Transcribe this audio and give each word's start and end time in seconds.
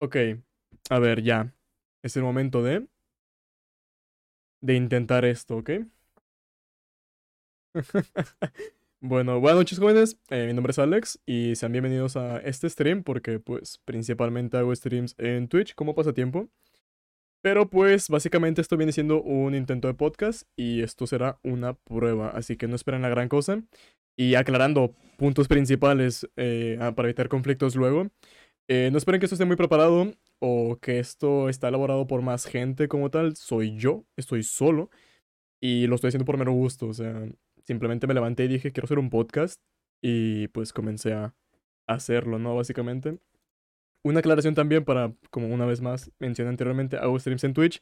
Ok, 0.00 0.16
a 0.90 0.98
ver, 1.00 1.22
ya. 1.22 1.52
Es 2.02 2.16
el 2.16 2.22
momento 2.22 2.62
de... 2.62 2.86
De 4.60 4.74
intentar 4.74 5.24
esto, 5.24 5.56
¿ok? 5.58 5.70
bueno, 9.00 9.40
buenas 9.40 9.58
noches 9.58 9.78
jóvenes, 9.78 10.18
eh, 10.30 10.46
mi 10.46 10.54
nombre 10.54 10.70
es 10.72 10.78
Alex 10.78 11.20
y 11.26 11.54
sean 11.56 11.72
bienvenidos 11.72 12.16
a 12.16 12.38
este 12.38 12.68
stream 12.68 13.02
porque 13.02 13.38
pues 13.40 13.78
principalmente 13.84 14.56
hago 14.56 14.74
streams 14.74 15.14
en 15.18 15.48
Twitch 15.48 15.74
como 15.74 15.94
pasatiempo. 15.94 16.48
Pero 17.42 17.70
pues 17.70 18.08
básicamente 18.08 18.60
esto 18.60 18.76
viene 18.76 18.92
siendo 18.92 19.22
un 19.22 19.54
intento 19.54 19.88
de 19.88 19.94
podcast 19.94 20.42
y 20.56 20.82
esto 20.82 21.06
será 21.06 21.38
una 21.44 21.74
prueba, 21.74 22.30
así 22.30 22.56
que 22.56 22.68
no 22.68 22.74
esperen 22.76 23.02
la 23.02 23.08
gran 23.08 23.28
cosa. 23.28 23.62
Y 24.16 24.34
aclarando 24.34 24.94
puntos 25.16 25.46
principales 25.46 26.28
eh, 26.36 26.76
ah, 26.80 26.94
para 26.96 27.08
evitar 27.08 27.28
conflictos 27.28 27.76
luego. 27.76 28.10
Eh, 28.68 28.90
no 28.92 28.98
esperen 28.98 29.18
que 29.18 29.26
esto 29.26 29.34
esté 29.34 29.46
muy 29.46 29.56
preparado 29.56 30.12
o 30.40 30.78
que 30.80 30.98
esto 30.98 31.48
está 31.48 31.68
elaborado 31.68 32.06
por 32.06 32.22
más 32.22 32.44
gente 32.46 32.86
como 32.88 33.10
tal. 33.10 33.36
Soy 33.36 33.76
yo, 33.76 34.04
estoy 34.16 34.42
solo 34.42 34.90
y 35.60 35.86
lo 35.86 35.94
estoy 35.94 36.08
haciendo 36.08 36.26
por 36.26 36.38
mero 36.38 36.52
gusto. 36.52 36.88
O 36.88 36.94
sea, 36.94 37.26
simplemente 37.64 38.06
me 38.06 38.14
levanté 38.14 38.44
y 38.44 38.48
dije, 38.48 38.72
quiero 38.72 38.84
hacer 38.86 38.98
un 38.98 39.10
podcast 39.10 39.60
y 40.02 40.48
pues 40.48 40.72
comencé 40.72 41.14
a 41.14 41.34
hacerlo, 41.86 42.38
¿no? 42.38 42.54
Básicamente. 42.56 43.18
Una 44.04 44.20
aclaración 44.20 44.54
también 44.54 44.84
para, 44.84 45.12
como 45.30 45.48
una 45.48 45.66
vez 45.66 45.80
más 45.80 46.10
mencioné 46.18 46.50
anteriormente, 46.50 46.96
hago 46.96 47.18
streams 47.18 47.44
en 47.44 47.54
Twitch. 47.54 47.80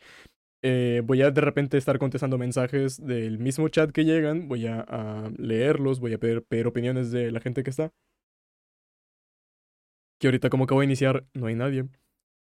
Eh, 0.63 1.03
voy 1.05 1.23
a 1.23 1.31
de 1.31 1.41
repente 1.41 1.77
estar 1.79 1.99
contestando 1.99 2.39
mensajes 2.39 3.05
del 3.05 3.39
mismo 3.39 3.69
chat 3.69 3.91
que 3.93 4.05
llegan, 4.05 4.49
voy 4.49 4.67
a, 4.67 5.31
leerlos, 5.39 6.01
voy 6.01 6.15
a 6.15 6.19
pedir 6.19 6.67
opiniones 6.67 7.11
de 7.11 7.31
la 7.31 7.41
gente 7.41 7.63
que 7.63 7.71
está. 7.71 7.93
Que 10.19 10.29
ahorita 10.29 10.51
como 10.51 10.65
acabo 10.65 10.81
de 10.81 10.87
iniciar, 10.87 11.27
no 11.35 11.47
hay 11.47 11.55
nadie. 11.55 11.87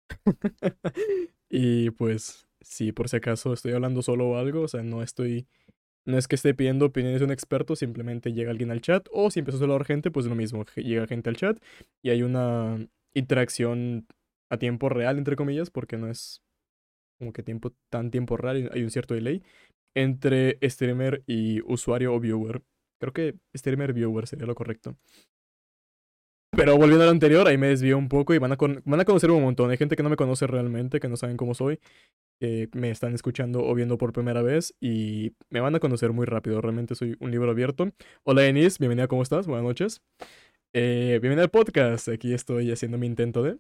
y 1.50 1.90
pues, 1.90 2.48
si 2.60 2.92
por 2.92 3.09
si 3.09 3.16
acaso 3.16 3.52
estoy 3.52 3.73
hablando 3.73 4.02
solo 4.02 4.28
o 4.28 4.37
algo, 4.37 4.62
o 4.62 4.68
sea, 4.68 4.82
no 4.82 5.02
estoy... 5.02 5.46
No 6.04 6.16
es 6.18 6.28
que 6.28 6.36
esté 6.36 6.54
pidiendo 6.54 6.86
opiniones 6.86 7.18
de 7.18 7.24
un 7.24 7.32
experto, 7.32 7.74
simplemente 7.74 8.32
llega 8.32 8.52
alguien 8.52 8.70
al 8.70 8.80
chat. 8.80 9.09
O 9.10 9.30
si 9.30 9.40
empiezo 9.40 9.59
a 9.59 9.64
hablar 9.64 9.84
gente, 9.84 10.12
pues 10.12 10.26
lo 10.26 10.36
mismo. 10.36 10.64
Llega 10.76 11.09
gente 11.09 11.30
al 11.30 11.36
chat 11.36 11.59
y 12.01 12.10
hay 12.10 12.23
una 12.23 12.86
interacción 13.12 14.06
a 14.48 14.58
tiempo 14.58 14.88
real, 14.88 15.18
entre 15.18 15.34
comillas, 15.34 15.70
porque 15.70 15.96
no 15.96 16.08
es 16.08 16.45
como 17.18 17.32
que 17.32 17.42
tiempo 17.42 17.73
tan 17.90 18.10
tiempo 18.10 18.36
real, 18.36 18.70
hay 18.73 18.82
un 18.82 18.90
cierto 18.90 19.14
delay 19.14 19.42
entre 19.96 20.58
streamer 20.62 21.24
y 21.26 21.62
usuario 21.62 22.14
o 22.14 22.20
viewer. 22.20 22.62
Creo 23.01 23.12
que 23.12 23.34
streamer 23.56 23.95
viewer 23.95 24.26
sería 24.26 24.46
lo 24.46 24.54
correcto. 24.54 24.96
Pero 26.57 26.79
volviendo 26.79 27.02
a 27.02 27.07
lo 27.07 27.12
anterior, 27.12 27.46
ahí 27.46 27.59
me 27.59 27.66
desvío 27.66 27.99
un 27.99 28.09
poco 28.09 28.32
y 28.32 28.38
van 28.38 28.51
a, 28.51 28.57
van 28.57 29.01
a 29.01 29.04
conocer 29.04 29.30
un 29.30 29.43
montón. 29.43 29.71
Hay 29.71 29.76
gente 29.76 29.95
que 29.95 30.02
no 30.02 30.09
me 30.09 30.16
conoce 30.16 30.46
realmente, 30.46 31.01
que 31.01 31.09
no 31.09 31.18
saben 31.18 31.37
cómo 31.37 31.52
soy, 31.52 31.79
que 32.40 32.71
me 32.73 32.90
están 32.90 33.13
escuchando 33.13 33.63
o 33.63 33.74
viendo 33.74 33.98
por 33.98 34.15
primera 34.15 34.40
vez 34.40 34.74
y 34.80 35.32
me 35.51 35.60
van 35.60 35.74
a 35.74 35.80
conocer 35.80 36.13
muy 36.13 36.24
rápido. 36.24 36.63
Realmente 36.63 36.95
soy 36.95 37.15
un 37.21 37.30
libro 37.30 37.51
abierto. 37.51 37.93
Hola, 38.24 38.40
Denise, 38.40 38.79
bienvenida, 38.80 39.07
¿cómo 39.07 39.23
estás? 39.23 39.46
Buenas 39.46 39.65
noches. 39.65 40.01
Eh, 40.73 41.18
bienvenida 41.21 41.43
al 41.43 41.51
podcast. 41.51 42.09
Aquí 42.09 42.32
estoy 42.32 42.73
haciendo 42.73 42.96
mi 42.96 43.07
intento 43.07 43.43
de. 43.43 43.59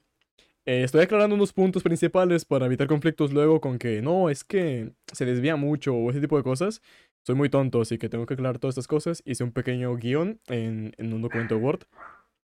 Eh, 0.64 0.82
estoy 0.82 1.02
aclarando 1.02 1.36
unos 1.36 1.52
puntos 1.52 1.82
principales 1.82 2.46
para 2.46 2.64
evitar 2.64 2.86
conflictos 2.86 3.30
luego 3.30 3.60
con 3.60 3.78
que 3.78 4.00
no, 4.00 4.30
es 4.30 4.42
que 4.42 4.92
se 5.12 5.26
desvía 5.26 5.56
mucho 5.56 5.94
o 5.94 6.10
ese 6.10 6.22
tipo 6.22 6.38
de 6.38 6.42
cosas. 6.42 6.80
Soy 7.26 7.34
muy 7.34 7.50
tonto, 7.50 7.82
así 7.82 7.98
que 7.98 8.08
tengo 8.08 8.24
que 8.24 8.34
aclarar 8.34 8.58
todas 8.58 8.72
estas 8.72 8.88
cosas. 8.88 9.22
Hice 9.26 9.44
un 9.44 9.52
pequeño 9.52 9.94
guion 9.96 10.40
en, 10.46 10.94
en 10.96 11.12
un 11.12 11.20
documento 11.20 11.58
Word 11.58 11.80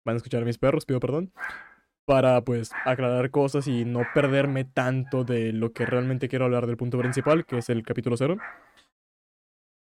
van 0.05 0.15
a 0.15 0.17
escuchar 0.19 0.43
a 0.43 0.47
mis 0.47 0.59
perros, 0.59 0.87
pido 0.87 1.01
perdón, 1.01 1.33
para 2.05 2.43
pues 2.43 2.71
aclarar 2.85 3.31
cosas 3.31 3.67
y 3.69 3.85
no 3.85 4.03
perderme 4.15 4.65
tanto 4.65 5.25
de 5.25 5.53
lo 5.53 5.73
que 5.73 5.87
realmente 5.87 6.29
quiero 6.29 6.45
hablar 6.45 6.67
del 6.67 6.77
punto 6.77 6.99
principal, 6.99 7.47
que 7.47 7.59
es 7.59 7.69
el 7.71 7.83
capítulo 7.83 8.17
cero. 8.17 8.39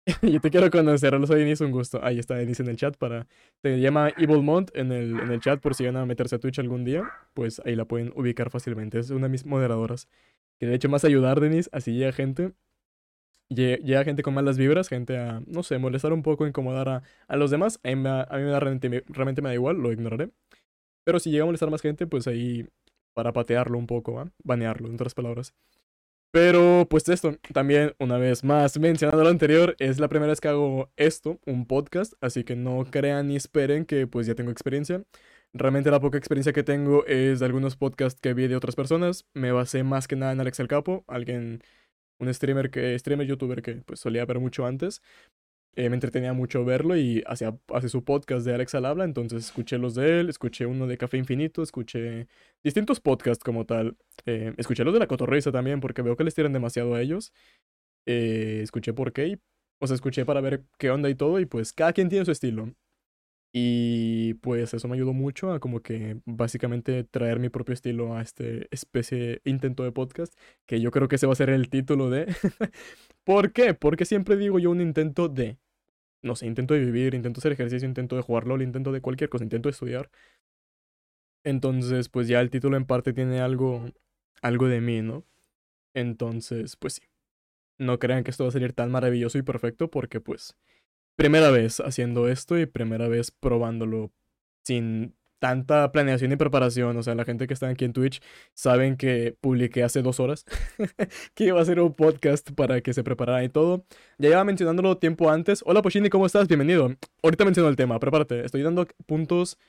Yo 0.21 0.41
te 0.41 0.49
quiero 0.49 0.69
conocer, 0.71 1.13
soy 1.27 1.39
Denise, 1.39 1.63
un 1.63 1.71
gusto. 1.71 2.03
Ahí 2.03 2.17
está 2.17 2.35
Denise 2.35 2.63
en 2.63 2.69
el 2.69 2.75
chat 2.75 2.97
para... 2.97 3.27
Se 3.61 3.79
llama 3.79 4.09
Evil 4.17 4.41
Mont 4.41 4.71
en 4.75 4.91
el, 4.91 5.19
en 5.19 5.31
el 5.31 5.39
chat 5.39 5.61
por 5.61 5.75
si 5.75 5.85
van 5.85 5.95
a 5.95 6.05
meterse 6.05 6.35
a 6.35 6.39
Twitch 6.39 6.59
algún 6.59 6.83
día, 6.83 7.11
pues 7.33 7.61
ahí 7.65 7.75
la 7.75 7.85
pueden 7.85 8.11
ubicar 8.15 8.49
fácilmente. 8.49 8.99
Es 8.99 9.11
una 9.11 9.27
de 9.27 9.29
mis 9.29 9.45
moderadoras. 9.45 10.07
Que 10.59 10.65
de 10.65 10.75
hecho 10.75 10.89
más 10.89 11.05
ayudar, 11.05 11.39
Denise, 11.39 11.69
así 11.71 11.93
llega 11.93 12.11
gente 12.11 12.53
llega 13.55 14.03
gente 14.03 14.23
con 14.23 14.33
malas 14.33 14.57
vibras, 14.57 14.87
gente 14.89 15.17
a, 15.17 15.41
no 15.47 15.63
sé, 15.63 15.77
molestar 15.77 16.13
un 16.13 16.23
poco, 16.23 16.47
incomodar 16.47 16.89
a, 16.89 17.03
a 17.27 17.35
los 17.37 17.51
demás. 17.51 17.79
A 17.83 17.89
mí, 17.89 17.95
me 17.95 18.09
da, 18.09 18.25
realmente, 18.59 19.03
realmente, 19.07 19.41
me 19.41 19.49
da 19.49 19.55
igual, 19.55 19.77
lo 19.77 19.91
ignoraré. 19.91 20.29
Pero 21.03 21.19
si 21.19 21.31
llega 21.31 21.43
a 21.43 21.45
molestar 21.47 21.71
más 21.71 21.81
gente, 21.81 22.07
pues 22.07 22.27
ahí 22.27 22.67
para 23.13 23.33
patearlo 23.33 23.77
un 23.77 23.87
poco, 23.87 24.31
banearlo, 24.43 24.87
en 24.87 24.95
otras 24.95 25.13
palabras. 25.13 25.53
Pero 26.31 26.87
pues 26.89 27.09
esto, 27.09 27.37
también 27.53 27.93
una 27.99 28.17
vez 28.17 28.43
más 28.45 28.79
mencionando 28.79 29.23
lo 29.23 29.29
anterior, 29.29 29.75
es 29.79 29.99
la 29.99 30.07
primera 30.07 30.29
vez 30.31 30.39
que 30.39 30.47
hago 30.47 30.89
esto, 30.95 31.39
un 31.45 31.65
podcast, 31.65 32.13
así 32.21 32.45
que 32.45 32.55
no 32.55 32.85
crean 32.89 33.27
ni 33.27 33.35
esperen 33.35 33.85
que 33.85 34.07
pues 34.07 34.27
ya 34.27 34.35
tengo 34.35 34.51
experiencia. 34.51 35.03
Realmente 35.53 35.91
la 35.91 35.99
poca 35.99 36.17
experiencia 36.17 36.53
que 36.53 36.63
tengo 36.63 37.05
es 37.05 37.41
de 37.41 37.45
algunos 37.45 37.75
podcasts 37.75 38.21
que 38.21 38.33
vi 38.33 38.47
de 38.47 38.55
otras 38.55 38.75
personas. 38.75 39.25
Me 39.33 39.51
basé 39.51 39.83
más 39.83 40.07
que 40.07 40.15
nada 40.15 40.31
en 40.31 40.39
Alex 40.39 40.61
el 40.61 40.69
Capo, 40.69 41.03
alguien 41.07 41.61
un 42.21 42.33
streamer 42.33 42.69
que, 42.69 42.97
streamer 42.97 43.27
youtuber 43.27 43.61
que 43.61 43.75
pues 43.75 43.99
solía 43.99 44.25
ver 44.25 44.39
mucho 44.39 44.65
antes. 44.65 45.01
Eh, 45.75 45.89
me 45.89 45.95
entretenía 45.95 46.33
mucho 46.33 46.65
verlo 46.65 46.97
y 46.97 47.23
hacía, 47.25 47.57
hace 47.73 47.87
su 47.87 48.03
podcast 48.03 48.45
de 48.45 48.53
Alex 48.53 48.75
al 48.75 48.85
habla, 48.85 49.05
entonces 49.05 49.45
escuché 49.45 49.77
los 49.77 49.95
de 49.95 50.19
él, 50.19 50.29
escuché 50.29 50.65
uno 50.65 50.85
de 50.85 50.97
Café 50.97 51.17
Infinito, 51.17 51.63
escuché 51.63 52.27
distintos 52.61 52.99
podcasts 52.99 53.43
como 53.43 53.65
tal. 53.65 53.95
Eh, 54.25 54.53
escuché 54.57 54.83
los 54.83 54.93
de 54.93 54.99
La 54.99 55.07
Cotorrisa 55.07 55.51
también 55.51 55.79
porque 55.79 56.01
veo 56.01 56.17
que 56.17 56.25
les 56.25 56.35
tiran 56.35 56.51
demasiado 56.53 56.93
a 56.93 57.01
ellos. 57.01 57.33
Eh, 58.05 58.59
escuché 58.63 58.93
por 58.93 59.13
qué, 59.13 59.39
o 59.79 59.87
sea, 59.87 59.95
escuché 59.95 60.25
para 60.25 60.41
ver 60.41 60.63
qué 60.77 60.91
onda 60.91 61.09
y 61.09 61.15
todo 61.15 61.39
y 61.39 61.45
pues 61.45 61.73
cada 61.73 61.93
quien 61.93 62.09
tiene 62.09 62.25
su 62.25 62.31
estilo. 62.31 62.73
Y 63.53 64.35
pues 64.35 64.73
eso 64.73 64.87
me 64.87 64.95
ayudó 64.95 65.11
mucho 65.13 65.51
a 65.51 65.59
como 65.59 65.81
que 65.81 66.21
básicamente 66.25 67.03
traer 67.03 67.39
mi 67.39 67.49
propio 67.49 67.73
estilo 67.73 68.15
a 68.15 68.21
este 68.21 68.67
especie 68.71 69.41
intento 69.43 69.83
de 69.83 69.91
podcast, 69.91 70.33
que 70.65 70.79
yo 70.79 70.91
creo 70.91 71.07
que 71.09 71.15
ese 71.17 71.27
va 71.27 71.33
a 71.33 71.35
ser 71.35 71.49
el 71.49 71.69
título 71.69 72.09
de... 72.09 72.27
¿Por 73.25 73.51
qué? 73.51 73.73
Porque 73.73 74.05
siempre 74.05 74.37
digo 74.37 74.59
yo 74.59 74.71
un 74.71 74.81
intento 74.81 75.27
de... 75.27 75.57
No 76.23 76.35
sé, 76.35 76.47
intento 76.47 76.73
de 76.75 76.81
vivir, 76.81 77.13
intento 77.15 77.39
hacer 77.39 77.51
ejercicio, 77.53 77.87
intento 77.87 78.15
de 78.15 78.21
jugar 78.21 78.47
LOL, 78.47 78.61
intento 78.61 78.91
de 78.91 79.01
cualquier 79.01 79.29
cosa, 79.29 79.43
intento 79.43 79.69
de 79.69 79.71
estudiar. 79.71 80.09
Entonces, 81.43 82.09
pues 82.09 82.27
ya 82.27 82.39
el 82.41 82.49
título 82.51 82.77
en 82.77 82.85
parte 82.85 83.13
tiene 83.13 83.41
algo, 83.41 83.85
algo 84.41 84.67
de 84.67 84.81
mí, 84.81 85.01
¿no? 85.01 85.25
Entonces, 85.93 86.75
pues 86.77 86.95
sí. 86.95 87.01
No 87.79 87.99
crean 87.99 88.23
que 88.23 88.31
esto 88.31 88.43
va 88.45 88.49
a 88.49 88.53
salir 88.53 88.73
tan 88.73 88.91
maravilloso 88.91 89.37
y 89.39 89.41
perfecto 89.41 89.89
porque 89.89 90.21
pues 90.21 90.55
primera 91.21 91.51
vez 91.51 91.79
haciendo 91.81 92.27
esto 92.29 92.57
y 92.57 92.65
primera 92.65 93.07
vez 93.07 93.29
probándolo 93.29 94.11
sin 94.65 95.15
tanta 95.37 95.91
planeación 95.91 96.31
y 96.31 96.35
preparación. 96.35 96.97
O 96.97 97.03
sea, 97.03 97.13
la 97.13 97.25
gente 97.25 97.45
que 97.45 97.53
está 97.53 97.69
aquí 97.69 97.85
en 97.85 97.93
Twitch 97.93 98.23
saben 98.55 98.97
que 98.97 99.37
publiqué 99.39 99.83
hace 99.83 100.01
dos 100.01 100.19
horas 100.19 100.45
que 101.35 101.43
iba 101.43 101.59
a 101.59 101.61
hacer 101.61 101.79
un 101.79 101.93
podcast 101.93 102.49
para 102.53 102.81
que 102.81 102.95
se 102.95 103.03
preparara 103.03 103.43
y 103.43 103.49
todo. 103.49 103.85
Ya 104.17 104.29
iba 104.29 104.43
mencionándolo 104.43 104.97
tiempo 104.97 105.29
antes. 105.29 105.61
Hola 105.63 105.83
Pochini, 105.83 106.09
¿cómo 106.09 106.25
estás? 106.25 106.47
Bienvenido. 106.47 106.95
Ahorita 107.21 107.45
menciono 107.45 107.69
el 107.69 107.75
tema, 107.75 107.99
prepárate. 107.99 108.43
Estoy 108.43 108.63
dando 108.63 108.87
puntos, 109.05 109.59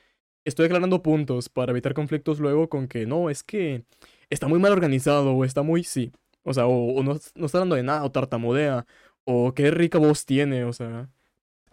estoy 0.45 0.65
aclarando 0.65 1.03
puntos 1.03 1.49
para 1.49 1.71
evitar 1.71 1.93
conflictos 1.93 2.39
luego 2.39 2.67
con 2.67 2.87
que 2.87 3.05
no, 3.05 3.29
es 3.29 3.43
que 3.43 3.85
está 4.31 4.47
muy 4.47 4.57
mal 4.57 4.71
organizado 4.71 5.35
o 5.35 5.45
está 5.45 5.61
muy, 5.61 5.83
sí. 5.83 6.11
O 6.41 6.53
sea, 6.55 6.65
o, 6.65 7.03
no, 7.03 7.19
no 7.35 7.45
está 7.45 7.59
dando 7.59 7.75
de 7.75 7.83
nada, 7.83 8.03
o 8.05 8.11
tartamudea, 8.11 8.87
o 9.23 9.53
qué 9.53 9.69
rica 9.69 9.99
voz 9.99 10.25
tiene, 10.25 10.63
o 10.65 10.73
sea. 10.73 11.09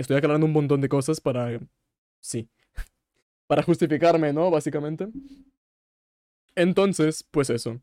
Estoy 0.00 0.16
aclarando 0.16 0.46
un 0.46 0.52
montón 0.52 0.80
de 0.80 0.88
cosas 0.88 1.20
para... 1.20 1.60
Sí. 2.20 2.48
para 3.46 3.62
justificarme, 3.62 4.32
¿no? 4.32 4.50
Básicamente. 4.50 5.08
Entonces, 6.54 7.22
pues 7.30 7.50
eso. 7.50 7.82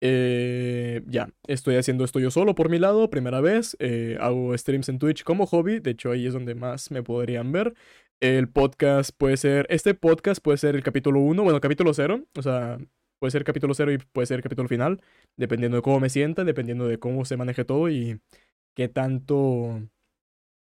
Eh, 0.00 1.02
ya, 1.06 1.28
estoy 1.46 1.76
haciendo 1.76 2.04
esto 2.04 2.18
yo 2.18 2.30
solo 2.30 2.54
por 2.54 2.70
mi 2.70 2.78
lado, 2.78 3.10
primera 3.10 3.42
vez. 3.42 3.76
Eh, 3.78 4.16
hago 4.20 4.56
streams 4.56 4.88
en 4.88 4.98
Twitch 4.98 5.22
como 5.22 5.44
hobby, 5.44 5.80
de 5.80 5.90
hecho 5.90 6.10
ahí 6.12 6.26
es 6.26 6.32
donde 6.32 6.54
más 6.54 6.90
me 6.90 7.02
podrían 7.02 7.52
ver. 7.52 7.74
El 8.20 8.48
podcast 8.48 9.10
puede 9.16 9.36
ser, 9.36 9.66
este 9.68 9.92
podcast 9.92 10.42
puede 10.42 10.56
ser 10.56 10.76
el 10.76 10.82
capítulo 10.82 11.20
1, 11.20 11.42
bueno, 11.42 11.60
capítulo 11.60 11.92
0, 11.92 12.24
o 12.34 12.42
sea, 12.42 12.78
puede 13.18 13.32
ser 13.32 13.44
capítulo 13.44 13.74
0 13.74 13.92
y 13.92 13.98
puede 13.98 14.26
ser 14.26 14.42
capítulo 14.42 14.66
final, 14.68 15.02
dependiendo 15.36 15.76
de 15.76 15.82
cómo 15.82 16.00
me 16.00 16.08
sienta, 16.08 16.44
dependiendo 16.44 16.86
de 16.88 16.98
cómo 16.98 17.26
se 17.26 17.36
maneje 17.36 17.66
todo 17.66 17.90
y 17.90 18.18
qué 18.74 18.88
tanto 18.88 19.82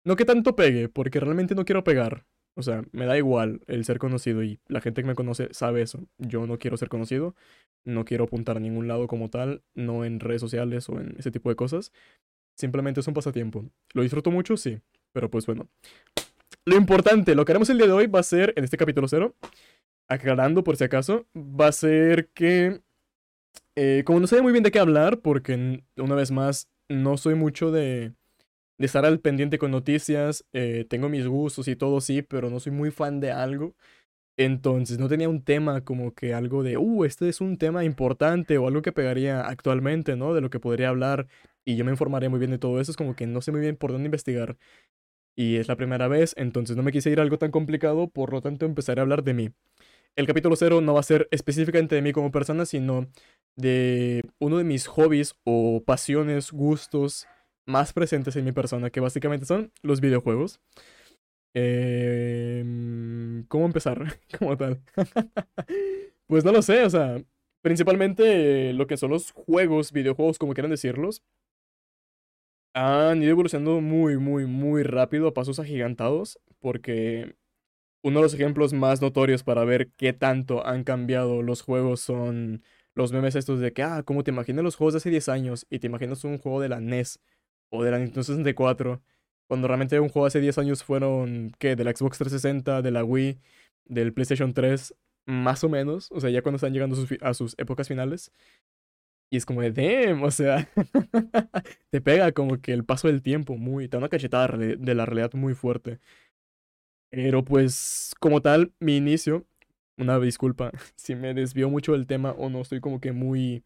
no 0.06 0.16
que 0.16 0.26
tanto 0.26 0.56
pegue, 0.56 0.88
porque 0.88 1.20
realmente 1.20 1.56
no 1.56 1.66
quiero 1.66 1.84
pegar. 1.84 2.26
O 2.58 2.64
sea, 2.64 2.84
me 2.94 3.06
da 3.06 3.18
igual 3.18 3.60
el 3.68 3.84
ser 3.84 4.00
conocido 4.00 4.42
y 4.42 4.60
la 4.68 4.80
gente 4.80 5.02
que 5.02 5.08
me 5.08 5.16
conoce 5.16 5.50
sabe 5.52 5.82
eso. 5.82 6.08
Yo 6.18 6.48
no 6.48 6.58
quiero 6.58 6.78
ser 6.78 6.88
conocido, 6.88 7.36
no 7.84 8.06
quiero 8.06 8.24
apuntar 8.24 8.56
a 8.56 8.62
ningún 8.62 8.88
lado 8.88 9.08
como 9.08 9.30
tal, 9.30 9.62
no 9.74 10.06
en 10.06 10.22
redes 10.22 10.40
sociales 10.40 10.88
o 10.88 11.00
en 11.02 11.16
ese 11.18 11.32
tipo 11.32 11.50
de 11.50 11.58
cosas. 11.58 11.92
Simplemente 12.56 13.02
es 13.02 13.08
un 13.08 13.14
pasatiempo. 13.14 13.66
¿Lo 13.94 14.04
disfruto 14.04 14.32
mucho? 14.32 14.56
Sí, 14.56 14.80
pero 15.12 15.30
pues 15.30 15.46
bueno. 15.46 15.68
Lo 16.66 16.78
importante, 16.78 17.36
lo 17.36 17.44
que 17.44 17.52
haremos 17.52 17.70
el 17.70 17.78
día 17.78 17.88
de 17.88 17.94
hoy 17.94 18.08
va 18.08 18.22
a 18.22 18.24
ser, 18.24 18.54
en 18.56 18.64
este 18.64 18.78
capítulo 18.78 19.08
cero, 19.10 19.36
aclarando 20.08 20.64
por 20.64 20.78
si 20.78 20.86
acaso, 20.86 21.26
va 21.36 21.68
a 21.68 21.72
ser 21.74 22.30
que 22.30 22.82
Eh, 23.78 24.04
como 24.06 24.20
no 24.22 24.28
sé 24.28 24.42
muy 24.42 24.54
bien 24.54 24.64
de 24.64 24.72
qué 24.72 24.80
hablar, 24.80 25.20
porque 25.20 25.84
una 25.98 26.16
vez 26.16 26.32
más, 26.32 26.70
no 26.90 27.18
soy 27.18 27.36
mucho 27.36 27.72
de, 27.72 28.14
de 28.78 28.86
estar 28.86 29.06
al 29.06 29.20
pendiente 29.20 29.58
con 29.58 29.72
noticias, 29.72 30.46
eh, 30.54 30.86
tengo 30.90 31.10
mis 31.10 31.28
gustos 31.28 31.68
y 31.68 31.76
todo, 31.76 32.02
sí, 32.02 32.22
pero 32.22 32.50
no 32.50 32.60
soy 32.60 32.72
muy 32.74 32.92
fan 32.92 33.20
de 33.20 33.32
algo. 33.32 33.76
Entonces 34.38 35.00
no 35.00 35.08
tenía 35.10 35.30
un 35.30 35.44
tema 35.44 35.84
como 35.86 36.14
que 36.14 36.34
algo 36.34 36.64
de, 36.64 36.78
uh, 36.78 37.06
este 37.06 37.30
es 37.30 37.42
un 37.42 37.58
tema 37.58 37.86
importante 37.86 38.58
o 38.58 38.68
algo 38.68 38.82
que 38.82 38.92
pegaría 38.92 39.42
actualmente, 39.42 40.16
¿no? 40.18 40.34
De 40.34 40.42
lo 40.42 40.50
que 40.50 40.60
podría 40.60 40.90
hablar 40.90 41.28
y 41.66 41.78
yo 41.78 41.86
me 41.86 41.92
informaría 41.92 42.30
muy 42.30 42.40
bien 42.40 42.52
de 42.52 42.60
todo 42.60 42.82
eso. 42.82 42.92
Es 42.92 42.98
como 42.98 43.16
que 43.16 43.28
no 43.28 43.42
sé 43.42 43.52
muy 43.52 43.62
bien 43.62 43.78
por 43.78 43.92
dónde 43.94 44.08
investigar. 44.08 44.58
Y 45.38 45.58
es 45.58 45.68
la 45.68 45.76
primera 45.78 46.08
vez, 46.08 46.34
entonces 46.38 46.78
no 46.78 46.84
me 46.84 46.92
quise 46.92 47.12
ir 47.12 47.20
a 47.20 47.24
algo 47.24 47.38
tan 47.38 47.52
complicado, 47.52 48.10
por 48.10 48.32
lo 48.34 48.42
tanto 48.42 48.66
empezaré 48.66 49.02
a 49.02 49.04
hablar 49.04 49.24
de 49.24 49.34
mí. 49.34 49.52
El 50.16 50.28
capítulo 50.28 50.56
cero 50.56 50.82
no 50.82 50.94
va 50.94 51.02
a 51.02 51.04
ser 51.04 51.28
específicamente 51.32 51.96
de 51.96 52.02
mí 52.02 52.14
como 52.14 52.32
persona, 52.32 52.66
sino 52.66 53.08
de 53.58 54.24
uno 54.40 54.58
de 54.58 54.64
mis 54.64 54.88
hobbies 54.88 55.36
o 55.44 55.84
pasiones, 55.86 56.52
gustos 56.52 57.28
más 57.66 57.94
presentes 57.94 58.36
en 58.36 58.46
mi 58.46 58.52
persona, 58.52 58.90
que 58.90 59.00
básicamente 59.00 59.46
son 59.46 59.72
los 59.82 60.02
videojuegos. 60.02 60.60
Em, 61.54 63.46
¿Cómo 63.48 63.66
empezar? 63.66 64.20
como 64.40 64.58
tal. 64.58 64.82
pues 66.28 66.44
no 66.46 66.52
lo 66.52 66.62
sé, 66.62 66.84
o 66.84 66.90
sea, 66.90 67.24
principalmente 67.62 68.74
lo 68.74 68.88
que 68.88 68.98
son 68.98 69.12
los 69.12 69.32
juegos, 69.32 69.92
videojuegos, 69.92 70.38
como 70.38 70.54
quieran 70.54 70.72
decirlos, 70.72 71.24
han 72.74 73.22
ido 73.24 73.32
evolucionando 73.32 73.80
muy, 73.82 74.18
muy, 74.18 74.46
muy 74.46 74.84
rápido 74.84 75.30
a 75.30 75.34
pasos 75.34 75.60
agigantados, 75.60 76.40
porque 76.60 77.36
uno 78.04 78.20
de 78.20 78.24
los 78.24 78.34
ejemplos 78.34 78.74
más 78.74 79.02
notorios 79.02 79.44
para 79.44 79.64
ver 79.66 79.92
qué 79.98 80.14
tanto 80.14 80.66
han 80.68 80.84
cambiado 80.84 81.42
los 81.42 81.62
juegos 81.62 82.02
son 82.02 82.64
los 82.94 83.12
memes 83.14 83.36
estos 83.36 83.60
de 83.60 83.74
que, 83.74 83.84
ah, 83.84 84.04
como 84.04 84.24
te 84.24 84.32
imaginas 84.32 84.64
los 84.64 84.76
juegos 84.76 84.94
de 84.94 84.98
hace 84.98 85.10
10 85.10 85.30
años 85.30 85.66
y 85.70 85.80
te 85.80 85.88
imaginas 85.88 86.24
un 86.24 86.38
juego 86.38 86.62
de 86.62 86.70
la 86.70 86.80
NES 86.82 87.20
o 87.76 87.84
de 87.84 87.92
la 87.92 88.00
Nintendo 88.00 88.24
64 88.24 89.02
cuando 89.48 89.68
realmente 89.68 90.00
un 90.00 90.10
juego 90.10 90.26
hace 90.26 90.40
10 90.42 90.58
años 90.58 90.84
fueron, 90.84 91.52
¿qué? 91.60 91.76
De 91.76 91.84
la 91.84 91.92
Xbox 91.92 92.18
360, 92.18 92.82
de 92.82 92.92
la 92.92 93.04
Wii, 93.04 93.40
del 93.86 94.14
PlayStation 94.14 94.54
3, 94.54 94.96
más 95.28 95.64
o 95.64 95.70
menos. 95.70 96.12
O 96.12 96.20
sea, 96.20 96.30
ya 96.30 96.42
cuando 96.42 96.58
están 96.58 96.74
llegando 96.74 96.96
a 97.22 97.34
sus, 97.34 97.56
épocas 97.58 97.88
finales. 97.88 98.32
Y 99.32 99.38
es 99.38 99.46
como 99.46 99.62
de, 99.62 99.72
damn, 99.72 100.24
o 100.24 100.32
sea, 100.32 100.70
te 101.92 102.02
pega 102.02 102.32
como 102.32 102.62
que 102.62 102.74
el 102.74 102.86
paso 102.86 103.08
del 103.08 103.22
tiempo 103.22 103.58
muy, 103.58 103.88
te 103.88 103.98
da 103.98 104.00
una 104.00 104.10
cachetada 104.10 104.56
de 104.58 104.96
la 104.96 105.06
realidad 105.06 105.34
muy 105.34 105.56
fuerte. 105.56 106.00
Pero 107.12 107.44
pues, 107.44 108.14
como 108.20 108.42
tal, 108.42 108.74
mi 108.80 108.98
inicio, 108.98 109.46
una 109.98 110.20
disculpa 110.20 110.72
si 110.96 111.16
me 111.16 111.34
desvió 111.34 111.70
mucho 111.70 111.94
del 111.94 112.08
tema 112.08 112.32
o 112.32 112.50
no 112.50 112.62
estoy 112.62 112.82
como 112.82 113.00
que 113.00 113.12
muy 113.14 113.64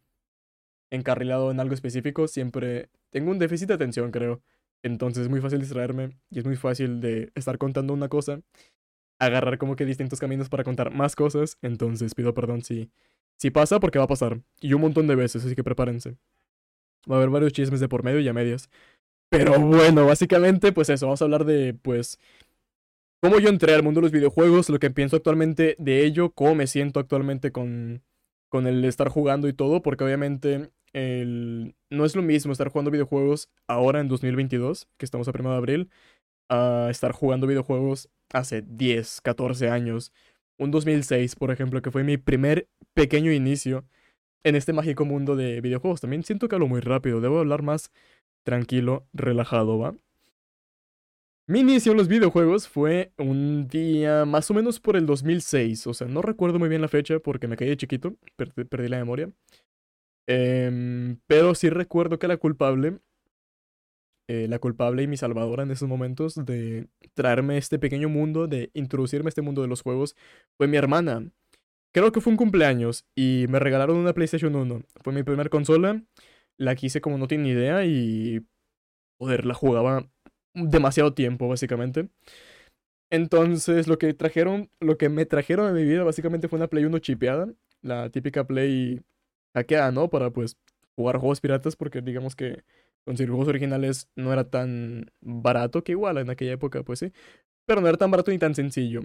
encarrilado 0.90 1.50
en 1.50 1.60
algo 1.60 1.74
específico, 1.74 2.28
siempre 2.28 2.88
tengo 3.10 3.30
un 3.30 3.38
déficit 3.38 3.68
de 3.68 3.74
atención, 3.74 4.10
creo. 4.10 4.42
Entonces 4.82 5.24
es 5.24 5.28
muy 5.28 5.40
fácil 5.40 5.60
distraerme 5.60 6.16
y 6.30 6.38
es 6.38 6.44
muy 6.44 6.56
fácil 6.56 7.00
de 7.00 7.30
estar 7.34 7.58
contando 7.58 7.92
una 7.92 8.08
cosa, 8.08 8.40
agarrar 9.18 9.58
como 9.58 9.76
que 9.76 9.84
distintos 9.84 10.20
caminos 10.20 10.48
para 10.48 10.64
contar 10.64 10.92
más 10.92 11.16
cosas. 11.16 11.58
Entonces 11.62 12.14
pido 12.14 12.32
perdón 12.34 12.62
si, 12.62 12.90
si 13.36 13.50
pasa 13.50 13.80
porque 13.80 13.98
va 13.98 14.04
a 14.04 14.08
pasar. 14.08 14.40
Y 14.60 14.72
un 14.72 14.80
montón 14.80 15.06
de 15.06 15.16
veces, 15.16 15.44
así 15.44 15.54
que 15.54 15.64
prepárense. 15.64 16.16
Va 17.10 17.16
a 17.16 17.18
haber 17.18 17.30
varios 17.30 17.52
chismes 17.52 17.80
de 17.80 17.88
por 17.88 18.04
medio 18.04 18.20
y 18.20 18.28
a 18.28 18.32
medias. 18.32 18.70
Pero 19.30 19.60
bueno, 19.60 20.06
básicamente 20.06 20.72
pues 20.72 20.88
eso, 20.88 21.06
vamos 21.06 21.22
a 21.22 21.24
hablar 21.24 21.44
de 21.44 21.74
pues 21.74 22.18
cómo 23.22 23.38
yo 23.38 23.48
entré 23.48 23.74
al 23.74 23.82
mundo 23.82 24.00
de 24.00 24.06
los 24.06 24.12
videojuegos, 24.12 24.70
lo 24.70 24.78
que 24.78 24.90
pienso 24.90 25.16
actualmente 25.16 25.76
de 25.78 26.04
ello, 26.04 26.32
cómo 26.32 26.54
me 26.54 26.66
siento 26.66 27.00
actualmente 27.00 27.52
con, 27.52 28.02
con 28.48 28.66
el 28.66 28.84
estar 28.84 29.08
jugando 29.08 29.46
y 29.46 29.52
todo, 29.52 29.82
porque 29.82 30.04
obviamente 30.04 30.70
el... 30.92 31.74
no 31.90 32.04
es 32.04 32.16
lo 32.16 32.22
mismo 32.22 32.52
estar 32.52 32.68
jugando 32.68 32.90
videojuegos 32.90 33.48
ahora 33.66 34.00
en 34.00 34.08
2022, 34.08 34.88
que 34.96 35.04
estamos 35.04 35.28
a 35.28 35.32
1 35.32 35.50
de 35.50 35.56
abril, 35.56 35.90
a 36.48 36.88
estar 36.90 37.12
jugando 37.12 37.46
videojuegos 37.46 38.08
hace 38.32 38.62
10, 38.62 39.20
14 39.22 39.70
años. 39.70 40.12
Un 40.58 40.70
2006, 40.70 41.36
por 41.36 41.50
ejemplo, 41.50 41.82
que 41.82 41.90
fue 41.90 42.04
mi 42.04 42.16
primer 42.18 42.68
pequeño 42.94 43.32
inicio 43.32 43.84
en 44.44 44.56
este 44.56 44.72
mágico 44.72 45.04
mundo 45.04 45.36
de 45.36 45.60
videojuegos. 45.60 46.00
También 46.00 46.24
siento 46.24 46.48
que 46.48 46.56
hablo 46.56 46.68
muy 46.68 46.80
rápido, 46.80 47.20
debo 47.20 47.38
hablar 47.40 47.62
más 47.62 47.90
tranquilo, 48.44 49.06
relajado, 49.12 49.78
¿va? 49.78 49.94
Mi 51.46 51.60
inicio 51.60 51.92
en 51.92 51.98
los 51.98 52.06
videojuegos 52.06 52.68
fue 52.68 53.12
un 53.18 53.66
día 53.66 54.24
más 54.24 54.50
o 54.52 54.54
menos 54.54 54.78
por 54.78 54.96
el 54.96 55.04
2006, 55.04 55.88
o 55.88 55.94
sea, 55.94 56.06
no 56.06 56.22
recuerdo 56.22 56.60
muy 56.60 56.68
bien 56.68 56.80
la 56.80 56.86
fecha 56.86 57.18
porque 57.18 57.48
me 57.48 57.56
caí 57.56 57.68
de 57.68 57.76
chiquito, 57.76 58.14
perdí 58.36 58.88
la 58.88 58.98
memoria. 58.98 59.30
Em, 60.32 61.18
pero 61.26 61.56
sí 61.56 61.70
recuerdo 61.70 62.20
que 62.20 62.28
la 62.28 62.36
culpable, 62.36 63.00
eh, 64.28 64.46
la 64.48 64.60
culpable 64.60 65.02
y 65.02 65.08
mi 65.08 65.16
salvadora 65.16 65.64
en 65.64 65.72
esos 65.72 65.88
momentos 65.88 66.36
de 66.36 66.86
traerme 67.14 67.58
este 67.58 67.80
pequeño 67.80 68.08
mundo, 68.08 68.46
de 68.46 68.70
introducirme 68.74 69.26
a 69.26 69.30
este 69.30 69.42
mundo 69.42 69.60
de 69.62 69.66
los 69.66 69.82
juegos, 69.82 70.14
fue 70.56 70.68
mi 70.68 70.76
hermana. 70.76 71.32
Creo 71.92 72.12
que 72.12 72.20
fue 72.20 72.32
un 72.32 72.36
cumpleaños 72.36 73.06
y 73.16 73.46
me 73.48 73.58
regalaron 73.58 73.96
una 73.96 74.14
PlayStation 74.14 74.54
1. 74.54 74.84
Fue 75.02 75.12
mi 75.12 75.24
primera 75.24 75.50
consola. 75.50 76.00
La 76.58 76.76
quise 76.76 77.00
como 77.00 77.18
no 77.18 77.26
tiene 77.28 77.44
ni 77.44 77.50
idea 77.50 77.84
y... 77.84 78.46
Joder, 79.18 79.46
la 79.46 79.54
jugaba 79.54 80.10
demasiado 80.54 81.14
tiempo, 81.14 81.48
básicamente. 81.48 82.08
Entonces, 83.10 83.88
lo 83.88 83.98
que 83.98 84.14
trajeron, 84.14 84.70
lo 84.80 84.96
que 84.98 85.08
me 85.08 85.26
trajeron 85.26 85.66
a 85.68 85.72
mi 85.72 85.84
vida, 85.84 86.04
básicamente 86.04 86.48
fue 86.48 86.58
una 86.58 86.68
Play 86.68 86.84
1 86.84 86.98
chipeada. 87.00 87.52
La 87.82 88.10
típica 88.10 88.46
Play 88.46 89.02
hackeada, 89.54 89.92
¿no? 89.92 90.08
Para 90.08 90.30
pues 90.30 90.56
jugar 90.96 91.18
juegos 91.18 91.40
piratas 91.40 91.76
porque 91.76 92.00
digamos 92.02 92.36
que 92.36 92.64
conseguir 93.04 93.30
juegos 93.30 93.48
originales 93.48 94.08
no 94.16 94.32
era 94.32 94.48
tan 94.50 95.10
barato 95.20 95.82
que 95.84 95.92
igual 95.92 96.18
en 96.18 96.30
aquella 96.30 96.52
época, 96.52 96.82
pues 96.82 96.98
sí. 97.00 97.12
Pero 97.66 97.80
no 97.80 97.88
era 97.88 97.98
tan 97.98 98.10
barato 98.10 98.30
ni 98.30 98.38
tan 98.38 98.54
sencillo. 98.54 99.02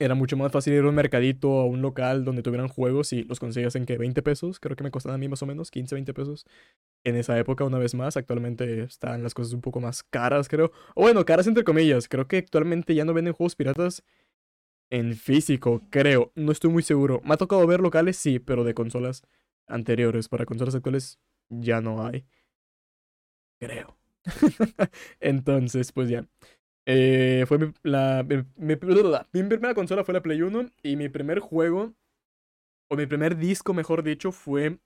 Era 0.00 0.14
mucho 0.14 0.36
más 0.36 0.52
fácil 0.52 0.74
ir 0.74 0.84
a 0.84 0.88
un 0.88 0.94
mercadito, 0.94 1.58
a 1.58 1.66
un 1.66 1.82
local 1.82 2.24
donde 2.24 2.42
tuvieran 2.42 2.68
juegos 2.68 3.12
y 3.12 3.24
los 3.24 3.40
conseguías 3.40 3.74
en 3.74 3.84
que 3.84 3.98
20 3.98 4.22
pesos. 4.22 4.60
Creo 4.60 4.76
que 4.76 4.84
me 4.84 4.92
costaban 4.92 5.16
a 5.16 5.18
mí 5.18 5.26
más 5.28 5.42
o 5.42 5.46
menos 5.46 5.72
15, 5.72 5.96
20 5.96 6.14
pesos. 6.14 6.46
En 7.02 7.16
esa 7.16 7.36
época, 7.36 7.64
una 7.64 7.78
vez 7.78 7.94
más, 7.94 8.16
actualmente 8.16 8.82
están 8.82 9.24
las 9.24 9.34
cosas 9.34 9.54
un 9.54 9.60
poco 9.60 9.80
más 9.80 10.04
caras, 10.04 10.48
creo. 10.48 10.70
O 10.94 11.02
bueno, 11.02 11.24
caras 11.24 11.48
entre 11.48 11.64
comillas. 11.64 12.06
Creo 12.08 12.28
que 12.28 12.38
actualmente 12.38 12.94
ya 12.94 13.04
no 13.04 13.12
venden 13.12 13.34
juegos 13.34 13.56
piratas 13.56 14.04
en 14.90 15.14
físico, 15.16 15.82
creo. 15.90 16.32
No 16.34 16.52
estoy 16.52 16.70
muy 16.70 16.82
seguro. 16.82 17.20
Me 17.24 17.34
ha 17.34 17.36
tocado 17.36 17.66
ver 17.66 17.80
locales, 17.80 18.16
sí, 18.16 18.38
pero 18.38 18.64
de 18.64 18.74
consolas 18.74 19.22
anteriores. 19.66 20.28
Para 20.28 20.46
consolas 20.46 20.74
actuales 20.74 21.18
ya 21.48 21.80
no 21.80 22.06
hay. 22.06 22.24
Creo. 23.60 23.96
Entonces, 25.20 25.92
pues 25.92 26.08
ya. 26.08 26.26
Eh, 26.86 27.44
fue 27.46 27.58
mi, 27.58 27.72
la, 27.82 28.24
mi, 28.56 28.76
primera 28.76 29.74
consola 29.74 30.04
fue 30.04 30.14
la 30.14 30.22
Play 30.22 30.40
1 30.40 30.70
y 30.82 30.96
mi 30.96 31.10
primer 31.10 31.38
juego, 31.38 31.92
o 32.88 32.96
mi 32.96 33.04
primer 33.04 33.36
disco, 33.36 33.74
mejor 33.74 34.02
dicho, 34.02 34.32
fue 34.32 34.78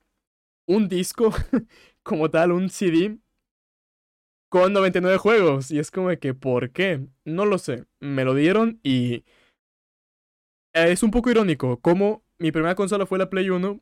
un 0.66 0.88
disco 0.88 1.30
como 2.02 2.30
tal, 2.30 2.52
un 2.52 2.70
CD 2.70 3.18
con 4.48 4.72
99 4.72 5.16
juegos. 5.18 5.70
Y 5.70 5.78
es 5.78 5.90
como 5.90 6.10
que, 6.18 6.34
¿por 6.34 6.70
qué? 6.72 7.06
No 7.24 7.46
lo 7.46 7.58
sé. 7.58 7.86
Me 8.00 8.24
lo 8.24 8.34
dieron 8.34 8.80
y 8.82 9.24
es 10.72 11.02
un 11.02 11.10
poco 11.10 11.30
irónico, 11.30 11.80
como 11.80 12.24
mi 12.38 12.52
primera 12.52 12.74
consola 12.74 13.06
fue 13.06 13.18
la 13.18 13.30
Play 13.30 13.50
1, 13.50 13.80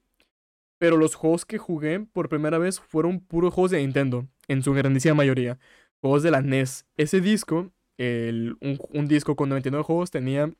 pero 0.78 0.96
los 0.96 1.14
juegos 1.14 1.44
que 1.44 1.58
jugué 1.58 2.00
por 2.00 2.28
primera 2.28 2.58
vez 2.58 2.80
fueron 2.80 3.20
puros 3.20 3.54
juegos 3.54 3.70
de 3.70 3.78
Nintendo, 3.80 4.26
en 4.48 4.62
su 4.62 4.72
grandísima 4.72 5.14
mayoría. 5.14 5.58
Juegos 6.00 6.22
de 6.22 6.30
la 6.30 6.40
NES. 6.40 6.86
Ese 6.96 7.20
disco, 7.20 7.70
el, 7.98 8.56
un, 8.60 9.06
disco 9.06 9.36
con 9.36 9.50
99 9.50 9.84
juegos, 9.84 10.10
tenía 10.10 10.52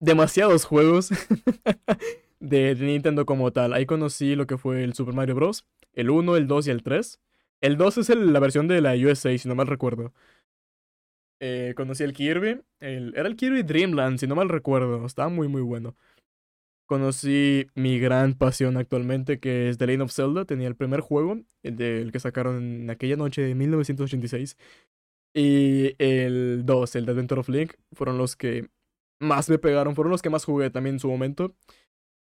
demasiados 0.00 0.64
juegos 0.64 1.10
de, 2.40 2.74
Nintendo 2.76 3.26
como 3.26 3.52
tal. 3.52 3.72
Ahí 3.74 3.86
conocí 3.86 4.34
lo 4.34 4.46
que 4.46 4.58
fue 4.58 4.82
el 4.84 4.94
Super 4.94 5.14
Mario 5.14 5.34
Bros. 5.34 5.66
El 5.92 6.10
1, 6.10 6.36
el 6.36 6.46
2 6.46 6.66
y 6.66 6.70
el 6.70 6.82
3. 6.82 7.20
El 7.60 7.76
2 7.76 7.98
es 7.98 8.08
la 8.08 8.40
versión 8.40 8.68
de 8.68 8.80
la 8.80 8.94
USA, 8.94 9.36
si 9.36 9.48
no 9.48 9.54
mal 9.54 9.66
recuerdo. 9.66 10.12
Eh, 11.40 11.74
conocí 11.76 12.02
el 12.02 12.12
Kirby. 12.12 12.60
El, 12.80 13.14
era 13.16 13.28
el 13.28 13.36
Kirby 13.36 13.62
Dreamland, 13.62 14.18
si 14.18 14.26
no 14.26 14.34
mal 14.34 14.48
recuerdo. 14.48 15.04
Estaba 15.04 15.28
muy, 15.28 15.48
muy 15.48 15.62
bueno. 15.62 15.96
Conocí 16.86 17.66
mi 17.74 17.98
gran 17.98 18.34
pasión 18.34 18.76
actualmente, 18.76 19.40
que 19.40 19.68
es 19.68 19.78
The 19.78 19.88
Lane 19.88 20.04
of 20.04 20.12
Zelda. 20.12 20.44
Tenía 20.44 20.68
el 20.68 20.76
primer 20.76 21.00
juego, 21.00 21.40
el, 21.62 21.76
del 21.76 22.12
que 22.12 22.20
sacaron 22.20 22.62
en 22.62 22.90
aquella 22.90 23.16
noche 23.16 23.42
de 23.42 23.54
1986. 23.54 24.56
Y 25.34 25.94
el 25.98 26.64
2, 26.64 26.96
el 26.96 27.04
The 27.04 27.10
Adventure 27.10 27.40
of 27.40 27.48
Link, 27.48 27.74
fueron 27.92 28.18
los 28.18 28.36
que 28.36 28.68
más 29.20 29.50
me 29.50 29.58
pegaron, 29.58 29.94
fueron 29.94 30.12
los 30.12 30.22
que 30.22 30.30
más 30.30 30.44
jugué 30.44 30.70
también 30.70 30.96
en 30.96 31.00
su 31.00 31.08
momento. 31.08 31.54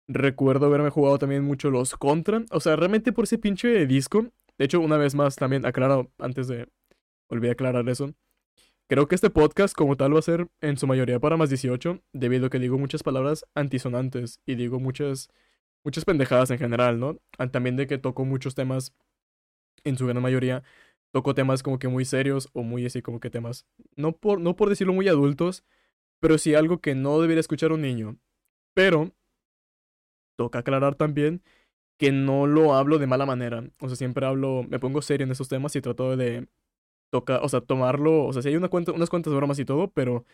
Recuerdo 0.07 0.65
haberme 0.65 0.89
jugado 0.89 1.19
también 1.19 1.43
mucho 1.43 1.69
los 1.69 1.95
Contra. 1.95 2.43
O 2.51 2.59
sea, 2.59 2.75
realmente 2.75 3.13
por 3.13 3.25
ese 3.25 3.37
pinche 3.37 3.85
disco. 3.85 4.27
De 4.57 4.65
hecho, 4.65 4.81
una 4.81 4.97
vez 4.97 5.13
más 5.15 5.35
también 5.35 5.65
aclaro, 5.65 6.11
antes 6.17 6.47
de... 6.47 6.67
Olvidé 7.29 7.51
aclarar 7.51 7.87
eso. 7.87 8.13
Creo 8.89 9.07
que 9.07 9.13
este 9.13 9.29
podcast 9.29 9.75
como 9.75 9.95
tal 9.97 10.15
va 10.15 10.19
a 10.19 10.23
ser 10.23 10.47
en 10.61 10.75
su 10.75 10.87
mayoría 10.87 11.19
para 11.19 11.37
más 11.37 11.49
18, 11.49 12.01
debido 12.11 12.47
a 12.47 12.49
que 12.49 12.57
digo 12.57 12.79
muchas 12.79 13.03
palabras 13.03 13.45
antisonantes 13.53 14.41
y 14.47 14.55
digo 14.55 14.79
muchas 14.79 15.29
muchas 15.83 16.05
pendejadas 16.05 16.49
en 16.49 16.57
general, 16.57 16.99
¿no? 16.99 17.19
Ah, 17.37 17.51
También 17.51 17.75
de 17.75 17.85
que 17.85 17.99
tocó 17.99 18.25
muchos 18.25 18.55
temas, 18.55 18.95
en 19.83 19.95
su 19.95 20.07
gran 20.07 20.23
mayoría, 20.23 20.63
tocó 21.11 21.35
temas 21.35 21.61
como 21.61 21.77
que 21.77 21.87
muy 21.87 22.03
serios 22.03 22.49
o 22.53 22.63
muy 22.63 22.83
así 22.83 23.03
como 23.03 23.19
que 23.19 23.29
temas, 23.29 23.67
no 23.95 24.13
por, 24.13 24.41
no 24.41 24.55
por 24.55 24.69
decirlo 24.69 24.93
muy 24.93 25.07
adultos, 25.07 25.63
pero 26.19 26.39
sí 26.39 26.55
algo 26.55 26.81
que 26.81 26.95
no 26.95 27.21
debería 27.21 27.41
escuchar 27.41 27.71
un 27.71 27.81
niño. 27.81 28.17
Pero, 28.73 29.13
toca 30.35 30.59
aclarar 30.59 30.95
también 30.95 31.43
que 31.99 32.11
no 32.11 32.47
lo 32.47 32.73
hablo 32.73 32.97
de 32.97 33.07
mala 33.07 33.27
manera. 33.27 33.69
O 33.81 33.87
sea, 33.87 33.95
siempre 33.95 34.25
hablo, 34.25 34.63
me 34.67 34.79
pongo 34.79 35.03
serio 35.03 35.25
en 35.25 35.31
esos 35.31 35.49
temas 35.49 35.75
y 35.75 35.81
trato 35.81 36.17
de 36.17 36.47
tocar, 37.09 37.41
o 37.43 37.49
sea, 37.49 37.61
tomarlo, 37.61 38.25
o 38.25 38.33
sea, 38.33 38.41
si 38.41 38.49
hay 38.49 38.55
una 38.55 38.69
cuenta, 38.69 38.91
unas 38.91 39.09
cuantas 39.09 39.33
bromas 39.33 39.59
y 39.59 39.65
todo, 39.65 39.91
pero 39.91 40.25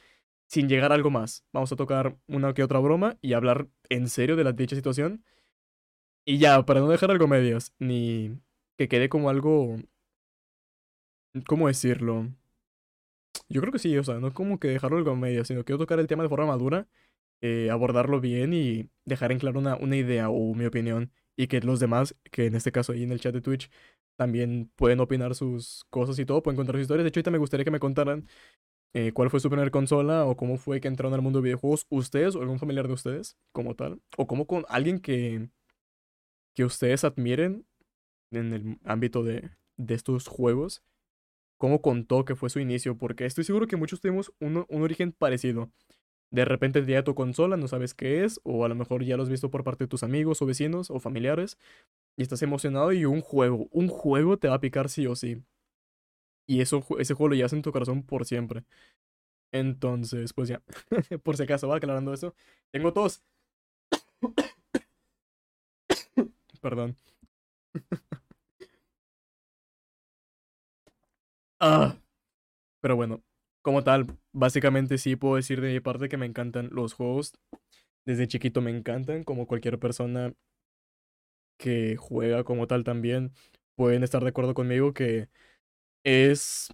sin 0.48 0.70
llegar 0.70 0.92
a 0.92 0.96
algo 0.96 1.12
más. 1.12 1.46
Vamos 1.54 1.72
a 1.72 1.76
tocar 1.76 2.18
una 2.28 2.54
que 2.54 2.64
otra 2.64 2.80
broma 2.80 3.18
y 3.22 3.34
hablar 3.34 3.68
en 3.90 4.10
serio 4.10 4.36
de 4.36 4.44
la 4.44 4.54
dicha 4.54 4.76
situación. 4.76 5.24
Y 6.26 6.40
ya, 6.40 6.66
para 6.66 6.80
no 6.80 6.88
dejar 6.90 7.12
algo 7.12 7.28
medias, 7.28 7.74
ni 7.80 8.40
que 8.78 8.88
quede 8.88 9.10
como 9.10 9.30
algo, 9.30 9.78
¿cómo 11.48 11.68
decirlo? 11.68 12.30
Yo 13.50 13.62
creo 13.62 13.72
que 13.72 13.80
sí, 13.80 13.96
o 13.98 14.04
sea, 14.04 14.16
no 14.20 14.34
como 14.34 14.60
que 14.60 14.68
dejarlo 14.70 14.98
algo 14.98 15.12
a 15.12 15.16
medias, 15.16 15.48
sino 15.48 15.64
quiero 15.64 15.80
tocar 15.80 16.00
el 16.00 16.08
tema 16.08 16.24
de 16.24 16.30
forma 16.30 16.48
madura, 16.48 16.88
eh, 17.42 17.70
abordarlo 17.72 18.22
bien 18.22 18.54
y 18.54 18.90
dejar 19.06 19.32
en 19.32 19.40
claro 19.40 19.60
una, 19.60 19.76
una 19.78 19.98
idea 19.98 20.30
o 20.30 20.56
mi 20.56 20.66
opinión. 20.66 21.12
Y 21.38 21.48
que 21.48 21.60
los 21.62 21.80
demás, 21.80 22.16
que 22.32 22.46
en 22.48 22.56
este 22.56 22.72
caso 22.72 22.94
ahí 22.94 23.04
en 23.04 23.12
el 23.12 23.20
chat 23.20 23.34
de 23.34 23.42
Twitch, 23.42 23.70
también 24.16 24.72
pueden 24.76 25.00
opinar 25.00 25.36
sus 25.36 25.86
cosas 25.90 26.18
y 26.20 26.26
todo, 26.26 26.44
pueden 26.44 26.58
contar 26.58 26.76
sus 26.76 26.84
historias. 26.84 27.04
De 27.04 27.10
hecho, 27.10 27.20
ahorita 27.20 27.32
me 27.32 27.38
gustaría 27.38 27.66
que 27.66 27.72
me 27.72 27.80
contaran 27.80 28.28
eh, 28.94 29.12
cuál 29.12 29.30
fue 29.30 29.40
su 29.40 29.50
primera 29.50 29.70
consola 29.72 30.26
o 30.26 30.38
cómo 30.38 30.58
fue 30.58 30.80
que 30.80 30.88
entraron 30.88 31.14
al 31.14 31.22
mundo 31.22 31.40
de 31.40 31.44
videojuegos 31.46 31.86
ustedes 31.90 32.36
o 32.36 32.42
algún 32.42 32.60
familiar 32.60 32.88
de 32.88 32.94
ustedes 32.94 33.38
como 33.52 33.76
tal. 33.76 34.02
O 34.18 34.28
cómo 34.28 34.48
con 34.48 34.66
alguien 34.70 35.00
que, 35.00 35.50
que 36.54 36.64
ustedes 36.64 37.04
admiren 37.04 37.66
en 38.32 38.54
el 38.54 38.80
ámbito 38.86 39.24
de, 39.24 39.52
de 39.78 39.94
estos 39.96 40.28
juegos, 40.28 40.82
cómo 41.58 41.82
contó 41.82 42.26
que 42.26 42.36
fue 42.36 42.50
su 42.50 42.60
inicio, 42.60 42.98
porque 42.98 43.26
estoy 43.26 43.44
seguro 43.44 43.68
que 43.68 43.78
muchos 43.78 44.02
tenemos 44.02 44.32
un, 44.40 44.66
un 44.68 44.82
origen 44.82 45.12
parecido. 45.12 45.72
De 46.32 46.46
repente 46.46 46.82
te 46.82 46.88
llega 46.88 47.04
tu 47.04 47.16
consola, 47.16 47.58
no 47.58 47.68
sabes 47.68 47.94
qué 47.94 48.24
es, 48.24 48.40
o 48.44 48.66
a 48.66 48.70
lo 48.70 48.76
mejor 48.76 49.04
ya 49.04 49.16
lo 49.18 49.24
has 49.24 49.30
visto 49.30 49.52
por 49.52 49.64
parte 49.64 49.86
de 49.86 49.88
tus 49.88 50.04
amigos 50.04 50.42
o 50.42 50.46
vecinos 50.46 50.90
o 50.90 51.00
familiares, 51.00 51.58
y 52.18 52.24
estás 52.24 52.42
emocionado 52.42 52.92
y 52.94 53.06
un 53.06 53.22
juego, 53.22 53.68
un 53.72 53.88
juego 53.90 54.38
te 54.38 54.48
va 54.50 54.56
a 54.56 54.62
picar 54.62 54.90
sí 54.90 55.08
o 55.08 55.16
sí. 55.16 55.44
Y 56.48 56.62
eso, 56.62 56.84
ese 57.00 57.14
juego 57.14 57.30
lo 57.30 57.36
llevas 57.36 57.54
en 57.54 57.62
tu 57.62 57.72
corazón 57.72 58.04
por 58.04 58.26
siempre. 58.26 58.64
Entonces, 59.54 60.34
pues 60.34 60.50
ya, 60.50 60.62
por 61.24 61.38
si 61.38 61.44
acaso, 61.44 61.68
va 61.70 61.78
aclarando 61.78 62.14
eso. 62.14 62.36
Tengo 62.72 62.94
tos, 62.94 63.24
perdón. 66.62 66.96
Ah, 71.60 71.98
pero 72.82 72.96
bueno, 72.96 73.24
como 73.64 73.84
tal, 73.84 74.08
básicamente 74.34 74.98
sí 75.00 75.16
puedo 75.16 75.36
decir 75.38 75.62
de 75.62 75.74
mi 75.74 75.80
parte 75.82 76.10
que 76.10 76.18
me 76.18 76.26
encantan 76.26 76.70
los 76.72 76.94
juegos. 76.94 77.34
Desde 78.06 78.28
chiquito 78.28 78.62
me 78.62 78.72
encantan, 78.72 79.24
como 79.24 79.48
cualquier 79.48 79.80
persona 79.80 80.34
que 81.58 81.96
juega 81.98 82.44
como 82.44 82.68
tal 82.68 82.84
también 82.84 83.34
pueden 83.76 84.04
estar 84.04 84.24
de 84.24 84.30
acuerdo 84.30 84.54
conmigo 84.54 84.94
que 84.94 85.30
es, 86.04 86.70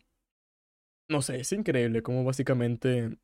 no 1.10 1.22
sé, 1.22 1.40
es 1.42 1.52
increíble 1.52 2.02
cómo 2.04 2.24
básicamente 2.24 3.18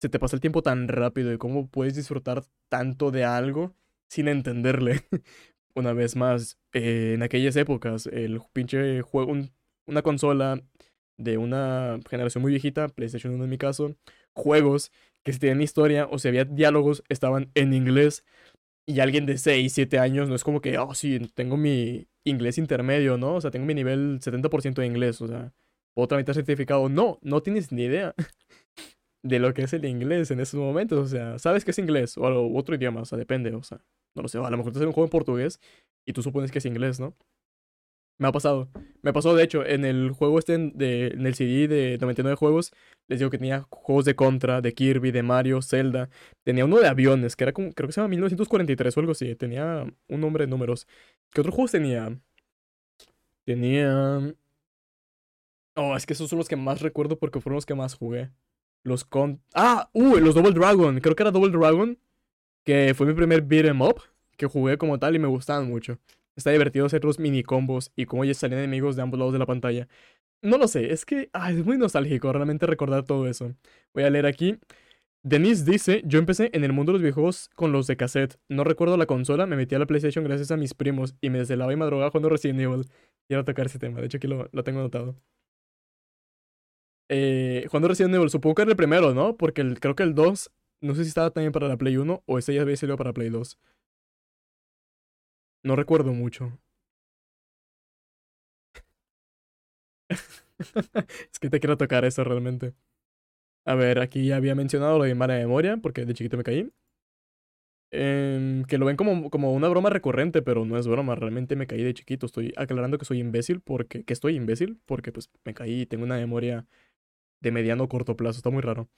se 0.00 0.08
te 0.08 0.18
pasa 0.18 0.36
el 0.36 0.40
tiempo 0.42 0.62
tan 0.62 0.88
rápido 0.88 1.32
y 1.32 1.38
cómo 1.38 1.68
puedes 1.68 1.96
disfrutar 1.96 2.44
tanto 2.68 3.10
de 3.12 3.24
algo 3.24 3.74
sin 4.08 4.28
entenderle. 4.28 5.02
Una 5.76 5.92
vez 5.94 6.16
más, 6.16 6.58
eh, 6.74 7.12
en 7.16 7.22
aquellas 7.22 7.56
épocas, 7.56 8.06
el 8.08 8.40
pinche 8.52 9.02
juego, 9.02 9.32
un- 9.32 9.52
una 9.86 10.02
consola 10.02 10.62
de 11.18 11.38
una 11.38 12.00
generación 12.10 12.42
muy 12.42 12.52
viejita, 12.52 12.88
PlayStation 12.88 13.34
1 13.34 13.44
en 13.44 13.50
mi 13.50 13.58
caso, 13.58 13.96
juegos 14.34 14.92
que 15.24 15.32
si 15.34 15.38
tenían 15.40 15.62
historia 15.62 16.08
o 16.10 16.18
si 16.18 16.28
había 16.28 16.44
diálogos 16.46 17.04
estaban 17.08 17.50
en 17.54 17.74
inglés 17.74 18.24
y 18.88 19.00
alguien 19.00 19.26
de 19.26 19.36
6 19.36 19.70
7 19.74 19.98
años 19.98 20.30
no 20.30 20.34
es 20.34 20.42
como 20.42 20.62
que, 20.62 20.78
oh, 20.78 20.94
sí, 20.94 21.20
tengo 21.34 21.58
mi 21.58 22.08
inglés 22.24 22.56
intermedio, 22.56 23.18
¿no? 23.18 23.34
O 23.34 23.40
sea, 23.40 23.50
tengo 23.50 23.66
mi 23.66 23.74
nivel 23.74 24.18
70% 24.20 24.80
de 24.80 24.86
inglés, 24.86 25.20
o 25.20 25.28
sea, 25.28 25.52
puedo 25.94 26.08
tramitar 26.08 26.34
certificado. 26.34 26.88
No, 26.88 27.18
no 27.20 27.42
tienes 27.42 27.70
ni 27.70 27.82
idea 27.82 28.14
de 29.22 29.38
lo 29.40 29.52
que 29.52 29.62
es 29.62 29.74
el 29.74 29.84
inglés 29.84 30.30
en 30.30 30.40
esos 30.40 30.58
momentos, 30.58 30.98
o 30.98 31.06
sea, 31.06 31.38
sabes 31.38 31.66
que 31.66 31.72
es 31.72 31.78
inglés 31.78 32.16
o 32.16 32.22
otro 32.56 32.76
idioma, 32.76 33.02
o 33.02 33.04
sea, 33.04 33.18
depende, 33.18 33.54
o 33.54 33.62
sea, 33.62 33.84
no 34.16 34.22
lo 34.22 34.28
sé, 34.28 34.38
a 34.38 34.50
lo 34.50 34.56
mejor 34.56 34.72
te 34.72 34.78
haces 34.78 34.86
un 34.86 34.94
juego 34.94 35.06
en 35.06 35.10
portugués 35.10 35.60
y 36.06 36.14
tú 36.14 36.22
supones 36.22 36.50
que 36.50 36.58
es 36.58 36.64
inglés, 36.64 36.98
¿no? 36.98 37.14
Me 38.18 38.28
ha 38.28 38.32
pasado. 38.32 38.68
Me 39.02 39.12
pasó, 39.12 39.34
de 39.34 39.44
hecho, 39.44 39.64
en 39.64 39.84
el 39.84 40.10
juego 40.10 40.38
este, 40.40 40.58
de, 40.58 41.08
en 41.08 41.24
el 41.26 41.34
CD 41.34 41.68
de 41.68 41.98
99 41.98 42.36
juegos, 42.36 42.72
les 43.06 43.20
digo 43.20 43.30
que 43.30 43.38
tenía 43.38 43.62
juegos 43.70 44.04
de 44.04 44.16
Contra, 44.16 44.60
de 44.60 44.74
Kirby, 44.74 45.12
de 45.12 45.22
Mario, 45.22 45.62
Zelda. 45.62 46.10
Tenía 46.44 46.64
uno 46.64 46.78
de 46.80 46.88
aviones, 46.88 47.36
que 47.36 47.44
era 47.44 47.52
como, 47.52 47.72
creo 47.72 47.88
que 47.88 47.92
se 47.92 48.00
llama 48.00 48.08
1943 48.08 48.96
o 48.96 49.00
algo 49.00 49.12
así. 49.12 49.34
Tenía 49.36 49.84
un 50.08 50.20
nombre 50.20 50.44
de 50.46 50.50
números. 50.50 50.86
¿Qué 51.30 51.40
otros 51.40 51.54
juegos 51.54 51.72
tenía? 51.72 52.18
Tenía... 53.44 54.34
Oh, 55.76 55.96
es 55.96 56.06
que 56.06 56.12
esos 56.12 56.28
son 56.28 56.38
los 56.38 56.48
que 56.48 56.56
más 56.56 56.80
recuerdo 56.82 57.18
porque 57.18 57.40
fueron 57.40 57.56
los 57.56 57.66
que 57.66 57.74
más 57.74 57.94
jugué. 57.94 58.30
Los 58.82 59.04
con... 59.04 59.40
Ah, 59.54 59.90
uh, 59.92 60.16
los 60.16 60.34
Double 60.34 60.52
Dragon. 60.52 61.00
Creo 61.00 61.14
que 61.14 61.22
era 61.22 61.30
Double 61.30 61.50
Dragon, 61.56 61.98
que 62.64 62.94
fue 62.94 63.06
mi 63.06 63.14
primer 63.14 63.42
beat 63.42 63.66
'em 63.66 63.80
up 63.80 64.02
que 64.36 64.46
jugué 64.46 64.78
como 64.78 64.98
tal 64.98 65.16
y 65.16 65.18
me 65.18 65.28
gustaban 65.28 65.68
mucho. 65.68 65.98
Está 66.38 66.52
divertido 66.52 66.86
hacer 66.86 67.04
los 67.04 67.18
mini 67.18 67.42
combos 67.42 67.90
y 67.96 68.06
cómo 68.06 68.24
ya 68.24 68.32
salían 68.32 68.60
enemigos 68.60 68.94
de 68.94 69.02
ambos 69.02 69.18
lados 69.18 69.32
de 69.32 69.40
la 69.40 69.46
pantalla. 69.46 69.88
No 70.40 70.56
lo 70.56 70.68
sé, 70.68 70.92
es 70.92 71.04
que 71.04 71.30
es 71.50 71.66
muy 71.66 71.76
nostálgico 71.78 72.32
realmente 72.32 72.64
recordar 72.66 73.04
todo 73.04 73.26
eso. 73.28 73.54
Voy 73.92 74.04
a 74.04 74.10
leer 74.10 74.24
aquí. 74.26 74.56
Denise 75.24 75.64
dice, 75.64 76.02
yo 76.06 76.20
empecé 76.20 76.50
en 76.52 76.62
el 76.62 76.72
mundo 76.72 76.92
de 76.92 76.94
los 76.94 77.02
videojuegos 77.02 77.50
con 77.56 77.72
los 77.72 77.88
de 77.88 77.96
cassette. 77.96 78.38
No 78.48 78.62
recuerdo 78.62 78.96
la 78.96 79.06
consola, 79.06 79.46
me 79.46 79.56
metí 79.56 79.74
a 79.74 79.80
la 79.80 79.86
PlayStation 79.86 80.24
gracias 80.24 80.52
a 80.52 80.56
mis 80.56 80.74
primos 80.74 81.16
y 81.20 81.30
me 81.30 81.38
desvelaba 81.38 81.72
y 81.72 81.76
madrugaba 81.76 82.10
jugando 82.10 82.28
Resident 82.28 82.60
Evil. 82.60 82.86
Quiero 83.26 83.44
tocar 83.44 83.66
ese 83.66 83.80
tema, 83.80 84.00
de 84.00 84.06
hecho 84.06 84.18
aquí 84.18 84.28
lo, 84.28 84.48
tengo 84.62 84.78
anotado. 84.78 85.16
Eh, 87.08 87.66
jugando 87.68 87.88
Resident 87.88 88.14
Evil, 88.14 88.30
supongo 88.30 88.54
que 88.54 88.62
era 88.62 88.70
el 88.70 88.76
primero, 88.76 89.12
¿no? 89.12 89.36
Porque 89.36 89.64
creo 89.80 89.96
que 89.96 90.04
el 90.04 90.14
2, 90.14 90.52
no 90.82 90.94
sé 90.94 91.02
si 91.02 91.08
estaba 91.08 91.30
también 91.32 91.52
para 91.52 91.66
la 91.66 91.76
Play 91.76 91.96
1 91.96 92.22
o 92.24 92.38
ese 92.38 92.54
ya 92.54 92.62
había 92.62 92.76
salido 92.76 92.96
para 92.96 93.12
Play 93.12 93.28
2. 93.30 93.58
No 95.62 95.76
recuerdo 95.76 96.12
mucho. 96.12 96.58
Es 101.32 101.38
que 101.40 101.50
te 101.50 101.60
quiero 101.60 101.76
tocar 101.76 102.04
eso 102.04 102.24
realmente. 102.24 102.74
A 103.66 103.74
ver, 103.76 104.00
aquí 104.00 104.26
ya 104.28 104.36
había 104.36 104.54
mencionado 104.56 104.98
lo 104.98 105.04
de 105.04 105.14
mala 105.14 105.34
memoria, 105.36 105.78
porque 105.78 106.04
de 106.06 106.14
chiquito 106.14 106.36
me 106.36 106.44
caí. 106.44 106.70
Em, 107.90 108.64
que 108.64 108.76
lo 108.76 108.84
ven 108.86 108.96
como, 108.96 109.30
como 109.30 109.54
una 109.54 109.68
broma 109.68 109.88
recurrente, 109.88 110.42
pero 110.42 110.64
no 110.66 110.76
es 110.76 110.86
broma, 110.86 111.14
realmente 111.14 111.56
me 111.56 111.66
caí 111.66 111.82
de 111.82 111.94
chiquito. 111.94 112.26
Estoy 112.26 112.52
aclarando 112.56 112.98
que 112.98 113.06
soy 113.06 113.18
imbécil, 113.20 113.60
porque, 113.60 114.04
que 114.04 114.12
estoy 114.12 114.36
imbécil, 114.36 114.78
porque 114.84 115.10
pues 115.12 115.30
me 115.44 115.54
caí 115.54 115.82
y 115.82 115.86
tengo 115.86 116.04
una 116.04 116.16
memoria 116.16 116.66
de 117.40 117.52
mediano 117.52 117.84
o 117.84 117.88
corto 117.90 118.16
plazo, 118.16 118.38
está 118.38 118.50
muy 118.50 118.62
raro. 118.62 118.88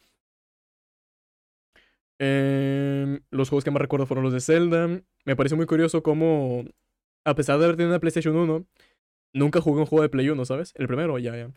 Em, 2.22 3.20
los 3.30 3.48
juegos 3.48 3.64
que 3.64 3.70
más 3.70 3.80
recuerdo 3.80 4.04
fueron 4.04 4.24
los 4.24 4.34
de 4.34 4.40
Zelda. 4.40 4.88
Me 5.24 5.36
parece 5.36 5.56
muy 5.56 5.64
curioso 5.64 6.02
cómo, 6.02 6.66
a 7.24 7.34
pesar 7.34 7.58
de 7.58 7.64
haber 7.64 7.76
tenido 7.76 7.92
una 7.92 7.98
PlayStation 7.98 8.36
1, 8.36 8.66
nunca 9.32 9.62
jugué 9.62 9.80
un 9.80 9.86
juego 9.86 10.02
de 10.02 10.10
Play 10.10 10.28
1, 10.28 10.44
¿sabes? 10.44 10.74
El 10.76 10.86
primero, 10.86 11.18
ya, 11.18 11.34
ya. 11.34 11.50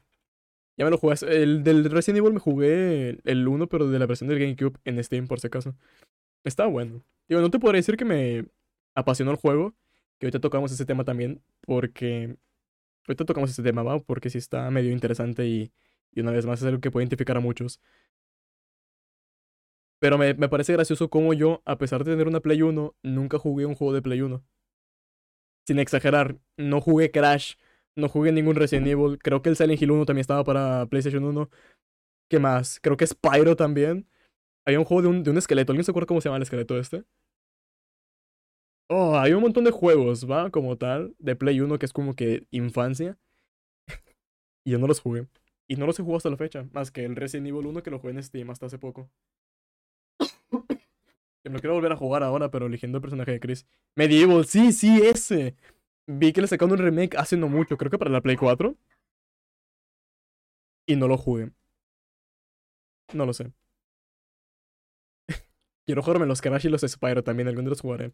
Ya 0.77 0.85
me 0.85 0.91
lo 0.91 0.97
jugué. 0.97 1.15
El 1.27 1.63
del 1.63 1.83
Resident 1.91 2.19
Evil 2.19 2.33
me 2.33 2.39
jugué 2.39 3.19
el 3.25 3.47
uno 3.47 3.67
pero 3.67 3.89
de 3.89 3.99
la 3.99 4.05
versión 4.05 4.29
del 4.29 4.39
GameCube 4.39 4.79
en 4.85 5.03
Steam, 5.03 5.27
por 5.27 5.41
si 5.41 5.47
acaso. 5.47 5.75
Está 6.45 6.65
bueno. 6.67 7.03
Digo, 7.27 7.41
no 7.41 7.51
te 7.51 7.59
podría 7.59 7.79
decir 7.79 7.97
que 7.97 8.05
me 8.05 8.45
apasionó 8.95 9.31
el 9.31 9.37
juego, 9.37 9.75
que 10.19 10.27
ahorita 10.27 10.39
tocamos 10.39 10.71
ese 10.71 10.85
tema 10.85 11.03
también, 11.03 11.41
porque... 11.61 12.37
Ahorita 13.07 13.25
tocamos 13.25 13.49
ese 13.51 13.63
tema, 13.63 13.83
¿va? 13.83 13.99
Porque 13.99 14.29
sí 14.29 14.37
está 14.37 14.71
medio 14.71 14.91
interesante 14.91 15.45
y, 15.45 15.73
y 16.13 16.21
una 16.21 16.31
vez 16.31 16.45
más 16.45 16.61
es 16.61 16.67
algo 16.67 16.79
que 16.79 16.89
puede 16.91 17.03
identificar 17.03 17.35
a 17.37 17.41
muchos. 17.41 17.81
Pero 20.03 20.17
me, 20.17 20.33
me 20.33 20.49
parece 20.49 20.73
gracioso 20.73 21.09
cómo 21.09 21.33
yo, 21.33 21.61
a 21.63 21.77
pesar 21.77 22.03
de 22.03 22.11
tener 22.11 22.27
una 22.27 22.41
Play 22.41 22.61
1, 22.61 22.93
nunca 23.03 23.39
jugué 23.39 23.65
un 23.65 23.73
juego 23.73 23.93
de 23.93 24.01
Play 24.01 24.19
1. 24.19 24.43
Sin 25.65 25.79
exagerar, 25.79 26.37
no 26.57 26.81
jugué 26.81 27.09
Crash, 27.09 27.53
no 27.95 28.09
jugué 28.09 28.33
ningún 28.33 28.57
Resident 28.57 28.87
Evil. 28.87 29.17
Creo 29.17 29.41
que 29.41 29.47
el 29.47 29.55
Silent 29.55 29.81
Hill 29.81 29.91
1 29.91 30.05
también 30.05 30.19
estaba 30.19 30.43
para 30.43 30.87
PlayStation 30.87 31.23
1. 31.23 31.49
¿Qué 32.29 32.39
más? 32.39 32.81
Creo 32.81 32.97
que 32.97 33.07
Spyro 33.07 33.55
también. 33.55 34.09
Había 34.65 34.79
un 34.79 34.85
juego 34.85 35.03
de 35.03 35.07
un, 35.07 35.23
de 35.23 35.31
un 35.31 35.37
esqueleto. 35.37 35.71
¿Alguien 35.71 35.85
se 35.85 35.91
acuerda 35.91 36.07
cómo 36.07 36.19
se 36.19 36.27
llama 36.27 36.37
el 36.37 36.43
esqueleto 36.43 36.77
este? 36.77 37.05
Oh, 38.89 39.17
hay 39.17 39.33
un 39.33 39.41
montón 39.41 39.63
de 39.63 39.71
juegos, 39.71 40.29
¿va? 40.29 40.49
Como 40.51 40.77
tal, 40.77 41.15
de 41.17 41.35
Play 41.35 41.61
1 41.61 41.79
que 41.79 41.85
es 41.85 41.93
como 41.93 42.13
que 42.15 42.47
infancia. 42.51 43.17
Y 44.65 44.71
yo 44.71 44.79
no 44.79 44.87
los 44.87 44.99
jugué. 45.01 45.27
Y 45.67 45.77
no 45.77 45.85
los 45.85 45.99
he 45.99 46.03
jugado 46.03 46.17
hasta 46.17 46.29
la 46.29 46.37
fecha, 46.37 46.67
más 46.73 46.91
que 46.91 47.05
el 47.05 47.15
Resident 47.15 47.47
Evil 47.47 47.67
1 47.67 47.83
que 47.83 47.91
lo 47.91 47.99
jugué 47.99 48.13
en 48.13 48.23
Steam 48.23 48.49
hasta 48.49 48.67
hace 48.67 48.79
poco. 48.79 49.09
Que 51.43 51.49
me 51.49 51.55
lo 51.55 51.61
quiero 51.61 51.73
volver 51.73 51.91
a 51.91 51.97
jugar 51.97 52.23
ahora, 52.23 52.49
pero 52.49 52.67
eligiendo 52.67 52.97
el 52.97 53.01
personaje 53.01 53.31
de 53.31 53.39
Chris. 53.41 53.65
Medieval, 53.95 54.45
sí, 54.45 54.71
sí, 54.71 55.01
ese. 55.03 55.55
Vi 56.07 56.31
que 56.33 56.41
le 56.41 56.47
sacaron 56.47 56.73
un 56.73 56.79
remake 56.79 57.17
hace 57.17 57.37
no 57.37 57.49
mucho, 57.49 57.77
creo 57.77 57.91
que 57.91 57.97
para 57.97 58.11
la 58.11 58.21
Play 58.21 58.37
4. 58.37 58.75
Y 60.87 60.95
no 60.95 61.07
lo 61.07 61.17
jugué. 61.17 61.51
No 63.13 63.25
lo 63.25 63.33
sé. 63.33 63.51
Quiero 65.85 66.01
jugarme 66.01 66.25
los 66.25 66.41
Crash 66.41 66.65
y 66.65 66.69
los 66.69 66.81
Spyro 66.81 67.23
también, 67.23 67.47
algún 67.47 67.65
día 67.65 67.69
los 67.71 67.81
jugaré. 67.81 68.13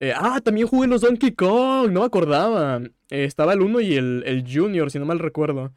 Eh, 0.00 0.12
ah, 0.14 0.40
también 0.40 0.66
jugué 0.66 0.88
los 0.88 1.02
Donkey 1.02 1.34
Kong, 1.34 1.90
no 1.90 2.00
me 2.00 2.06
acordaba. 2.06 2.78
Eh, 3.10 3.24
estaba 3.24 3.52
el 3.52 3.62
1 3.62 3.80
y 3.80 3.94
el, 3.96 4.22
el 4.26 4.44
Junior, 4.50 4.90
si 4.90 4.98
no 4.98 5.06
mal 5.06 5.18
recuerdo. 5.18 5.72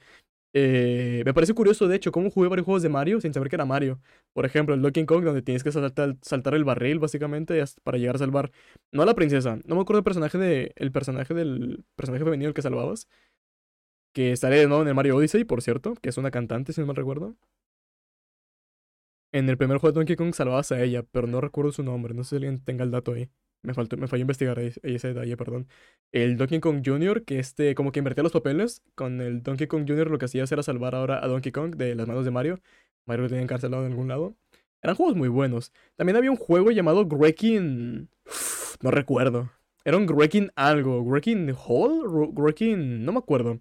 Eh, 0.54 1.22
me 1.26 1.34
parece 1.34 1.54
curioso, 1.54 1.88
de 1.88 1.96
hecho, 1.96 2.12
cómo 2.12 2.32
jugué 2.32 2.50
varios 2.50 2.66
juegos 2.66 2.82
de 2.82 2.90
Mario 2.90 3.22
sin 3.22 3.34
saber 3.34 3.50
que 3.50 3.56
era 3.56 3.66
Mario. 3.66 4.02
Por 4.34 4.46
ejemplo, 4.46 4.74
el 4.74 4.82
Donkey 4.82 5.06
Kong, 5.06 5.24
donde 5.24 5.42
tienes 5.42 5.64
que 5.64 5.72
saltar, 5.72 6.54
el 6.56 6.64
barril, 6.64 7.00
básicamente, 7.00 7.64
para 7.84 7.98
llegar 7.98 8.16
a 8.16 8.20
salvar. 8.20 8.52
No 8.92 9.04
a 9.04 9.06
la 9.06 9.16
princesa. 9.16 9.60
No 9.66 9.76
me 9.76 9.82
acuerdo 9.82 10.00
el 10.00 10.04
personaje 10.04 10.38
de. 10.38 10.74
El 10.76 10.92
personaje 10.92 11.34
del. 11.34 11.86
Personaje 11.96 12.24
femenino 12.24 12.48
el 12.50 12.54
que 12.56 12.62
salvabas. 12.62 13.08
Que 14.14 14.36
sale 14.36 14.58
de 14.58 14.68
nuevo 14.68 14.82
en 14.82 14.90
el 14.90 14.96
Mario 14.96 15.16
Odyssey, 15.18 15.44
por 15.46 15.62
cierto. 15.62 15.94
Que 16.02 16.10
es 16.10 16.18
una 16.18 16.32
cantante, 16.32 16.74
si 16.74 16.82
no 16.82 16.88
mal 16.88 16.96
recuerdo. 16.96 17.36
En 19.32 19.48
el 19.48 19.58
primer 19.58 19.78
juego 19.78 19.94
de 19.94 20.00
Donkey 20.00 20.16
Kong 20.18 20.34
salvabas 20.34 20.72
a 20.74 20.82
ella, 20.82 21.02
pero 21.04 21.28
no 21.28 21.40
recuerdo 21.40 21.72
su 21.72 21.82
nombre. 21.84 22.14
No 22.14 22.24
sé 22.26 22.32
si 22.32 22.36
alguien 22.38 22.62
tenga 22.64 22.84
el 22.84 22.92
dato 22.92 23.14
ahí. 23.14 23.30
Me, 23.64 23.74
faltó, 23.74 23.98
me 23.98 24.08
falló 24.08 24.22
investigar 24.22 24.60
ahí, 24.60 24.72
ese 24.84 25.10
detalle, 25.10 25.36
perdón. 25.38 25.68
El 26.12 26.38
Donkey 26.38 26.60
Kong 26.60 26.82
Jr., 26.86 27.24
que 27.26 27.40
este, 27.40 27.76
como 27.76 27.92
que 27.92 28.00
invertía 28.00 28.24
los 28.24 28.32
papeles. 28.32 28.82
Con 28.96 29.22
el 29.22 29.44
Donkey 29.44 29.68
Kong 29.68 29.86
Jr. 29.88 30.10
lo 30.10 30.18
que 30.18 30.26
hacía 30.26 30.46
era 30.50 30.64
salvar 30.64 30.96
ahora 30.96 31.24
a 31.24 31.28
Donkey 31.28 31.52
Kong 31.52 31.76
de 31.76 31.96
las 31.96 32.08
manos 32.08 32.26
de 32.26 32.32
Mario. 32.32 32.62
Mario 33.06 33.24
lo 33.24 33.30
tenía 33.30 33.44
encarcelado 33.44 33.86
en 33.86 33.92
algún 33.92 34.08
lado. 34.08 34.36
Eran 34.82 34.96
juegos 34.96 35.16
muy 35.16 35.28
buenos. 35.28 35.72
También 35.96 36.18
había 36.18 36.32
un 36.32 36.38
juego 36.38 36.72
llamado 36.72 37.06
Grekin. 37.08 38.10
No 38.82 38.92
recuerdo. 38.92 39.50
Era 39.84 39.98
un 39.98 40.06
Grekin 40.06 40.52
algo. 40.56 41.04
Grekin 41.04 41.52
Hall? 41.58 42.32
Grekin. 42.34 43.04
No 43.04 43.12
me 43.12 43.18
acuerdo. 43.18 43.60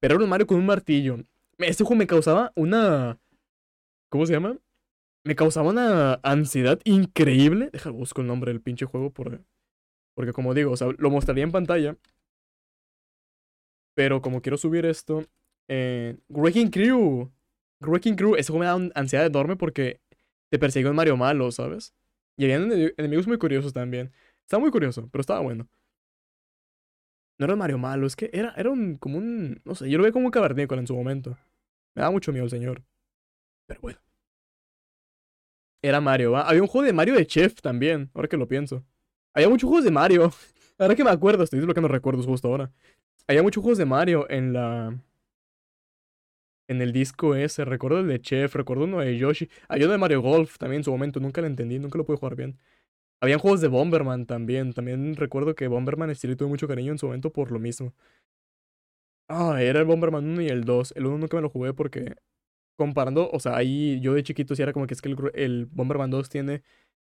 Pero 0.00 0.14
era 0.14 0.24
un 0.24 0.30
Mario 0.30 0.46
con 0.46 0.56
un 0.58 0.66
martillo. 0.66 1.18
Este 1.58 1.84
juego 1.84 1.98
me 1.98 2.06
causaba 2.06 2.52
una. 2.56 3.18
¿Cómo 4.08 4.24
se 4.24 4.32
llama? 4.32 4.58
Me 5.24 5.34
causaba 5.34 5.70
una 5.70 6.20
ansiedad 6.22 6.80
increíble. 6.84 7.70
Deja, 7.72 7.90
busco 7.90 8.20
el 8.20 8.26
nombre 8.26 8.52
del 8.52 8.60
pinche 8.60 8.86
juego 8.86 9.10
por, 9.10 9.42
porque 10.14 10.32
como 10.32 10.54
digo, 10.54 10.72
o 10.72 10.76
sea, 10.76 10.88
lo 10.98 11.10
mostraría 11.10 11.44
en 11.44 11.52
pantalla. 11.52 11.96
Pero 13.94 14.20
como 14.22 14.42
quiero 14.42 14.58
subir 14.58 14.86
esto, 14.86 15.24
eh, 15.68 16.18
Wrecking 16.28 16.70
Crew. 16.70 17.30
Wrecking 17.80 18.16
Crew, 18.16 18.36
ese 18.36 18.48
juego 18.48 18.60
me 18.60 18.66
da 18.66 18.76
una 18.76 18.90
ansiedad 18.94 19.26
enorme 19.26 19.56
porque 19.56 20.00
te 20.50 20.58
persigue 20.58 20.88
un 20.88 20.96
Mario 20.96 21.16
malo, 21.16 21.50
¿sabes? 21.52 21.94
Y 22.36 22.44
había 22.44 22.56
enemigos 22.96 23.26
muy 23.26 23.38
curiosos 23.38 23.72
también. 23.72 24.12
Estaba 24.42 24.60
muy 24.60 24.70
curioso, 24.70 25.08
pero 25.10 25.20
estaba 25.20 25.40
bueno. 25.40 25.68
No 27.38 27.46
era 27.46 27.54
un 27.54 27.58
Mario 27.58 27.78
malo, 27.78 28.06
es 28.06 28.16
que 28.16 28.30
era, 28.32 28.54
era 28.56 28.70
un, 28.70 28.96
como 28.96 29.18
un, 29.18 29.60
no 29.64 29.74
sé, 29.74 29.90
yo 29.90 29.98
lo 29.98 30.04
veía 30.04 30.12
como 30.12 30.26
un 30.26 30.30
cavernícola 30.32 30.80
en 30.80 30.86
su 30.86 30.94
momento. 30.94 31.36
Me 31.94 32.02
da 32.02 32.10
mucho 32.10 32.32
miedo 32.32 32.44
el 32.44 32.50
señor. 32.50 32.84
Pero 33.66 33.80
bueno 33.80 33.98
era 35.88 36.00
Mario, 36.00 36.34
Había 36.36 36.62
un 36.62 36.68
juego 36.68 36.86
de 36.86 36.94
Mario 36.94 37.14
de 37.14 37.26
Chef 37.26 37.60
también, 37.60 38.10
ahora 38.14 38.26
que 38.26 38.38
lo 38.38 38.48
pienso. 38.48 38.82
Había 39.34 39.50
muchos 39.50 39.68
juegos 39.68 39.84
de 39.84 39.90
Mario. 39.90 40.32
Ahora 40.78 40.94
que 40.96 41.04
me 41.04 41.10
acuerdo, 41.10 41.44
estoy 41.44 41.58
desbloqueando 41.60 41.88
recuerdos 41.88 42.26
justo 42.26 42.48
ahora. 42.48 42.72
Había 43.28 43.44
muchos 43.44 43.62
juegos 43.62 43.78
de 43.78 43.84
Mario 43.84 44.28
en 44.28 44.52
la. 44.52 44.98
En 46.68 46.82
el 46.82 46.92
disco 46.92 47.36
ese. 47.36 47.64
Recuerdo 47.64 48.00
el 48.00 48.08
de 48.08 48.20
Chef, 48.20 48.54
recuerdo 48.56 48.84
uno 48.84 48.98
de 48.98 49.16
Yoshi. 49.16 49.48
Había 49.68 49.86
uno 49.86 49.92
de 49.92 49.98
Mario 49.98 50.20
Golf 50.20 50.58
también 50.58 50.80
en 50.80 50.84
su 50.84 50.90
momento. 50.90 51.20
Nunca 51.20 51.40
lo 51.42 51.46
entendí, 51.46 51.78
nunca 51.78 51.96
lo 51.98 52.04
pude 52.04 52.16
jugar 52.16 52.34
bien. 52.34 52.58
Habían 53.20 53.38
juegos 53.38 53.60
de 53.60 53.68
Bomberman 53.68 54.26
también. 54.26 54.72
También 54.72 55.14
recuerdo 55.16 55.54
que 55.54 55.68
Bomberman 55.68 56.10
estilo 56.10 56.36
tuve 56.36 56.48
mucho 56.48 56.66
cariño 56.66 56.90
en 56.92 56.98
su 56.98 57.06
momento 57.06 57.30
por 57.30 57.52
lo 57.52 57.60
mismo. 57.60 57.92
Ah, 59.28 59.62
era 59.62 59.80
el 59.80 59.84
Bomberman 59.86 60.24
1 60.26 60.42
y 60.42 60.48
el 60.48 60.64
2. 60.64 60.94
El 60.96 61.06
1 61.06 61.18
nunca 61.18 61.36
me 61.36 61.42
lo 61.42 61.50
jugué 61.50 61.72
porque 61.74 62.16
comparando, 62.76 63.30
o 63.30 63.40
sea, 63.40 63.56
ahí 63.56 64.00
yo 64.00 64.14
de 64.14 64.22
chiquito 64.22 64.54
sí 64.54 64.62
era 64.62 64.72
como 64.72 64.86
que 64.86 64.94
es 64.94 65.02
que 65.02 65.14
el, 65.34 65.66
Bomberman 65.66 66.10
2 66.10 66.28
tiene, 66.28 66.62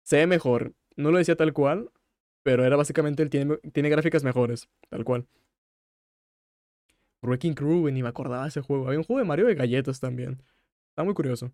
se 0.03 0.17
ve 0.17 0.27
mejor. 0.27 0.73
No 0.97 1.11
lo 1.11 1.17
decía 1.19 1.35
tal 1.35 1.53
cual, 1.53 1.91
pero 2.43 2.65
era 2.65 2.75
básicamente 2.75 3.23
el 3.23 3.29
tiene, 3.29 3.57
tiene 3.73 3.89
gráficas 3.89 4.23
mejores, 4.23 4.69
tal 4.89 5.05
cual. 5.05 5.27
Wrecking 7.23 7.53
Crew, 7.55 7.89
ni 7.91 8.01
me 8.03 8.09
acordaba 8.09 8.43
de 8.43 8.49
ese 8.49 8.61
juego. 8.61 8.87
Había 8.87 8.99
un 8.99 9.05
juego 9.05 9.19
de 9.19 9.25
Mario 9.25 9.47
de 9.47 9.55
galletas 9.55 9.99
también. 9.99 10.41
Está 10.91 11.03
muy 11.03 11.13
curioso. 11.13 11.51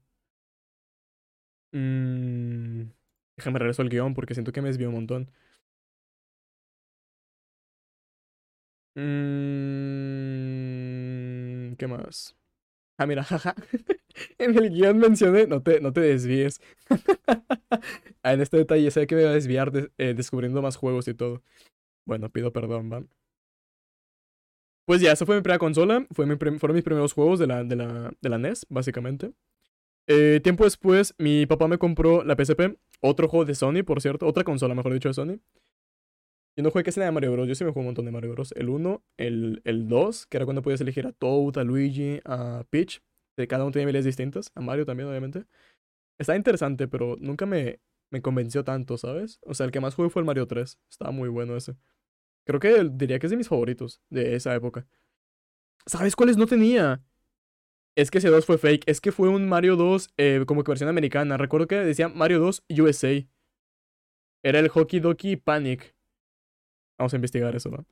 Mmm. 1.72 2.90
Déjame 3.38 3.60
regreso 3.60 3.82
al 3.82 3.90
guion 3.90 4.14
porque 4.14 4.34
siento 4.34 4.52
que 4.52 4.62
me 4.62 4.70
desvió 4.70 4.90
un 4.90 4.96
montón. 4.96 5.32
Mmm. 8.96 10.48
¿Qué 11.78 11.88
más? 11.88 12.36
Ah, 12.98 13.06
mira, 13.06 13.24
jaja. 13.30 13.56
en 14.38 14.58
el 14.58 14.70
guion 14.72 14.98
mencioné, 14.98 15.48
no 15.48 15.62
te, 15.62 15.80
no 15.82 15.94
te 15.94 16.02
desvíes. 16.02 16.62
ah, 18.24 18.34
en 18.34 18.42
este 18.42 18.58
detalle 18.58 18.90
sé 18.92 19.08
que 19.08 19.16
me 19.16 19.22
voy 19.22 19.32
a 19.32 19.34
desviar 19.34 19.72
eh, 19.98 20.14
descubriendo 20.16 20.62
más 20.62 20.76
juegos 20.76 21.08
y 21.08 21.14
todo. 21.14 21.44
Bueno, 22.06 22.30
pido 22.30 22.52
perdón, 22.54 22.92
¿va? 22.92 23.04
Pues 24.86 25.02
ya, 25.02 25.12
esa 25.12 25.26
fue 25.26 25.36
mi 25.36 25.42
primera 25.42 25.60
consola. 25.60 26.08
Fueron 26.12 26.40
mis 26.74 26.84
primeros 26.84 27.14
juegos 27.14 27.40
de 27.40 27.48
la, 27.48 27.64
de 27.64 27.76
la, 27.76 28.14
de 28.22 28.30
la 28.30 28.38
NES, 28.38 28.66
básicamente. 28.70 29.34
Eh, 30.08 30.40
tiempo 30.42 30.64
después, 30.64 31.14
mi 31.18 31.46
papá 31.46 31.68
me 31.68 31.78
compró 31.78 32.24
la 32.24 32.36
PSP. 32.36 32.78
Otro 33.02 33.28
juego 33.28 33.44
de 33.46 33.54
Sony, 33.56 33.84
por 33.86 34.02
cierto. 34.02 34.26
Otra 34.26 34.46
consola, 34.46 34.76
mejor 34.76 34.94
dicho, 34.94 35.10
de 35.10 35.14
Sony. 35.14 35.40
Yo 36.58 36.64
no 36.64 36.72
jugué 36.72 36.84
casi 36.84 37.00
nada 37.00 37.12
de 37.12 37.14
Mario 37.14 37.32
Bros. 37.34 37.48
Yo 37.48 37.54
sí 37.54 37.64
me 37.64 37.70
jugué 37.70 37.82
un 37.82 37.86
montón 37.86 38.06
de 38.06 38.12
Mario 38.12 38.32
Bros. 38.32 38.52
El 38.54 38.70
1, 38.70 39.04
el, 39.18 39.62
el 39.64 39.88
2, 39.88 40.26
que 40.26 40.38
era 40.38 40.46
cuando 40.46 40.64
podías 40.64 40.82
elegir 40.82 41.06
a 41.06 41.12
Toad, 41.12 41.60
a 41.60 41.64
Luigi, 41.64 42.20
a 42.26 42.66
Peach. 42.72 43.02
Cada 43.48 43.64
uno 43.64 43.72
tenía 43.72 43.84
habilidades 43.84 44.06
distintas. 44.06 44.52
A 44.56 44.62
Mario 44.62 44.84
también, 44.84 45.08
obviamente. 45.08 45.46
Estaba 46.18 46.36
interesante, 46.36 46.88
pero 46.88 47.16
nunca 47.20 47.46
me, 47.46 47.80
me 48.10 48.24
convenció 48.24 48.64
tanto, 48.64 48.98
¿sabes? 48.98 49.40
O 49.44 49.54
sea, 49.54 49.68
el 49.68 49.72
que 49.72 49.80
más 49.80 49.94
jugué 49.94 50.10
fue 50.10 50.22
el 50.22 50.26
Mario 50.26 50.48
3. 50.48 50.80
Estaba 50.90 51.12
muy 51.12 51.30
bueno 51.30 51.56
ese. 51.56 51.78
Creo 52.48 52.60
que 52.60 52.90
diría 52.92 53.20
que 53.20 53.28
es 53.28 53.32
de 53.32 53.38
mis 53.38 53.50
favoritos 53.50 54.02
de 54.10 54.36
esa 54.36 54.56
época. 54.56 54.88
¿Sabes 55.86 56.16
cuáles 56.16 56.38
no 56.38 56.48
tenía? 56.48 57.04
Es 57.96 58.10
que 58.10 58.18
ese 58.18 58.30
2 58.30 58.46
fue 58.46 58.58
fake. 58.58 58.84
Es 58.88 59.00
que 59.00 59.12
fue 59.12 59.30
un 59.30 59.48
Mario 59.48 59.76
2 59.76 60.10
eh, 60.18 60.44
como 60.48 60.64
que 60.64 60.72
versión 60.72 60.90
americana. 60.90 61.38
Recuerdo 61.38 61.68
que 61.68 61.76
decía 61.76 62.10
Mario 62.10 62.40
2 62.40 62.64
USA. 62.80 63.28
Era 64.44 64.60
el 64.60 64.70
Hockey 64.70 65.00
Doki 65.00 65.36
Panic. 65.36 65.97
Vamos 66.98 67.14
a 67.14 67.16
investigar 67.16 67.56
eso, 67.56 67.70
¿no? 67.70 67.86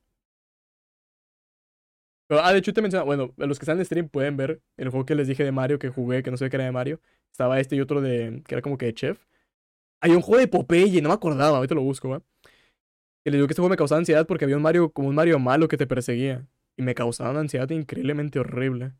ah, 2.29 2.51
de 2.51 2.59
hecho 2.59 2.73
te 2.73 2.81
menciona, 2.81 3.03
bueno, 3.03 3.33
los 3.37 3.59
que 3.59 3.63
están 3.63 3.77
en 3.77 3.85
stream 3.85 4.09
pueden 4.09 4.35
ver 4.37 4.61
el 4.77 4.89
juego 4.89 5.05
que 5.05 5.15
les 5.15 5.27
dije 5.27 5.43
de 5.43 5.51
Mario 5.51 5.79
que 5.79 5.89
jugué, 5.89 6.23
que 6.23 6.31
no 6.31 6.37
sé 6.37 6.49
qué 6.49 6.57
era 6.57 6.65
de 6.65 6.71
Mario. 6.71 6.99
Estaba 7.31 7.59
este 7.59 7.75
y 7.75 7.81
otro 7.81 8.01
de, 8.01 8.41
que 8.47 8.55
era 8.55 8.61
como 8.61 8.77
que 8.77 8.87
de 8.87 8.93
chef. 8.93 9.25
Hay 10.01 10.11
un 10.11 10.21
juego 10.21 10.39
de 10.39 10.47
Popeye, 10.47 11.01
no 11.01 11.09
me 11.09 11.15
acordaba, 11.15 11.57
ahorita 11.57 11.75
lo 11.75 11.81
busco, 11.81 12.09
¿va? 12.09 12.21
Y 13.25 13.31
les 13.31 13.39
digo 13.39 13.47
que 13.47 13.53
este 13.53 13.61
juego 13.61 13.71
me 13.71 13.77
causaba 13.77 13.99
ansiedad 13.99 14.27
porque 14.27 14.45
había 14.45 14.55
un 14.57 14.61
Mario, 14.61 14.91
como 14.91 15.09
un 15.09 15.15
Mario 15.15 15.39
malo 15.39 15.67
que 15.67 15.77
te 15.77 15.87
perseguía. 15.87 16.47
Y 16.77 16.83
me 16.83 16.93
causaba 16.93 17.31
una 17.31 17.39
ansiedad 17.39 17.69
increíblemente 17.71 18.39
horrible. 18.39 18.93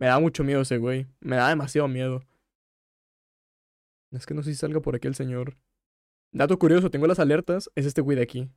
Me 0.00 0.06
daba 0.06 0.20
mucho 0.20 0.42
miedo 0.42 0.62
ese 0.62 0.78
güey. 0.78 1.06
Me 1.20 1.36
da 1.36 1.48
demasiado 1.50 1.86
miedo. 1.86 2.24
Es 4.10 4.26
que 4.26 4.34
no 4.34 4.42
sé 4.42 4.50
si 4.50 4.56
salga 4.56 4.80
por 4.80 4.96
aquí 4.96 5.06
el 5.06 5.14
señor. 5.14 5.56
Dato 6.32 6.58
curioso, 6.58 6.90
tengo 6.90 7.06
las 7.06 7.20
alertas. 7.20 7.70
Es 7.76 7.86
este 7.86 8.00
güey 8.00 8.16
de 8.16 8.22
aquí. 8.22 8.50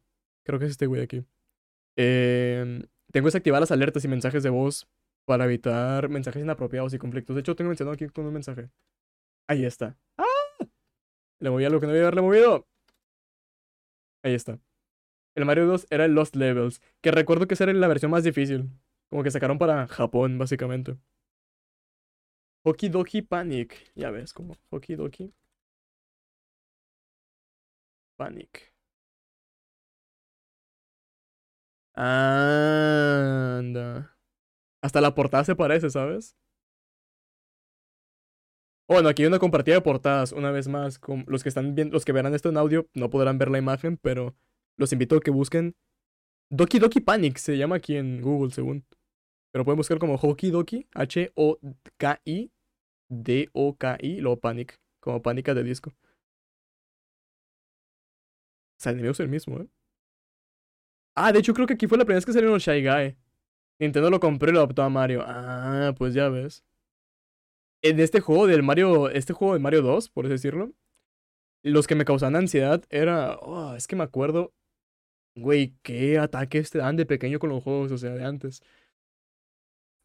Creo 0.44 0.60
que 0.60 0.66
es 0.66 0.72
este 0.72 0.88
güey 0.88 1.02
aquí. 1.02 1.26
Eh, 1.96 2.84
tengo 3.12 3.28
desactivadas 3.28 3.62
las 3.70 3.72
alertas 3.72 4.04
y 4.06 4.08
mensajes 4.08 4.44
de 4.44 4.50
voz 4.50 4.88
para 5.26 5.46
evitar 5.46 6.10
mensajes 6.10 6.44
inapropiados 6.44 6.94
y 6.94 6.98
conflictos. 6.98 7.36
De 7.36 7.42
hecho, 7.42 7.56
tengo 7.56 7.70
mencionado 7.70 7.94
aquí 7.94 8.08
con 8.10 8.26
un 8.26 8.34
mensaje. 8.34 8.70
Ahí 9.48 9.66
está. 9.66 9.98
¡Ah! 10.18 10.26
Le 11.40 11.50
moví 11.50 11.66
algo 11.66 11.80
que 11.80 11.88
no 11.88 11.94
debía 11.94 12.08
haberle 12.08 12.22
movido. 12.22 12.68
Ahí 14.24 14.34
está. 14.34 14.60
El 15.36 15.46
Mario 15.46 15.66
2 15.68 15.88
era 15.90 16.06
el 16.06 16.14
Lost 16.14 16.36
Levels, 16.36 16.82
que 17.02 17.12
recuerdo 17.12 17.48
que 17.48 17.56
esa 17.56 17.66
era 17.66 17.74
la 17.74 17.88
versión 17.88 18.12
más 18.12 18.24
difícil. 18.24 18.70
Como 19.10 19.24
que 19.24 19.32
sacaron 19.32 19.58
para 19.60 19.88
Japón, 19.88 20.38
básicamente. 20.38 20.98
Hoki 22.66 22.90
Doki 22.90 23.22
Panic. 23.22 23.92
Ya 23.96 24.10
ves, 24.12 24.34
como 24.34 24.56
Hoki 24.70 24.96
Doki. 24.96 25.34
Panic. 28.18 28.73
Anda. 31.96 33.84
Hasta 34.82 35.02
la 35.02 35.16
portada 35.16 35.44
se 35.44 35.56
parece, 35.56 35.90
¿sabes? 35.90 36.36
Bueno, 38.88 39.10
aquí 39.10 39.24
hay 39.24 39.28
una 39.28 39.40
compartida 39.40 39.76
de 39.76 39.82
portadas, 39.82 40.32
una 40.34 40.52
vez 40.52 40.68
más. 40.68 41.00
los 41.28 41.44
que 41.44 41.50
están 41.50 41.74
viendo, 41.76 41.94
los 41.94 42.06
que 42.06 42.12
verán 42.12 42.34
esto 42.34 42.50
en 42.50 42.58
audio 42.58 42.88
no 42.94 43.10
podrán 43.10 43.38
ver 43.38 43.50
la 43.50 43.58
imagen, 43.58 43.98
pero 43.98 44.36
los 44.78 44.92
invito 44.92 45.16
a 45.18 45.22
que 45.22 45.32
busquen 45.32 45.76
Doki 46.50 46.80
Doki 46.80 47.00
Panic, 47.02 47.38
se 47.38 47.58
llama 47.58 47.78
aquí 47.78 47.96
en 47.96 48.22
Google, 48.22 48.52
según. 48.52 48.86
Pero 49.52 49.66
pueden 49.66 49.78
buscar 49.78 50.00
como 50.00 50.16
Hoki 50.16 50.52
Doki, 50.52 50.88
H-O-K-I, 50.94 52.52
D-O-K-I, 53.10 54.22
luego 54.22 54.40
Panic, 54.40 54.80
como 55.00 55.22
pánica 55.22 55.54
de 55.54 55.64
disco. 55.64 55.94
sea, 58.78 58.92
el 58.92 58.98
enemigo 58.98 59.12
es 59.14 59.20
el 59.20 59.30
mismo, 59.30 59.60
¿eh? 59.60 59.68
Ah, 61.16 61.32
de 61.32 61.40
hecho 61.40 61.54
creo 61.54 61.68
que 61.68 61.74
aquí 61.74 61.88
fue 61.88 61.98
la 61.98 62.06
primera 62.06 62.18
vez 62.18 62.26
que 62.26 62.34
salieron 62.34 62.58
Shy 62.60 62.84
Guy. 62.84 63.16
Nintendo 63.80 64.10
lo 64.10 64.20
compró 64.20 64.50
y 64.50 64.54
lo 64.54 64.60
adoptó 64.60 64.84
a 64.84 64.90
Mario. 64.90 65.24
Ah, 65.26 65.94
pues 65.98 66.14
ya 66.14 66.30
ves. 66.30 66.64
En 67.82 68.00
este 68.00 68.22
juego 68.22 68.48
del 68.48 68.64
Mario, 68.64 69.10
este 69.10 69.34
juego 69.34 69.54
de 69.54 69.60
Mario 69.60 69.82
2, 69.82 70.10
por 70.10 70.26
así 70.26 70.34
decirlo, 70.34 70.72
los 71.64 71.88
que 71.88 71.96
me 71.96 72.06
causaban 72.06 72.36
ansiedad 72.36 72.84
era, 72.90 73.38
oh, 73.42 73.76
es 73.76 73.88
que 73.88 73.96
me 73.96 74.04
acuerdo, 74.04 74.54
güey, 75.36 75.76
qué 75.84 76.20
ataques 76.20 76.72
te 76.72 76.80
dan 76.80 76.98
de 76.98 77.06
pequeño 77.06 77.40
con 77.40 77.50
los 77.50 77.64
juegos, 77.64 77.92
o 77.92 77.98
sea, 77.98 78.12
de 78.12 78.24
antes. 78.26 78.62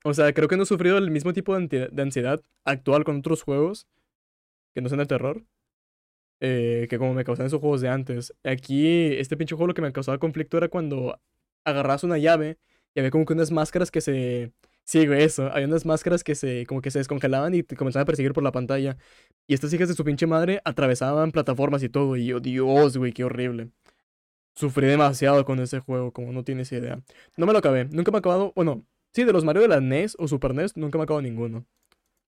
O 0.05 0.14
sea, 0.14 0.33
creo 0.33 0.49
que 0.49 0.57
no 0.57 0.62
he 0.64 0.66
sufrido 0.66 0.99
el 0.99 1.11
mismo 1.11 1.33
tipo 1.33 1.59
de 1.59 2.03
ansiedad 2.03 2.42
actual 2.64 3.05
con 3.05 3.18
otros 3.18 3.42
juegos 3.42 3.87
que 4.75 4.81
no 4.81 4.88
sean 4.88 5.01
de 5.01 5.07
terror. 5.07 5.44
Eh, 6.40 6.87
que 6.88 6.98
como 6.98 7.14
me 7.14 7.24
causaban 7.24 7.48
esos 7.48 7.61
juegos 7.61 7.81
de 7.81 7.88
antes. 7.88 8.33
Aquí, 8.44 8.87
este 9.14 9.37
pinche 9.37 9.55
juego 9.55 9.68
lo 9.68 9.74
que 9.74 9.83
me 9.83 9.92
causaba 9.92 10.18
conflicto 10.18 10.57
era 10.57 10.68
cuando 10.68 11.20
agarras 11.64 12.05
una 12.05 12.18
llave 12.18 12.59
y 12.94 13.01
había 13.01 13.11
como 13.11 13.24
que 13.24 13.33
unas 13.35 13.51
máscaras 13.51 13.90
que 13.90 14.01
se... 14.01 14.53
Sí, 14.85 15.07
güey, 15.07 15.22
eso. 15.22 15.53
Hay 15.53 15.64
unas 15.64 15.85
máscaras 15.85 16.24
que 16.24 16.35
se 16.35 16.64
como 16.66 16.81
que 16.81 16.90
se 16.90 16.98
descongelaban 16.98 17.55
y 17.55 17.62
te 17.62 17.77
comenzaban 17.77 18.05
a 18.05 18.07
perseguir 18.07 18.33
por 18.33 18.42
la 18.42 18.53
pantalla. 18.53 18.96
Y 19.46 19.55
estas 19.55 19.72
hijas 19.74 19.88
de 19.88 19.94
su 19.94 20.05
pinche 20.05 20.27
madre 20.27 20.62
atravesaban 20.64 21.31
plataformas 21.31 21.83
y 21.83 21.88
todo. 21.90 22.16
Y 22.16 22.27
yo, 22.27 22.40
Dios, 22.40 22.96
güey, 22.96 23.12
qué 23.12 23.24
horrible. 23.24 23.70
Sufrí 24.55 24.87
demasiado 24.88 25.44
con 25.44 25.61
ese 25.61 25.81
juego, 25.81 26.12
como 26.12 26.33
no 26.33 26.44
tienes 26.44 26.72
idea. 26.72 27.01
No 27.37 27.46
me 27.46 27.53
lo 27.53 27.59
acabé. 27.59 27.85
Nunca 27.87 28.11
me 28.11 28.18
he 28.18 28.20
acabado. 28.20 28.53
Bueno, 28.57 28.87
sí, 29.12 29.24
de 29.24 29.33
los 29.33 29.44
Mario 29.44 29.62
de 29.62 29.68
la 29.68 29.81
NES 29.81 30.16
o 30.18 30.27
Super 30.29 30.55
NES, 30.55 30.77
nunca 30.77 30.98
me 30.98 31.03
he 31.03 31.05
acabado 31.05 31.22
ninguno. 31.22 31.66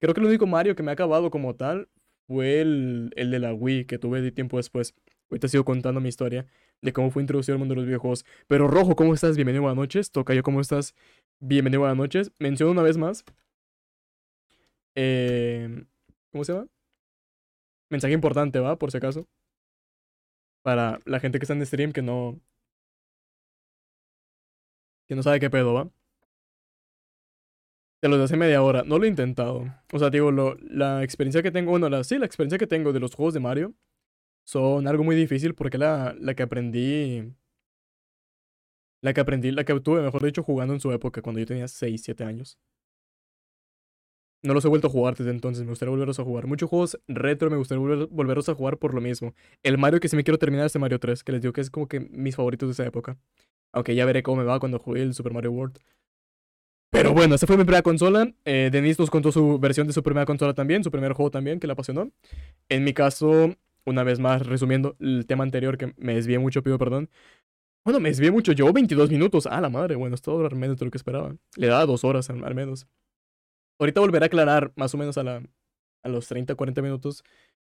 Creo 0.01 0.15
que 0.15 0.21
el 0.21 0.27
único 0.27 0.47
Mario 0.47 0.77
que 0.77 0.83
me 0.83 0.91
ha 0.91 0.95
acabado 0.95 1.31
como 1.31 1.57
tal 1.57 1.89
fue 2.31 2.61
el, 2.61 3.11
el 3.17 3.33
de 3.33 3.41
la 3.41 3.53
Wii 3.53 3.87
que 3.87 3.99
tuve 3.99 4.21
de 4.21 4.31
tiempo 4.31 4.57
después. 4.59 4.95
Ahorita 5.31 5.49
sigo 5.49 5.65
contando 5.65 6.01
mi 6.01 6.09
historia 6.09 6.47
de 6.81 6.93
cómo 6.93 7.11
fue 7.11 7.23
introducido 7.25 7.55
al 7.55 7.59
mundo 7.59 7.75
de 7.75 7.81
los 7.81 7.87
videojuegos. 7.87 8.25
Pero 8.47 8.69
Rojo, 8.69 8.95
¿cómo 8.95 9.15
estás? 9.15 9.35
Bienvenido, 9.35 9.63
buenas 9.63 9.79
noches. 9.79 10.13
Tocayo, 10.13 10.45
¿cómo 10.45 10.61
estás? 10.61 10.95
Bienvenido, 11.41 11.81
buenas 11.81 11.97
noches. 11.97 12.31
Menciono 12.39 12.71
una 12.71 12.83
vez 12.83 12.97
más. 12.99 13.25
Eh, 14.95 15.85
¿Cómo 16.31 16.45
se 16.45 16.53
llama? 16.53 16.69
Mensaje 17.91 18.15
importante, 18.15 18.61
¿va? 18.61 18.79
Por 18.79 18.93
si 18.93 18.99
acaso. 18.99 19.27
Para 20.63 21.01
la 21.07 21.19
gente 21.19 21.39
que 21.41 21.45
está 21.45 21.55
en 21.55 21.67
stream 21.67 21.93
que 21.93 22.03
no. 22.03 22.41
Que 25.09 25.17
no 25.17 25.23
sabe 25.25 25.41
qué 25.41 25.51
pedo, 25.51 25.75
¿va? 25.75 25.91
De 28.03 28.09
los 28.09 28.19
de 28.19 28.25
hace 28.25 28.37
media 28.37 28.63
hora. 28.63 28.83
No 28.85 28.99
lo 28.99 29.05
he 29.05 29.09
intentado. 29.09 29.65
O 29.93 29.99
sea, 29.99 30.11
digo, 30.11 30.31
lo, 30.31 30.57
la 30.63 31.03
experiencia 31.03 31.43
que 31.43 31.51
tengo. 31.51 31.71
Bueno, 31.71 31.89
la, 31.89 32.03
sí, 32.05 32.19
la 32.19 32.27
experiencia 32.27 32.59
que 32.59 32.67
tengo 32.67 32.93
de 32.93 33.01
los 33.01 33.15
juegos 33.15 33.35
de 33.35 33.41
Mario 33.41 33.75
son 34.45 34.89
algo 34.89 35.05
muy 35.05 35.17
difícil 35.17 35.55
porque 35.55 35.79
la, 35.79 36.15
la 36.19 36.35
que 36.35 36.43
aprendí. 36.45 37.35
La 39.03 39.13
que 39.15 39.21
aprendí, 39.21 39.51
la 39.51 39.65
que 39.65 39.79
tuve, 39.81 40.03
mejor 40.03 40.25
dicho, 40.25 40.43
jugando 40.43 40.75
en 40.75 40.81
su 40.81 40.93
época, 40.93 41.23
cuando 41.23 41.41
yo 41.41 41.47
tenía 41.47 41.69
6, 41.69 42.03
7 42.03 42.25
años. 42.25 42.59
No 44.43 44.55
los 44.55 44.65
he 44.65 44.69
vuelto 44.69 44.87
a 44.87 44.91
jugar 44.91 45.15
desde 45.17 45.31
entonces, 45.31 45.65
me 45.65 45.71
gustaría 45.71 45.91
volverlos 45.91 46.19
a 46.19 46.25
jugar. 46.25 46.47
Muchos 46.47 46.71
juegos 46.71 46.99
retro 47.09 47.51
me 47.51 47.59
gustaría 47.59 47.81
volver, 47.81 48.07
volverlos 48.09 48.49
a 48.49 48.55
jugar 48.55 48.79
por 48.79 48.95
lo 48.95 49.01
mismo. 49.03 49.35
El 49.63 49.77
Mario 49.77 50.01
que 50.01 50.09
sí 50.09 50.17
me 50.17 50.25
quiero 50.25 50.39
terminar 50.39 50.67
es 50.67 50.75
el 50.75 50.81
Mario 50.81 50.99
3, 50.99 51.23
que 51.25 51.33
les 51.33 51.43
digo 51.43 51.53
que 51.53 51.61
es 51.61 51.71
como 51.71 51.89
que 51.89 52.01
mis 52.01 52.37
favoritos 52.37 52.69
de 52.69 52.73
esa 52.73 52.87
época. 52.87 53.19
Aunque 53.73 53.95
ya 53.95 54.07
veré 54.07 54.23
cómo 54.23 54.39
me 54.39 54.45
va 54.45 54.59
cuando 54.59 54.79
juegue 54.79 55.03
el 55.03 55.15
Super 55.15 55.35
Mario 55.35 55.53
World. 55.53 55.79
Pero 56.91 57.15
bueno, 57.15 57.37
esa 57.37 57.47
fue 57.47 57.57
mi 57.57 57.65
primera 57.65 57.83
consola. 57.83 58.33
Eh, 58.45 58.69
Denis 58.73 58.99
nos 58.99 59.11
contó 59.11 59.31
su 59.31 59.59
versión 59.59 59.87
de 59.87 59.93
su 59.93 60.03
primera 60.03 60.27
consola 60.27 60.55
también, 60.55 60.83
su 60.83 60.91
primer 60.91 61.13
juego 61.13 61.31
también, 61.31 61.61
que 61.61 61.67
le 61.67 61.73
apasionó. 61.73 62.11
En 62.69 62.85
mi 62.85 62.93
caso, 62.93 63.55
una 63.85 64.03
vez 64.03 64.19
más, 64.19 64.45
resumiendo 64.47 64.97
el 64.99 65.25
tema 65.27 65.45
anterior, 65.45 65.79
que 65.79 65.95
me 65.97 66.15
desvié 66.15 66.39
mucho, 66.39 66.63
pido 66.63 66.79
perdón. 66.79 67.09
Bueno, 67.85 68.01
me 68.01 68.11
desvié 68.11 68.31
mucho, 68.31 68.53
llevo 68.53 68.73
22 68.73 69.11
minutos. 69.11 69.47
Ah, 69.47 69.61
la 69.61 69.71
madre, 69.71 69.95
bueno, 69.95 70.15
es 70.15 70.23
todo 70.23 70.49
menos 70.51 70.79
de 70.79 70.85
lo 70.85 70.91
que 70.91 70.99
esperaba. 70.99 71.35
Le 71.57 71.67
daba 71.69 71.87
dos 71.87 72.05
horas 72.05 72.29
al, 72.29 72.55
menos. 72.55 72.87
Ahorita 73.79 74.01
volveré 74.01 74.25
a 74.25 74.27
aclarar, 74.27 74.73
más 74.77 74.93
o 74.95 74.99
menos 74.99 75.17
a, 75.17 75.23
la, 75.23 75.43
a 76.03 76.09
los 76.09 76.29
30, 76.29 76.55
40 76.55 76.83
minutos, 76.83 77.25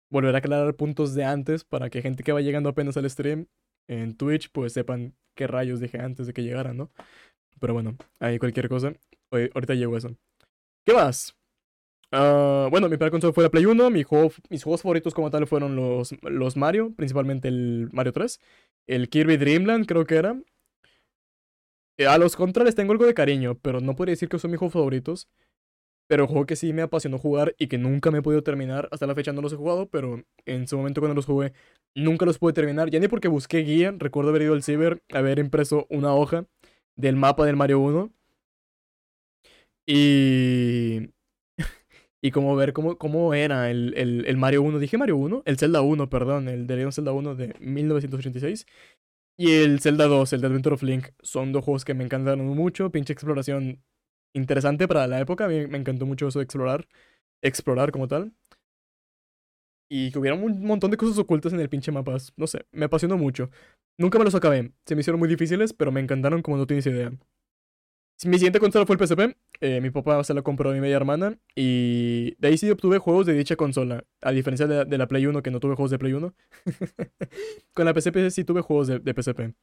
volveré 0.09 0.35
a 0.35 0.39
aclarar 0.39 0.75
puntos 0.75 1.15
de 1.15 1.23
antes 1.23 1.63
para 1.63 1.89
que 1.89 2.01
gente 2.01 2.23
que 2.23 2.31
va 2.31 2.41
llegando 2.41 2.69
apenas 2.69 2.97
al 2.97 3.09
stream 3.09 3.47
en 3.87 4.15
Twitch, 4.15 4.51
pues 4.51 4.73
sepan 4.73 5.15
qué 5.35 5.47
rayos 5.47 5.79
dije 5.79 5.99
antes 5.99 6.27
de 6.27 6.33
que 6.33 6.43
llegaran, 6.43 6.77
¿no? 6.77 6.91
Pero 7.59 7.73
bueno, 7.73 7.95
ahí 8.19 8.37
cualquier 8.39 8.69
cosa. 8.69 8.93
Ahorita 9.53 9.75
llego 9.75 9.95
a 9.95 9.97
eso. 9.97 10.15
¿Qué 10.85 10.93
más? 10.93 11.35
Uh, 12.11 12.69
bueno, 12.69 12.87
mi 12.89 12.97
primera 12.97 13.09
consola 13.09 13.33
fue 13.33 13.43
la 13.43 13.49
Play 13.49 13.65
1. 13.65 13.89
mis 13.89 14.05
juegos 14.05 14.81
favoritos 14.81 15.15
como 15.15 15.31
tal 15.31 15.47
fueron 15.47 15.75
los, 15.75 16.13
los 16.21 16.55
Mario, 16.55 16.93
principalmente 16.95 17.47
el 17.47 17.89
Mario 17.91 18.13
3. 18.13 18.39
El 18.87 19.09
Kirby 19.09 19.37
Dreamland, 19.37 19.87
creo 19.87 20.05
que 20.05 20.15
era. 20.15 20.37
Eh, 21.97 22.07
a 22.07 22.17
los 22.17 22.35
contrarios 22.35 22.75
tengo 22.75 22.91
algo 22.91 23.05
de 23.05 23.13
cariño, 23.13 23.55
pero 23.61 23.79
no 23.79 23.95
podría 23.95 24.13
decir 24.13 24.29
que 24.29 24.37
son 24.39 24.51
mis 24.51 24.59
juegos 24.59 24.73
favoritos. 24.73 25.27
Pero 26.07 26.27
juego 26.27 26.45
que 26.45 26.55
sí 26.55 26.73
me 26.73 26.81
apasionó 26.81 27.17
jugar 27.17 27.55
y 27.57 27.67
que 27.67 27.77
nunca 27.77 28.11
me 28.11 28.19
he 28.19 28.21
podido 28.21 28.43
terminar. 28.43 28.89
Hasta 28.91 29.07
la 29.07 29.15
fecha 29.15 29.31
no 29.31 29.41
los 29.41 29.53
he 29.53 29.55
jugado, 29.55 29.87
pero 29.89 30.21
en 30.45 30.67
su 30.67 30.77
momento 30.77 31.01
cuando 31.01 31.15
los 31.15 31.25
jugué, 31.25 31.53
nunca 31.95 32.25
los 32.25 32.37
pude 32.37 32.53
terminar. 32.53 32.89
Ya 32.89 32.99
ni 32.99 33.07
porque 33.07 33.27
busqué 33.27 33.59
guía. 33.59 33.95
Recuerdo 33.97 34.29
haber 34.29 34.43
ido 34.43 34.53
al 34.53 34.63
ciber, 34.63 35.01
haber 35.13 35.39
impreso 35.39 35.87
una 35.89 36.13
hoja 36.13 36.45
del 36.95 37.15
mapa 37.15 37.45
del 37.45 37.55
Mario 37.55 37.79
1. 37.79 38.11
Y. 39.87 41.09
y 42.21 42.31
como 42.31 42.55
ver 42.55 42.73
cómo, 42.73 42.97
cómo 42.97 43.33
era 43.33 43.69
el, 43.71 43.93
el, 43.95 44.37
Mario 44.37 44.61
1. 44.63 44.79
Dije 44.79 44.97
Mario 44.97 45.17
1, 45.17 45.43
el 45.45 45.57
Zelda 45.57 45.81
1, 45.81 46.09
perdón, 46.09 46.47
el 46.47 46.67
de 46.67 46.75
Legend 46.75 46.93
Zelda 46.93 47.11
1 47.11 47.35
de 47.35 47.55
1986. 47.59 48.65
Y 49.37 49.51
el 49.53 49.79
Zelda 49.79 50.05
2, 50.07 50.33
el 50.33 50.41
de 50.41 50.47
Adventure 50.47 50.75
of 50.75 50.83
Link. 50.83 51.09
Son 51.21 51.51
dos 51.51 51.63
juegos 51.65 51.85
que 51.85 51.93
me 51.93 52.03
encantaron 52.03 52.45
mucho. 52.45 52.91
Pinche 52.91 53.13
exploración 53.13 53.83
interesante 54.33 54.87
para 54.87 55.07
la 55.07 55.19
época. 55.19 55.47
Me 55.47 55.77
encantó 55.77 56.05
mucho 56.05 56.27
eso 56.27 56.39
de 56.39 56.45
explorar. 56.45 56.87
Explorar 57.41 57.91
como 57.91 58.07
tal. 58.07 58.33
Y 59.89 60.11
que 60.11 60.19
hubiera 60.19 60.35
un 60.35 60.65
montón 60.65 60.91
de 60.91 60.97
cosas 60.97 61.17
ocultas 61.19 61.53
en 61.53 61.59
el 61.59 61.69
pinche 61.69 61.91
mapa. 61.91 62.17
No 62.37 62.47
sé, 62.47 62.65
me 62.71 62.85
apasionó 62.85 63.17
mucho. 63.17 63.49
Nunca 63.97 64.17
me 64.17 64.25
los 64.25 64.35
acabé. 64.35 64.71
Se 64.85 64.95
me 64.95 65.01
hicieron 65.01 65.19
muy 65.19 65.29
difíciles, 65.29 65.73
pero 65.73 65.91
me 65.91 66.01
encantaron 66.01 66.41
como 66.41 66.57
no 66.57 66.65
tienes 66.67 66.85
idea. 66.87 67.11
Mi 68.25 68.37
siguiente 68.37 68.59
consola 68.59 68.85
fue 68.85 68.95
el 68.95 69.05
PSP. 69.05 69.35
Eh, 69.59 69.81
mi 69.81 69.89
papá 69.89 70.23
se 70.23 70.33
la 70.33 70.41
compró 70.41 70.69
a 70.69 70.73
mi 70.73 70.79
media 70.79 70.95
hermana. 70.95 71.37
Y 71.55 72.35
de 72.37 72.47
ahí 72.47 72.57
sí 72.57 72.69
obtuve 72.69 72.97
juegos 72.97 73.25
de 73.25 73.33
dicha 73.33 73.55
consola. 73.55 74.03
A 74.21 74.31
diferencia 74.31 74.67
de, 74.67 74.97
la 74.97 75.07
Play 75.07 75.25
1, 75.25 75.41
que 75.43 75.51
no 75.51 75.59
tuve 75.59 75.75
juegos 75.75 75.91
de 75.91 75.99
Play 75.99 76.13
1. 76.13 76.33
Con 77.73 77.85
la 77.85 77.93
PSP 77.93 78.29
sí 78.29 78.43
tuve 78.43 78.61
juegos 78.61 78.87
de, 78.87 78.99
de, 78.99 79.13
PSP. 79.13 79.53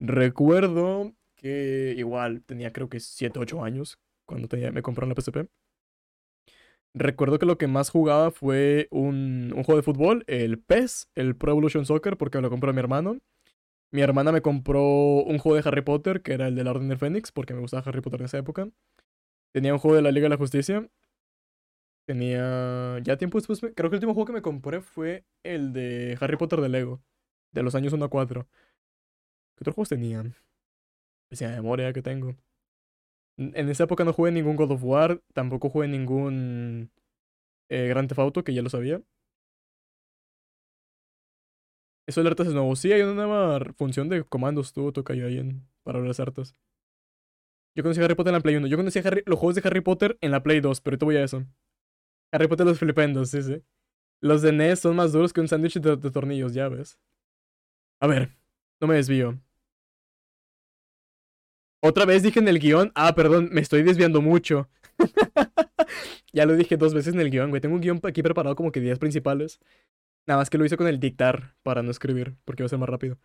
Recuerdo 0.00 1.12
que 1.36 1.94
igual 1.96 2.42
tenía 2.42 2.72
creo 2.72 2.88
que 2.88 3.00
7, 3.00 3.38
8 3.38 3.64
años 3.64 3.98
cuando 4.26 4.48
tenía, 4.48 4.72
me 4.72 4.82
compraron 4.82 5.10
la 5.10 5.20
PSP. 5.20 5.48
Recuerdo 6.94 7.38
que 7.38 7.46
lo 7.46 7.58
que 7.58 7.66
más 7.66 7.90
jugaba 7.90 8.30
fue 8.30 8.86
un, 8.90 9.52
un, 9.54 9.64
juego 9.64 9.76
de 9.76 9.82
fútbol, 9.82 10.24
el 10.28 10.60
PES, 10.60 11.08
el 11.16 11.34
Pro 11.34 11.50
Evolution 11.50 11.84
Soccer, 11.86 12.16
porque 12.16 12.38
me 12.38 12.42
lo 12.42 12.50
compró 12.50 12.72
mi 12.72 12.78
hermano. 12.78 13.18
Mi 13.92 14.02
hermana 14.02 14.32
me 14.32 14.42
compró 14.42 14.82
un 14.82 15.38
juego 15.38 15.56
de 15.56 15.68
Harry 15.68 15.82
Potter, 15.82 16.22
que 16.22 16.32
era 16.32 16.48
el 16.48 16.56
de 16.56 16.64
la 16.64 16.72
Orden 16.72 16.88
del 16.88 16.98
Fénix, 16.98 17.32
porque 17.32 17.54
me 17.54 17.60
gustaba 17.60 17.84
Harry 17.86 18.00
Potter 18.00 18.20
en 18.20 18.26
esa 18.26 18.38
época. 18.38 18.68
Tenía 19.52 19.72
un 19.72 19.78
juego 19.78 19.96
de 19.96 20.02
la 20.02 20.10
Liga 20.10 20.24
de 20.24 20.30
la 20.30 20.36
Justicia. 20.36 20.88
Tenía. 22.06 22.98
Ya 23.02 23.16
tiempo 23.16 23.38
después. 23.38 23.60
Creo 23.60 23.72
que 23.74 23.86
el 23.86 23.94
último 23.94 24.14
juego 24.14 24.26
que 24.26 24.32
me 24.32 24.42
compré 24.42 24.80
fue 24.80 25.24
el 25.42 25.72
de 25.72 26.18
Harry 26.20 26.36
Potter 26.36 26.60
de 26.60 26.68
Lego. 26.68 27.02
De 27.52 27.62
los 27.62 27.74
años 27.74 27.92
1 27.92 28.04
a 28.04 28.10
4. 28.10 28.48
¿Qué 29.56 29.62
otros 29.62 29.74
juegos 29.74 29.88
tenían? 29.90 30.34
Esa 31.30 31.48
memoria 31.48 31.92
que 31.92 32.02
tengo. 32.02 32.36
En 33.36 33.68
esa 33.68 33.84
época 33.84 34.04
no 34.04 34.12
jugué 34.12 34.30
ningún 34.32 34.56
God 34.56 34.72
of 34.72 34.84
War, 34.84 35.20
tampoco 35.32 35.68
jugué 35.68 35.88
ningún 35.88 36.90
eh, 37.68 37.88
Grand 37.88 38.08
Theft 38.08 38.20
Auto, 38.20 38.44
que 38.44 38.54
ya 38.54 38.62
lo 38.62 38.70
sabía. 38.70 39.02
Eso 42.06 42.20
de 42.20 42.26
alertas 42.26 42.48
es 42.48 42.54
nuevo. 42.54 42.76
Sí, 42.76 42.92
hay 42.92 43.02
una 43.02 43.14
nueva 43.14 43.60
función 43.76 44.08
de 44.08 44.24
comandos, 44.24 44.72
tú 44.72 44.92
toca 44.92 45.14
ahí 45.14 45.38
en, 45.38 45.66
para 45.82 46.00
las 46.00 46.20
hartas. 46.20 46.54
Yo 47.76 47.82
conocí 47.82 48.00
a 48.00 48.04
Harry 48.04 48.14
Potter 48.14 48.30
en 48.30 48.34
la 48.34 48.40
Play 48.40 48.56
1. 48.56 48.66
Yo 48.68 48.76
conocí 48.76 48.98
a 48.98 49.02
los 49.26 49.38
juegos 49.38 49.56
de 49.56 49.62
Harry 49.64 49.80
Potter 49.80 50.16
en 50.20 50.30
la 50.30 50.42
Play 50.42 50.60
2, 50.60 50.80
pero 50.80 50.94
ahorita 50.94 51.06
voy 51.06 51.16
a 51.16 51.24
eso. 51.24 51.44
Harry 52.32 52.46
Potter 52.46 52.66
los 52.66 52.78
flipendos, 52.78 53.30
sí, 53.30 53.42
sí. 53.42 53.62
Los 54.20 54.42
de 54.42 54.52
NES 54.52 54.80
son 54.80 54.96
más 54.96 55.12
duros 55.12 55.32
que 55.32 55.40
un 55.40 55.48
sándwich 55.48 55.80
de 55.80 56.10
tornillos, 56.10 56.54
ya 56.54 56.68
ves. 56.68 56.98
A 58.00 58.06
ver, 58.06 58.30
no 58.80 58.86
me 58.86 58.94
desvío. 58.96 59.40
Otra 61.80 62.06
vez 62.06 62.22
dije 62.22 62.38
en 62.40 62.48
el 62.48 62.58
guion. 62.58 62.92
Ah, 62.94 63.14
perdón, 63.14 63.50
me 63.52 63.60
estoy 63.60 63.82
desviando 63.82 64.22
mucho. 64.22 64.68
ya 66.32 66.46
lo 66.46 66.56
dije 66.56 66.76
dos 66.76 66.94
veces 66.94 67.12
en 67.14 67.20
el 67.20 67.30
guion, 67.30 67.50
güey. 67.50 67.60
Tengo 67.60 67.74
un 67.74 67.80
guion 67.82 68.00
aquí 68.04 68.22
preparado 68.22 68.56
como 68.56 68.72
que 68.72 68.80
días 68.80 68.98
principales. 68.98 69.60
Nada 70.26 70.38
más 70.40 70.50
que 70.50 70.58
lo 70.58 70.64
hice 70.64 70.76
con 70.76 70.86
el 70.86 71.00
dictar 71.00 71.54
para 71.62 71.82
no 71.82 71.90
escribir, 71.90 72.36
porque 72.44 72.62
va 72.62 72.66
a 72.66 72.70
ser 72.70 72.78
más 72.78 72.88
rápido. 72.88 73.18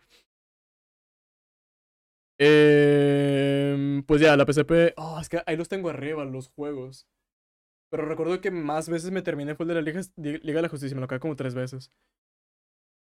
Eh, 2.38 4.02
pues 4.06 4.20
ya, 4.20 4.36
la 4.36 4.46
PSP. 4.46 4.94
Oh, 4.96 5.18
es 5.20 5.28
que 5.28 5.42
ahí 5.46 5.56
los 5.56 5.68
tengo 5.68 5.90
arriba, 5.90 6.24
los 6.24 6.48
juegos. 6.48 7.06
Pero 7.90 8.06
recuerdo 8.06 8.40
que 8.40 8.50
más 8.50 8.88
veces 8.88 9.10
me 9.10 9.22
terminé 9.22 9.54
fue 9.54 9.64
el 9.64 9.68
de 9.68 9.74
la 9.74 9.82
Liga, 9.82 10.00
de 10.16 10.62
la 10.62 10.68
Justicia. 10.68 10.94
Me 10.94 11.00
lo 11.00 11.06
acabé 11.06 11.20
como 11.20 11.36
tres 11.36 11.54
veces. 11.54 11.90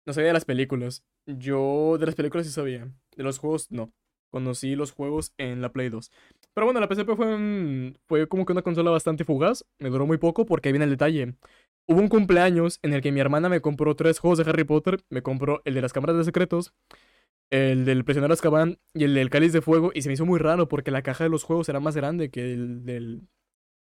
No 0.07 0.13
sabía 0.13 0.29
de 0.29 0.35
las 0.35 0.45
películas. 0.45 1.03
Yo 1.27 1.97
de 1.99 2.07
las 2.07 2.15
películas 2.15 2.47
sí 2.47 2.53
sabía. 2.53 2.93
De 3.17 3.25
los 3.25 3.39
juegos, 3.39 3.71
no. 3.71 3.93
Conocí 4.31 4.75
los 4.77 4.93
juegos 4.93 5.33
en 5.39 5.63
la 5.63 5.73
Play 5.73 5.89
2. 5.89 6.11
Pero 6.53 6.67
bueno, 6.67 6.81
la 6.81 6.89
PSP 6.89 7.17
fue, 7.17 7.95
fue 8.07 8.29
como 8.29 8.45
que 8.45 8.53
una 8.53 8.63
consola 8.63 8.91
bastante 8.91 9.25
fugaz. 9.25 9.65
Me 9.79 9.89
duró 9.91 10.07
muy 10.07 10.19
poco 10.19 10.45
porque 10.45 10.69
ahí 10.69 10.73
viene 10.73 10.85
el 10.85 10.91
detalle. 10.91 11.35
Hubo 11.87 12.01
un 12.01 12.09
cumpleaños 12.09 12.79
en 12.83 12.95
el 12.95 13.03
que 13.03 13.13
mi 13.13 13.21
hermana 13.21 13.49
me 13.49 13.61
compró 13.61 13.95
tres 13.95 14.19
juegos 14.19 14.39
de 14.39 14.49
Harry 14.49 14.65
Potter. 14.65 15.05
Me 15.11 15.23
compró 15.23 15.61
el 15.65 15.75
de 15.75 15.83
las 15.83 15.93
cámaras 15.93 16.17
de 16.17 16.25
secretos, 16.25 16.73
el 17.51 17.85
del 17.85 18.05
prisionero 18.05 18.33
Azkaban 18.33 18.79
y 18.95 19.05
el 19.05 19.15
del 19.15 19.31
cáliz 19.31 19.53
de 19.53 19.61
fuego. 19.61 19.93
Y 19.95 20.03
se 20.03 20.09
me 20.09 20.15
hizo 20.15 20.25
muy 20.25 20.39
raro 20.39 20.69
porque 20.69 20.91
la 20.91 21.03
caja 21.03 21.25
de 21.25 21.31
los 21.31 21.45
juegos 21.45 21.69
era 21.69 21.81
más 21.81 21.95
grande 21.95 22.31
que 22.31 22.53
el 22.53 22.85
del 22.85 23.29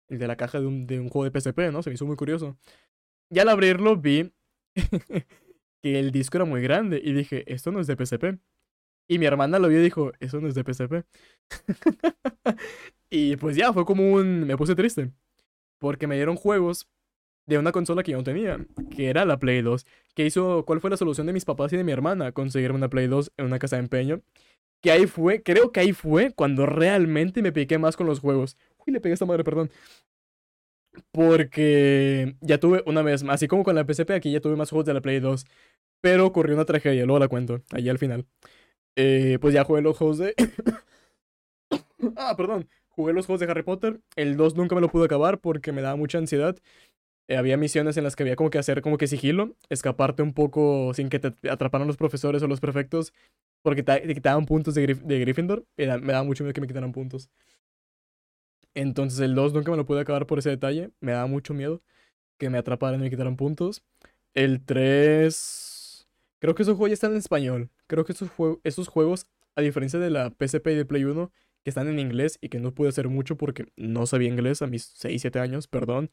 el 0.10 0.20
de 0.20 0.28
la 0.28 0.38
caja 0.38 0.60
de 0.60 0.66
un, 0.68 0.88
de 0.88 1.00
juego 1.10 1.30
de 1.30 1.40
PSP, 1.40 1.72
¿no? 1.72 1.84
Se 1.84 1.90
me 1.90 1.96
hizo 1.96 2.06
muy 2.06 2.16
curioso. 2.16 2.58
Y 3.30 3.40
al 3.40 3.50
abrirlo 3.50 3.98
vi 3.98 4.34
que 5.82 6.00
el 6.00 6.12
disco 6.12 6.38
era 6.38 6.46
muy 6.46 6.62
grande 6.62 7.02
y 7.04 7.14
dije, 7.14 7.44
esto 7.52 7.72
no 7.72 7.80
es 7.80 7.88
de 7.88 7.96
PSP. 7.96 8.40
Y 9.10 9.20
mi 9.20 9.26
hermana 9.26 9.60
lo 9.60 9.70
vio 9.70 9.80
y 9.80 9.84
dijo, 9.84 10.12
eso 10.20 10.42
no 10.42 10.48
es 10.48 10.56
de 10.56 10.64
PSP. 10.64 11.06
y 13.10 13.38
pues 13.38 13.56
ya, 13.56 13.72
fue 13.74 13.86
como 13.86 14.12
un... 14.14 14.46
me 14.46 14.58
puse 14.58 14.76
triste. 14.76 15.12
Porque 15.80 16.08
me 16.08 16.16
dieron 16.16 16.36
juegos 16.36 16.88
de 17.48 17.58
una 17.58 17.72
consola 17.72 18.04
que 18.04 18.12
yo 18.12 18.18
no 18.18 18.24
tenía, 18.24 18.60
que 18.96 19.10
era 19.10 19.26
la 19.26 19.40
Play 19.40 19.62
2. 19.62 19.86
Que 20.14 20.26
hizo, 20.26 20.66
¿cuál 20.66 20.82
fue 20.82 20.90
la 20.90 20.98
solución 20.98 21.28
de 21.28 21.34
mis 21.34 21.46
papás 21.46 21.74
y 21.74 21.78
de 21.78 21.84
mi 21.84 21.92
hermana? 21.92 22.32
Conseguirme 22.34 22.78
una 22.78 22.90
Play 22.90 23.08
2 23.08 23.32
en 23.38 23.46
una 23.46 23.58
casa 23.60 23.78
de 23.78 23.84
empeño. 23.84 24.22
Que 24.82 24.92
ahí 24.92 25.08
fue, 25.08 25.42
creo 25.42 25.72
que 25.72 25.80
ahí 25.80 25.94
fue 25.94 26.34
cuando 26.34 26.66
realmente 26.66 27.42
me 27.42 27.52
piqué 27.52 27.80
más 27.80 27.98
con 27.98 28.08
los 28.08 28.20
juegos. 28.20 28.58
Uy, 28.86 28.94
le 28.94 29.02
pegué 29.02 29.14
a 29.14 29.16
esta 29.16 29.26
madre, 29.26 29.44
perdón. 29.44 29.72
Porque 31.12 32.36
ya 32.42 32.60
tuve 32.60 32.84
una 32.86 33.02
vez 33.02 33.24
más, 33.24 33.36
así 33.36 33.48
como 33.48 33.64
con 33.64 33.76
la 33.76 33.86
PSP, 33.86 34.12
aquí 34.12 34.32
ya 34.32 34.42
tuve 34.42 34.56
más 34.56 34.70
juegos 34.70 34.86
de 34.86 34.94
la 34.94 35.02
Play 35.02 35.20
2. 35.20 35.46
Pero 36.02 36.26
ocurrió 36.28 36.56
una 36.56 36.66
tragedia, 36.66 37.06
luego 37.06 37.20
la 37.20 37.28
cuento, 37.28 37.62
allí 37.72 37.90
al 37.90 37.98
final. 37.98 38.26
Eh, 38.96 39.38
pues 39.42 39.54
ya 39.54 39.64
jugué 39.64 39.82
los 39.82 39.98
juegos 39.98 40.18
de... 40.20 40.34
ah, 42.18 42.36
perdón. 42.36 42.68
Jugué 42.90 43.14
los 43.14 43.28
juegos 43.28 43.42
de 43.42 43.52
Harry 43.52 43.62
Potter. 43.64 44.02
El 44.16 44.38
2 44.38 44.56
nunca 44.56 44.74
me 44.74 44.82
lo 44.82 44.90
pude 44.90 45.06
acabar 45.06 45.40
porque 45.40 45.72
me 45.72 45.82
daba 45.84 45.96
mucha 45.96 46.18
ansiedad. 46.18 46.58
Eh, 47.28 47.38
había 47.38 47.58
misiones 47.58 47.98
en 47.98 48.04
las 48.04 48.16
que 48.16 48.24
había 48.24 48.36
como 48.36 48.50
que 48.50 48.58
hacer 48.58 48.82
como 48.82 48.98
que 48.98 49.08
sigilo, 49.08 49.56
escaparte 49.70 50.24
un 50.24 50.34
poco 50.34 50.94
sin 50.94 51.10
que 51.10 51.20
te 51.20 51.34
atraparan 51.50 51.88
los 51.88 51.98
profesores 51.98 52.42
o 52.42 52.48
los 52.48 52.62
prefectos, 52.62 53.14
porque 53.62 53.84
te, 53.84 54.14
quitaban 54.14 54.46
puntos 54.46 54.76
de, 54.76 54.86
Gryffindor. 54.86 55.66
y 55.78 55.86
me 55.86 56.14
daba 56.14 56.24
mucho 56.24 56.44
miedo 56.44 56.54
que 56.54 56.62
me 56.62 56.68
quitaran 56.68 56.94
puntos. 56.94 57.30
Entonces 58.74 59.20
el 59.20 59.36
2 59.36 59.54
nunca 59.54 59.72
me 59.72 59.78
lo 59.78 59.86
pude 59.86 60.02
acabar 60.02 60.28
por 60.28 60.40
ese 60.40 60.52
detalle. 60.52 60.92
Me 61.02 61.12
daba 61.12 61.28
mucho 61.28 61.54
miedo 61.54 61.82
que 62.38 62.50
me 62.50 62.58
atraparan 62.58 63.00
y 63.00 63.04
me 63.04 63.10
quitaran 63.10 63.36
puntos. 63.36 63.84
El 64.34 64.64
3... 64.64 66.08
Creo 66.40 66.54
que 66.54 66.62
esos 66.62 66.76
juegos 66.76 66.92
ya 66.92 66.94
están 66.94 67.12
en 67.14 67.18
español. 67.18 67.72
Creo 67.88 68.06
que 68.06 68.14
esos, 68.14 68.30
esos 68.64 68.88
juegos, 68.88 69.26
a 69.56 69.62
diferencia 69.62 70.00
de 70.00 70.12
la 70.12 70.30
PSP 70.30 70.68
y 70.68 70.76
de 70.76 70.86
Play 70.86 71.04
1, 71.06 71.32
que 71.64 71.70
están 71.72 71.88
en 71.88 71.98
inglés 72.00 72.38
y 72.40 72.50
que 72.50 72.60
no 72.60 72.74
pude 72.74 72.90
hacer 72.90 73.10
mucho 73.10 73.36
porque 73.36 73.66
no 73.76 74.06
sabía 74.06 74.30
inglés 74.30 74.62
a 74.62 74.68
mis 74.68 74.84
6, 74.84 75.22
7 75.22 75.40
años, 75.40 75.68
perdón, 75.68 76.12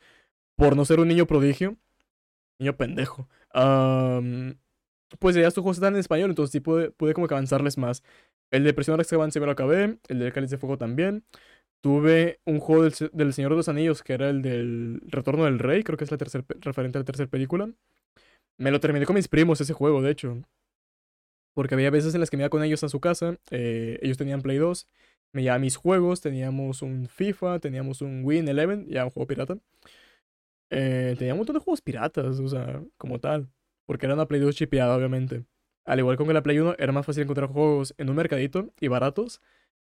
por 0.56 0.76
no 0.76 0.84
ser 0.84 1.00
un 1.00 1.08
niño 1.08 1.26
prodigio, 1.26 1.76
niño 2.58 2.76
pendejo. 2.76 3.28
Pues 5.18 5.36
ya 5.36 5.46
estos 5.46 5.62
juegos 5.62 5.76
están 5.76 5.94
en 5.94 6.00
español, 6.00 6.30
entonces 6.30 6.52
sí 6.52 6.60
pude, 6.60 6.90
pude 6.90 7.14
como 7.14 7.28
que 7.28 7.34
avanzarles 7.34 7.78
más. 7.78 8.02
El 8.50 8.64
de 8.64 8.74
Azkaban 9.00 9.32
se 9.32 9.40
me 9.40 9.46
lo 9.46 9.52
acabé, 9.52 9.98
el 10.08 10.18
de 10.18 10.32
Cáliz 10.32 10.50
de 10.50 10.58
Fuego 10.58 10.78
también. 10.78 11.24
Tuve 11.82 12.40
un 12.46 12.60
juego 12.60 12.84
del, 12.84 12.94
Se- 12.94 13.10
del 13.12 13.32
Señor 13.34 13.52
de 13.52 13.58
los 13.58 13.68
Anillos 13.68 14.02
que 14.02 14.14
era 14.14 14.30
el 14.30 14.42
del 14.42 15.02
Retorno 15.08 15.44
del 15.44 15.58
Rey, 15.58 15.82
creo 15.84 15.98
que 15.98 16.04
es 16.04 16.10
la 16.10 16.18
tercer, 16.18 16.44
pe- 16.44 16.56
referente 16.60 16.98
a 16.98 17.00
la 17.02 17.04
tercera 17.04 17.30
película. 17.30 17.70
Me 18.58 18.70
lo 18.72 18.80
terminé 18.80 19.06
con 19.06 19.16
mis 19.16 19.28
primos 19.28 19.60
ese 19.60 19.72
juego, 19.74 20.02
de 20.02 20.10
hecho. 20.12 20.38
Porque 21.54 21.74
había 21.74 21.90
veces 21.90 22.14
en 22.14 22.20
las 22.20 22.30
que 22.30 22.36
me 22.36 22.42
iba 22.42 22.48
con 22.50 22.62
ellos 22.64 22.82
a 22.84 22.88
su 22.88 23.00
casa. 23.00 23.36
eh, 23.50 23.98
ellos 24.02 24.16
tenían 24.18 24.42
Play 24.42 24.58
2. 24.58 24.88
Me 25.32 25.42
llevaba 25.42 25.58
mis 25.60 25.76
juegos. 25.76 26.20
Teníamos 26.20 26.82
un 26.82 27.08
FIFA. 27.08 27.60
Teníamos 27.60 28.02
un 28.02 28.22
Win 28.24 28.48
Eleven. 28.48 28.86
Ya 28.88 29.04
un 29.04 29.10
juego 29.10 29.26
pirata. 29.26 29.58
Eh, 30.76 31.14
tenía 31.18 31.34
un 31.34 31.38
montón 31.38 31.54
de 31.54 31.60
juegos 31.60 31.80
piratas. 31.80 32.40
O 32.40 32.48
sea, 32.48 32.82
como 32.96 33.20
tal. 33.20 33.48
Porque 33.86 34.06
era 34.06 34.14
una 34.14 34.26
Play 34.26 34.40
2 34.40 34.54
chipeada, 34.54 34.96
obviamente. 34.96 35.44
Al 35.84 35.98
igual 35.98 36.16
con 36.16 36.32
la 36.32 36.42
Play 36.42 36.58
1, 36.58 36.76
era 36.78 36.92
más 36.92 37.06
fácil 37.06 37.24
encontrar 37.24 37.48
juegos 37.50 37.94
en 37.98 38.08
un 38.10 38.16
mercadito 38.16 38.72
y 38.80 38.88
baratos 38.88 39.40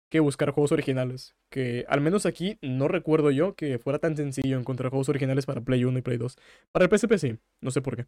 que 0.09 0.19
buscar 0.19 0.51
juegos 0.51 0.71
originales. 0.71 1.35
Que 1.49 1.85
al 1.87 2.01
menos 2.01 2.25
aquí 2.25 2.57
no 2.61 2.87
recuerdo 2.87 3.31
yo 3.31 3.55
que 3.55 3.79
fuera 3.79 3.99
tan 3.99 4.15
sencillo 4.15 4.59
encontrar 4.59 4.89
juegos 4.91 5.09
originales 5.09 5.45
para 5.45 5.61
Play 5.61 5.85
1 5.85 5.97
y 5.99 6.01
Play 6.01 6.17
2. 6.17 6.35
Para 6.71 6.85
el 6.85 6.91
PSP 6.91 7.17
sí, 7.17 7.37
no 7.61 7.71
sé 7.71 7.81
por 7.81 7.95
qué. 7.95 8.05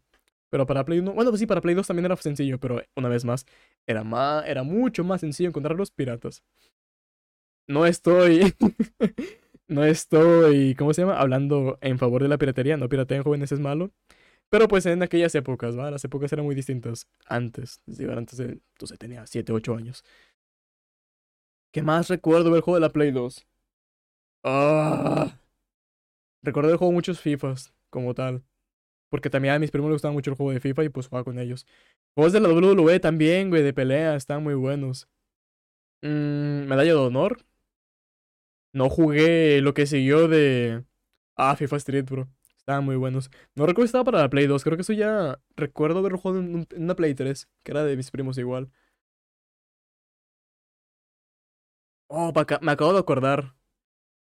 Pero 0.50 0.66
para 0.66 0.84
Play 0.84 1.00
1, 1.00 1.12
bueno, 1.14 1.30
pues 1.30 1.40
sí, 1.40 1.46
para 1.46 1.60
Play 1.60 1.74
2 1.74 1.86
también 1.86 2.04
era 2.04 2.16
sencillo, 2.16 2.60
pero 2.60 2.80
una 2.94 3.08
vez 3.08 3.24
más, 3.24 3.46
era, 3.86 4.04
más, 4.04 4.46
era 4.46 4.62
mucho 4.62 5.02
más 5.02 5.20
sencillo 5.22 5.48
encontrar 5.48 5.76
los 5.76 5.90
piratas. 5.90 6.44
No 7.66 7.86
estoy. 7.86 8.54
no 9.68 9.84
estoy. 9.84 10.74
¿Cómo 10.74 10.92
se 10.94 11.02
llama? 11.02 11.18
Hablando 11.18 11.78
en 11.80 11.98
favor 11.98 12.22
de 12.22 12.28
la 12.28 12.38
piratería. 12.38 12.76
No 12.76 12.88
pirateen 12.88 13.22
jóvenes 13.22 13.52
es 13.52 13.60
malo. 13.60 13.90
Pero 14.50 14.68
pues 14.68 14.86
en 14.86 15.02
aquellas 15.02 15.34
épocas, 15.34 15.76
¿va? 15.76 15.90
Las 15.90 16.04
épocas 16.04 16.32
eran 16.32 16.44
muy 16.44 16.54
distintas. 16.54 17.08
Antes, 17.26 17.82
es 17.86 17.98
decir, 17.98 18.10
antes 18.10 18.38
de. 18.38 18.60
Entonces 18.74 18.98
tenía 18.98 19.26
7, 19.26 19.52
8 19.52 19.74
años. 19.74 20.04
¿Qué 21.72 21.82
más 21.82 22.08
recuerdo 22.08 22.50
del 22.50 22.62
juego 22.62 22.76
de 22.76 22.80
la 22.80 22.90
Play 22.90 23.10
2? 23.10 23.46
Ah. 24.44 25.38
Recuerdo 26.42 26.70
el 26.70 26.76
juego 26.76 26.92
muchos 26.92 27.20
FIFAs, 27.20 27.74
como 27.90 28.14
tal. 28.14 28.44
Porque 29.10 29.30
también 29.30 29.54
a 29.54 29.58
mis 29.58 29.70
primos 29.70 29.90
les 29.90 29.96
gustaba 29.96 30.12
mucho 30.12 30.30
el 30.30 30.36
juego 30.36 30.52
de 30.52 30.60
FIFA 30.60 30.84
y 30.84 30.88
pues 30.88 31.08
jugaba 31.08 31.24
con 31.24 31.38
ellos. 31.38 31.66
Juegos 32.14 32.32
de 32.32 32.40
la 32.40 32.48
WWE 32.48 33.00
también, 33.00 33.50
güey, 33.50 33.62
de 33.62 33.72
pelea, 33.72 34.14
están 34.16 34.42
muy 34.42 34.54
buenos. 34.54 35.08
Mm, 36.02 36.66
medalla 36.68 36.92
de 36.92 36.98
honor. 36.98 37.38
No 38.76 38.90
jugué 38.90 39.60
lo 39.62 39.74
que 39.74 39.86
siguió 39.86 40.28
de. 40.28 40.84
Ah, 41.36 41.56
FIFA 41.56 41.76
Street, 41.78 42.04
bro. 42.04 42.28
Estaban 42.58 42.84
muy 42.84 42.96
buenos. 42.96 43.30
No 43.54 43.66
recuerdo 43.66 43.86
si 43.86 43.90
estaba 43.90 44.04
para 44.04 44.18
la 44.20 44.30
Play 44.30 44.46
2. 44.46 44.64
Creo 44.64 44.76
que 44.76 44.82
eso 44.82 44.92
ya. 44.92 45.38
Recuerdo 45.56 46.00
haberlo 46.00 46.18
jugado 46.18 46.40
en, 46.40 46.54
un- 46.54 46.68
en 46.70 46.82
una 46.84 46.96
Play 46.96 47.14
3. 47.14 47.48
Que 47.62 47.72
era 47.72 47.84
de 47.84 47.96
mis 47.96 48.10
primos 48.10 48.38
igual. 48.38 48.70
Oh, 52.08 52.32
me 52.62 52.72
acabo 52.72 52.92
de 52.92 52.98
acordar. 53.00 53.54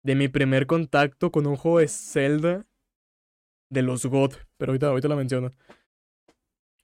De 0.03 0.15
mi 0.17 0.29
primer 0.29 0.67
contacto 0.67 1.33
con 1.33 1.47
un 1.47 1.57
juego 1.57 1.81
de 1.81 1.89
Zelda. 1.89 2.67
De 3.71 3.83
los 3.83 4.05
God. 4.07 4.35
Pero 4.59 4.73
ahorita, 4.73 4.89
ahorita 4.89 5.09
lo 5.09 5.17
menciono. 5.17 5.51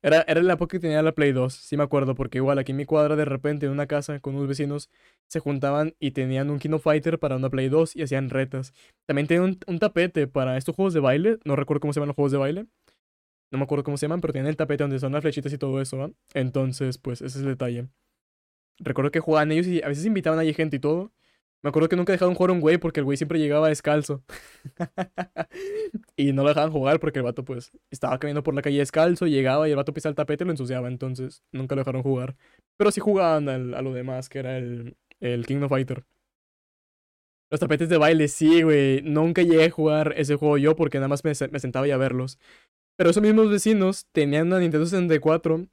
Era, 0.03 0.25
era 0.29 0.43
la 0.43 0.55
época 0.55 0.77
que 0.77 0.81
tenía 0.81 1.03
la 1.03 1.13
Play 1.13 1.33
2, 1.33 1.55
sí 1.55 1.77
me 1.77 1.83
acuerdo, 1.83 2.15
porque 2.15 2.39
igual 2.39 2.59
aquí 2.59 2.73
en 2.73 2.77
mi 2.77 2.85
cuadra 2.85 3.17
de 3.17 3.25
repente 3.25 3.67
en 3.67 3.73
una 3.73 3.87
casa 3.87 4.21
con 4.21 4.37
unos 4.37 4.47
vecinos 4.47 4.91
se 5.27 5.41
juntaban 5.41 5.95
y 5.99 6.13
tenían 6.13 6.51
un 6.51 6.59
Kino 6.59 6.79
Fighter 6.79 7.19
para 7.19 7.37
una 7.37 7.51
Play 7.51 7.69
2 7.69 7.97
y 7.97 8.03
hacían 8.03 8.31
retas. 8.31 8.73
También 9.07 9.27
tenían 9.27 9.59
un, 9.67 9.79
tapete 9.79 10.27
para 10.27 10.57
estos 10.59 10.77
juegos 10.77 10.95
de 10.95 11.01
baile, 11.01 11.39
no 11.45 11.57
recuerdo 11.57 11.81
cómo 11.81 11.93
se 11.93 12.01
llaman 12.01 12.09
los 12.09 12.17
juegos 12.17 12.33
de 12.33 12.39
baile, 12.39 12.67
no 13.51 13.59
me 13.59 13.65
acuerdo 13.65 13.85
cómo 13.85 13.97
se 13.97 14.07
llaman, 14.07 14.21
pero 14.21 14.33
tenían 14.33 14.49
el 14.49 14.57
tapete 14.57 14.85
donde 14.85 14.99
son 14.99 15.13
las 15.13 15.23
flechitas 15.23 15.53
y 15.53 15.59
todo 15.59 15.81
eso, 15.81 15.99
¿va? 15.99 16.11
Entonces, 16.35 16.99
pues 16.99 17.23
ese 17.23 17.39
es 17.39 17.45
el 17.45 17.51
detalle. 17.51 17.89
Recuerdo 18.79 19.11
que 19.11 19.21
jugaban 19.21 19.53
ellos 19.53 19.67
y 19.67 19.83
a 19.83 19.89
veces 19.89 20.05
invitaban 20.05 20.39
ahí 20.39 20.53
gente 20.53 20.77
y 20.77 20.81
todo. 20.81 21.13
Me 21.67 21.71
acuerdo 21.71 21.89
que 21.89 21.97
nunca 21.97 22.13
dejaron 22.13 22.37
jugar 22.37 22.51
a 22.51 22.53
un 22.53 22.61
güey 22.61 22.79
porque 22.79 23.01
el 23.01 23.05
güey 23.05 23.17
siempre 23.17 23.41
llegaba 23.41 23.69
descalzo. 23.69 24.23
y 26.17 26.33
no 26.33 26.45
lo 26.45 26.51
dejaban 26.51 26.71
jugar 26.71 27.01
porque 27.01 27.19
el 27.19 27.25
vato 27.25 27.45
pues 27.45 27.73
estaba 27.91 28.17
caminando 28.21 28.45
por 28.45 28.55
la 28.55 28.63
calle 28.63 28.79
descalzo, 28.79 29.27
llegaba 29.27 29.67
y 29.67 29.73
el 29.73 29.77
vato 29.77 29.93
pisaba 29.93 30.11
el 30.11 30.15
tapete 30.15 30.45
y 30.45 30.47
lo 30.47 30.53
ensuciaba, 30.53 30.87
entonces 30.87 31.43
nunca 31.51 31.75
lo 31.75 31.81
dejaron 31.81 32.05
jugar. 32.05 32.37
Pero 32.77 32.93
sí 32.93 33.01
jugaban 33.01 33.49
al- 33.49 33.75
a 33.75 33.83
lo 33.83 33.93
demás, 33.93 34.29
que 34.29 34.39
era 34.39 34.57
el, 34.59 34.97
el 35.19 35.45
King 35.45 35.63
of 35.63 35.71
Fighter. 35.71 36.05
Los 37.51 37.59
tapetes 37.61 37.89
de 37.89 37.97
baile, 37.97 38.29
sí, 38.29 38.63
güey. 38.63 39.03
Nunca 39.03 39.43
llegué 39.43 39.65
a 39.65 39.71
jugar 39.71 40.15
ese 40.17 40.37
juego 40.37 40.59
yo 40.59 40.77
porque 40.77 40.99
nada 40.99 41.09
más 41.09 41.25
me 41.25 41.35
sentaba 41.35 41.89
y 41.89 41.91
a 41.91 41.97
verlos. 41.97 42.39
Pero 42.97 43.11
esos 43.11 43.23
mismos 43.25 43.51
vecinos 43.51 44.07
tenían 44.13 44.49
una 44.49 44.61
Nintendo 44.61 44.87
64 44.87 45.67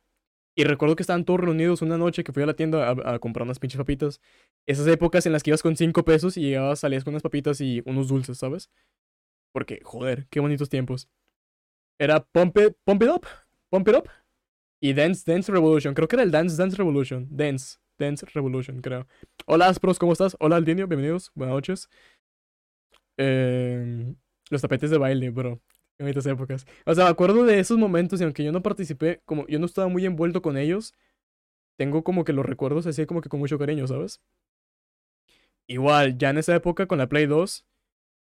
y 0.55 0.63
recuerdo 0.65 0.95
que 0.95 1.03
estaban 1.03 1.25
todos 1.25 1.39
reunidos 1.39 1.81
una 1.81 1.97
noche 1.97 2.23
que 2.23 2.31
fui 2.31 2.43
a 2.43 2.45
la 2.45 2.55
tienda 2.55 2.91
a, 2.91 3.19
comprar 3.19 3.43
unas 3.43 3.59
pinches 3.59 3.77
papitas. 3.77 4.21
Esas 4.67 4.87
épocas 4.87 5.25
en 5.25 5.31
las 5.33 5.41
que 5.41 5.49
ibas 5.49 5.63
con 5.63 5.75
5 5.75 6.05
pesos 6.05 6.37
y 6.37 6.41
llegabas, 6.41 6.79
salías 6.79 7.03
con 7.03 7.13
unas 7.13 7.23
papitas 7.23 7.59
y 7.61 7.81
unos 7.85 8.07
dulces, 8.09 8.37
¿sabes? 8.37 8.69
Porque, 9.51 9.81
joder, 9.83 10.27
qué 10.29 10.39
bonitos 10.39 10.69
tiempos. 10.69 11.09
Era 11.99 12.23
Pump 12.23 12.57
It, 12.57 12.75
Pump 12.83 13.01
It 13.03 13.09
Up, 13.09 13.25
Pump 13.69 13.87
It 13.87 13.95
Up 13.95 14.09
y 14.81 14.93
Dance 14.93 15.23
Dance 15.31 15.51
Revolution. 15.51 15.93
Creo 15.93 16.07
que 16.07 16.15
era 16.15 16.23
el 16.23 16.31
Dance 16.31 16.55
Dance 16.57 16.77
Revolution. 16.77 17.27
Dance, 17.31 17.77
Dance 17.97 18.25
Revolution, 18.33 18.81
creo. 18.81 19.07
Hola, 19.45 19.69
Aspros, 19.69 19.97
¿cómo 19.97 20.13
estás? 20.13 20.35
Hola, 20.39 20.57
Aldinio, 20.57 20.87
bienvenidos, 20.87 21.31
buenas 21.33 21.55
noches. 21.55 21.89
Em, 23.17 24.15
los 24.49 24.61
tapetes 24.61 24.91
de 24.91 24.97
baile, 24.97 25.29
bro. 25.29 25.61
En 25.99 26.08
estas 26.08 26.25
épocas. 26.25 26.65
O 26.86 26.95
sea, 26.95 27.06
me 27.06 27.12
acuerdo 27.12 27.43
de 27.45 27.60
esos 27.60 27.77
momentos 27.77 28.19
y 28.19 28.23
aunque 28.23 28.43
yo 28.43 28.51
no 28.51 28.63
participé, 28.63 29.21
como 29.25 29.47
yo 29.47 29.60
no 29.60 29.65
estaba 29.65 29.88
muy 29.88 30.06
envuelto 30.06 30.41
con 30.41 30.58
ellos, 30.58 30.93
tengo 31.77 32.03
como 32.03 32.23
que 32.23 32.34
los 32.34 32.45
recuerdos 32.45 32.88
así 32.88 33.06
como 33.06 33.21
que 33.21 33.29
con 33.29 33.39
mucho 33.39 33.60
cariño, 33.60 33.88
¿sabes? 33.88 34.21
Igual, 35.67 36.17
ya 36.17 36.29
en 36.32 36.38
esa 36.39 36.56
época 36.56 36.88
con 36.88 36.97
la 36.97 37.08
Play 37.08 37.25
2, 37.25 37.65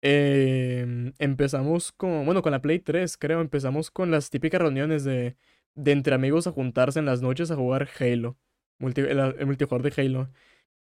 em, 0.03 1.13
empezamos 1.19 1.93
con, 1.93 2.25
bueno, 2.27 2.43
con 2.43 2.53
la 2.53 2.61
Play 2.61 2.81
3, 2.81 3.17
creo, 3.17 3.41
empezamos 3.41 3.91
con 3.91 4.11
las 4.11 4.31
típicas 4.31 4.61
reuniones 4.61 5.05
de 5.05 5.37
de 5.75 5.93
entre 5.93 6.15
amigos 6.15 6.47
a 6.47 6.53
juntarse 6.53 6.99
en 6.99 7.07
las 7.07 7.23
noches 7.23 7.51
a 7.51 7.57
jugar 7.57 7.89
Halo. 7.99 8.37
el, 8.79 9.47
multijugador 9.47 9.83
de 9.83 10.03
Halo. 10.03 10.31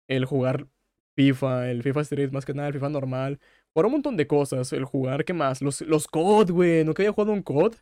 El 0.08 0.26
jugar 0.26 0.68
FIFA, 1.16 1.72
el 1.72 1.84
FIFA 1.84 2.02
Street 2.02 2.32
más 2.32 2.46
que 2.46 2.54
nada, 2.54 2.68
el 2.70 2.74
FIFA 2.76 2.90
normal. 2.90 3.40
Jugar 3.74 3.86
un 3.86 3.92
montón 3.94 4.18
de 4.18 4.28
cosas. 4.28 4.74
El 4.74 4.86
jugar, 4.86 5.26
¿qué 5.26 5.34
más? 5.34 5.62
Los, 5.62 5.82
los 5.82 6.08
COD, 6.08 6.52
güey. 6.52 6.84
Nunca 6.84 7.04
había 7.04 7.14
jugado 7.14 7.34
un 7.34 7.44
COD. 7.44 7.76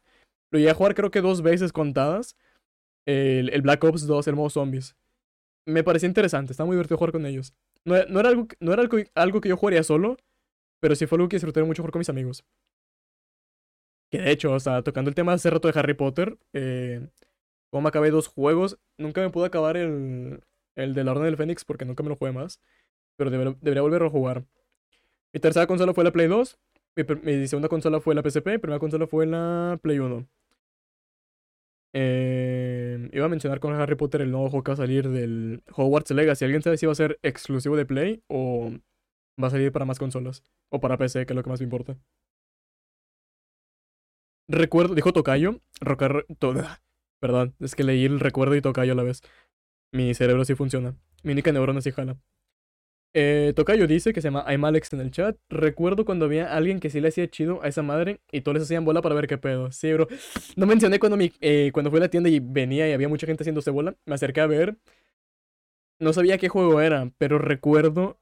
Lo 0.51 0.59
llegué 0.59 0.71
a 0.71 0.75
jugar 0.75 0.95
creo 0.95 1.11
que 1.11 1.21
dos 1.21 1.41
veces 1.41 1.71
contadas. 1.71 2.35
El, 3.05 3.49
el 3.49 3.61
Black 3.61 3.83
Ops 3.83 4.05
2, 4.07 4.27
el 4.27 4.35
modo 4.35 4.49
zombies. 4.49 4.95
Me 5.65 5.83
parecía 5.83 6.07
interesante, 6.07 6.53
estaba 6.53 6.67
muy 6.67 6.75
divertido 6.75 6.97
jugar 6.97 7.11
con 7.11 7.25
ellos. 7.25 7.53
No, 7.85 7.95
no 8.05 8.19
era, 8.19 8.29
algo, 8.29 8.47
no 8.59 8.73
era 8.73 8.81
algo, 8.81 8.97
algo 9.15 9.41
que 9.41 9.49
yo 9.49 9.57
jugaría 9.57 9.83
solo, 9.83 10.17
pero 10.79 10.95
sí 10.95 11.05
fue 11.05 11.17
algo 11.17 11.29
que 11.29 11.35
disfruté 11.37 11.63
mucho 11.63 11.81
jugar 11.81 11.91
con 11.91 11.99
mis 11.99 12.09
amigos. 12.09 12.43
Que 14.11 14.19
de 14.19 14.31
hecho, 14.31 14.53
o 14.53 14.59
sea, 14.59 14.81
tocando 14.81 15.09
el 15.09 15.15
tema 15.15 15.33
hace 15.33 15.49
rato 15.49 15.67
de 15.67 15.79
Harry 15.79 15.93
Potter, 15.93 16.37
eh, 16.53 17.07
como 17.69 17.83
me 17.83 17.89
acabé 17.89 18.09
dos 18.09 18.27
juegos, 18.27 18.79
nunca 18.97 19.21
me 19.21 19.29
pude 19.29 19.45
acabar 19.45 19.77
el, 19.77 20.43
el 20.75 20.93
de 20.93 21.03
la 21.03 21.11
Orden 21.11 21.25
del 21.25 21.37
Fénix 21.37 21.63
porque 21.65 21.85
nunca 21.85 22.03
me 22.03 22.09
lo 22.09 22.15
jugué 22.15 22.31
más. 22.31 22.59
Pero 23.17 23.29
debería 23.29 23.81
volverlo 23.81 24.07
a 24.07 24.11
jugar. 24.11 24.45
Mi 25.33 25.39
tercera 25.39 25.67
consola 25.67 25.93
fue 25.93 26.03
la 26.03 26.11
Play 26.11 26.27
2. 26.27 26.59
Mi, 27.23 27.47
segunda 27.47 27.69
consola 27.69 28.01
fue 28.01 28.15
la 28.15 28.23
PSP. 28.23 28.47
Mi 28.47 28.57
primera 28.57 28.79
consola 28.79 29.07
fue 29.07 29.25
la 29.25 29.79
Play 29.81 29.99
1. 29.99 30.27
Eh, 31.93 33.09
iba 33.11 33.25
a 33.25 33.29
mencionar 33.29 33.59
con 33.59 33.73
Harry 33.73 33.95
Potter 33.95 34.21
el 34.21 34.31
nuevo 34.31 34.49
juego 34.49 34.63
que 34.63 34.71
va 34.71 34.73
a 34.73 34.77
salir 34.77 35.09
del 35.09 35.63
Hogwarts 35.75 36.11
Legacy. 36.11 36.45
¿Alguien 36.45 36.61
sabe 36.61 36.77
si 36.77 36.85
va 36.85 36.91
a 36.91 36.95
ser 36.95 37.19
exclusivo 37.23 37.75
de 37.75 37.85
Play 37.85 38.23
o 38.27 38.71
va 39.41 39.47
a 39.47 39.51
salir 39.51 39.71
para 39.71 39.85
más 39.85 39.99
consolas? 39.99 40.43
O 40.69 40.79
para 40.79 40.97
PC, 40.97 41.25
que 41.25 41.33
es 41.33 41.35
lo 41.35 41.43
que 41.43 41.49
más 41.49 41.59
me 41.59 41.65
importa. 41.65 41.97
Recuerdo, 44.47 44.95
dijo 44.95 45.13
Tocayo. 45.13 45.61
Rocar, 45.79 46.25
perdón, 47.19 47.55
es 47.59 47.75
que 47.75 47.83
leí 47.83 48.05
el 48.05 48.19
recuerdo 48.19 48.55
y 48.55 48.61
Tocayo 48.61 48.93
a 48.93 48.95
la 48.95 49.03
vez. 49.03 49.21
Mi 49.93 50.13
cerebro 50.15 50.43
sí 50.45 50.55
funciona. 50.55 50.95
Mi 51.23 51.33
única 51.33 51.51
neurona 51.51 51.81
sí 51.81 51.91
jala. 51.91 52.17
Eh, 53.13 53.53
Tocayo 53.55 53.87
dice 53.87 54.13
que 54.13 54.21
se 54.21 54.27
llama 54.27 54.45
I'm 54.47 54.63
Alex 54.65 54.93
en 54.93 55.01
el 55.01 55.11
chat. 55.11 55.37
Recuerdo 55.49 56.05
cuando 56.05 56.25
había 56.25 56.55
alguien 56.55 56.79
que 56.79 56.89
sí 56.89 57.01
le 57.01 57.07
hacía 57.07 57.27
chido 57.29 57.61
a 57.63 57.67
esa 57.67 57.81
madre 57.81 58.21
y 58.31 58.41
todos 58.41 58.55
les 58.55 58.63
hacían 58.63 58.85
bola 58.85 59.01
para 59.01 59.15
ver 59.15 59.27
qué 59.27 59.37
pedo. 59.37 59.71
Sí, 59.71 59.91
bro. 59.93 60.07
No 60.55 60.65
mencioné 60.65 60.99
cuando, 60.99 61.17
mi, 61.17 61.31
eh, 61.41 61.71
cuando 61.73 61.89
fui 61.89 61.99
a 61.99 62.01
la 62.01 62.09
tienda 62.09 62.29
y 62.29 62.39
venía 62.39 62.87
y 62.89 62.93
había 62.93 63.09
mucha 63.09 63.25
gente 63.25 63.43
haciéndose 63.43 63.71
bola. 63.71 63.95
Me 64.05 64.15
acerqué 64.15 64.41
a 64.41 64.47
ver. 64.47 64.77
No 65.99 66.13
sabía 66.13 66.37
qué 66.37 66.47
juego 66.49 66.79
era, 66.81 67.11
pero 67.17 67.39
recuerdo, 67.39 68.19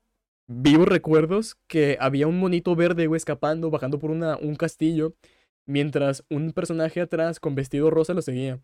vivos 0.48 0.88
recuerdos, 0.88 1.58
que 1.68 1.98
había 2.00 2.28
un 2.28 2.40
monito 2.40 2.76
verde, 2.76 3.06
güey, 3.08 3.18
escapando, 3.18 3.70
bajando 3.70 4.00
por 4.00 4.10
una, 4.10 4.38
un 4.38 4.56
castillo, 4.56 5.14
mientras 5.68 6.24
un 6.30 6.54
personaje 6.54 7.02
atrás 7.02 7.40
con 7.40 7.54
vestido 7.56 7.92
rosa 7.92 8.16
lo 8.16 8.24
seguía. 8.24 8.60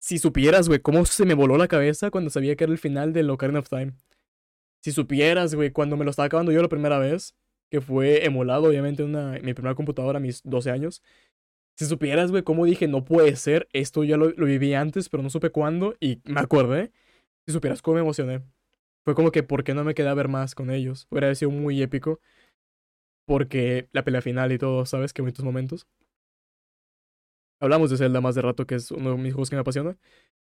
Si 0.00 0.18
supieras, 0.18 0.68
güey, 0.68 0.80
cómo 0.80 1.04
se 1.06 1.24
me 1.24 1.34
voló 1.34 1.56
la 1.56 1.68
cabeza 1.68 2.10
cuando 2.10 2.30
sabía 2.30 2.56
que 2.56 2.64
era 2.64 2.72
el 2.72 2.78
final 2.78 3.12
de 3.12 3.28
Ocarina 3.28 3.60
of 3.60 3.68
Time. 3.68 3.94
Si 4.82 4.92
supieras, 4.92 5.54
güey, 5.54 5.70
cuando 5.70 5.96
me 5.96 6.04
lo 6.04 6.10
estaba 6.10 6.26
acabando 6.26 6.52
yo 6.52 6.60
la 6.60 6.68
primera 6.68 6.98
vez, 6.98 7.34
que 7.70 7.80
fue 7.80 8.24
emulado, 8.24 8.64
obviamente, 8.64 9.02
en 9.02 9.44
mi 9.44 9.54
primera 9.54 9.74
computadora 9.74 10.18
a 10.18 10.20
mis 10.20 10.42
12 10.42 10.70
años. 10.70 11.02
Si 11.78 11.86
supieras, 11.86 12.30
güey, 12.30 12.42
cómo 12.42 12.66
dije, 12.66 12.86
no 12.88 13.04
puede 13.04 13.36
ser, 13.36 13.68
esto 13.72 14.04
ya 14.04 14.16
lo, 14.16 14.30
lo, 14.30 14.46
viví 14.46 14.74
antes, 14.74 15.08
pero 15.08 15.22
no 15.22 15.30
supe 15.30 15.50
cuándo, 15.50 15.94
y 16.00 16.20
me 16.24 16.40
acordé. 16.40 16.92
Si 17.46 17.52
supieras 17.52 17.80
cómo 17.80 17.94
me 17.94 18.00
emocioné. 18.02 18.42
Fue 19.04 19.14
como 19.14 19.32
que, 19.32 19.42
¿por 19.42 19.64
qué 19.64 19.74
no 19.74 19.84
me 19.84 19.94
quedé 19.94 20.08
a 20.08 20.14
ver 20.14 20.28
más 20.28 20.54
con 20.54 20.70
ellos? 20.70 21.06
Hubiera 21.10 21.34
sido 21.34 21.50
muy 21.50 21.80
épico. 21.82 22.20
Porque 23.26 23.88
la 23.92 24.04
pelea 24.04 24.20
final 24.20 24.52
y 24.52 24.58
todo, 24.58 24.84
¿sabes? 24.86 25.12
Qué 25.12 25.22
bonitos 25.22 25.44
momentos. 25.44 25.86
Hablamos 27.60 27.90
de 27.90 27.96
Zelda 27.96 28.20
más 28.20 28.34
de 28.34 28.42
rato, 28.42 28.66
que 28.66 28.74
es 28.74 28.90
uno 28.90 29.12
de 29.12 29.16
mis 29.16 29.32
juegos 29.32 29.50
que 29.50 29.56
me 29.56 29.60
apasiona. 29.60 29.96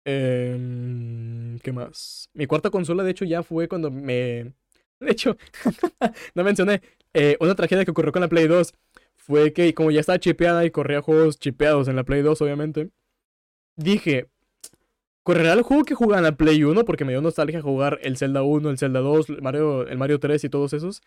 Eh, 0.05 1.57
¿Qué 1.63 1.71
más? 1.71 2.29
Mi 2.33 2.45
cuarta 2.45 2.69
consola, 2.69 3.03
de 3.03 3.11
hecho, 3.11 3.25
ya 3.25 3.43
fue 3.43 3.67
cuando 3.67 3.91
me... 3.91 4.53
De 4.99 5.11
hecho, 5.11 5.35
no 6.35 6.43
mencioné, 6.43 6.81
eh, 7.13 7.35
una 7.41 7.55
tragedia 7.55 7.83
que 7.83 7.91
ocurrió 7.91 8.13
con 8.13 8.21
la 8.21 8.29
Play 8.29 8.47
2 8.47 8.73
fue 9.17 9.51
que 9.51 9.73
como 9.73 9.91
ya 9.91 9.99
estaba 9.99 10.19
chipeada 10.19 10.63
y 10.65 10.71
corría 10.71 11.01
juegos 11.01 11.39
chipeados 11.39 11.87
en 11.89 11.97
la 11.97 12.03
Play 12.05 12.21
2, 12.21 12.41
obviamente, 12.41 12.89
dije, 13.75 14.29
¿correrá 15.23 15.53
el 15.53 15.63
juego 15.63 15.83
que 15.83 15.95
jugaba 15.95 16.19
en 16.19 16.23
la 16.25 16.37
Play 16.37 16.63
1? 16.63 16.85
Porque 16.85 17.05
me 17.05 17.11
dio 17.11 17.21
nostalgia 17.21 17.61
jugar 17.61 17.99
el 18.01 18.17
Zelda 18.17 18.43
1, 18.43 18.69
el 18.69 18.77
Zelda 18.77 19.01
2, 19.01 19.29
el 19.29 19.41
Mario, 19.41 19.87
el 19.87 19.97
Mario 19.97 20.19
3 20.19 20.43
y 20.43 20.49
todos 20.49 20.73
esos. 20.73 21.01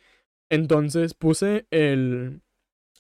Entonces 0.51 1.15
puse 1.15 1.67
el, 1.71 2.43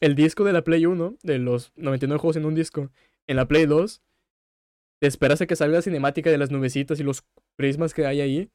el 0.01 0.15
disco 0.15 0.45
de 0.45 0.53
la 0.53 0.63
Play 0.63 0.87
1, 0.87 1.17
de 1.23 1.39
los 1.39 1.73
99 1.77 2.19
juegos 2.19 2.37
en 2.37 2.47
un 2.47 2.55
disco, 2.55 2.91
en 3.27 3.37
la 3.37 3.47
Play 3.47 3.67
2 3.67 4.03
te 5.01 5.07
esperas 5.07 5.41
a 5.41 5.47
que 5.47 5.57
salga 5.57 5.77
la 5.77 5.83
cinemática 5.83 6.31
de 6.31 6.39
las 6.39 6.51
nubecitas 6.51 7.01
y 7.01 7.03
los 7.03 7.25
prismas 7.57 7.95
que 7.95 8.07
hay 8.07 8.21
ahí. 8.21 8.51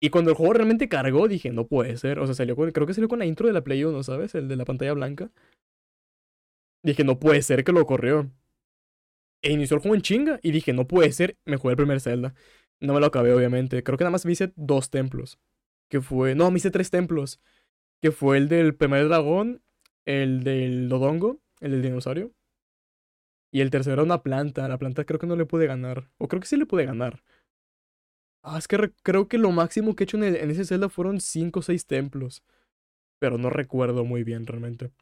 Y 0.00 0.10
cuando 0.10 0.30
el 0.30 0.36
juego 0.36 0.52
realmente 0.52 0.88
cargó, 0.88 1.26
dije, 1.28 1.50
no 1.50 1.66
puede 1.66 1.96
ser. 1.96 2.20
O 2.20 2.26
sea, 2.26 2.34
salió 2.34 2.54
con, 2.56 2.70
creo 2.70 2.86
que 2.86 2.94
salió 2.94 3.08
con 3.08 3.18
la 3.18 3.26
intro 3.26 3.46
de 3.46 3.52
la 3.52 3.64
Play 3.64 3.82
1, 3.84 4.02
¿sabes? 4.02 4.34
El 4.34 4.48
de 4.48 4.56
la 4.56 4.64
pantalla 4.64 4.92
blanca. 4.92 5.30
Dije, 6.82 7.04
no 7.04 7.18
puede 7.18 7.42
ser 7.42 7.64
que 7.64 7.72
lo 7.72 7.84
corrió. 7.86 8.30
E 9.42 9.52
inició 9.52 9.76
el 9.76 9.82
juego 9.82 9.94
en 9.96 10.02
chinga. 10.02 10.38
Y 10.42 10.52
dije, 10.52 10.72
no 10.72 10.86
puede 10.86 11.10
ser. 11.12 11.36
Me 11.44 11.56
jugué 11.56 11.72
el 11.72 11.76
primer 11.76 12.00
Zelda. 12.00 12.34
No 12.80 12.94
me 12.94 13.00
lo 13.00 13.06
acabé, 13.06 13.32
obviamente. 13.32 13.82
Creo 13.82 13.98
que 13.98 14.04
nada 14.04 14.12
más 14.12 14.24
me 14.24 14.32
hice 14.32 14.52
dos 14.56 14.90
templos. 14.90 15.38
Que 15.88 16.00
fue. 16.00 16.34
No, 16.34 16.50
me 16.50 16.58
hice 16.58 16.70
tres 16.70 16.90
templos. 16.90 17.40
Que 18.00 18.12
fue 18.12 18.36
el 18.36 18.48
del 18.48 18.76
primer 18.76 19.08
dragón. 19.08 19.62
El 20.04 20.44
del 20.44 20.88
Dodongo. 20.88 21.40
El 21.60 21.72
del 21.72 21.82
dinosaurio. 21.82 22.32
Y 23.50 23.60
el 23.60 23.70
tercero 23.70 23.94
era 23.94 24.02
una 24.02 24.22
planta. 24.22 24.68
La 24.68 24.78
planta 24.78 25.04
creo 25.04 25.18
que 25.18 25.26
no 25.26 25.36
le 25.36 25.46
pude 25.46 25.66
ganar. 25.66 26.10
O 26.18 26.28
creo 26.28 26.40
que 26.40 26.46
sí 26.46 26.56
le 26.56 26.66
pude 26.66 26.84
ganar. 26.84 27.22
Ah, 28.42 28.58
es 28.58 28.68
que 28.68 28.92
creo 29.02 29.28
que 29.28 29.38
lo 29.38 29.50
máximo 29.50 29.94
que 29.94 30.04
he 30.04 30.06
hecho 30.06 30.16
en, 30.16 30.50
ese 30.50 30.64
Zelda 30.64 30.88
fueron 30.88 31.20
5 31.20 31.60
o 31.60 31.62
6 31.62 31.86
templos. 31.86 32.42
Pero 33.18 33.38
no 33.38 33.50
recuerdo 33.50 34.04
muy 34.04 34.24
bien 34.24 34.46
realmente. 34.46 34.92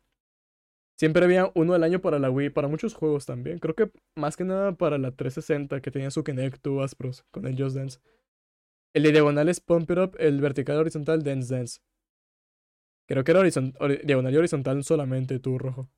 Siempre 0.99 1.25
había 1.25 1.51
uno 1.55 1.75
al 1.75 1.85
año 1.85 2.01
para 2.01 2.19
la 2.19 2.31
Wii, 2.31 2.51
para 2.51 2.69
muchos 2.69 2.95
juegos 2.95 3.27
también. 3.27 3.59
Creo 3.59 3.75
que 3.75 3.91
más 4.15 4.37
que 4.37 4.45
nada 4.45 4.73
para 4.73 4.97
la 4.97 5.11
360, 5.11 5.81
que 5.83 5.91
tenía 5.91 6.11
su 6.11 6.25
Kinect 6.25 6.63
2 6.63 6.85
Aspros 6.85 7.25
con 7.31 7.47
el 7.47 7.61
Just 7.61 7.77
Dance. 7.77 7.99
El 8.95 9.03
diagonal 9.03 9.51
es 9.51 9.61
Pump 9.61 9.91
It 9.91 9.99
Up, 9.99 10.17
el 10.19 10.41
vertical 10.41 10.79
horizontal 10.79 11.23
Dance 11.23 11.55
Dance. 11.55 11.81
Creo 13.07 13.25
que 13.25 13.31
era 13.31 13.43
diagonal 13.43 14.33
y 14.33 14.37
horizontal 14.39 14.83
solamente 14.85 15.39
tú, 15.39 15.59
rojo. 15.59 15.91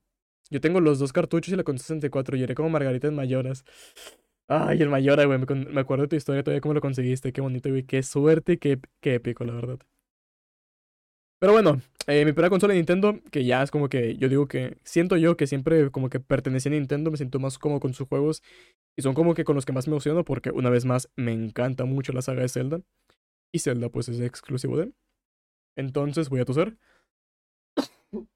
Yo 0.51 0.61
tengo 0.61 0.81
los 0.81 0.99
dos 0.99 1.13
cartuchos 1.13 1.53
y 1.53 1.55
la 1.55 1.63
con 1.63 1.77
64 1.77 2.37
y 2.37 2.43
era 2.43 2.55
como 2.55 2.69
margaritas 2.69 3.11
mayoras. 3.11 3.65
Ay, 4.47 4.81
el 4.81 4.89
Mayora, 4.89 5.25
güey. 5.25 5.37
Me, 5.39 5.79
acuerdo 5.79 6.03
de 6.03 6.07
tu 6.09 6.15
historia 6.15 6.43
todavía 6.43 6.61
cómo 6.61 6.73
lo 6.73 6.81
conseguiste. 6.81 7.31
Qué 7.31 7.41
bonito, 7.41 7.69
güey. 7.69 7.83
Qué 7.83 8.01
suerte, 8.01 8.57
qué, 8.57 8.79
qué 8.99 9.15
épico, 9.15 9.43
la 9.45 9.53
verdad. 9.53 9.79
Pero 11.39 11.53
bueno, 11.53 11.81
eh, 12.07 12.25
mi 12.25 12.33
primera 12.33 12.49
consola 12.49 12.73
de 12.73 12.79
Nintendo, 12.79 13.19
que 13.31 13.45
ya 13.45 13.63
es 13.63 13.71
como 13.71 13.87
que 13.87 14.17
yo 14.17 14.27
digo 14.27 14.47
que 14.47 14.77
siento 14.83 15.15
yo 15.15 15.37
que 15.37 15.47
siempre 15.47 15.89
como 15.91 16.09
que 16.09 16.19
pertenecía 16.19 16.71
a 16.71 16.75
Nintendo, 16.75 17.11
me 17.11 17.17
siento 17.17 17.39
más 17.39 17.57
cómodo 17.59 17.79
con 17.79 17.93
sus 17.93 18.07
juegos 18.07 18.43
y 18.97 19.03
son 19.03 19.13
como 19.13 19.35
que 19.35 19.45
con 19.45 19.55
los 19.55 19.65
que 19.65 19.71
más 19.71 19.87
me 19.87 19.93
emociono 19.93 20.25
porque 20.25 20.51
una 20.51 20.69
vez 20.69 20.85
más 20.85 21.09
me 21.15 21.31
encanta 21.31 21.85
mucho 21.85 22.11
la 22.11 22.21
saga 22.21 22.41
de 22.41 22.49
Zelda 22.49 22.81
y 23.53 23.59
Zelda 23.59 23.89
pues 23.89 24.09
es 24.09 24.19
exclusivo 24.19 24.77
de. 24.77 24.91
Entonces 25.77 26.29
voy 26.29 26.41
a 26.41 26.45
toser. 26.45 26.77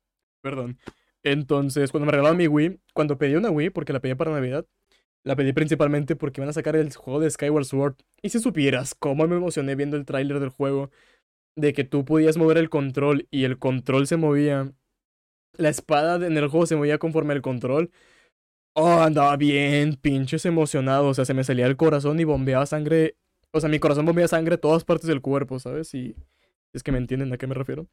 Perdón. 0.41 0.77
Entonces, 1.23 1.91
cuando 1.91 2.05
me 2.05 2.11
regalaron 2.11 2.37
mi 2.37 2.47
Wii, 2.47 2.79
cuando 2.93 3.17
pedí 3.17 3.35
una 3.35 3.49
Wii, 3.49 3.69
porque 3.69 3.93
la 3.93 4.01
pedí 4.01 4.15
para 4.15 4.31
Navidad, 4.31 4.65
la 5.23 5.35
pedí 5.35 5.53
principalmente 5.53 6.15
porque 6.15 6.41
iban 6.41 6.49
a 6.49 6.53
sacar 6.53 6.75
el 6.75 6.93
juego 6.93 7.19
de 7.21 7.29
Skyward 7.29 7.65
Sword. 7.65 7.95
Y 8.21 8.29
si 8.29 8.39
supieras 8.39 8.93
cómo 8.93 9.27
me 9.27 9.37
emocioné 9.37 9.75
viendo 9.75 9.95
el 9.97 10.05
tráiler 10.05 10.39
del 10.39 10.49
juego, 10.49 10.91
de 11.55 11.73
que 11.73 11.83
tú 11.83 12.03
podías 12.03 12.37
mover 12.37 12.57
el 12.57 12.69
control 12.69 13.27
y 13.31 13.45
el 13.45 13.57
control 13.57 14.07
se 14.07 14.17
movía, 14.17 14.73
la 15.57 15.69
espada 15.69 16.25
en 16.25 16.37
el 16.37 16.47
juego 16.47 16.65
se 16.65 16.75
movía 16.75 16.97
conforme 16.97 17.33
el 17.33 17.41
control. 17.41 17.91
Oh, 18.75 19.01
andaba 19.01 19.37
bien, 19.37 19.95
pinches 19.95 20.45
emocionado. 20.45 21.07
O 21.07 21.13
sea, 21.13 21.25
se 21.25 21.33
me 21.33 21.43
salía 21.43 21.67
el 21.67 21.77
corazón 21.77 22.19
y 22.19 22.23
bombeaba 22.23 22.65
sangre. 22.65 23.15
O 23.51 23.59
sea, 23.59 23.69
mi 23.69 23.79
corazón 23.79 24.05
bombeaba 24.05 24.27
sangre 24.27 24.55
a 24.55 24.57
todas 24.57 24.83
partes 24.83 25.07
del 25.07 25.21
cuerpo, 25.21 25.59
¿sabes? 25.59 25.93
Y 25.93 26.15
es 26.73 26.83
que 26.83 26.91
me 26.91 26.97
entienden 26.97 27.31
a 27.31 27.37
qué 27.37 27.47
me 27.47 27.53
refiero. 27.53 27.87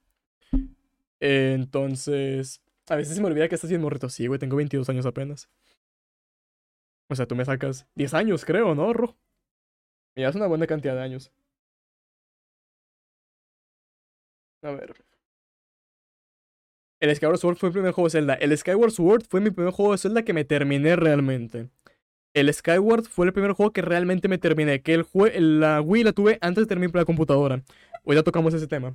entonces, 1.21 2.63
a 2.91 2.97
veces 2.97 3.15
se 3.15 3.21
me 3.23 3.29
olvida 3.29 3.49
que 3.49 3.55
estás 3.55 3.71
bien 3.71 3.81
morrito. 3.81 4.09
Sí, 4.09 4.27
güey, 4.27 4.41
tengo 4.41 4.57
22 4.57 4.89
años 4.91 5.07
apenas. 5.07 5.49
O 7.09 7.15
sea, 7.15 7.27
tú 7.27 7.37
me 7.37 7.45
sacas 7.45 7.87
10 7.95 8.15
años, 8.15 8.45
creo, 8.45 8.75
¿no, 8.75 8.93
Ro? 8.93 9.17
Y 10.17 10.25
es 10.25 10.35
una 10.35 10.49
buena 10.49 10.67
cantidad 10.67 10.95
de 10.97 11.03
años. 11.03 11.33
A 14.63 14.73
ver. 14.73 14.95
El 17.01 17.15
Skyward 17.15 17.39
Sword 17.39 17.57
fue 17.57 17.69
el 17.69 17.73
primer 17.73 17.93
juego 17.93 18.09
de 18.09 18.11
Zelda. 18.11 18.35
El 18.35 18.57
Skyward 18.59 18.91
Sword 18.91 19.25
fue 19.29 19.41
mi 19.41 19.51
primer 19.51 19.73
juego 19.73 19.93
de 19.93 19.99
Zelda 19.99 20.23
que 20.25 20.33
me 20.33 20.45
terminé 20.45 20.97
realmente. 20.97 21.71
El 22.35 22.53
Skyward 22.53 23.05
fue 23.05 23.27
el 23.27 23.33
primer 23.33 23.53
juego 23.53 23.73
que 23.73 23.83
realmente 23.83 24.29
me 24.29 24.39
terminé. 24.39 24.83
Que 24.83 24.95
el 24.95 25.61
la 25.61 25.81
Wii 25.81 26.05
la 26.05 26.13
tuve 26.13 26.39
antes 26.41 26.65
de 26.65 26.69
terminar 26.69 26.97
la 26.97 27.05
computadora. 27.05 27.63
Hoy 28.05 28.17
ya 28.17 28.23
tocamos 28.23 28.53
ese 28.53 28.67
tema. 28.67 28.95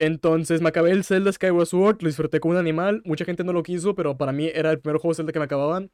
Entonces 0.00 0.62
me 0.62 0.70
acabé 0.70 0.92
el 0.92 1.04
Zelda 1.04 1.32
Skyward 1.32 1.66
Sword, 1.66 1.98
lo 2.02 2.08
disfruté 2.08 2.40
con 2.40 2.52
un 2.52 2.58
animal. 2.58 3.02
Mucha 3.06 3.26
gente 3.26 3.44
no 3.44 3.52
lo 3.52 3.62
quiso, 3.62 3.94
pero 3.94 4.18
para 4.18 4.32
mí 4.32 4.50
era 4.54 4.72
el 4.72 4.80
primer 4.80 5.00
juego 5.00 5.14
Zelda 5.14 5.32
que 5.32 5.40
me 5.40 5.46
acababan. 5.46 5.90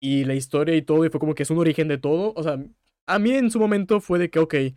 y 0.00 0.24
la 0.26 0.34
historia 0.34 0.76
y 0.76 0.82
todo, 0.82 1.06
y 1.06 1.10
fue 1.10 1.20
como 1.20 1.34
que 1.34 1.44
es 1.44 1.50
un 1.50 1.58
origen 1.58 1.88
de 1.88 1.98
todo. 1.98 2.34
O 2.36 2.42
sea, 2.44 2.58
a 3.08 3.18
mí 3.20 3.32
en 3.32 3.50
su 3.50 3.58
momento 3.60 4.00
fue 4.00 4.18
de 4.20 4.30
que, 4.30 4.38
ok, 4.40 4.54
eh, 4.54 4.74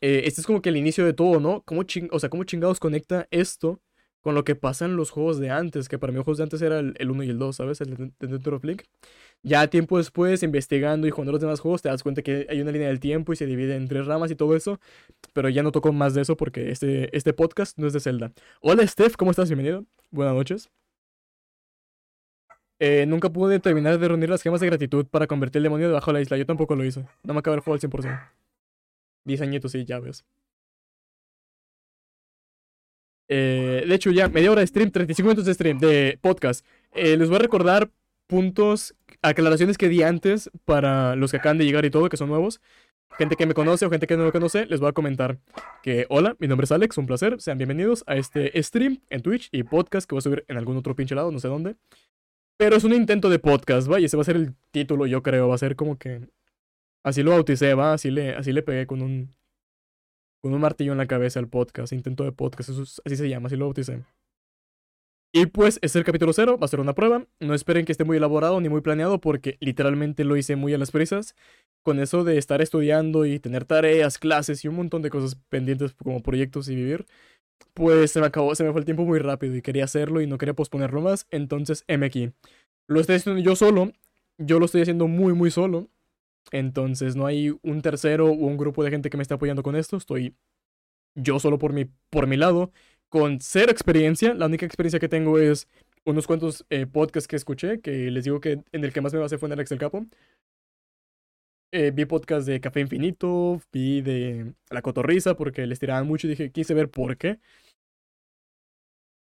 este 0.00 0.40
es 0.40 0.46
como 0.46 0.62
que 0.62 0.68
el 0.70 0.76
inicio 0.76 1.04
de 1.04 1.12
todo, 1.14 1.40
¿no? 1.40 1.62
¿Cómo 1.64 1.84
ching 1.84 2.08
o 2.12 2.18
sea, 2.20 2.28
¿cómo 2.30 2.44
chingados 2.44 2.80
conecta 2.80 3.26
esto 3.30 3.80
con 4.24 4.34
lo 4.34 4.42
que 4.42 4.56
pasa 4.56 4.86
en 4.86 4.96
los 4.96 5.10
juegos 5.10 5.38
de 5.38 5.50
antes? 5.50 5.88
Que 5.88 5.98
para 5.98 6.10
mí 6.10 6.16
los 6.16 6.24
juegos 6.24 6.38
de 6.38 6.44
antes 6.44 6.62
era 6.62 6.78
el, 6.80 7.10
1 7.10 7.22
y 7.24 7.28
el 7.30 7.38
2, 7.38 7.56
¿sabes? 7.56 7.80
El 7.82 8.14
of 8.52 8.64
Link. 8.64 8.82
Ya 9.42 9.68
tiempo 9.68 9.98
después, 9.98 10.42
investigando 10.42 11.06
y 11.06 11.10
jugando 11.10 11.32
los 11.32 11.40
demás 11.42 11.60
juegos, 11.60 11.82
te 11.82 11.90
das 11.90 12.02
cuenta 12.02 12.22
que 12.22 12.46
hay 12.48 12.62
una 12.62 12.72
línea 12.72 12.88
del 12.88 13.00
tiempo 13.00 13.34
y 13.34 13.36
se 13.36 13.44
divide 13.44 13.76
en 13.76 13.86
tres 13.86 14.06
ramas 14.06 14.30
y 14.30 14.34
todo 14.34 14.56
eso. 14.56 14.80
Pero 15.34 15.50
ya 15.50 15.62
no 15.62 15.72
toco 15.72 15.92
más 15.92 16.14
de 16.14 16.22
eso 16.22 16.36
porque 16.38 16.70
este, 16.70 17.14
este 17.14 17.34
podcast 17.34 17.78
no 17.78 17.86
es 17.86 17.92
de 17.92 18.00
Zelda. 18.00 18.32
Hola 18.62 18.86
Steph, 18.86 19.16
¿cómo 19.16 19.30
estás? 19.30 19.50
Bienvenido. 19.50 19.84
Buenas 20.10 20.34
noches. 20.34 20.70
Eh, 22.78 23.04
nunca 23.06 23.30
pude 23.30 23.60
terminar 23.60 23.98
de 23.98 24.08
reunir 24.08 24.30
las 24.30 24.42
gemas 24.42 24.60
de 24.60 24.66
gratitud 24.66 25.06
para 25.06 25.26
convertir 25.26 25.58
el 25.58 25.64
demonio 25.64 25.88
debajo 25.88 26.10
de 26.10 26.14
la 26.14 26.20
isla. 26.22 26.38
Yo 26.38 26.46
tampoco 26.46 26.74
lo 26.74 26.84
hice. 26.84 27.04
No 27.22 27.34
me 27.34 27.40
acabé 27.40 27.56
el 27.56 27.60
juego 27.60 27.74
al 27.74 27.80
100%. 27.80 28.30
10 29.24 29.40
añitos, 29.42 29.72
sí, 29.72 29.84
ya 29.84 30.00
ves. 30.00 30.24
Eh, 33.28 33.84
de 33.86 33.94
hecho, 33.94 34.10
ya 34.10 34.28
media 34.28 34.50
hora 34.50 34.60
de 34.60 34.66
stream, 34.66 34.90
35 34.90 35.26
minutos 35.26 35.46
de 35.46 35.54
stream, 35.54 35.78
de 35.78 36.18
podcast. 36.20 36.64
Eh, 36.92 37.16
les 37.16 37.28
voy 37.28 37.36
a 37.36 37.40
recordar 37.40 37.90
puntos, 38.26 38.94
aclaraciones 39.22 39.78
que 39.78 39.88
di 39.88 40.02
antes 40.02 40.50
para 40.64 41.16
los 41.16 41.30
que 41.30 41.38
acaban 41.38 41.58
de 41.58 41.64
llegar 41.64 41.84
y 41.84 41.90
todo, 41.90 42.08
que 42.08 42.16
son 42.16 42.28
nuevos. 42.28 42.60
Gente 43.16 43.36
que 43.36 43.46
me 43.46 43.54
conoce 43.54 43.86
o 43.86 43.90
gente 43.90 44.06
que 44.06 44.16
no 44.16 44.24
me 44.24 44.32
conoce, 44.32 44.66
les 44.66 44.80
voy 44.80 44.88
a 44.88 44.92
comentar 44.92 45.38
que 45.82 46.06
hola, 46.08 46.36
mi 46.40 46.48
nombre 46.48 46.64
es 46.64 46.72
Alex, 46.72 46.98
un 46.98 47.06
placer, 47.06 47.40
sean 47.40 47.58
bienvenidos 47.58 48.02
a 48.08 48.16
este 48.16 48.60
stream 48.60 49.02
en 49.08 49.22
Twitch 49.22 49.50
y 49.52 49.62
podcast 49.62 50.08
que 50.08 50.16
voy 50.16 50.18
a 50.18 50.22
subir 50.22 50.44
en 50.48 50.56
algún 50.56 50.76
otro 50.76 50.96
pinche 50.96 51.14
lado, 51.14 51.30
no 51.30 51.38
sé 51.38 51.46
dónde. 51.46 51.76
Pero 52.56 52.76
es 52.76 52.84
un 52.84 52.92
intento 52.92 53.30
de 53.30 53.38
podcast, 53.38 53.88
vaya, 53.88 54.06
ese 54.06 54.16
va 54.16 54.22
a 54.22 54.24
ser 54.24 54.36
el 54.36 54.54
título, 54.70 55.06
yo 55.06 55.22
creo. 55.22 55.48
Va 55.48 55.56
a 55.56 55.58
ser 55.58 55.76
como 55.76 55.98
que. 55.98 56.28
Así 57.02 57.22
lo 57.22 57.32
bauticé, 57.32 57.74
va, 57.74 57.92
así 57.94 58.10
le, 58.10 58.34
así 58.34 58.52
le 58.52 58.62
pegué 58.62 58.86
con 58.86 59.02
un. 59.02 59.34
Con 60.44 60.52
un 60.52 60.60
martillo 60.60 60.92
en 60.92 60.98
la 60.98 61.06
cabeza 61.06 61.40
al 61.40 61.48
podcast. 61.48 61.94
Intento 61.94 62.22
de 62.22 62.30
podcast, 62.30 62.68
eso 62.68 62.82
así 62.82 63.16
se 63.16 63.30
llama, 63.30 63.46
así 63.46 63.56
lo 63.56 63.64
bauticé. 63.64 64.04
Y 65.32 65.46
pues, 65.46 65.78
es 65.80 65.96
el 65.96 66.04
capítulo 66.04 66.34
cero, 66.34 66.58
va 66.58 66.66
a 66.66 66.68
ser 66.68 66.80
una 66.80 66.94
prueba. 66.94 67.24
No 67.40 67.54
esperen 67.54 67.86
que 67.86 67.92
esté 67.92 68.04
muy 68.04 68.18
elaborado 68.18 68.60
ni 68.60 68.68
muy 68.68 68.82
planeado, 68.82 69.22
porque 69.22 69.56
literalmente 69.60 70.22
lo 70.22 70.36
hice 70.36 70.54
muy 70.54 70.74
a 70.74 70.78
las 70.78 70.90
prisas. 70.90 71.34
Con 71.82 71.98
eso 71.98 72.24
de 72.24 72.36
estar 72.36 72.60
estudiando 72.60 73.24
y 73.24 73.38
tener 73.38 73.64
tareas, 73.64 74.18
clases 74.18 74.62
y 74.66 74.68
un 74.68 74.76
montón 74.76 75.00
de 75.00 75.08
cosas 75.08 75.36
pendientes 75.48 75.94
como 75.94 76.22
proyectos 76.22 76.68
y 76.68 76.74
vivir 76.74 77.06
pues 77.72 78.10
se 78.10 78.20
me 78.20 78.26
acabó, 78.26 78.54
se 78.54 78.64
me 78.64 78.70
fue 78.72 78.80
el 78.80 78.84
tiempo 78.84 79.04
muy 79.04 79.18
rápido 79.18 79.56
y 79.56 79.62
quería 79.62 79.84
hacerlo 79.84 80.20
y 80.20 80.26
no 80.26 80.36
quería 80.36 80.54
posponerlo 80.54 81.00
más, 81.00 81.26
entonces 81.30 81.84
M 81.88 82.04
aquí. 82.04 82.32
Lo 82.86 83.00
estoy 83.00 83.16
haciendo 83.16 83.40
yo 83.40 83.56
solo, 83.56 83.92
yo 84.38 84.58
lo 84.58 84.66
estoy 84.66 84.82
haciendo 84.82 85.08
muy 85.08 85.32
muy 85.32 85.50
solo, 85.50 85.88
entonces 86.52 87.16
no 87.16 87.26
hay 87.26 87.56
un 87.62 87.82
tercero 87.82 88.26
o 88.28 88.32
un 88.32 88.56
grupo 88.56 88.84
de 88.84 88.90
gente 88.90 89.10
que 89.10 89.16
me 89.16 89.22
esté 89.22 89.34
apoyando 89.34 89.62
con 89.62 89.76
esto, 89.76 89.96
estoy 89.96 90.34
yo 91.16 91.38
solo 91.38 91.58
por 91.58 91.72
mi, 91.72 91.86
por 92.10 92.26
mi 92.26 92.36
lado, 92.36 92.72
con 93.08 93.40
cero 93.40 93.70
experiencia, 93.70 94.34
la 94.34 94.46
única 94.46 94.66
experiencia 94.66 95.00
que 95.00 95.08
tengo 95.08 95.38
es 95.38 95.68
unos 96.04 96.26
cuantos 96.26 96.66
eh, 96.70 96.86
podcasts 96.86 97.28
que 97.28 97.36
escuché, 97.36 97.80
que 97.80 98.10
les 98.10 98.24
digo 98.24 98.40
que 98.40 98.60
en 98.72 98.84
el 98.84 98.92
que 98.92 99.00
más 99.00 99.12
me 99.14 99.20
basé 99.20 99.38
fue 99.38 99.48
en 99.48 99.54
Alex 99.54 99.72
el 99.72 99.78
Capo, 99.78 100.06
eh, 101.76 101.90
vi 101.90 102.04
podcast 102.04 102.46
de 102.46 102.60
Café 102.60 102.80
Infinito, 102.80 103.60
vi 103.72 104.00
de 104.00 104.54
La 104.70 104.80
Cotorriza 104.80 105.34
porque 105.36 105.66
les 105.66 105.80
tiraban 105.80 106.06
mucho 106.06 106.28
y 106.28 106.30
dije, 106.30 106.52
quise 106.52 106.72
ver 106.72 106.88
por 106.88 107.16
qué. 107.16 107.40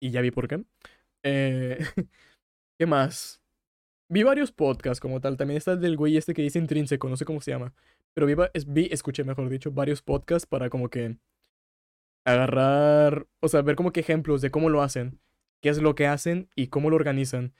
Y 0.01 0.11
ya 0.11 0.21
vi 0.21 0.31
por 0.31 0.47
qué. 0.47 0.63
Eh, 1.23 1.79
¿Qué 2.79 2.85
más? 2.85 3.40
Vi 4.11 4.23
varios 4.23 4.51
podcasts 4.51 4.99
como 4.99 5.21
tal. 5.21 5.37
También 5.37 5.57
está 5.57 5.71
el 5.71 5.79
del 5.79 5.95
güey 5.95 6.17
este 6.17 6.33
que 6.33 6.41
dice 6.41 6.59
intrínseco, 6.59 7.07
no 7.07 7.15
sé 7.15 7.23
cómo 7.23 7.39
se 7.39 7.51
llama. 7.51 7.73
Pero 8.13 8.27
vi, 8.27 8.35
vi, 8.67 8.89
escuché 8.91 9.23
mejor 9.23 9.47
dicho, 9.47 9.71
varios 9.71 10.01
podcasts 10.01 10.45
para 10.45 10.69
como 10.69 10.89
que 10.89 11.15
agarrar, 12.25 13.25
o 13.39 13.47
sea, 13.47 13.61
ver 13.61 13.77
como 13.77 13.93
que 13.93 14.01
ejemplos 14.01 14.41
de 14.41 14.51
cómo 14.51 14.69
lo 14.69 14.81
hacen, 14.81 15.21
qué 15.61 15.69
es 15.69 15.81
lo 15.81 15.95
que 15.95 16.07
hacen 16.07 16.49
y 16.55 16.67
cómo 16.67 16.89
lo 16.89 16.97
organizan. 16.97 17.53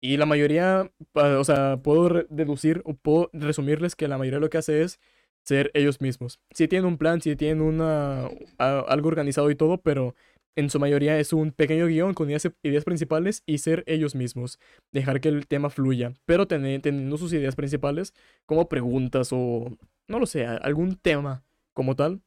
Y 0.00 0.16
la 0.16 0.24
mayoría, 0.24 0.90
o 1.12 1.44
sea, 1.44 1.76
puedo 1.82 2.24
deducir 2.30 2.80
o 2.86 2.94
puedo 2.94 3.28
resumirles 3.34 3.94
que 3.94 4.08
la 4.08 4.16
mayoría 4.16 4.38
de 4.38 4.46
lo 4.46 4.50
que 4.50 4.58
hace 4.58 4.80
es 4.80 4.98
ser 5.42 5.70
ellos 5.74 6.00
mismos. 6.00 6.40
Si 6.52 6.68
tienen 6.68 6.86
un 6.86 6.96
plan, 6.96 7.20
si 7.20 7.36
tienen 7.36 7.60
una, 7.60 8.30
algo 8.56 9.08
organizado 9.08 9.50
y 9.50 9.56
todo, 9.56 9.82
pero 9.82 10.14
en 10.56 10.70
su 10.70 10.78
mayoría 10.78 11.18
es 11.18 11.32
un 11.32 11.52
pequeño 11.52 11.86
guion 11.86 12.14
con 12.14 12.28
ideas, 12.28 12.48
ideas 12.62 12.84
principales 12.84 13.42
y 13.46 13.58
ser 13.58 13.84
ellos 13.86 14.14
mismos. 14.14 14.58
Dejar 14.92 15.20
que 15.20 15.28
el 15.28 15.46
tema 15.46 15.70
fluya, 15.70 16.12
pero 16.26 16.46
teniendo 16.46 17.16
sus 17.16 17.32
ideas 17.32 17.56
principales 17.56 18.14
como 18.46 18.68
preguntas 18.68 19.30
o, 19.32 19.76
no 20.08 20.18
lo 20.18 20.26
sé, 20.26 20.46
algún 20.46 20.96
tema 20.96 21.44
como 21.72 21.96
tal. 21.96 22.22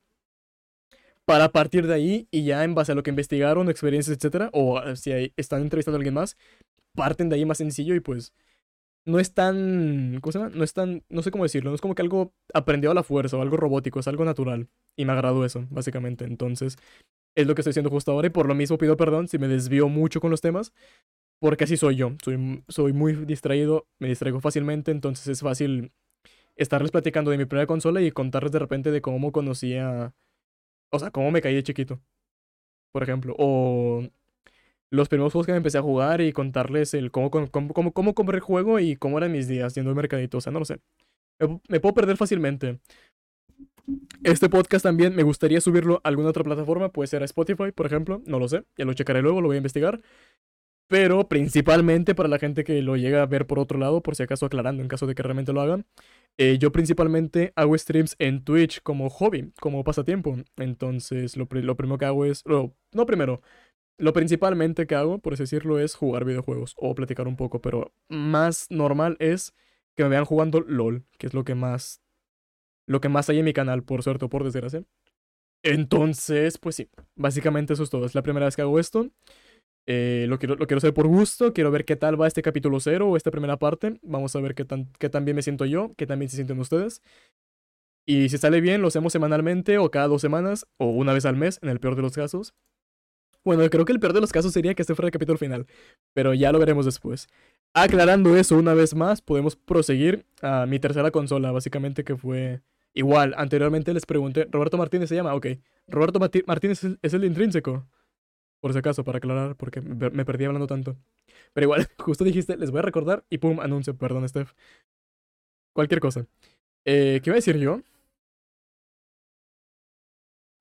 Para 1.26 1.52
partir 1.52 1.88
de 1.88 1.94
ahí 1.94 2.28
y 2.32 2.44
ya 2.44 2.64
en 2.64 2.76
base 2.76 2.92
a 2.92 2.96
lo 2.96 3.04
que 3.04 3.10
investigaron, 3.10 3.70
experiencias, 3.70 4.16
etcétera, 4.16 4.50
o 4.54 4.96
si 4.96 5.34
están 5.38 5.62
entrevistando 5.62 5.96
a 5.96 6.00
alguien 6.00 6.14
más, 6.14 6.38
parten 6.96 7.30
de 7.30 7.36
ahí 7.36 7.46
más 7.46 7.58
sencillo 7.58 7.96
y 7.96 8.00
pues 8.00 8.34
no 9.06 9.20
es 9.20 9.34
tan, 9.34 10.20
¿cómo 10.22 10.32
se 10.32 10.40
llama? 10.40 10.52
No 10.56 10.64
es 10.64 10.74
tan, 10.74 11.04
no 11.10 11.22
sé 11.22 11.32
cómo 11.32 11.44
decirlo, 11.44 11.70
no 11.70 11.76
es 11.76 11.82
como 11.82 11.96
que 11.96 12.02
algo 12.02 12.34
aprendido 12.54 12.92
a 12.92 12.96
la 12.96 13.04
fuerza 13.04 13.38
o 13.38 13.42
algo 13.42 13.58
robótico, 13.58 14.00
es 14.00 14.08
algo 14.08 14.26
natural. 14.26 14.68
Y 14.96 15.06
me 15.06 15.14
agradó 15.14 15.46
eso, 15.46 15.68
básicamente. 15.70 16.26
Entonces, 16.26 16.78
es 17.36 17.48
lo 17.48 17.56
que 17.56 17.62
estoy 17.62 17.72
haciendo 17.72 17.90
justo 17.90 18.12
ahora 18.12 18.28
y 18.28 18.32
por 18.32 18.48
lo 18.48 18.56
mismo 18.56 18.78
pido 18.78 18.98
perdón 18.98 19.28
si 19.28 19.38
me 19.38 19.48
desvío 19.48 19.90
mucho 19.90 20.22
con 20.22 20.32
los 20.32 20.42
temas, 20.42 20.74
porque 21.40 21.66
así 21.66 21.78
soy 21.78 21.98
yo. 21.98 22.14
Soy, 22.24 22.64
soy 22.70 22.94
muy 22.94 23.14
distraído, 23.26 23.88
me 24.00 24.08
distraigo 24.08 24.40
fácilmente, 24.42 24.92
entonces 24.92 25.28
es 25.28 25.42
fácil 25.42 25.92
estarles 26.56 26.92
platicando 26.92 27.32
de 27.32 27.38
mi 27.38 27.46
primera 27.46 27.68
consola 27.68 28.02
y 28.02 28.12
contarles 28.12 28.52
de 28.52 28.60
repente 28.60 28.92
de 28.92 29.02
cómo 29.02 29.32
conocía, 29.32 30.14
o 30.92 31.00
sea, 31.00 31.12
cómo 31.12 31.32
me 31.32 31.42
caí 31.42 31.56
de 31.56 31.64
chiquito, 31.64 32.02
por 32.92 33.04
ejemplo, 33.04 33.36
o 33.38 34.04
los 34.96 35.10
primeros 35.10 35.34
juegos 35.34 35.46
que 35.46 35.52
me 35.52 35.58
empecé 35.58 35.78
a 35.78 35.82
jugar 35.82 36.22
y 36.22 36.32
contarles 36.34 36.94
el 36.94 37.12
cómo, 37.12 37.30
cómo, 37.32 37.50
cómo, 37.52 37.92
cómo 37.94 38.14
compré 38.16 38.38
el 38.38 38.42
juego 38.42 38.80
y 38.80 38.96
cómo 38.96 39.18
eran 39.18 39.32
mis 39.32 39.48
días 39.48 39.76
yendo 39.76 39.90
al 39.92 39.96
mercadito. 39.96 40.38
O 40.38 40.42
sea, 40.42 40.52
no 40.52 40.60
lo 40.60 40.66
sé. 40.66 40.80
Me, 41.70 41.80
puedo 41.80 41.94
perder 41.94 42.18
fácilmente. 42.18 42.80
Este 44.24 44.50
podcast 44.50 44.84
también 44.84 45.16
me 45.16 45.24
gustaría 45.24 45.62
subirlo 45.62 46.02
a 46.04 46.10
alguna 46.10 46.30
otra 46.30 46.44
plataforma, 46.44 46.90
puede 46.90 47.08
ser 47.08 47.22
a 47.22 47.26
Spotify, 47.26 47.72
por 47.72 47.86
ejemplo, 47.86 48.22
no 48.26 48.40
lo 48.40 48.48
sé, 48.48 48.64
ya 48.78 48.86
lo 48.86 48.94
checaré 48.94 49.22
luego, 49.22 49.42
lo 49.42 49.48
voy 49.48 49.56
a 49.56 49.58
investigar. 49.58 50.02
Pero 50.88 51.28
principalmente 51.28 52.14
para 52.14 52.30
la 52.30 52.38
gente 52.38 52.64
que 52.64 52.82
lo 52.82 52.96
llega 52.96 53.24
a 53.24 53.26
ver 53.26 53.48
por 53.48 53.58
otro 53.60 53.80
lado, 53.80 54.02
por 54.02 54.16
si 54.16 54.24
acaso 54.24 54.46
aclarando 54.46 54.84
en 54.84 54.88
caso 54.88 55.08
de 55.08 55.16
que 55.16 55.24
realmente 55.24 55.52
lo 55.52 55.62
hagan, 55.62 55.86
eh, 56.38 56.58
yo 56.60 56.72
principalmente 56.72 57.54
hago 57.56 57.78
streams 57.78 58.16
en 58.20 58.44
Twitch 58.44 58.82
como 58.84 59.10
hobby, 59.10 59.52
como 59.60 59.84
pasatiempo. 59.84 60.38
Entonces 60.58 61.38
lo, 61.38 61.48
lo 61.50 61.76
primero 61.76 61.98
que 61.98 62.06
hago 62.06 62.26
es, 62.26 62.44
no 62.46 63.06
primero, 63.08 63.42
lo 63.98 64.14
principalmente 64.14 64.86
que 64.88 64.96
hago, 64.96 65.20
por 65.20 65.34
así 65.34 65.44
decirlo, 65.44 65.80
es 65.80 65.96
jugar 65.96 66.26
videojuegos 66.26 66.76
o 66.78 66.94
platicar 66.96 67.28
un 67.28 67.36
poco, 67.36 67.62
pero 67.62 67.94
más 68.10 68.68
normal 68.70 69.18
es 69.20 69.54
que 69.96 70.04
me 70.04 70.10
vean 70.10 70.26
jugando 70.26 70.62
LOL, 70.62 71.06
que 71.18 71.28
es 71.28 71.34
lo 71.34 71.46
que 71.46 71.56
más 71.56 72.02
lo 72.88 73.02
que 73.02 73.10
más 73.10 73.30
hay 73.30 73.40
en 73.40 73.46
mi 73.46 73.54
canal, 73.54 73.84
por 73.84 74.04
suerte 74.04 74.26
o 74.26 74.30
por 74.30 74.44
desgracia. 74.44 74.84
Entonces, 75.64 76.58
pues 76.60 76.76
sí, 76.76 76.90
básicamente 77.16 77.74
eso 77.74 77.84
es 77.84 77.90
todo. 77.90 78.06
Es 78.06 78.16
la 78.16 78.22
primera 78.22 78.46
vez 78.46 78.56
que 78.56 78.62
hago 78.62 78.80
esto. 78.80 79.10
Eh, 79.88 80.26
lo, 80.30 80.40
quiero, 80.40 80.56
lo 80.56 80.68
quiero 80.68 80.78
hacer 80.78 80.94
por 80.94 81.08
gusto. 81.08 81.54
Quiero 81.54 81.72
ver 81.72 81.86
qué 81.86 81.96
tal 81.96 82.20
va 82.20 82.28
este 82.28 82.42
capítulo 82.42 82.80
cero 82.80 83.10
o 83.10 83.18
esta 83.18 83.32
primera 83.32 83.58
parte. 83.58 84.00
Vamos 84.04 84.36
a 84.36 84.42
ver 84.42 84.54
qué 84.54 84.66
tan, 84.66 84.92
qué 85.00 85.10
tan 85.10 85.26
bien 85.26 85.36
me 85.36 85.42
siento 85.42 85.66
yo, 85.66 85.94
qué 85.98 86.06
tan 86.06 86.20
bien 86.20 86.30
se 86.30 86.36
sienten 86.36 86.60
ustedes. 86.60 87.02
Y 88.08 88.30
si 88.30 88.38
sale 88.38 88.62
bien, 88.62 88.82
lo 88.82 88.90
hacemos 88.90 89.12
semanalmente 89.12 89.80
o 89.80 89.90
cada 89.90 90.08
dos 90.08 90.22
semanas 90.22 90.68
o 90.78 90.92
una 90.92 91.14
vez 91.14 91.26
al 91.26 91.36
mes, 91.36 91.60
en 91.64 91.70
el 91.70 91.80
peor 91.80 91.96
de 91.96 92.04
los 92.04 92.14
casos. 92.14 92.54
Bueno, 93.44 93.68
creo 93.70 93.86
que 93.86 93.94
el 93.94 94.00
peor 94.00 94.14
de 94.14 94.22
los 94.22 94.32
casos 94.32 94.54
sería 94.54 94.74
que 94.74 94.82
este 94.82 94.96
fuera 94.96 95.08
el 95.08 95.12
capítulo 95.12 95.38
final, 95.38 95.68
pero 96.14 96.34
ya 96.34 96.52
lo 96.52 96.60
veremos 96.60 96.86
después. 96.86 97.28
Aclarando 97.74 98.36
eso 98.38 98.58
una 98.58 98.74
vez 98.74 98.96
más, 98.96 99.22
podemos 99.22 99.56
proseguir 99.56 100.26
a 100.42 100.66
mi 100.66 100.80
tercera 100.80 101.12
consola, 101.12 101.52
básicamente 101.52 102.04
que 102.04 102.16
fue 102.16 102.62
igual. 102.96 103.36
Anteriormente 103.38 103.94
les 103.94 104.06
pregunté, 104.08 104.48
Roberto 104.50 104.78
Martínez 104.78 105.10
se 105.10 105.16
llama, 105.16 105.36
ok. 105.36 105.48
Roberto 105.88 106.20
Martínez 106.20 106.82
es 107.02 107.14
el 107.14 107.24
intrínseco. 107.26 107.88
Por 108.62 108.74
si 108.74 108.80
acaso, 108.80 109.04
para 109.04 109.20
aclarar, 109.20 109.56
porque 109.56 109.82
me 109.82 110.26
perdí 110.26 110.46
hablando 110.46 110.66
tanto. 110.68 110.98
Pero 111.54 111.66
igual, 111.66 111.88
justo 112.00 112.24
dijiste, 112.24 112.58
les 112.58 112.72
voy 112.72 112.80
a 112.80 112.84
recordar 112.84 113.26
y 113.30 113.38
pum, 113.38 113.60
anuncio, 113.60 113.96
perdón, 113.98 114.28
Steph. 114.28 114.54
Cualquier 115.74 116.00
cosa. 116.00 116.26
Eh, 116.86 117.20
¿Qué 117.24 117.30
iba 117.30 117.36
a 117.36 117.38
decir 117.38 117.58
yo? 117.58 117.82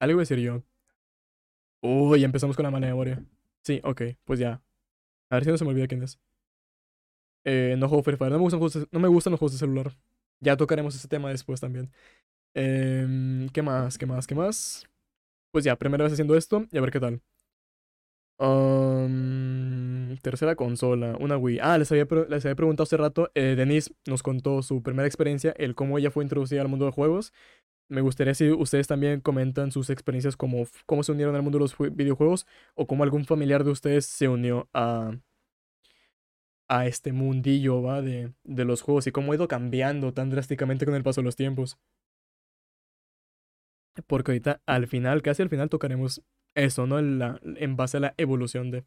Algo 0.01 0.13
iba 0.13 0.21
a 0.21 0.27
decir 0.27 0.39
yo. 0.39 0.63
Uy, 1.83 2.25
empezamos 2.25 2.57
con 2.57 2.65
la 2.65 2.71
mala 2.71 2.87
memoria. 2.87 3.23
Sí, 3.63 3.81
ok, 3.85 4.03
pues 4.25 4.39
ya. 4.39 4.63
A 5.31 5.37
ver 5.37 5.45
si 5.45 5.51
no 5.51 5.59
se 5.59 5.65
me 5.65 5.71
olvida 5.71 5.87
quién 5.87 6.03
es. 6.03 6.19
Eh, 7.45 7.77
no 7.79 7.89
juego 7.89 8.03
Free 8.03 8.17
Fire. 8.17 8.33
No 8.33 8.39
me, 8.39 8.43
gustan 8.57 8.87
no 8.91 9.01
me 9.01 9.09
gustan 9.09 9.31
los 9.33 9.41
juegos 9.41 9.53
de 9.53 9.59
celular. 9.59 9.97
Ya 10.41 10.57
tocaremos 10.57 10.95
ese 10.95 11.09
tema 11.09 11.31
después 11.31 11.61
también. 11.61 11.91
Eh, 12.55 13.49
¿Qué 13.53 13.63
más? 13.63 13.99
¿Qué 13.99 14.07
más? 14.07 14.27
¿Qué 14.27 14.35
más? 14.35 14.85
Pues 15.53 15.65
ya, 15.65 15.77
primera 15.77 16.05
vez 16.05 16.15
haciendo 16.15 16.37
esto 16.37 16.67
y 16.73 16.79
a 16.79 16.81
ver 16.81 16.91
qué 16.93 17.01
tal. 17.01 17.23
Um, 18.39 20.17
tercera 20.23 20.57
consola, 20.57 21.17
una 21.21 21.37
Wii. 21.37 21.61
Ah, 21.63 21.79
les 21.79 21.91
había, 21.93 22.07
les 22.29 22.45
había 22.45 22.57
preguntado 22.57 22.85
hace 22.85 22.97
rato. 22.97 23.31
Eh, 23.35 23.55
Denise 23.57 23.93
nos 24.07 24.23
contó 24.23 24.63
su 24.63 24.83
primera 24.83 25.07
experiencia, 25.07 25.55
el 25.57 25.75
cómo 25.75 25.99
ella 25.99 26.11
fue 26.11 26.25
introducida 26.25 26.61
al 26.61 26.69
mundo 26.69 26.87
de 26.87 26.93
juegos. 26.93 27.33
Me 27.89 28.01
gustaría 28.03 28.35
si 28.35 28.51
ustedes 28.51 28.89
también 28.89 29.21
comentan 29.21 29.73
sus 29.73 29.91
experiencias, 29.91 30.37
como 30.37 30.67
cómo 30.87 31.03
se 31.05 31.13
unieron 31.13 31.37
al 31.37 31.43
mundo 31.43 31.59
de 31.59 31.65
los 31.65 31.77
videojuegos 31.95 32.47
o 32.75 32.87
cómo 32.87 33.05
algún 33.05 33.25
familiar 33.27 33.65
de 33.65 33.71
ustedes 33.73 34.07
se 34.07 34.29
unió 34.29 34.69
a, 34.75 35.13
a 36.69 36.87
este 36.87 37.13
mundillo, 37.13 37.83
¿va? 37.83 38.03
De, 38.03 38.33
de 38.45 38.65
los 38.65 38.83
juegos 38.83 39.07
y 39.07 39.13
cómo 39.13 39.33
ha 39.33 39.35
ido 39.37 39.49
cambiando 39.49 40.13
tan 40.13 40.31
drásticamente 40.31 40.85
con 40.85 40.95
el 40.95 41.03
paso 41.03 41.21
de 41.21 41.27
los 41.27 41.37
tiempos. 41.37 41.79
Porque 44.07 44.33
ahorita 44.33 44.61
al 44.67 44.87
final, 44.87 45.23
casi 45.23 45.43
al 45.43 45.49
final 45.49 45.69
tocaremos 45.69 46.23
eso, 46.55 46.87
¿no? 46.87 46.99
En, 46.99 47.19
la, 47.19 47.41
en 47.43 47.77
base 47.77 47.99
a 47.99 48.01
la 48.01 48.15
evolución 48.17 48.71
de... 48.71 48.85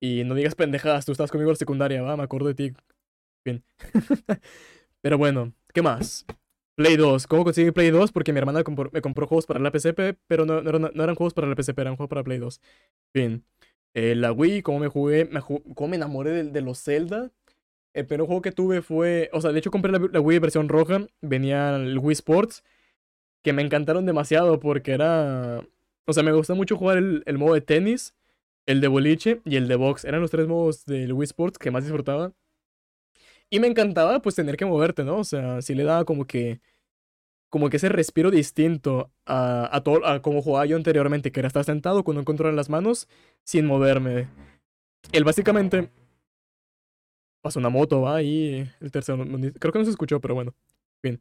Y 0.00 0.24
no 0.24 0.34
digas 0.34 0.54
pendejadas, 0.54 1.06
tú 1.06 1.12
estás 1.12 1.30
conmigo 1.30 1.50
en 1.50 1.54
la 1.54 1.58
secundaria, 1.58 2.02
va, 2.02 2.16
me 2.16 2.22
acuerdo 2.22 2.48
de 2.48 2.54
ti. 2.54 2.72
Bien. 3.44 3.64
Pero 5.00 5.18
bueno, 5.18 5.52
¿qué 5.72 5.82
más? 5.82 6.24
Play 6.78 6.96
2. 6.96 7.26
¿Cómo 7.26 7.42
conseguí 7.42 7.72
Play 7.72 7.90
2? 7.90 8.12
Porque 8.12 8.32
mi 8.32 8.38
hermana 8.38 8.62
me 8.92 9.00
compró 9.02 9.26
juegos 9.26 9.46
para 9.46 9.58
la 9.58 9.72
PCP, 9.72 10.16
pero 10.28 10.46
no, 10.46 10.62
no, 10.62 11.02
eran, 11.02 11.16
juegos 11.16 11.34
para 11.34 11.48
la 11.48 11.56
PCP, 11.56 11.80
eran 11.80 11.96
juegos 11.96 12.08
para 12.08 12.22
Play 12.22 12.38
2. 12.38 12.60
Bien. 13.12 13.44
Eh, 13.94 14.14
la 14.14 14.30
Wii, 14.30 14.62
cómo 14.62 14.78
me 14.78 14.86
jugué, 14.86 15.24
me 15.24 15.40
cómo 15.40 15.88
me 15.88 15.96
enamoré 15.96 16.44
de, 16.44 16.60
los 16.60 16.80
Zelda. 16.80 17.32
El 17.94 18.06
primer 18.06 18.26
juego 18.26 18.42
que 18.42 18.52
tuve 18.52 18.80
fue, 18.80 19.28
o 19.32 19.40
sea, 19.40 19.50
de 19.50 19.58
hecho 19.58 19.72
compré 19.72 19.90
la, 19.90 19.98
la 19.98 20.20
Wii 20.20 20.38
versión 20.38 20.68
roja, 20.68 21.04
venía 21.20 21.74
el 21.74 21.98
Wii 21.98 22.12
Sports, 22.12 22.62
que 23.42 23.52
me 23.52 23.62
encantaron 23.62 24.06
demasiado 24.06 24.60
porque 24.60 24.92
era, 24.92 25.64
o 26.06 26.12
sea, 26.12 26.22
me 26.22 26.32
gusta 26.32 26.54
mucho 26.54 26.76
jugar 26.76 26.98
el, 26.98 27.22
el 27.26 27.38
modo 27.38 27.54
de 27.54 27.60
tenis 27.60 28.14
el 28.68 28.82
de 28.82 28.88
boliche 28.88 29.40
y 29.46 29.56
el 29.56 29.66
de 29.66 29.76
box. 29.76 30.04
Eran 30.04 30.20
los 30.20 30.30
tres 30.30 30.46
modos 30.46 30.84
del 30.84 31.14
Wii 31.14 31.24
Sports 31.24 31.58
que 31.58 31.70
más 31.70 31.84
disfrutaba. 31.84 32.32
Y 33.50 33.60
me 33.60 33.66
encantaba 33.66 34.20
pues 34.20 34.34
tener 34.34 34.58
que 34.58 34.66
moverte, 34.66 35.04
¿no? 35.04 35.18
O 35.18 35.24
sea, 35.24 35.62
sí 35.62 35.74
le 35.74 35.84
daba 35.84 36.04
como 36.04 36.26
que 36.26 36.60
como 37.50 37.70
que 37.70 37.78
ese 37.78 37.88
respiro 37.88 38.30
distinto 38.30 39.10
a, 39.26 39.74
a 39.74 39.82
todo 39.82 40.06
a 40.06 40.20
como 40.22 40.42
jugaba 40.42 40.66
yo 40.66 40.76
anteriormente, 40.76 41.32
que 41.32 41.40
era 41.40 41.48
estar 41.48 41.64
sentado 41.64 42.04
con 42.04 42.18
un 42.18 42.24
control 42.24 42.50
en 42.50 42.56
las 42.56 42.68
manos 42.68 43.08
sin 43.44 43.66
moverme. 43.66 44.28
Él 45.12 45.24
básicamente 45.24 45.90
pasó 47.40 47.58
una 47.58 47.70
moto, 47.70 48.02
va 48.02 48.16
ahí 48.16 48.68
el 48.80 48.90
tercero, 48.92 49.24
creo 49.58 49.72
que 49.72 49.78
no 49.78 49.84
se 49.84 49.90
escuchó, 49.92 50.20
pero 50.20 50.34
bueno. 50.34 50.54
Bien. 51.02 51.20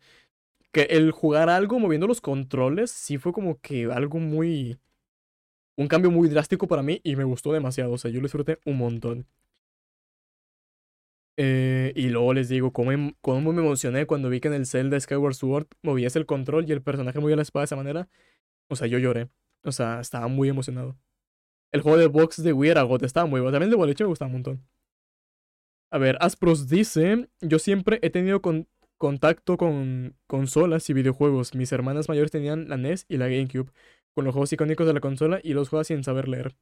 El 0.84 1.12
jugar 1.12 1.50
algo 1.50 1.80
moviendo 1.80 2.08
los 2.08 2.22
controles 2.22 2.92
sí 2.92 3.18
fue 3.18 3.34
como 3.34 3.60
que 3.60 3.86
algo 3.86 4.20
muy 4.20 4.78
un 5.78 5.88
cambio 5.88 6.12
muy 6.12 6.28
drástico 6.28 6.68
para 6.68 6.82
mí 6.84 7.00
y 7.04 7.16
me 7.16 7.24
gustó 7.24 7.54
demasiado. 7.54 7.94
O 7.94 7.98
sea, 7.98 8.12
yo 8.12 8.20
lo 8.20 8.26
disfruté 8.26 8.60
un 8.66 8.78
montón. 8.78 9.28
Eh, 11.40 11.94
y 11.96 12.10
luego 12.10 12.34
les 12.34 12.50
digo, 12.50 12.74
cómo, 12.74 12.92
em, 12.92 13.14
cómo, 13.22 13.54
me 13.54 13.62
emocioné 13.62 14.08
cuando 14.08 14.30
vi 14.30 14.40
que 14.40 14.48
en 14.48 14.56
el 14.56 14.66
Zelda 14.66 15.00
Skyward 15.00 15.36
Sword 15.36 15.68
movías 15.84 16.16
el 16.16 16.26
control 16.26 16.68
y 16.68 16.72
el 16.72 16.82
personaje 16.82 17.20
movía 17.20 17.36
la 17.36 17.44
espada 17.44 17.62
de 17.64 17.66
esa 17.66 17.76
manera. 17.76 18.10
O 18.70 18.76
sea, 18.76 18.88
yo 18.88 19.00
lloré. 19.00 19.30
O 19.64 19.72
sea, 19.72 20.00
estaba 20.02 20.28
muy 20.28 20.50
emocionado. 20.50 20.98
El 21.72 21.82
juego 21.82 21.98
de 21.98 22.08
box 22.08 22.44
de 22.44 22.54
Wii 22.54 22.72
era 22.72 22.84
God, 22.84 23.04
estaba 23.04 23.28
muy 23.28 23.42
bueno. 23.42 23.54
También 23.54 23.72
de 23.72 23.78
boliche 23.78 24.04
me 24.04 24.10
gustaba 24.10 24.28
un 24.28 24.34
montón. 24.34 24.68
A 25.92 25.98
ver, 25.98 26.18
Aspros 26.22 26.68
dice: 26.70 27.30
Yo 27.42 27.60
siempre 27.60 28.00
he 28.02 28.10
tenido 28.10 28.42
contacto 28.98 29.58
con 29.58 30.16
consolas 30.28 30.90
y 30.90 30.94
videojuegos. 30.94 31.56
Mis 31.56 31.72
hermanas 31.72 32.10
mayores 32.10 32.32
tenían 32.32 32.70
la 32.70 32.78
NES 32.78 33.06
y 33.10 33.18
la 33.18 33.28
GameCube 33.28 33.72
con 34.14 34.26
los 34.26 34.34
juegos 34.34 34.52
icónicos 34.54 34.88
de 34.88 34.94
la 34.94 35.00
consola 35.00 35.40
y 35.44 35.54
los 35.54 35.70
juegos 35.70 35.88
sin 35.88 36.04
saber 36.04 36.28
leer. 36.28 36.56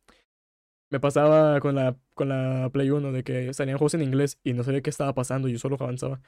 Me 0.91 0.99
pasaba 0.99 1.59
con 1.61 1.75
la, 1.75 1.97
con 2.13 2.29
la 2.29 2.69
Play 2.71 2.89
1 2.89 3.11
de 3.11 3.23
que 3.23 3.53
salían 3.53 3.77
juegos 3.77 3.95
en 3.95 4.01
inglés 4.03 4.39
y 4.43 4.53
no 4.53 4.63
sabía 4.63 4.81
qué 4.81 4.89
estaba 4.89 5.13
pasando, 5.13 5.47
yo 5.47 5.57
solo 5.57 5.77
avanzaba. 5.79 6.21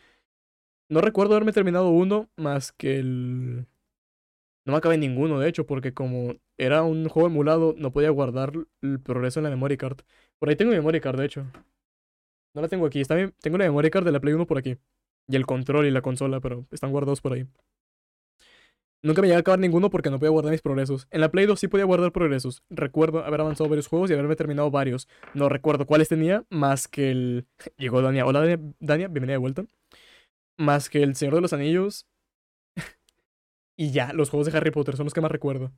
No 0.89 1.01
recuerdo 1.01 1.33
haberme 1.33 1.51
terminado 1.53 1.89
uno 1.89 2.29
más 2.37 2.71
que 2.71 2.97
el... 2.99 3.67
No 4.65 4.73
me 4.73 4.77
acabé 4.77 4.97
ninguno, 4.97 5.39
de 5.39 5.47
hecho, 5.49 5.65
porque 5.65 5.93
como 5.93 6.35
era 6.57 6.83
un 6.83 7.07
juego 7.07 7.27
emulado, 7.27 7.75
no 7.77 7.91
podía 7.91 8.09
guardar 8.09 8.53
el 8.81 8.99
progreso 8.99 9.39
en 9.39 9.45
la 9.45 9.49
memory 9.49 9.77
card. 9.77 9.99
Por 10.39 10.49
ahí 10.49 10.55
tengo 10.55 10.71
mi 10.71 10.77
memory 10.77 10.99
card, 10.99 11.19
de 11.19 11.25
hecho. 11.25 11.45
No 12.53 12.61
la 12.61 12.67
tengo 12.67 12.85
aquí, 12.85 13.01
está 13.01 13.15
bien. 13.15 13.33
Tengo 13.41 13.57
la 13.57 13.65
memory 13.65 13.89
card 13.89 14.05
de 14.05 14.11
la 14.11 14.19
Play 14.19 14.33
1 14.33 14.45
por 14.47 14.57
aquí. 14.57 14.77
Y 15.27 15.35
el 15.35 15.45
control 15.45 15.85
y 15.85 15.91
la 15.91 16.01
consola, 16.01 16.39
pero 16.39 16.65
están 16.71 16.91
guardados 16.91 17.21
por 17.21 17.33
ahí. 17.33 17.45
Nunca 19.03 19.21
me 19.21 19.27
llegué 19.27 19.37
a 19.37 19.39
acabar 19.39 19.59
ninguno 19.59 19.89
porque 19.89 20.09
no 20.09 20.17
podía 20.17 20.31
guardar 20.31 20.51
mis 20.51 20.61
progresos. 20.61 21.07
En 21.11 21.21
la 21.21 21.29
Play 21.29 21.45
2 21.45 21.59
sí 21.59 21.67
podía 21.67 21.85
guardar 21.85 22.11
progresos. 22.11 22.63
Recuerdo 22.69 23.23
haber 23.23 23.41
avanzado 23.41 23.69
varios 23.69 23.87
juegos 23.87 24.09
y 24.09 24.13
haberme 24.13 24.35
terminado 24.35 24.71
varios. 24.71 25.07
No 25.33 25.49
recuerdo 25.49 25.85
cuáles 25.85 26.09
tenía, 26.09 26.45
más 26.49 26.87
que 26.87 27.11
el... 27.11 27.45
Llegó 27.77 28.01
Dania. 28.01 28.25
Hola 28.25 28.41
Dania, 28.79 29.07
bienvenida 29.07 29.33
de 29.33 29.37
vuelta. 29.37 29.65
Más 30.57 30.89
que 30.89 31.03
el 31.03 31.15
Señor 31.15 31.35
de 31.35 31.41
los 31.41 31.53
Anillos. 31.53 32.07
y 33.77 33.91
ya, 33.91 34.13
los 34.13 34.29
juegos 34.29 34.51
de 34.51 34.57
Harry 34.57 34.71
Potter 34.71 34.97
son 34.97 35.05
los 35.05 35.13
que 35.13 35.21
más 35.21 35.31
recuerdo. 35.31 35.71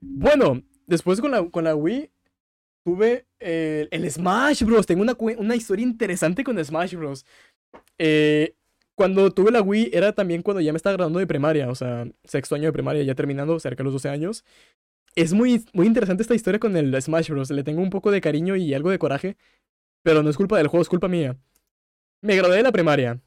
Bueno, 0.00 0.62
después 0.86 1.20
con 1.20 1.30
la, 1.30 1.48
con 1.50 1.64
la 1.64 1.74
Wii 1.74 2.10
tuve 2.84 3.26
el, 3.38 3.88
el 3.90 4.10
Smash 4.10 4.64
Bros. 4.64 4.86
Tengo 4.86 5.02
una, 5.02 5.16
una 5.38 5.56
historia 5.56 5.82
interesante 5.82 6.44
con 6.44 6.62
Smash 6.62 6.94
Bros. 6.94 7.24
Eh, 7.98 8.54
cuando 8.94 9.30
tuve 9.30 9.50
la 9.50 9.62
Wii 9.62 9.90
era 9.92 10.12
también 10.12 10.42
cuando 10.42 10.60
ya 10.60 10.72
me 10.72 10.76
estaba 10.76 10.94
graduando 10.94 11.18
de 11.18 11.26
primaria, 11.26 11.70
o 11.70 11.74
sea, 11.74 12.06
sexto 12.24 12.54
año 12.54 12.66
de 12.66 12.72
primaria, 12.72 13.02
ya 13.02 13.14
terminando, 13.14 13.58
cerca 13.58 13.78
de 13.78 13.84
los 13.84 13.94
12 13.94 14.08
años. 14.08 14.44
Es 15.14 15.32
muy, 15.32 15.64
muy 15.72 15.86
interesante 15.86 16.22
esta 16.22 16.34
historia 16.34 16.60
con 16.60 16.76
el 16.76 17.00
Smash 17.00 17.30
Bros. 17.30 17.50
Le 17.50 17.64
tengo 17.64 17.82
un 17.82 17.90
poco 17.90 18.10
de 18.10 18.20
cariño 18.20 18.56
y 18.56 18.74
algo 18.74 18.90
de 18.90 18.98
coraje, 18.98 19.36
pero 20.02 20.22
no 20.22 20.30
es 20.30 20.36
culpa 20.36 20.58
del 20.58 20.68
juego, 20.68 20.82
es 20.82 20.88
culpa 20.88 21.08
mía. 21.08 21.36
Me 22.22 22.36
gradué 22.36 22.56
de 22.56 22.62
la 22.62 22.72
primaria. 22.72 23.20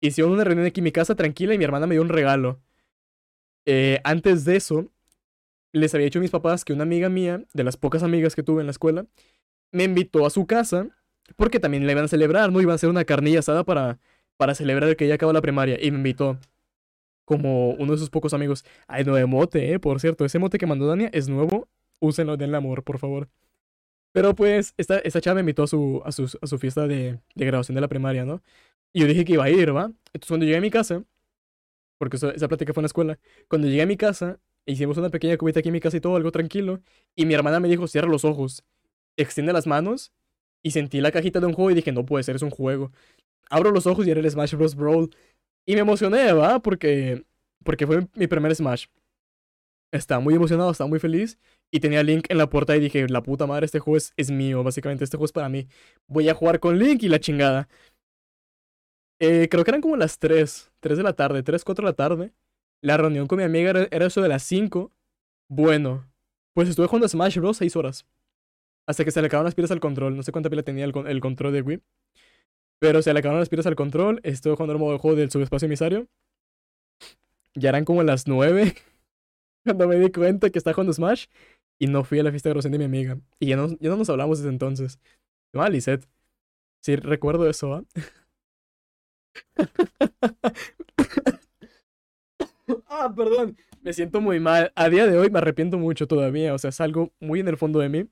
Hicieron 0.00 0.32
una 0.32 0.44
reunión 0.44 0.66
aquí 0.66 0.80
en 0.80 0.84
mi 0.84 0.92
casa 0.92 1.14
tranquila 1.14 1.54
y 1.54 1.58
mi 1.58 1.64
hermana 1.64 1.86
me 1.86 1.96
dio 1.96 2.02
un 2.02 2.08
regalo. 2.08 2.60
Eh, 3.66 4.00
antes 4.04 4.44
de 4.44 4.56
eso, 4.56 4.92
les 5.72 5.94
había 5.94 6.06
dicho 6.06 6.20
a 6.20 6.22
mis 6.22 6.30
papás 6.30 6.64
que 6.64 6.72
una 6.72 6.84
amiga 6.84 7.08
mía, 7.08 7.44
de 7.52 7.64
las 7.64 7.76
pocas 7.76 8.02
amigas 8.02 8.34
que 8.34 8.42
tuve 8.42 8.60
en 8.60 8.66
la 8.66 8.70
escuela, 8.72 9.06
me 9.72 9.84
invitó 9.84 10.24
a 10.24 10.30
su 10.30 10.46
casa 10.46 10.88
porque 11.36 11.60
también 11.60 11.86
la 11.86 11.92
iban 11.92 12.04
a 12.04 12.08
celebrar, 12.08 12.52
¿no? 12.52 12.60
Iban 12.60 12.72
a 12.72 12.74
hacer 12.76 12.90
una 12.90 13.04
carnilla 13.04 13.40
asada 13.40 13.64
para 13.64 13.98
para 14.36 14.54
celebrar 14.54 14.96
que 14.96 15.08
ya 15.08 15.14
acabó 15.14 15.32
la 15.32 15.40
primaria 15.40 15.78
y 15.80 15.90
me 15.90 15.98
invitó 15.98 16.38
como 17.24 17.70
uno 17.72 17.92
de 17.92 17.98
sus 17.98 18.10
pocos 18.10 18.34
amigos. 18.34 18.64
Hay 18.86 19.04
nuevo 19.04 19.26
mote, 19.28 19.72
eh, 19.72 19.80
por 19.80 20.00
cierto. 20.00 20.24
Ese 20.24 20.38
mote 20.38 20.58
que 20.58 20.66
mandó 20.66 20.86
Dania 20.86 21.10
es 21.12 21.28
nuevo. 21.28 21.68
Úsenlo, 22.00 22.36
denle 22.36 22.56
amor, 22.58 22.84
por 22.84 22.98
favor. 22.98 23.28
Pero 24.12 24.34
pues, 24.34 24.74
esta, 24.76 24.98
esta 25.00 25.20
chava 25.20 25.36
me 25.36 25.40
invitó 25.40 25.64
a 25.64 25.66
su, 25.66 26.02
a 26.04 26.12
su, 26.12 26.38
a 26.40 26.46
su 26.46 26.58
fiesta 26.58 26.86
de, 26.86 27.20
de, 27.34 27.46
graduación 27.46 27.74
de 27.74 27.80
la 27.80 27.88
primaria, 27.88 28.24
¿no? 28.24 28.42
Y 28.92 29.00
yo 29.00 29.06
dije 29.06 29.24
que 29.24 29.34
iba 29.34 29.44
a 29.44 29.50
ir, 29.50 29.74
¿va? 29.74 29.84
Entonces 30.12 30.28
cuando 30.28 30.46
llegué 30.46 30.58
a 30.58 30.60
mi 30.60 30.70
casa, 30.70 31.04
porque 31.98 32.16
esa 32.16 32.48
plática 32.48 32.72
fue 32.72 32.80
en 32.82 32.84
la 32.84 32.88
escuela, 32.88 33.18
cuando 33.48 33.68
llegué 33.68 33.82
a 33.82 33.86
mi 33.86 33.96
casa, 33.96 34.40
hicimos 34.66 34.96
una 34.98 35.10
pequeña 35.10 35.36
cubita 35.36 35.60
aquí 35.60 35.68
en 35.68 35.74
mi 35.74 35.80
casa 35.80 35.96
y 35.98 36.00
todo, 36.00 36.16
algo 36.16 36.32
tranquilo, 36.32 36.80
y 37.14 37.26
mi 37.26 37.34
hermana 37.34 37.60
me 37.60 37.68
dijo, 37.68 37.88
cierra 37.88 38.08
los 38.08 38.24
ojos, 38.24 38.64
extiende 39.16 39.52
las 39.52 39.66
manos, 39.66 40.12
y 40.66 40.72
sentí 40.72 41.00
la 41.00 41.12
cajita 41.12 41.38
de 41.40 41.46
un 41.46 41.52
juego 41.52 41.70
y 41.70 41.74
dije, 41.74 41.92
no 41.92 42.04
puede 42.04 42.24
ser, 42.24 42.36
es 42.36 42.42
un 42.42 42.50
juego 42.50 42.90
abro 43.50 43.70
los 43.70 43.86
ojos 43.86 44.06
y 44.06 44.10
era 44.10 44.20
el 44.20 44.30
Smash 44.30 44.54
Bros. 44.54 44.74
Brawl. 44.74 45.10
Y 45.66 45.74
me 45.74 45.80
emocioné, 45.80 46.32
¿va? 46.32 46.60
Porque, 46.60 47.24
porque 47.64 47.86
fue 47.86 48.06
mi 48.14 48.26
primer 48.26 48.54
Smash. 48.54 48.86
Estaba 49.92 50.20
muy 50.20 50.34
emocionado, 50.34 50.70
estaba 50.70 50.88
muy 50.88 50.98
feliz. 50.98 51.38
Y 51.72 51.80
tenía 51.80 52.02
Link 52.02 52.26
en 52.28 52.38
la 52.38 52.48
puerta 52.48 52.76
y 52.76 52.80
dije, 52.80 53.08
la 53.08 53.22
puta 53.22 53.46
madre, 53.46 53.66
este 53.66 53.80
juego 53.80 53.96
es, 54.16 54.30
mío. 54.30 54.62
Básicamente, 54.62 55.04
este 55.04 55.16
juego 55.16 55.26
es 55.26 55.32
para 55.32 55.48
mí. 55.48 55.66
Voy 56.06 56.28
a 56.28 56.34
jugar 56.34 56.60
con 56.60 56.78
Link 56.78 57.02
y 57.02 57.08
la 57.08 57.18
chingada. 57.18 57.68
Eh, 59.18 59.48
creo 59.50 59.64
que 59.64 59.70
eran 59.70 59.80
como 59.80 59.96
las 59.96 60.18
3, 60.18 60.70
3 60.80 60.98
de 60.98 61.02
la 61.02 61.14
tarde, 61.14 61.42
3, 61.42 61.64
4 61.64 61.84
de 61.84 61.90
la 61.90 61.96
tarde. 61.96 62.32
La 62.82 62.96
reunión 62.96 63.26
con 63.26 63.38
mi 63.38 63.44
amiga 63.44 63.70
era, 63.90 64.06
eso 64.06 64.22
de 64.22 64.28
las 64.28 64.42
5. 64.44 64.92
Bueno, 65.48 66.08
pues 66.54 66.68
estuve 66.68 66.86
jugando 66.86 67.08
Smash 67.08 67.38
Bros. 67.38 67.56
6 67.56 67.74
horas. 67.76 68.06
Hasta 68.86 69.04
que 69.04 69.10
se 69.10 69.20
le 69.20 69.26
acabaron 69.26 69.46
las 69.46 69.54
pilas 69.54 69.70
al 69.70 69.80
control. 69.80 70.16
No 70.16 70.22
sé 70.22 70.32
cuánta 70.32 70.48
pila 70.48 70.62
tenía 70.62 70.84
el, 70.84 70.94
el 71.06 71.20
control 71.20 71.52
de 71.52 71.62
Wii. 71.62 71.82
Pero 72.78 73.02
se 73.02 73.12
le 73.12 73.18
acabaron 73.18 73.40
las 73.40 73.48
pilas 73.48 73.66
al 73.66 73.74
control. 73.74 74.20
Estoy 74.22 74.52
jugando 74.52 74.74
el 74.74 74.78
modo 74.78 74.98
juego 74.98 75.16
del 75.16 75.30
subespacio 75.30 75.66
emisario. 75.66 76.06
Ya 77.54 77.70
eran 77.70 77.84
como 77.84 78.02
las 78.02 78.28
9 78.28 78.74
cuando 79.64 79.88
me 79.88 79.98
di 79.98 80.12
cuenta 80.12 80.50
que 80.50 80.58
estaba 80.58 80.74
jugando 80.74 80.92
Smash. 80.92 81.26
Y 81.78 81.88
no 81.88 82.04
fui 82.04 82.20
a 82.20 82.22
la 82.22 82.30
fiesta 82.30 82.48
de 82.48 82.52
graduación 82.52 82.72
de 82.72 82.78
mi 82.78 82.84
amiga. 82.84 83.18
Y 83.40 83.48
ya 83.48 83.56
no, 83.56 83.68
ya 83.68 83.90
no 83.90 83.96
nos 83.96 84.08
hablamos 84.08 84.38
desde 84.38 84.50
entonces. 84.50 85.00
Ah, 85.52 85.68
Lisette. 85.68 86.06
Sí, 86.82 86.96
recuerdo 86.96 87.48
eso, 87.50 87.74
¿ah? 87.74 87.84
ah, 92.86 93.12
perdón. 93.14 93.56
Me 93.82 93.92
siento 93.92 94.20
muy 94.20 94.40
mal. 94.40 94.72
A 94.76 94.88
día 94.88 95.06
de 95.06 95.18
hoy 95.18 95.30
me 95.30 95.38
arrepiento 95.38 95.78
mucho 95.78 96.06
todavía. 96.06 96.54
O 96.54 96.58
sea, 96.58 96.70
es 96.70 96.80
algo 96.80 97.12
muy 97.20 97.40
en 97.40 97.48
el 97.48 97.56
fondo 97.56 97.80
de 97.80 97.88
mí 97.88 98.08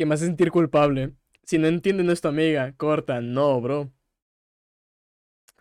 que 0.00 0.06
me 0.06 0.14
hace 0.14 0.24
sentir 0.24 0.50
culpable. 0.50 1.12
Si 1.44 1.58
no 1.58 1.66
entienden 1.66 2.08
esto, 2.08 2.28
amiga, 2.28 2.72
corta. 2.78 3.20
No, 3.20 3.60
bro. 3.60 3.92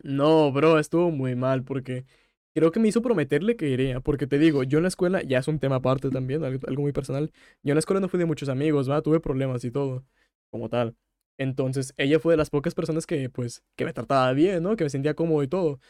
No, 0.01 0.49
bro, 0.53 0.79
estuvo 0.79 1.11
muy 1.11 1.35
mal 1.35 1.65
porque 1.65 2.05
creo 2.53 2.71
que 2.71 2.79
me 2.79 2.87
hizo 2.87 3.01
prometerle 3.01 3.57
que 3.57 3.67
iría, 3.67 3.99
porque 3.99 4.27
te 4.27 4.39
digo, 4.39 4.63
yo 4.63 4.77
en 4.79 4.83
la 4.83 4.87
escuela, 4.87 5.21
ya 5.23 5.39
es 5.39 5.49
un 5.49 5.59
tema 5.59 5.75
aparte 5.75 6.09
también, 6.09 6.41
algo, 6.45 6.81
muy 6.81 6.93
personal, 6.93 7.33
yo 7.63 7.73
en 7.73 7.75
la 7.75 7.79
escuela 7.79 7.99
no 7.99 8.07
fui 8.07 8.17
de 8.17 8.25
muchos 8.25 8.47
amigos, 8.47 8.89
va, 8.89 9.01
tuve 9.01 9.19
problemas 9.19 9.65
y 9.65 9.71
todo, 9.71 10.05
como 10.51 10.69
tal. 10.69 10.95
Entonces, 11.37 11.93
ella 11.97 12.17
fue 12.19 12.33
de 12.33 12.37
las 12.37 12.49
pocas 12.49 12.73
personas 12.73 13.05
que, 13.05 13.29
pues, 13.29 13.61
que 13.75 13.83
me 13.83 13.91
trataba 13.91 14.31
bien, 14.31 14.63
¿no? 14.63 14.77
Que 14.77 14.85
me 14.85 14.89
sentía 14.89 15.15
cómodo 15.15 15.43
y 15.43 15.49
todo. 15.49 15.81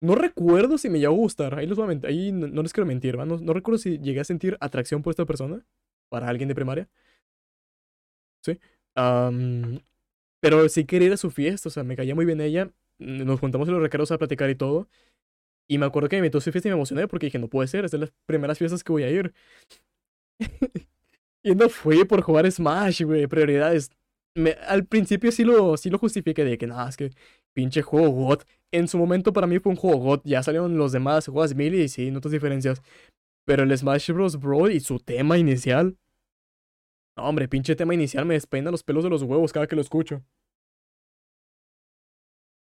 No 0.00 0.16
recuerdo 0.16 0.76
si 0.76 0.90
me 0.90 0.98
llegó 0.98 1.14
a 1.14 1.16
gustar, 1.18 1.54
ahí, 1.56 1.68
ahí 2.04 2.32
no, 2.32 2.62
les 2.62 2.72
quiero 2.72 2.86
mentir, 2.86 3.18
¿va? 3.18 3.24
No, 3.26 3.38
no 3.38 3.52
recuerdo 3.52 3.78
si 3.78 3.98
llegué 4.00 4.20
a 4.20 4.24
sentir 4.24 4.56
atracción 4.60 5.02
por 5.02 5.12
esta 5.12 5.24
persona, 5.24 5.64
para 6.08 6.28
alguien 6.28 6.48
de 6.48 6.54
primaria. 6.56 6.88
Sí. 8.44 8.58
Am, 8.94 9.80
pero 10.40 10.68
sí 10.68 10.84
quería 10.84 11.08
ir 11.08 11.14
a 11.14 11.16
su 11.16 11.30
fiesta, 11.30 11.68
o 11.68 11.72
sea, 11.72 11.84
me 11.84 11.96
caía 11.96 12.14
muy 12.14 12.26
bien 12.26 12.40
ella. 12.40 12.70
Nos 12.98 13.40
juntamos 13.40 13.66
en 13.68 13.74
los 13.74 13.82
recreos 13.82 14.12
a 14.12 14.18
platicar 14.18 14.50
y 14.50 14.54
todo. 14.54 14.88
Y 15.68 15.78
me 15.78 15.86
acuerdo 15.86 16.08
que 16.08 16.16
me 16.16 16.20
invitó 16.20 16.38
a 16.38 16.40
su 16.42 16.52
fiesta 16.52 16.68
y 16.68 16.72
me 16.72 16.76
emocioné 16.76 17.08
porque 17.08 17.26
dije, 17.26 17.38
no 17.38 17.48
puede 17.48 17.68
ser, 17.68 17.86
es 17.86 17.90
de 17.90 17.98
las 17.98 18.12
primeras 18.26 18.58
fiestas 18.58 18.84
que 18.84 18.92
voy 18.92 19.04
a 19.04 19.10
ir. 19.10 19.32
y 21.42 21.54
no 21.54 21.68
fui 21.68 22.04
por 22.04 22.20
jugar 22.22 22.50
Smash, 22.50 23.02
güey, 23.02 23.26
prioridades. 23.26 23.90
Me, 24.36 24.52
al 24.66 24.84
principio 24.84 25.32
sí 25.32 25.44
lo, 25.44 25.76
sí 25.76 25.90
lo 25.90 25.98
justifiqué 25.98 26.44
de 26.44 26.58
que 26.58 26.66
nada, 26.66 26.88
es 26.88 26.96
que 26.96 27.10
pinche 27.54 27.82
juego 27.82 28.10
God. 28.10 28.42
En 28.72 28.88
su 28.88 28.98
momento 28.98 29.32
para 29.32 29.46
mí 29.46 29.58
fue 29.60 29.70
un 29.70 29.76
juego 29.76 29.98
God. 29.98 30.20
Ya 30.24 30.42
salieron 30.42 30.76
los 30.76 30.92
demás, 30.92 31.26
juegas 31.26 31.54
mil 31.54 31.74
y 31.74 31.88
sí, 31.88 32.10
notas 32.10 32.32
diferencias. 32.32 32.82
Pero 33.46 33.62
el 33.62 33.76
Smash 33.76 34.10
Bros. 34.12 34.38
Bro 34.38 34.70
y 34.70 34.80
su 34.80 34.98
tema 34.98 35.38
inicial. 35.38 35.96
No, 37.16 37.24
hombre, 37.24 37.48
pinche 37.48 37.76
tema 37.76 37.94
inicial 37.94 38.26
me 38.26 38.34
despeina 38.34 38.70
los 38.70 38.82
pelos 38.82 39.04
de 39.04 39.10
los 39.10 39.22
huevos 39.22 39.52
cada 39.52 39.66
que 39.66 39.76
lo 39.76 39.82
escucho. 39.82 40.22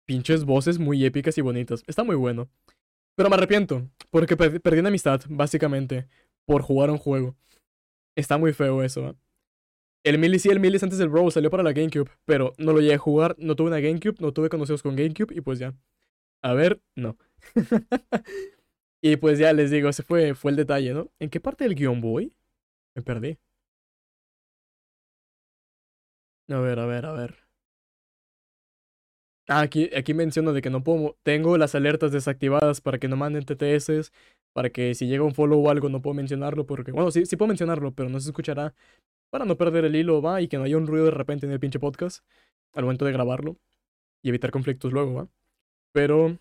Pinches 0.07 0.44
voces 0.44 0.78
muy 0.78 1.05
épicas 1.05 1.36
y 1.36 1.40
bonitas. 1.40 1.82
Está 1.86 2.05
muy 2.05 2.14
bueno. 2.14 2.49
Pero 3.16 3.28
me 3.28 3.36
arrepiento, 3.36 3.90
porque 4.11 4.36
perdí 4.36 4.78
una 4.78 4.90
amistad, 4.90 5.22
básicamente, 5.28 6.07
por 6.44 6.62
jugar 6.62 6.90
un 6.90 6.99
juego. 6.99 7.34
Está 8.14 8.38
muy 8.38 8.53
feo 8.53 8.82
eso. 8.82 9.09
¿eh? 9.09 9.14
El 10.05 10.18
Millis 10.18 10.47
y 10.47 10.51
el 10.51 10.61
Millis 10.61 10.82
antes 10.82 10.99
del 10.99 11.09
Bro 11.09 11.30
salió 11.30 11.51
para 11.51 11.62
la 11.62 11.72
GameCube, 11.72 12.11
pero 12.24 12.53
no 12.59 12.72
lo 12.72 12.80
llegué 12.80 12.94
a 12.94 12.99
jugar, 12.99 13.34
no 13.38 13.57
tuve 13.57 13.68
una 13.68 13.80
GameCube, 13.80 14.16
no 14.20 14.32
tuve 14.32 14.49
conocidos 14.49 14.82
con 14.82 14.94
GameCube 14.94 15.34
y 15.34 15.40
pues 15.40 15.59
ya. 15.59 15.74
A 16.42 16.53
ver, 16.55 16.80
no. 16.94 17.18
y 19.03 19.16
pues 19.16 19.38
ya 19.38 19.53
les 19.53 19.70
digo, 19.70 19.88
ese 19.88 20.03
fue, 20.03 20.34
fue 20.34 20.53
el 20.53 20.57
detalle, 20.57 20.94
¿no? 20.94 21.11
¿En 21.18 21.30
qué 21.30 21.40
parte 21.40 21.64
del 21.64 21.74
guion 21.74 22.01
voy? 22.01 22.36
Me 22.94 23.03
perdí. 23.03 23.38
A 26.49 26.59
ver, 26.61 26.78
a 26.78 26.86
ver, 26.86 27.07
a 27.07 27.12
ver. 27.12 27.47
Ah, 29.49 29.61
aquí, 29.61 29.90
aquí 29.97 30.12
menciono 30.12 30.53
de 30.53 30.61
que 30.61 30.70
no 30.70 30.82
puedo. 30.82 31.16
Tengo 31.22 31.57
las 31.57 31.74
alertas 31.74 32.11
desactivadas 32.11 32.80
para 32.80 32.99
que 32.99 33.09
no 33.09 33.16
manden 33.16 33.44
TTS. 33.44 34.12
Para 34.53 34.70
que 34.70 34.94
si 34.94 35.07
llega 35.07 35.22
un 35.22 35.34
follow 35.34 35.64
o 35.64 35.70
algo 35.70 35.88
no 35.88 36.03
puedo 36.03 36.14
mencionarlo. 36.14 36.66
Porque, 36.66 36.90
bueno, 36.92 37.11
sí, 37.11 37.26
sí 37.26 37.36
puedo 37.36 37.49
mencionarlo, 37.49 37.92
pero 37.92 38.09
no 38.09 38.18
se 38.20 38.30
escuchará. 38.30 38.74
Para 39.30 39.44
no 39.44 39.57
perder 39.57 39.84
el 39.84 39.94
hilo, 39.97 40.20
va. 40.22 40.40
Y 40.42 40.49
que 40.49 40.59
no 40.59 40.64
haya 40.64 40.76
un 40.76 40.86
ruido 40.86 41.07
de 41.07 41.11
repente 41.12 41.47
en 41.47 41.53
el 41.53 41.61
pinche 41.61 41.78
podcast. 41.78 42.24
Al 42.74 42.84
momento 42.84 43.05
de 43.05 43.12
grabarlo. 43.12 43.57
Y 44.22 44.30
evitar 44.30 44.51
conflictos 44.51 44.92
luego, 44.92 45.14
va. 45.14 45.28
Pero. 45.92 46.38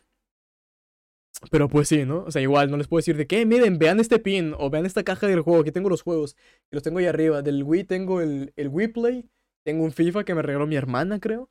Pero 1.52 1.68
pues 1.70 1.90
sí, 1.90 2.06
¿no? 2.06 2.24
O 2.24 2.32
sea, 2.32 2.42
igual 2.42 2.72
no 2.72 2.78
les 2.78 2.88
puedo 2.88 3.00
decir 3.00 3.18
de 3.18 3.28
que, 3.28 3.46
miren, 3.46 3.78
vean 3.78 4.00
este 4.00 4.20
pin. 4.20 4.56
O 4.58 4.70
vean 4.72 4.86
esta 4.86 5.04
caja 5.04 5.28
del 5.28 5.42
juego. 5.42 5.62
Aquí 5.62 5.72
tengo 5.72 5.90
los 5.90 6.02
juegos. 6.02 6.36
Que 6.70 6.78
los 6.78 6.84
tengo 6.84 7.00
ahí 7.00 7.06
arriba. 7.06 7.42
Del 7.44 7.64
Wii 7.64 7.84
tengo 7.84 8.22
el, 8.22 8.52
el 8.56 8.70
Wii 8.70 8.88
Play. 8.88 9.30
Tengo 9.66 9.84
un 9.84 9.92
FIFA 9.92 10.24
que 10.24 10.36
me 10.36 10.44
regaló 10.44 10.68
mi 10.68 10.76
hermana, 10.76 11.20
creo. 11.20 11.50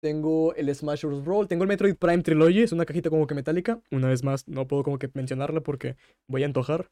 Tengo 0.00 0.54
el 0.54 0.74
Smash 0.74 1.04
Bros. 1.04 1.22
Brawl. 1.22 1.46
Tengo 1.46 1.64
el 1.64 1.68
Metroid 1.68 1.96
Prime 1.96 2.22
Trilogy. 2.22 2.62
Es 2.62 2.72
una 2.72 2.86
cajita 2.86 3.10
como 3.10 3.26
que 3.26 3.34
metálica. 3.34 3.80
Una 3.90 4.08
vez 4.08 4.24
más, 4.24 4.48
no 4.48 4.66
puedo 4.66 4.82
como 4.82 4.98
que 4.98 5.10
mencionarla 5.12 5.60
porque 5.60 5.96
voy 6.26 6.42
a 6.42 6.46
antojar. 6.46 6.90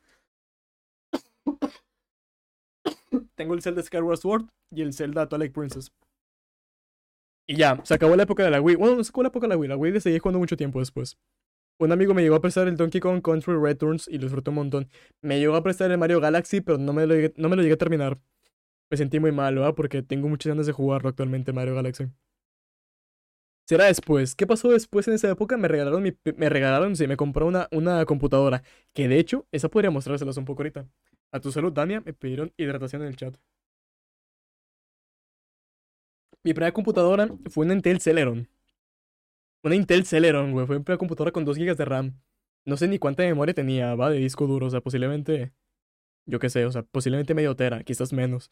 Tengo 3.35 3.55
el 3.55 3.63
Zelda 3.63 3.83
Skyward 3.83 4.19
Sword 4.19 4.45
y 4.71 4.83
el 4.83 4.93
Zelda 4.93 5.29
Twilight 5.29 5.53
Princess. 5.53 5.91
Y 7.49 7.57
ya, 7.57 7.81
se 7.83 7.95
acabó 7.95 8.15
la 8.15 8.25
época 8.25 8.45
de 8.45 8.51
la 8.51 8.61
Wii. 8.61 8.77
Bueno, 8.77 8.97
no 8.97 9.03
se 9.03 9.09
acabó 9.09 9.23
la 9.23 9.31
época 9.31 9.47
de 9.47 9.49
la 9.49 9.57
Wii. 9.57 9.69
La 9.71 9.77
Wii 9.77 9.93
le 9.93 10.01
seguí 10.01 10.19
jugando 10.19 10.39
mucho 10.39 10.59
tiempo 10.59 10.79
después. 10.79 11.17
Un 11.81 11.91
amigo 11.91 12.13
me 12.13 12.21
llegó 12.21 12.37
a 12.37 12.43
prestar 12.43 12.69
el 12.69 12.77
Donkey 12.77 13.01
Kong 13.01 13.23
Country 13.23 13.55
Returns 13.55 14.07
y 14.07 14.19
lo 14.19 14.25
disfruté 14.25 14.51
un 14.51 14.57
montón. 14.57 14.91
Me 15.23 15.41
llegó 15.41 15.57
a 15.57 15.63
prestar 15.63 15.91
el 15.91 15.97
Mario 15.97 16.21
Galaxy, 16.21 16.61
pero 16.61 16.77
no 16.77 16.93
me 16.93 17.07
lo 17.07 17.15
no 17.37 17.49
me 17.49 17.57
lo 17.57 17.63
llegué 17.63 17.75
a 17.75 17.79
terminar. 17.79 18.19
Me 18.91 18.97
sentí 18.97 19.20
muy 19.20 19.32
mal, 19.32 19.55
¿verdad? 19.55 19.74
Porque 19.74 20.03
tengo 20.03 20.28
muchas 20.28 20.51
ganas 20.51 20.66
de 20.66 20.72
jugarlo 20.72 21.09
actualmente 21.09 21.53
Mario 21.53 21.74
Galaxy. 21.74 22.07
Será 23.66 23.84
después. 23.86 24.34
¿Qué 24.34 24.47
pasó 24.47 24.68
después 24.70 25.07
en 25.07 25.14
esa 25.14 25.30
época? 25.30 25.57
Me 25.57 25.68
regalaron, 25.68 26.03
me 26.36 26.49
regalaron, 26.49 26.97
sí, 26.97 27.07
me 27.07 27.16
compró 27.16 27.47
una, 27.47 27.68
una 27.70 28.05
computadora. 28.05 28.62
Que 28.93 29.07
de 29.09 29.18
hecho, 29.18 29.47
esa 29.53 29.68
podría 29.68 29.91
mostrárselas 29.93 30.36
un 30.36 30.45
poco 30.45 30.62
ahorita. 30.62 30.86
A 31.32 31.41
tu 31.41 31.53
salud, 31.53 31.72
Dania, 31.72 32.01
me 32.01 32.12
pidieron 32.12 32.53
hidratación 32.57 33.03
en 33.03 33.09
el 33.09 33.16
chat. 33.16 33.36
Mi 36.45 36.53
primera 36.53 36.72
computadora 36.72 37.28
fue 37.51 37.64
una 37.64 37.72
Intel 37.74 38.01
Celeron. 38.01 38.47
Una 39.62 39.74
Intel 39.74 40.05
Celeron, 40.07 40.53
güey. 40.53 40.66
Fue 40.66 40.76
primera 40.82 40.99
computadora 40.99 41.32
con 41.32 41.45
2 41.45 41.57
GB 41.59 41.76
de 41.76 41.84
RAM. 41.84 42.20
No 42.64 42.76
sé 42.76 42.88
ni 42.88 42.99
cuánta 42.99 43.22
memoria 43.22 43.55
tenía, 43.55 43.95
va, 43.95 44.11
de 44.11 44.18
disco 44.18 44.47
duro. 44.47 44.66
O 44.66 44.70
sea, 44.70 44.80
posiblemente. 44.80 45.53
Yo 46.26 46.38
qué 46.41 46.51
sé, 46.51 46.66
o 46.66 46.72
sea, 46.72 46.82
posiblemente 46.84 47.34
medio 47.34 47.57
tera, 47.57 47.84
quizás 47.84 48.12
menos. 48.12 48.51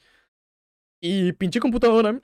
Y 1.00 1.32
pinche 1.32 1.60
computadora 1.60 2.20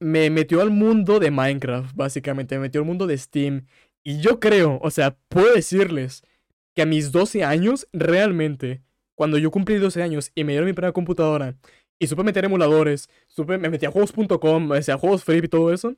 me 0.00 0.30
metió 0.30 0.60
al 0.60 0.70
mundo 0.70 1.18
de 1.18 1.30
Minecraft, 1.30 1.94
básicamente, 1.96 2.54
me 2.56 2.62
metió 2.62 2.80
al 2.80 2.86
mundo 2.86 3.06
de 3.06 3.18
Steam. 3.18 3.66
Y 4.04 4.20
yo 4.20 4.40
creo, 4.40 4.78
o 4.82 4.90
sea, 4.90 5.16
puedo 5.28 5.54
decirles 5.54 6.22
que 6.74 6.82
a 6.82 6.86
mis 6.86 7.10
12 7.10 7.44
años, 7.44 7.88
realmente, 7.92 8.82
cuando 9.16 9.38
yo 9.38 9.50
cumplí 9.50 9.76
12 9.76 10.02
años 10.02 10.30
y 10.34 10.44
me 10.44 10.52
dieron 10.52 10.68
mi 10.68 10.72
primera 10.72 10.92
computadora 10.92 11.56
y 11.98 12.06
supe 12.06 12.22
meter 12.22 12.44
emuladores, 12.44 13.10
supe, 13.26 13.58
me 13.58 13.68
metí 13.68 13.86
a 13.86 13.90
juegos.com, 13.90 14.70
o 14.70 14.82
sea, 14.82 14.96
juegos 14.98 15.24
free 15.24 15.38
y 15.38 15.48
todo 15.48 15.72
eso, 15.72 15.96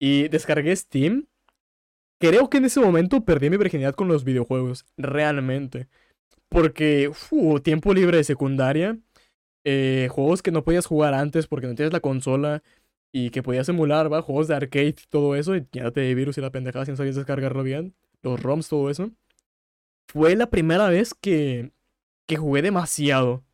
y 0.00 0.28
descargué 0.28 0.74
Steam, 0.74 1.26
creo 2.18 2.48
que 2.48 2.56
en 2.58 2.64
ese 2.64 2.80
momento 2.80 3.24
perdí 3.24 3.50
mi 3.50 3.58
virginidad 3.58 3.94
con 3.94 4.08
los 4.08 4.24
videojuegos, 4.24 4.86
realmente. 4.96 5.88
Porque, 6.48 7.08
uf, 7.08 7.62
tiempo 7.62 7.92
libre 7.92 8.16
de 8.16 8.24
secundaria, 8.24 8.98
eh, 9.64 10.08
juegos 10.10 10.42
que 10.42 10.50
no 10.52 10.64
podías 10.64 10.86
jugar 10.86 11.14
antes 11.14 11.46
porque 11.46 11.66
no 11.66 11.74
tienes 11.74 11.92
la 11.92 12.00
consola, 12.00 12.62
y 13.16 13.30
que 13.30 13.44
podías 13.44 13.68
emular, 13.68 14.12
¿va? 14.12 14.22
Juegos 14.22 14.48
de 14.48 14.56
arcade 14.56 14.96
todo 15.08 15.36
eso, 15.36 15.54
y 15.56 15.64
ya 15.70 15.90
de 15.90 16.14
virus 16.16 16.36
y 16.36 16.40
la 16.40 16.50
pendejada 16.50 16.84
si 16.84 16.90
no 16.90 16.96
sabías 16.96 17.14
descargarlo 17.14 17.62
bien, 17.62 17.94
los 18.22 18.42
ROMs, 18.42 18.68
todo 18.68 18.90
eso. 18.90 19.12
Fue 20.08 20.34
la 20.36 20.50
primera 20.50 20.88
vez 20.88 21.14
que, 21.14 21.72
que 22.26 22.36
jugué 22.36 22.62
demasiado. 22.62 23.44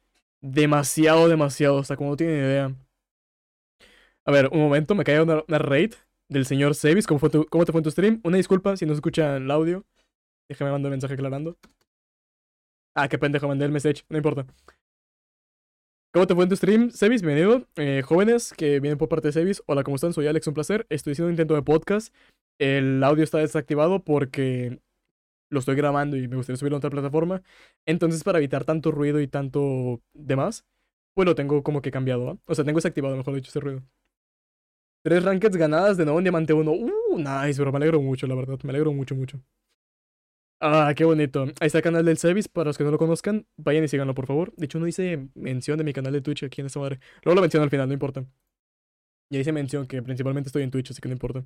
Demasiado, 0.41 1.29
demasiado, 1.29 1.79
hasta 1.81 1.97
como 1.97 2.11
no 2.11 2.17
tiene 2.17 2.35
idea. 2.39 2.75
A 4.25 4.33
ver, 4.33 4.49
un 4.53 4.61
momento, 4.61 4.95
me 4.95 5.05
cae 5.05 5.21
una, 5.21 5.43
raid 5.59 5.93
del 6.29 6.47
señor 6.47 6.75
Sevis. 6.75 7.07
¿Cómo, 7.07 7.21
¿Cómo 7.51 7.65
te 7.67 7.73
fue 7.73 7.81
en 7.81 7.85
tu 7.85 7.91
stream? 7.91 8.21
Una 8.25 8.39
disculpa 8.39 8.77
si 8.79 8.87
no 8.87 8.93
se 8.93 8.97
escucha 8.97 9.37
el 9.37 9.51
audio. 9.51 9.85
Déjame 10.49 10.71
mandar 10.71 10.89
un 10.89 10.93
mensaje 10.95 11.15
aclarando. 11.15 11.59
Ah, 12.95 13.09
qué 13.09 13.19
pendejo, 13.19 13.47
mandé 13.49 13.67
el 13.67 13.73
message, 13.73 14.05
no 14.09 14.17
importa. 14.17 14.47
¿Cómo 16.13 16.27
te 16.27 16.35
fue 16.35 16.43
en 16.43 16.51
tu 16.51 16.57
stream, 16.57 16.91
Sebis? 16.91 17.23
Bienvenido. 17.23 17.69
Eh, 17.77 18.03
jóvenes 18.05 18.53
que 18.53 18.81
vienen 18.81 18.99
por 18.99 19.09
parte 19.09 19.29
de 19.29 19.33
Sebis, 19.33 19.63
hola, 19.67 19.85
¿cómo 19.85 19.95
están? 19.95 20.13
Soy 20.13 20.27
Alex, 20.27 20.45
un 20.49 20.55
placer. 20.55 20.85
Estoy 20.89 21.13
haciendo 21.13 21.29
un 21.29 21.35
intento 21.35 21.55
de 21.55 21.63
podcast. 21.63 22.13
El 22.59 23.05
audio 23.05 23.23
está 23.23 23.39
desactivado 23.39 24.03
porque 24.03 24.81
lo 25.51 25.61
estoy 25.61 25.77
grabando 25.77 26.17
y 26.17 26.27
me 26.27 26.35
gustaría 26.35 26.57
subirlo 26.57 26.79
a 26.79 26.79
otra 26.79 26.91
plataforma. 26.91 27.43
Entonces, 27.87 28.25
para 28.25 28.39
evitar 28.39 28.65
tanto 28.65 28.91
ruido 28.91 29.21
y 29.21 29.29
tanto 29.29 30.03
demás, 30.13 30.65
pues 31.15 31.27
lo 31.27 31.37
tengo 31.37 31.63
como 31.63 31.81
que 31.81 31.93
cambiado. 31.93 32.41
O 32.45 32.55
sea, 32.57 32.65
tengo 32.65 32.79
desactivado, 32.79 33.17
mejor 33.17 33.37
dicho, 33.37 33.51
ese 33.51 33.61
ruido. 33.61 33.83
Tres 35.05 35.23
rankeds 35.23 35.57
ganadas 35.57 35.97
de 35.97 36.07
nuevo 36.07 36.19
en 36.19 36.25
Diamante 36.25 36.53
1. 36.53 36.73
Uh, 36.73 37.19
nice, 37.19 37.57
pero 37.57 37.71
me 37.71 37.77
alegro 37.77 38.01
mucho, 38.03 38.27
la 38.27 38.35
verdad. 38.35 38.59
Me 38.65 38.71
alegro 38.71 38.93
mucho, 38.93 39.15
mucho. 39.15 39.41
Ah, 40.63 40.93
qué 40.95 41.05
bonito. 41.05 41.45
Ahí 41.61 41.67
está 41.69 41.79
el 41.79 41.85
canal 41.85 42.05
del 42.05 42.19
Sevis, 42.19 42.47
para 42.47 42.69
los 42.69 42.77
que 42.77 42.85
no 42.85 42.91
lo 42.91 42.99
conozcan, 42.99 43.47
vayan 43.57 43.83
y 43.83 43.89
síganlo, 43.89 44.15
por 44.15 44.27
favor. 44.27 44.53
De 44.57 44.67
hecho, 44.67 44.79
no 44.79 44.87
hice 44.87 45.29
mención 45.35 45.79
de 45.79 45.85
mi 45.85 45.95
canal 45.95 46.13
de 46.13 46.21
Twitch 46.21 46.45
aquí 46.45 46.61
en 46.61 46.67
esta 46.67 46.79
madre. 46.81 47.01
Luego 47.23 47.37
lo 47.37 47.41
menciono 47.41 47.65
al 47.65 47.71
final, 47.71 47.89
no 47.89 47.95
importa. 47.95 48.27
Ya 49.31 49.41
hice 49.41 49.53
mención 49.53 49.87
que 49.87 50.03
principalmente 50.03 50.49
estoy 50.49 50.63
en 50.63 50.71
Twitch, 50.71 50.91
así 50.91 51.01
que 51.01 51.09
no 51.09 51.15
importa. 51.15 51.45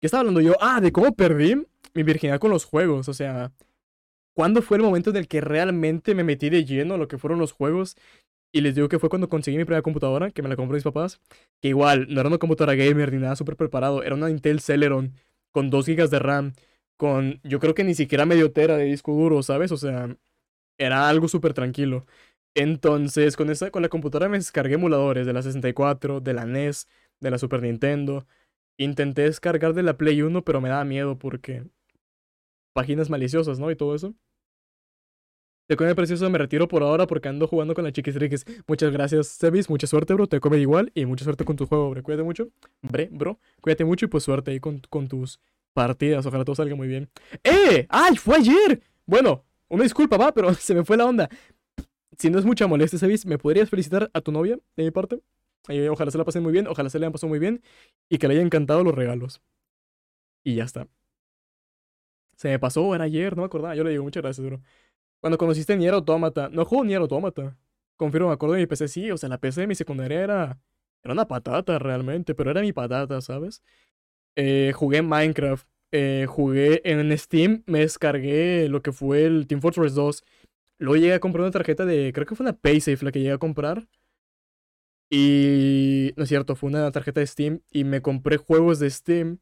¿Qué 0.00 0.06
estaba 0.06 0.20
hablando 0.20 0.40
yo? 0.40 0.54
Ah, 0.60 0.80
de 0.80 0.92
cómo 0.92 1.14
perdí 1.14 1.56
mi 1.94 2.02
virginidad 2.04 2.40
con 2.40 2.50
los 2.50 2.64
juegos. 2.64 3.08
O 3.08 3.14
sea, 3.14 3.52
¿cuándo 4.34 4.62
fue 4.62 4.78
el 4.78 4.82
momento 4.82 5.10
en 5.10 5.16
el 5.16 5.28
que 5.28 5.42
realmente 5.42 6.14
me 6.14 6.24
metí 6.24 6.48
de 6.48 6.64
lleno 6.64 6.94
a 6.94 6.98
lo 6.98 7.08
que 7.08 7.18
fueron 7.18 7.38
los 7.38 7.52
juegos? 7.52 7.96
Y 8.52 8.62
les 8.62 8.74
digo 8.74 8.88
que 8.88 8.98
fue 8.98 9.10
cuando 9.10 9.28
conseguí 9.28 9.58
mi 9.58 9.64
primera 9.64 9.82
computadora, 9.82 10.30
que 10.30 10.42
me 10.42 10.48
la 10.48 10.56
compró 10.56 10.74
mis 10.74 10.84
papás. 10.84 11.20
Que 11.60 11.68
igual, 11.68 12.06
no 12.08 12.20
era 12.20 12.28
una 12.28 12.38
computadora 12.38 12.74
gamer 12.76 13.12
ni 13.12 13.18
nada 13.18 13.36
súper 13.36 13.56
preparado. 13.56 14.02
Era 14.02 14.14
una 14.14 14.30
Intel 14.30 14.60
Celeron 14.60 15.14
con 15.52 15.70
2 15.70 15.86
GB 15.86 16.08
de 16.08 16.18
RAM 16.18 16.52
con, 17.02 17.40
yo 17.42 17.58
creo 17.58 17.74
que 17.74 17.82
ni 17.82 17.96
siquiera 17.96 18.26
medio 18.26 18.52
tera 18.52 18.76
de 18.76 18.84
disco 18.84 19.12
duro, 19.12 19.42
¿sabes? 19.42 19.72
O 19.72 19.76
sea, 19.76 20.16
era 20.78 21.08
algo 21.08 21.26
súper 21.26 21.52
tranquilo. 21.52 22.06
Entonces, 22.54 23.36
con, 23.36 23.50
esa, 23.50 23.72
con 23.72 23.82
la 23.82 23.88
computadora 23.88 24.28
me 24.28 24.38
descargué 24.38 24.76
emuladores 24.76 25.26
de 25.26 25.32
la 25.32 25.42
64, 25.42 26.20
de 26.20 26.32
la 26.32 26.46
NES, 26.46 26.86
de 27.18 27.30
la 27.32 27.38
Super 27.38 27.60
Nintendo. 27.60 28.24
Intenté 28.78 29.22
descargar 29.22 29.74
de 29.74 29.82
la 29.82 29.96
Play 29.98 30.22
1, 30.22 30.44
pero 30.44 30.60
me 30.60 30.68
daba 30.68 30.84
miedo 30.84 31.18
porque 31.18 31.64
páginas 32.72 33.10
maliciosas, 33.10 33.58
¿no? 33.58 33.72
Y 33.72 33.74
todo 33.74 33.96
eso. 33.96 34.14
Te 35.68 35.76
come 35.76 35.96
precioso, 35.96 36.30
me 36.30 36.38
retiro 36.38 36.68
por 36.68 36.84
ahora 36.84 37.08
porque 37.08 37.28
ando 37.28 37.48
jugando 37.48 37.74
con 37.74 37.82
la 37.82 37.90
chiquisriques. 37.90 38.46
Muchas 38.68 38.92
gracias, 38.92 39.26
Sebis. 39.26 39.68
Mucha 39.68 39.88
suerte, 39.88 40.14
bro. 40.14 40.28
Te 40.28 40.38
come 40.38 40.58
igual. 40.58 40.92
Y 40.94 41.04
mucha 41.04 41.24
suerte 41.24 41.44
con 41.44 41.56
tu 41.56 41.66
juego, 41.66 41.90
bro. 41.90 42.00
Cuídate 42.04 42.22
mucho. 42.22 42.48
Bre, 42.80 43.08
bro. 43.10 43.40
Cuídate 43.60 43.84
mucho 43.84 44.06
y 44.06 44.08
pues 44.08 44.22
suerte 44.22 44.52
ahí 44.52 44.60
con, 44.60 44.80
con 44.88 45.08
tus 45.08 45.40
partidas. 45.72 46.24
Ojalá 46.26 46.44
todo 46.44 46.56
salga 46.56 46.74
muy 46.74 46.88
bien. 46.88 47.08
¡Eh! 47.44 47.86
¡Ay! 47.88 48.16
¡Fue 48.16 48.36
ayer! 48.36 48.82
Bueno, 49.06 49.44
una 49.68 49.82
disculpa, 49.84 50.16
va, 50.16 50.32
pero 50.32 50.52
se 50.54 50.74
me 50.74 50.84
fue 50.84 50.96
la 50.96 51.06
onda. 51.06 51.28
Si 52.18 52.30
no 52.30 52.38
es 52.38 52.44
mucha 52.44 52.66
molestia, 52.66 52.98
Sebis, 52.98 53.26
¿me 53.26 53.38
podrías 53.38 53.70
felicitar 53.70 54.10
a 54.12 54.20
tu 54.20 54.32
novia 54.32 54.58
de 54.76 54.84
mi 54.84 54.90
parte? 54.90 55.20
Eh, 55.68 55.88
ojalá 55.88 56.10
se 56.10 56.18
la 56.18 56.24
pasen 56.24 56.42
muy 56.42 56.52
bien, 56.52 56.66
ojalá 56.66 56.90
se 56.90 56.98
le 56.98 57.06
hayan 57.06 57.12
pasado 57.12 57.28
muy 57.28 57.38
bien 57.38 57.62
y 58.08 58.18
que 58.18 58.28
le 58.28 58.34
hayan 58.34 58.46
encantado 58.46 58.84
los 58.84 58.94
regalos. 58.94 59.40
Y 60.44 60.56
ya 60.56 60.64
está. 60.64 60.88
Se 62.36 62.48
me 62.48 62.58
pasó, 62.58 62.94
era 62.94 63.04
ayer, 63.04 63.36
no 63.36 63.42
me 63.42 63.46
acordaba. 63.46 63.74
Yo 63.74 63.84
le 63.84 63.90
digo, 63.90 64.02
muchas 64.02 64.22
gracias, 64.22 64.44
bro. 64.44 64.60
Cuando 65.20 65.38
conociste 65.38 65.76
Nier 65.76 65.94
Automata, 65.94 66.48
no 66.50 66.64
juego 66.64 66.84
Nier 66.84 67.00
Automata. 67.00 67.56
Confirmo, 67.96 68.28
me 68.28 68.34
acuerdo 68.34 68.54
de 68.54 68.62
mi 68.62 68.66
PC, 68.66 68.88
sí, 68.88 69.10
o 69.10 69.16
sea, 69.16 69.28
la 69.28 69.38
PC 69.38 69.62
de 69.62 69.66
mi 69.68 69.74
secundaria 69.76 70.20
era, 70.22 70.60
era 71.04 71.12
una 71.14 71.28
patata 71.28 71.78
realmente, 71.78 72.34
pero 72.34 72.50
era 72.50 72.60
mi 72.60 72.72
patata, 72.72 73.20
¿sabes? 73.20 73.62
Eh, 74.36 74.72
jugué 74.74 75.02
Minecraft, 75.02 75.66
eh, 75.92 76.26
jugué 76.28 76.80
en 76.84 77.16
Steam, 77.18 77.62
me 77.66 77.80
descargué 77.80 78.68
lo 78.68 78.82
que 78.82 78.92
fue 78.92 79.24
el 79.24 79.46
Team 79.46 79.60
Fortress 79.60 79.94
2. 79.94 80.24
Luego 80.78 80.96
llegué 80.96 81.14
a 81.14 81.20
comprar 81.20 81.42
una 81.42 81.50
tarjeta 81.50 81.84
de, 81.84 82.12
creo 82.14 82.26
que 82.26 82.34
fue 82.34 82.44
una 82.44 82.56
Paysafe 82.56 83.04
la 83.04 83.12
que 83.12 83.20
llegué 83.20 83.32
a 83.32 83.38
comprar. 83.38 83.86
Y 85.10 86.14
no 86.16 86.22
es 86.22 86.28
cierto, 86.30 86.56
fue 86.56 86.70
una 86.70 86.90
tarjeta 86.90 87.20
de 87.20 87.26
Steam 87.26 87.60
y 87.70 87.84
me 87.84 88.00
compré 88.00 88.38
juegos 88.38 88.78
de 88.78 88.88
Steam, 88.88 89.40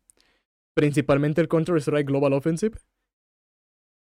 principalmente 0.75 1.41
el 1.41 1.49
Counter-Strike 1.49 2.09
Global 2.09 2.33
Offensive. 2.33 2.77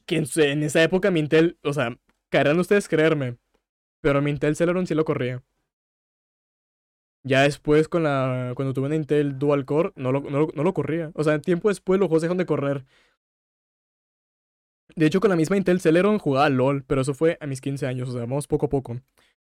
Que 0.06 0.16
en, 0.16 0.62
esa 0.64 0.82
época 0.82 1.10
mi 1.12 1.20
Intel, 1.20 1.58
o 1.62 1.72
sea, 1.72 1.96
caerán 2.28 2.58
ustedes 2.58 2.88
creerme, 2.88 3.38
pero 4.00 4.20
mi 4.20 4.32
Intel 4.32 4.56
Celeron 4.56 4.86
sí 4.86 4.94
lo 4.94 5.04
corría. 5.04 5.44
Ya 7.24 7.42
después, 7.42 7.88
con 7.88 8.02
la, 8.02 8.52
cuando 8.54 8.74
tuve 8.74 8.86
una 8.86 8.96
Intel 8.96 9.38
Dual 9.38 9.64
Core, 9.64 9.92
no 9.96 10.12
lo, 10.12 10.20
no, 10.20 10.48
no 10.54 10.62
lo 10.62 10.74
corría. 10.74 11.10
O 11.14 11.24
sea, 11.24 11.40
tiempo 11.40 11.68
después 11.68 11.98
los 11.98 12.08
juegos 12.08 12.22
dejaron 12.22 12.38
de 12.38 12.46
correr. 12.46 12.84
De 14.96 15.06
hecho, 15.06 15.20
con 15.20 15.30
la 15.30 15.36
misma 15.36 15.56
Intel 15.56 15.80
Celeron 15.80 16.18
jugaba 16.18 16.48
LOL, 16.50 16.84
pero 16.84 17.00
eso 17.00 17.14
fue 17.14 17.36
a 17.40 17.46
mis 17.46 17.60
15 17.60 17.86
años, 17.86 18.08
o 18.08 18.12
sea, 18.12 18.20
vamos 18.22 18.46
poco 18.46 18.66
a 18.66 18.68
poco. 18.68 19.00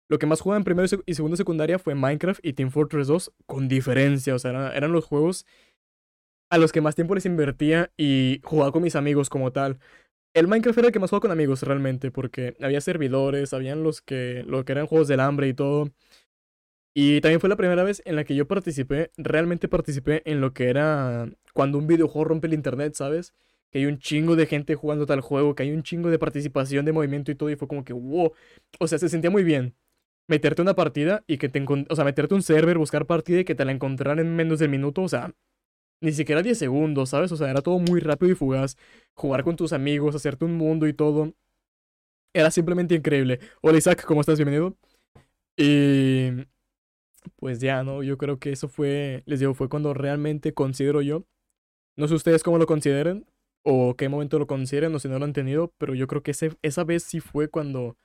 Lo 0.09 0.19
que 0.19 0.25
más 0.25 0.41
jugaba 0.41 0.57
en 0.57 0.63
primero 0.63 0.87
y 1.05 1.13
segundo 1.13 1.37
secundaria 1.37 1.79
fue 1.79 1.95
Minecraft 1.95 2.45
y 2.45 2.53
Team 2.53 2.71
Fortress 2.71 3.07
2 3.07 3.33
con 3.45 3.67
diferencia. 3.67 4.35
O 4.35 4.39
sea, 4.39 4.71
eran, 4.73 4.91
los 4.91 5.05
juegos 5.05 5.45
a 6.49 6.57
los 6.57 6.71
que 6.71 6.81
más 6.81 6.95
tiempo 6.95 7.13
les 7.15 7.25
invertía 7.25 7.91
y 7.97 8.39
jugaba 8.43 8.71
con 8.71 8.83
mis 8.83 8.95
amigos 8.95 9.29
como 9.29 9.51
tal. 9.51 9.79
El 10.33 10.47
Minecraft 10.47 10.79
era 10.79 10.87
el 10.87 10.93
que 10.93 10.99
más 10.99 11.09
jugaba 11.09 11.21
con 11.21 11.31
amigos 11.31 11.63
realmente, 11.63 12.11
porque 12.11 12.55
había 12.61 12.81
servidores, 12.81 13.53
habían 13.53 13.83
los 13.83 14.01
que, 14.01 14.43
lo 14.47 14.63
que 14.65 14.73
eran 14.73 14.87
juegos 14.87 15.07
del 15.07 15.19
hambre 15.19 15.49
y 15.49 15.53
todo. 15.53 15.91
Y 16.99 17.21
también 17.21 17.39
fue 17.39 17.47
la 17.47 17.55
primera 17.55 17.83
vez 17.83 18.01
en 18.05 18.15
la 18.15 18.23
que 18.23 18.33
yo 18.33 18.47
participé, 18.47 19.11
realmente 19.17 19.67
participé 19.67 20.23
en 20.25 20.41
lo 20.41 20.51
que 20.55 20.67
era 20.67 21.29
cuando 21.53 21.77
un 21.77 21.85
videojuego 21.85 22.25
rompe 22.29 22.47
el 22.47 22.55
internet, 22.55 22.95
¿sabes? 22.95 23.35
Que 23.69 23.77
hay 23.77 23.85
un 23.85 23.99
chingo 23.99 24.35
de 24.35 24.47
gente 24.47 24.73
jugando 24.73 25.05
tal 25.05 25.21
juego, 25.21 25.53
que 25.53 25.61
hay 25.61 25.71
un 25.73 25.83
chingo 25.83 26.09
de 26.09 26.17
participación, 26.17 26.85
de 26.85 26.93
movimiento 26.93 27.31
y 27.31 27.35
todo, 27.35 27.51
y 27.51 27.55
fue 27.55 27.67
como 27.67 27.83
que, 27.83 27.93
wow. 27.93 28.33
O 28.79 28.87
sea, 28.87 28.97
se 28.97 29.09
sentía 29.09 29.29
muy 29.29 29.43
bien 29.43 29.75
meterte 30.27 30.63
una 30.63 30.73
partida 30.73 31.23
y 31.27 31.37
que 31.37 31.49
te 31.49 31.63
o 31.87 31.95
sea, 31.95 32.03
meterte 32.03 32.33
un 32.33 32.41
server, 32.41 32.79
buscar 32.79 33.05
partida 33.05 33.41
y 33.41 33.45
que 33.45 33.53
te 33.53 33.63
la 33.63 33.73
encontraran 33.73 34.17
en 34.17 34.35
menos 34.35 34.57
de 34.57 34.67
minuto, 34.67 35.03
o 35.03 35.09
sea, 35.09 35.35
ni 36.01 36.13
siquiera 36.13 36.41
10 36.41 36.57
segundos, 36.57 37.09
¿sabes? 37.09 37.31
O 37.31 37.37
sea, 37.37 37.51
era 37.51 37.61
todo 37.61 37.77
muy 37.79 37.99
rápido 37.99 38.31
y 38.31 38.35
fugaz. 38.35 38.75
Jugar 39.13 39.43
con 39.43 39.55
tus 39.55 39.71
amigos, 39.71 40.15
hacerte 40.15 40.45
un 40.45 40.55
mundo 40.57 40.87
y 40.87 40.93
todo. 40.93 41.35
Era 42.33 42.49
simplemente 42.51 42.95
increíble. 42.95 43.39
Hola 43.61 43.77
Isaac, 43.77 44.03
¿cómo 44.05 44.21
estás? 44.21 44.37
Bienvenido. 44.39 44.75
Y 45.57 46.31
pues 47.35 47.59
ya, 47.59 47.83
¿no? 47.83 48.03
Yo 48.03 48.17
creo 48.17 48.39
que 48.39 48.51
eso 48.51 48.67
fue, 48.67 49.23
les 49.25 49.39
digo, 49.39 49.53
fue 49.53 49.69
cuando 49.69 49.93
realmente 49.93 50.53
considero 50.53 51.01
yo. 51.01 51.25
No 51.97 52.07
sé 52.07 52.15
ustedes 52.15 52.43
cómo 52.43 52.57
lo 52.57 52.67
consideren 52.67 53.25
o 53.63 53.95
qué 53.95 54.09
momento 54.09 54.39
lo 54.39 54.47
consideren 54.47 54.93
o 54.95 54.99
si 54.99 55.09
no 55.09 55.19
lo 55.19 55.25
han 55.25 55.33
tenido, 55.33 55.73
pero 55.77 55.95
yo 55.95 56.07
creo 56.07 56.23
que 56.23 56.31
ese, 56.31 56.55
esa 56.61 56.83
vez 56.83 57.03
sí 57.03 57.19
fue 57.19 57.49
cuando 57.49 57.97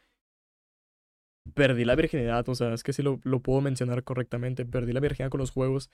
perdí 1.54 1.84
la 1.84 1.94
virginidad, 1.96 2.48
o 2.48 2.54
sea, 2.54 2.72
es 2.72 2.82
que 2.82 2.92
sí 2.92 3.02
lo, 3.02 3.20
lo 3.24 3.40
puedo 3.40 3.60
mencionar 3.60 4.04
correctamente, 4.04 4.64
perdí 4.64 4.92
la 4.92 5.00
virginidad 5.00 5.30
con 5.30 5.40
los 5.40 5.50
juegos, 5.50 5.90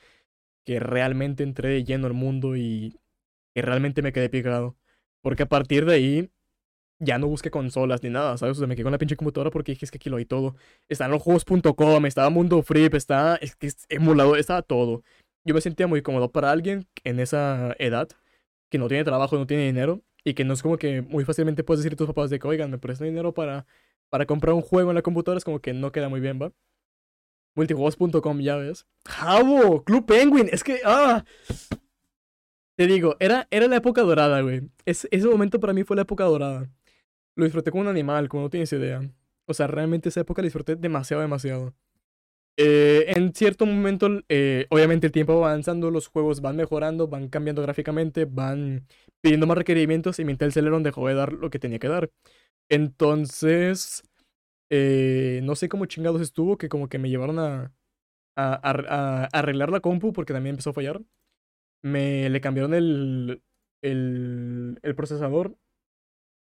que 0.65 0.81
realmente 0.81 1.43
entré 1.43 1.83
lleno 1.85 2.07
al 2.07 2.13
mundo 2.13 2.57
y 2.57 2.99
que 3.55 3.63
realmente 3.63 4.03
me 4.03 4.13
quedé 4.13 4.29
picado. 4.29 4.77
Porque 5.23 5.45
a 5.45 5.49
partir 5.49 5.85
de 5.85 5.95
ahí 5.95 6.31
ya 6.99 7.19
no 7.19 7.29
busqué 7.29 7.51
consolas 7.51 8.03
ni 8.03 8.11
nada, 8.11 8.37
¿sabes? 8.37 8.57
O 8.57 8.61
sea, 8.61 8.67
me 8.67 8.75
quedé 8.75 8.85
con 8.85 8.93
la 8.93 8.99
pinche 8.99 9.17
computadora 9.17 9.51
porque 9.51 9.73
dije, 9.73 9.85
es 9.85 9.91
que 9.91 9.97
aquí 9.99 10.11
lo 10.11 10.17
hay 10.17 10.25
todo. 10.25 10.57
Está 10.89 11.07
en 11.07 11.13
los 11.13 11.23
juegos.com, 11.23 12.07
estaba 12.07 12.31
Mundo 12.31 12.63
Free, 12.63 12.89
está 12.93 13.37
es 13.37 13.57
que 13.57 13.71
emulador, 13.89 14.39
estaba 14.39 14.63
todo. 14.63 15.03
Yo 15.45 15.55
me 15.55 15.61
sentía 15.61 15.87
muy 15.87 16.03
cómodo 16.03 16.31
para 16.31 16.51
alguien 16.51 16.87
en 17.05 17.21
esa 17.21 17.75
edad 17.79 18.09
que 18.71 18.79
no 18.79 18.89
tiene 18.89 19.05
trabajo, 19.05 19.39
no 19.39 19.47
tiene 19.47 19.67
dinero 19.67 20.03
y 20.25 20.35
que 20.35 20.45
no 20.45 20.55
es 20.55 20.63
como 20.63 20.77
que 20.79 21.03
muy 21.03 21.25
fácilmente 21.25 21.65
puedes 21.65 21.81
decir 21.83 21.95
a 21.95 21.97
tus 21.97 22.09
papás 22.09 22.31
de 22.31 22.39
que, 22.39 22.49
oigan, 22.49 22.71
me 22.71 22.79
prestan 22.79 23.09
dinero 23.09 23.33
para 23.33 23.67
para 24.11 24.27
comprar 24.27 24.55
un 24.55 24.63
juego 24.63 24.91
en 24.91 24.95
la 24.97 25.03
computadora 25.03 25.39
es 25.39 25.45
como 25.45 25.61
que 25.61 25.73
no 25.73 25.93
queda 25.93 26.09
muy 26.09 26.21
bien, 26.21 26.39
¿va? 26.41 26.53
Multijuegos.com, 27.55 28.41
ya 28.41 28.57
ves. 28.57 28.87
¡Jabo! 29.07 29.85
Club 29.85 30.07
Penguin. 30.07 30.49
Es 30.51 30.63
que, 30.63 30.81
ah. 30.85 31.25
Te 32.77 32.87
digo, 32.87 33.17
era, 33.19 33.49
era 33.51 33.67
la 33.67 33.77
época 33.77 34.03
dorada, 34.03 34.41
güey. 34.41 34.63
ese 34.85 35.29
momento 35.29 35.59
para 35.59 35.73
mí 35.73 35.83
fue 35.83 35.97
la 35.97 36.03
época 36.03 36.25
dorada. 36.25 36.71
Lo 37.39 37.45
disfruté 37.45 37.71
como 37.71 37.83
un 37.83 37.89
animal, 37.89 38.29
como 38.29 38.43
no 38.43 38.51
tienes 38.51 38.73
idea. 38.73 39.01
O 39.47 39.55
sea, 39.55 39.69
realmente 39.69 40.09
esa 40.09 40.23
época 40.23 40.43
la 40.43 40.47
disfruté 40.47 40.75
demasiado, 40.75 41.23
demasiado. 41.23 41.73
Eh, 42.57 43.13
en 43.17 43.33
cierto 43.33 43.65
momento, 43.65 44.09
eh, 44.29 44.67
obviamente 44.71 45.07
el 45.07 45.13
tiempo 45.13 45.39
va 45.39 45.51
avanzando, 45.51 45.93
los 45.93 46.09
juegos 46.09 46.41
van 46.41 46.57
mejorando, 46.57 47.07
van 47.07 47.29
cambiando 47.29 47.63
gráficamente, 47.63 48.25
van 48.25 48.89
pidiendo 49.21 49.47
más 49.47 49.57
requerimientos 49.57 50.19
y 50.19 50.25
mi 50.25 50.33
Intel 50.33 50.53
Celeron 50.53 50.83
dejó 50.83 51.07
de 51.07 51.15
dar 51.15 51.33
lo 51.33 51.49
que 51.49 51.61
tenía 51.61 51.79
que 51.79 51.87
dar. 51.87 52.11
Entonces, 52.69 54.03
eh, 54.71 55.41
no 55.45 55.55
sé 55.55 55.69
cómo 55.69 55.87
chingados 55.87 56.21
estuvo, 56.21 56.59
que 56.59 56.69
como 56.69 56.89
que 56.89 56.99
me 56.99 57.09
llevaron 57.09 57.39
a, 57.39 57.73
a, 58.37 59.29
arreglar 59.33 59.71
la 59.71 59.81
compu 59.81 60.13
porque 60.13 60.33
también 60.33 60.55
empezó 60.55 60.71
a 60.71 60.75
fallar. 60.75 61.01
Me 61.83 62.29
le 62.31 62.41
cambiaron 62.41 62.75
el, 62.75 63.43
el 63.81 64.95
procesador. 64.97 65.57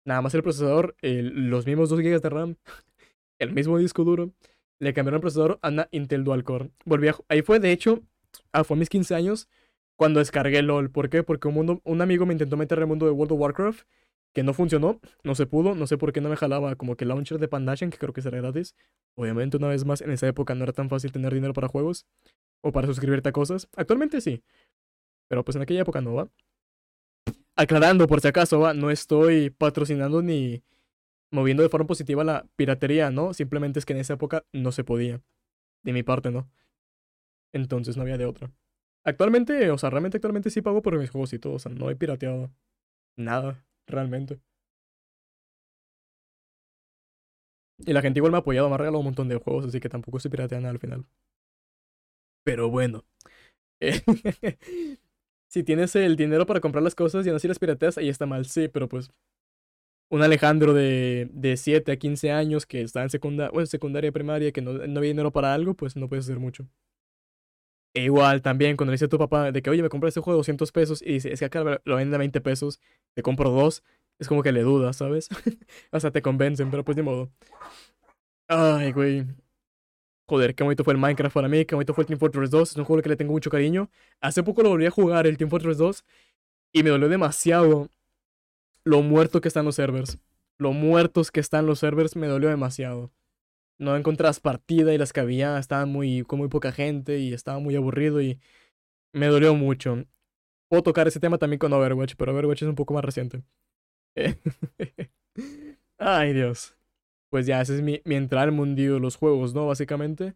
Nada 0.06 0.22
más 0.22 0.34
el 0.34 0.44
procesador, 0.44 0.96
los 1.02 1.66
mismos 1.66 1.90
2 1.90 2.00
GB 2.00 2.22
de 2.22 2.30
RAM, 2.30 2.56
el 3.40 3.54
mismo 3.54 3.78
disco 3.78 4.04
duro. 4.04 4.32
Le 4.80 4.94
cambiaron 4.94 5.18
el 5.18 5.22
procesador 5.22 5.60
a 5.62 5.70
una 5.70 5.90
Intel 5.92 6.24
Dual 6.24 6.44
Core. 6.44 6.72
Volví 6.86 7.10
ahí 7.28 7.42
fue, 7.42 7.60
de 7.60 7.72
hecho, 7.72 8.02
ah, 8.54 8.64
fue 8.64 8.78
a 8.78 8.80
mis 8.80 8.90
15 8.90 9.14
años 9.14 9.50
cuando 9.98 10.20
descargué 10.20 10.62
LOL. 10.62 10.90
¿Por 10.90 11.10
qué? 11.10 11.24
Porque 11.24 11.50
un, 11.50 11.54
mundo, 11.54 11.82
un 11.84 12.02
amigo 12.02 12.26
me 12.26 12.34
intentó 12.34 12.56
meter 12.56 12.80
el 12.80 12.88
mundo 12.88 13.06
de 13.06 13.12
World 13.12 13.34
of 13.34 13.40
Warcraft 13.40 13.82
que 14.34 14.44
no 14.44 14.54
funcionó, 14.54 15.00
no 15.24 15.36
se 15.36 15.48
pudo, 15.48 15.76
no 15.76 15.88
sé 15.88 15.98
por 15.98 16.14
qué 16.14 16.22
no 16.22 16.30
me 16.30 16.38
jalaba 16.38 16.76
como 16.76 16.96
que 16.96 17.04
el 17.04 17.10
launcher 17.10 17.40
de 17.40 17.48
Pandashen, 17.48 17.90
que 17.90 17.98
creo 17.98 18.14
que 18.14 18.22
será 18.22 18.38
gratis. 18.38 18.76
Obviamente, 19.16 19.58
una 19.58 19.68
vez 19.68 19.86
más, 19.86 20.02
en 20.02 20.12
esa 20.12 20.28
época 20.28 20.56
no 20.56 20.64
era 20.64 20.74
tan 20.74 20.90
fácil 20.90 21.12
tener 21.12 21.34
dinero 21.34 21.54
para 21.54 21.68
juegos 21.68 22.06
o 22.62 22.72
para 22.72 22.88
suscribirte 22.88 23.30
a 23.30 23.32
cosas. 23.32 23.68
Actualmente 23.76 24.22
sí, 24.22 24.44
pero 25.28 25.44
pues 25.44 25.56
en 25.56 25.64
aquella 25.64 25.82
época 25.82 26.02
no 26.02 26.14
va. 26.14 26.30
Aclarando, 27.60 28.08
por 28.08 28.22
si 28.22 28.28
acaso, 28.30 28.62
va, 28.62 28.74
no 28.74 28.90
estoy 28.90 29.50
patrocinando 29.50 30.22
ni 30.22 30.64
moviendo 31.32 31.62
de 31.62 31.70
forma 31.70 31.88
positiva 31.88 32.24
la 32.24 32.48
piratería, 32.56 33.12
¿no? 33.12 33.34
Simplemente 33.34 33.80
es 33.80 33.86
que 33.86 33.92
en 33.94 34.00
esa 34.00 34.14
época 34.14 34.46
no 34.54 34.72
se 34.72 34.86
podía. 34.86 35.22
De 35.84 35.94
mi 35.94 36.04
parte, 36.04 36.32
¿no? 36.32 36.50
Entonces 37.54 37.96
no 37.98 38.04
había 38.04 38.18
de 38.18 38.26
otra. 38.26 38.52
Actualmente, 39.04 39.72
o 39.72 39.78
sea, 39.78 39.90
realmente 39.90 40.18
actualmente 40.18 40.50
sí 40.50 40.62
pago 40.62 40.82
por 40.82 40.98
mis 40.98 41.10
juegos 41.10 41.34
y 41.34 41.40
todo, 41.40 41.54
o 41.54 41.60
sea, 41.60 41.72
no 41.72 41.90
he 41.90 41.96
pirateado 41.96 42.52
nada 43.18 43.66
realmente. 43.88 44.40
Y 47.86 47.92
la 47.94 48.02
gente 48.02 48.20
igual 48.20 48.32
me 48.32 48.38
ha 48.38 48.42
apoyado, 48.42 48.70
me 48.70 48.76
ha 48.76 48.78
regalado 48.78 49.00
un 49.00 49.06
montón 49.06 49.28
de 49.28 49.36
juegos, 49.38 49.66
así 49.66 49.80
que 49.82 49.90
tampoco 49.90 50.20
se 50.22 50.30
piratea 50.30 50.60
nada 50.60 50.72
al 50.72 50.80
final. 50.80 51.06
Pero 52.44 52.70
bueno. 52.70 53.06
si 55.50 55.64
tienes 55.64 55.96
el 55.96 56.16
dinero 56.16 56.46
para 56.46 56.62
comprar 56.62 56.84
las 56.84 56.96
cosas 56.96 57.26
y 57.26 57.30
no 57.30 57.38
las 57.42 57.60
pirateas, 57.60 57.98
ahí 57.98 58.10
está 58.10 58.26
mal, 58.26 58.46
sí, 58.46 58.68
pero 58.70 58.88
pues. 58.88 59.12
Un 60.12 60.24
Alejandro 60.24 60.74
de, 60.74 61.30
de 61.34 61.56
7 61.56 61.92
a 61.92 61.98
15 61.98 62.32
años 62.32 62.66
que 62.66 62.82
está 62.82 63.04
en 63.04 63.10
secundaria, 63.12 63.52
bueno, 63.52 63.68
secundaria 63.68 64.12
primaria, 64.12 64.52
que 64.52 64.62
no, 64.62 64.74
no 64.74 65.00
había 65.00 65.10
dinero 65.10 65.32
para 65.32 65.54
algo, 65.54 65.76
pues 65.76 65.96
no 65.96 66.10
puedes 66.10 66.26
hacer 66.26 66.40
mucho. 66.40 66.68
E 67.94 68.04
igual 68.04 68.42
también 68.42 68.78
cuando 68.78 68.92
le 68.92 68.96
dice 68.96 69.06
a 69.06 69.10
tu 69.10 69.18
papá 69.18 69.52
de 69.52 69.62
que, 69.62 69.70
oye, 69.70 69.82
me 69.82 69.90
compré 69.90 70.10
este 70.10 70.22
juego 70.22 70.38
de 70.38 70.40
200 70.40 70.72
pesos 70.72 71.02
y 71.02 71.14
dice, 71.14 71.32
es 71.34 71.40
que 71.40 71.46
acá 71.46 71.82
lo 71.84 71.96
venden 71.96 72.16
a 72.16 72.18
20 72.20 72.42
pesos, 72.42 72.80
te 73.16 73.24
compro 73.24 73.50
dos, 73.50 73.84
es 74.20 74.28
como 74.28 74.44
que 74.44 74.52
le 74.52 74.62
dudas, 74.62 74.98
¿sabes? 74.98 75.30
o 75.92 76.00
sea, 76.00 76.12
te 76.12 76.22
convencen, 76.22 76.70
pero 76.72 76.84
pues 76.84 76.96
de 76.96 77.04
modo. 77.04 77.32
Ay, 78.48 78.92
güey. 78.92 79.26
Joder, 80.30 80.54
qué 80.54 80.64
bonito 80.64 80.84
fue 80.84 80.94
el 80.94 81.00
Minecraft 81.00 81.34
para 81.34 81.48
mí, 81.48 81.66
qué 81.66 81.74
bonito 81.74 81.96
fue 81.96 82.04
el 82.04 82.08
Team 82.08 82.20
Fortress 82.20 82.52
2, 82.52 82.70
es 82.70 82.78
un 82.78 82.86
juego 82.86 83.02
que 83.02 83.10
le 83.10 83.16
tengo 83.16 83.32
mucho 83.32 83.50
cariño. 83.50 83.90
Hace 84.22 84.44
poco 84.44 84.62
lo 84.62 84.70
volví 84.70 84.86
a 84.86 84.92
jugar, 84.92 85.26
el 85.26 85.40
Team 85.40 85.50
Fortress 85.50 85.80
2, 85.80 86.06
y 86.72 86.84
me 86.84 86.92
dolió 86.92 87.10
demasiado 87.10 87.90
lo 88.84 89.02
muerto 89.02 89.42
que 89.42 89.48
están 89.48 89.66
los 89.66 89.74
servers. 89.74 90.20
Lo 90.60 90.72
muertos 90.72 91.32
que 91.32 91.40
están 91.40 91.66
los 91.66 91.80
servers 91.80 92.16
me 92.16 92.28
dolió 92.28 92.48
demasiado. 92.48 93.12
No 93.80 93.96
encontrás 93.96 94.40
partida 94.40 94.94
y 94.94 95.00
las 95.00 95.14
que 95.14 95.22
había 95.22 95.58
estaban 95.58 95.90
muy, 95.90 96.22
con 96.22 96.38
muy 96.38 96.48
poca 96.48 96.72
gente 96.72 97.18
y 97.18 97.34
estaba 97.34 97.58
muy 97.58 97.76
aburrido 97.76 98.22
y 98.22 98.40
me 99.14 99.26
dolió 99.26 99.56
mucho. 99.56 100.06
Puedo 100.68 100.84
tocar 100.84 101.08
ese 101.08 101.20
tema 101.20 101.40
también 101.40 101.58
con 101.58 101.74
Overwatch, 101.74 102.14
pero 102.16 102.34
Overwatch 102.34 102.62
es 102.62 102.70
un 102.70 102.76
poco 102.76 102.94
más 102.94 103.04
reciente. 103.04 103.42
Ay, 105.98 106.34
Dios. 106.34 106.79
Pues 107.30 107.46
ya, 107.46 107.62
ese 107.62 107.76
es 107.76 107.82
mi, 107.82 108.02
mi 108.06 108.16
entrada 108.16 108.46
al 108.46 108.52
mundillo 108.52 108.96
de 108.96 109.00
los 109.00 109.16
juegos, 109.16 109.54
¿no? 109.54 109.68
Básicamente. 109.68 110.36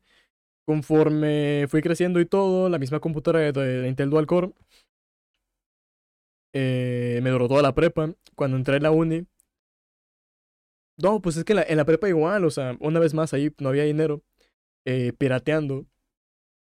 Conforme 0.65 1.65
fui 1.69 1.81
creciendo 1.81 2.19
y 2.21 2.25
todo, 2.25 2.69
la 2.69 2.79
misma 2.79 2.99
computadora 2.99 3.51
de, 3.51 3.87
Intel 3.87 4.09
Dual 4.09 4.27
Core 4.27 4.53
eh, 6.53 7.19
me 7.23 7.31
duró 7.31 7.47
toda 7.47 7.61
la 7.61 7.73
prepa. 7.75 8.13
Cuando 8.35 8.57
entré 8.57 8.77
en 8.77 8.83
la 8.83 8.91
uni. 8.91 9.27
No, 10.97 11.21
pues 11.21 11.37
es 11.37 11.43
que 11.43 11.53
en 11.53 11.57
la, 11.57 11.63
en 11.63 11.77
la 11.77 11.85
prepa 11.85 12.07
igual, 12.07 12.45
o 12.45 12.51
sea, 12.51 12.77
una 12.79 12.99
vez 12.99 13.13
más 13.13 13.33
ahí 13.33 13.51
no 13.59 13.69
había 13.69 13.83
dinero. 13.83 14.21
Eh, 14.85 15.13
pirateando. 15.17 15.85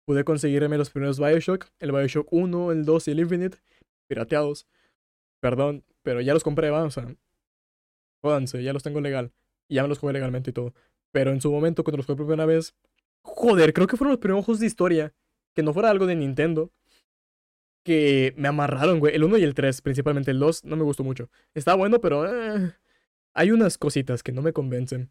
Pude 0.05 0.23
conseguirme 0.23 0.77
los 0.77 0.89
primeros 0.89 1.19
Bioshock, 1.19 1.67
el 1.79 1.91
Bioshock 1.91 2.27
1, 2.31 2.71
el 2.71 2.85
2 2.85 3.07
y 3.07 3.11
el 3.11 3.19
Infinite, 3.19 3.57
pirateados. 4.07 4.67
Perdón, 5.39 5.85
pero 6.03 6.21
ya 6.21 6.33
los 6.33 6.43
compré, 6.43 6.69
va, 6.69 6.83
o 6.83 6.91
sea, 6.91 7.07
ya 8.21 8.73
los 8.73 8.83
tengo 8.83 8.99
legal. 9.01 9.31
Ya 9.75 9.83
me 9.83 9.89
los 9.89 9.99
jugué 9.99 10.13
legalmente 10.13 10.51
y 10.51 10.53
todo. 10.53 10.73
Pero 11.11 11.31
en 11.31 11.41
su 11.41 11.51
momento, 11.51 11.83
cuando 11.83 11.97
los 11.97 12.05
jugué 12.05 12.17
por 12.17 12.27
primera 12.27 12.45
vez, 12.45 12.75
joder, 13.21 13.73
creo 13.73 13.87
que 13.87 13.97
fueron 13.97 14.11
los 14.11 14.19
primeros 14.19 14.45
juegos 14.45 14.59
de 14.59 14.67
historia. 14.67 15.13
Que 15.53 15.63
no 15.63 15.73
fuera 15.73 15.89
algo 15.89 16.05
de 16.05 16.15
Nintendo 16.15 16.71
que 17.83 18.33
me 18.37 18.47
amarraron, 18.47 18.99
güey. 18.99 19.15
El 19.15 19.23
1 19.23 19.37
y 19.37 19.43
el 19.43 19.53
3, 19.53 19.81
principalmente 19.81 20.31
el 20.31 20.39
2, 20.39 20.65
no 20.65 20.75
me 20.75 20.83
gustó 20.83 21.03
mucho. 21.03 21.29
Está 21.53 21.75
bueno, 21.75 21.99
pero 21.99 22.25
eh, 22.27 22.73
hay 23.33 23.51
unas 23.51 23.77
cositas 23.77 24.23
que 24.23 24.31
no 24.31 24.41
me 24.41 24.53
convencen. 24.53 25.09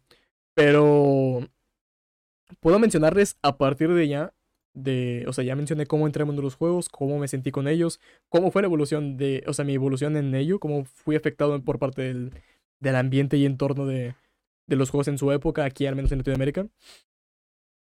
Pero 0.53 1.47
puedo 2.59 2.79
mencionarles 2.79 3.37
a 3.41 3.57
partir 3.57 3.93
de 3.93 4.07
ya, 4.07 4.33
de, 4.73 5.25
o 5.27 5.33
sea, 5.33 5.43
ya 5.43 5.55
mencioné 5.55 5.85
cómo 5.85 6.05
entré 6.05 6.21
en 6.23 6.27
mundo 6.27 6.41
de 6.41 6.45
los 6.45 6.55
juegos, 6.55 6.89
cómo 6.89 7.19
me 7.19 7.27
sentí 7.27 7.51
con 7.51 7.67
ellos, 7.67 7.99
cómo 8.29 8.51
fue 8.51 8.61
la 8.61 8.67
evolución 8.67 9.17
de, 9.17 9.43
o 9.47 9.53
sea, 9.53 9.65
mi 9.65 9.73
evolución 9.73 10.17
en 10.17 10.33
ello, 10.35 10.59
cómo 10.59 10.85
fui 10.85 11.15
afectado 11.15 11.61
por 11.63 11.79
parte 11.79 12.01
del, 12.03 12.33
del 12.79 12.95
ambiente 12.95 13.37
y 13.37 13.45
entorno 13.45 13.85
de, 13.85 14.15
de 14.71 14.77
los 14.77 14.89
juegos 14.89 15.09
en 15.09 15.17
su 15.17 15.31
época, 15.31 15.65
aquí 15.65 15.85
al 15.85 15.95
menos 15.95 16.11
en 16.11 16.19
Latinoamérica. 16.19 16.67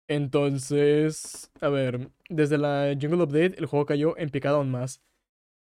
Entonces, 0.06 1.50
a 1.60 1.68
ver, 1.70 2.10
desde 2.28 2.58
la 2.58 2.94
Jungle 3.00 3.22
Update 3.22 3.54
el 3.58 3.66
juego 3.66 3.86
cayó 3.86 4.18
en 4.18 4.28
picada 4.28 4.58
aún 4.58 4.70
más. 4.70 5.00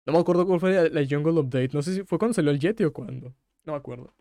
No 0.07 0.15
me 0.15 0.19
acuerdo 0.19 0.47
cuál 0.47 0.61
fue 0.61 0.91
la, 0.91 1.07
Jungle 1.09 1.41
Update. 1.41 1.71
No 1.75 1.83
sé 1.83 1.95
si 1.95 2.05
fue 2.05 2.19
cuando 2.19 2.35
salió 2.35 2.51
el 2.51 2.59
Yeti 2.59 2.85
o 2.85 2.93
cuándo. 2.93 3.35
No 3.65 3.73
me 3.75 3.79
acuerdo. 3.79 4.15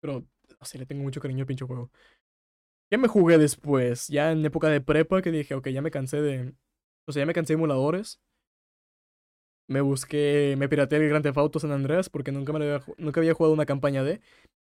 Pero, 0.00 0.24
no 0.48 0.66
sé, 0.66 0.78
le 0.78 0.86
tengo 0.86 1.02
mucho 1.02 1.20
cariño 1.20 1.42
al 1.42 1.46
pinche 1.46 1.64
juego. 1.64 1.90
¿Qué 2.90 2.98
me 2.98 3.06
jugué 3.08 3.38
después? 3.38 4.08
Ya 4.08 4.32
en 4.32 4.44
época 4.44 4.68
de 4.68 4.80
prepa 4.80 5.22
que 5.22 5.30
dije, 5.30 5.54
ok, 5.54 5.68
ya 5.68 5.82
me 5.82 5.92
cansé 5.92 6.20
de... 6.20 6.54
O 7.06 7.12
sea, 7.12 7.22
ya 7.22 7.26
me 7.26 7.34
cansé 7.34 7.52
de 7.52 7.58
emuladores. 7.58 8.20
Me 9.68 9.80
busqué, 9.80 10.56
me 10.58 10.68
pirateé 10.68 10.98
el 10.98 11.08
Grand 11.08 11.22
Theft 11.22 11.38
Auto 11.38 11.60
San 11.60 11.70
Andreas 11.70 12.08
porque 12.10 12.32
nunca, 12.32 12.52
me 12.52 12.64
había, 12.64 12.84
nunca 12.98 13.20
había 13.20 13.34
jugado 13.34 13.54
una 13.54 13.66
campaña 13.66 14.02
de. 14.02 14.20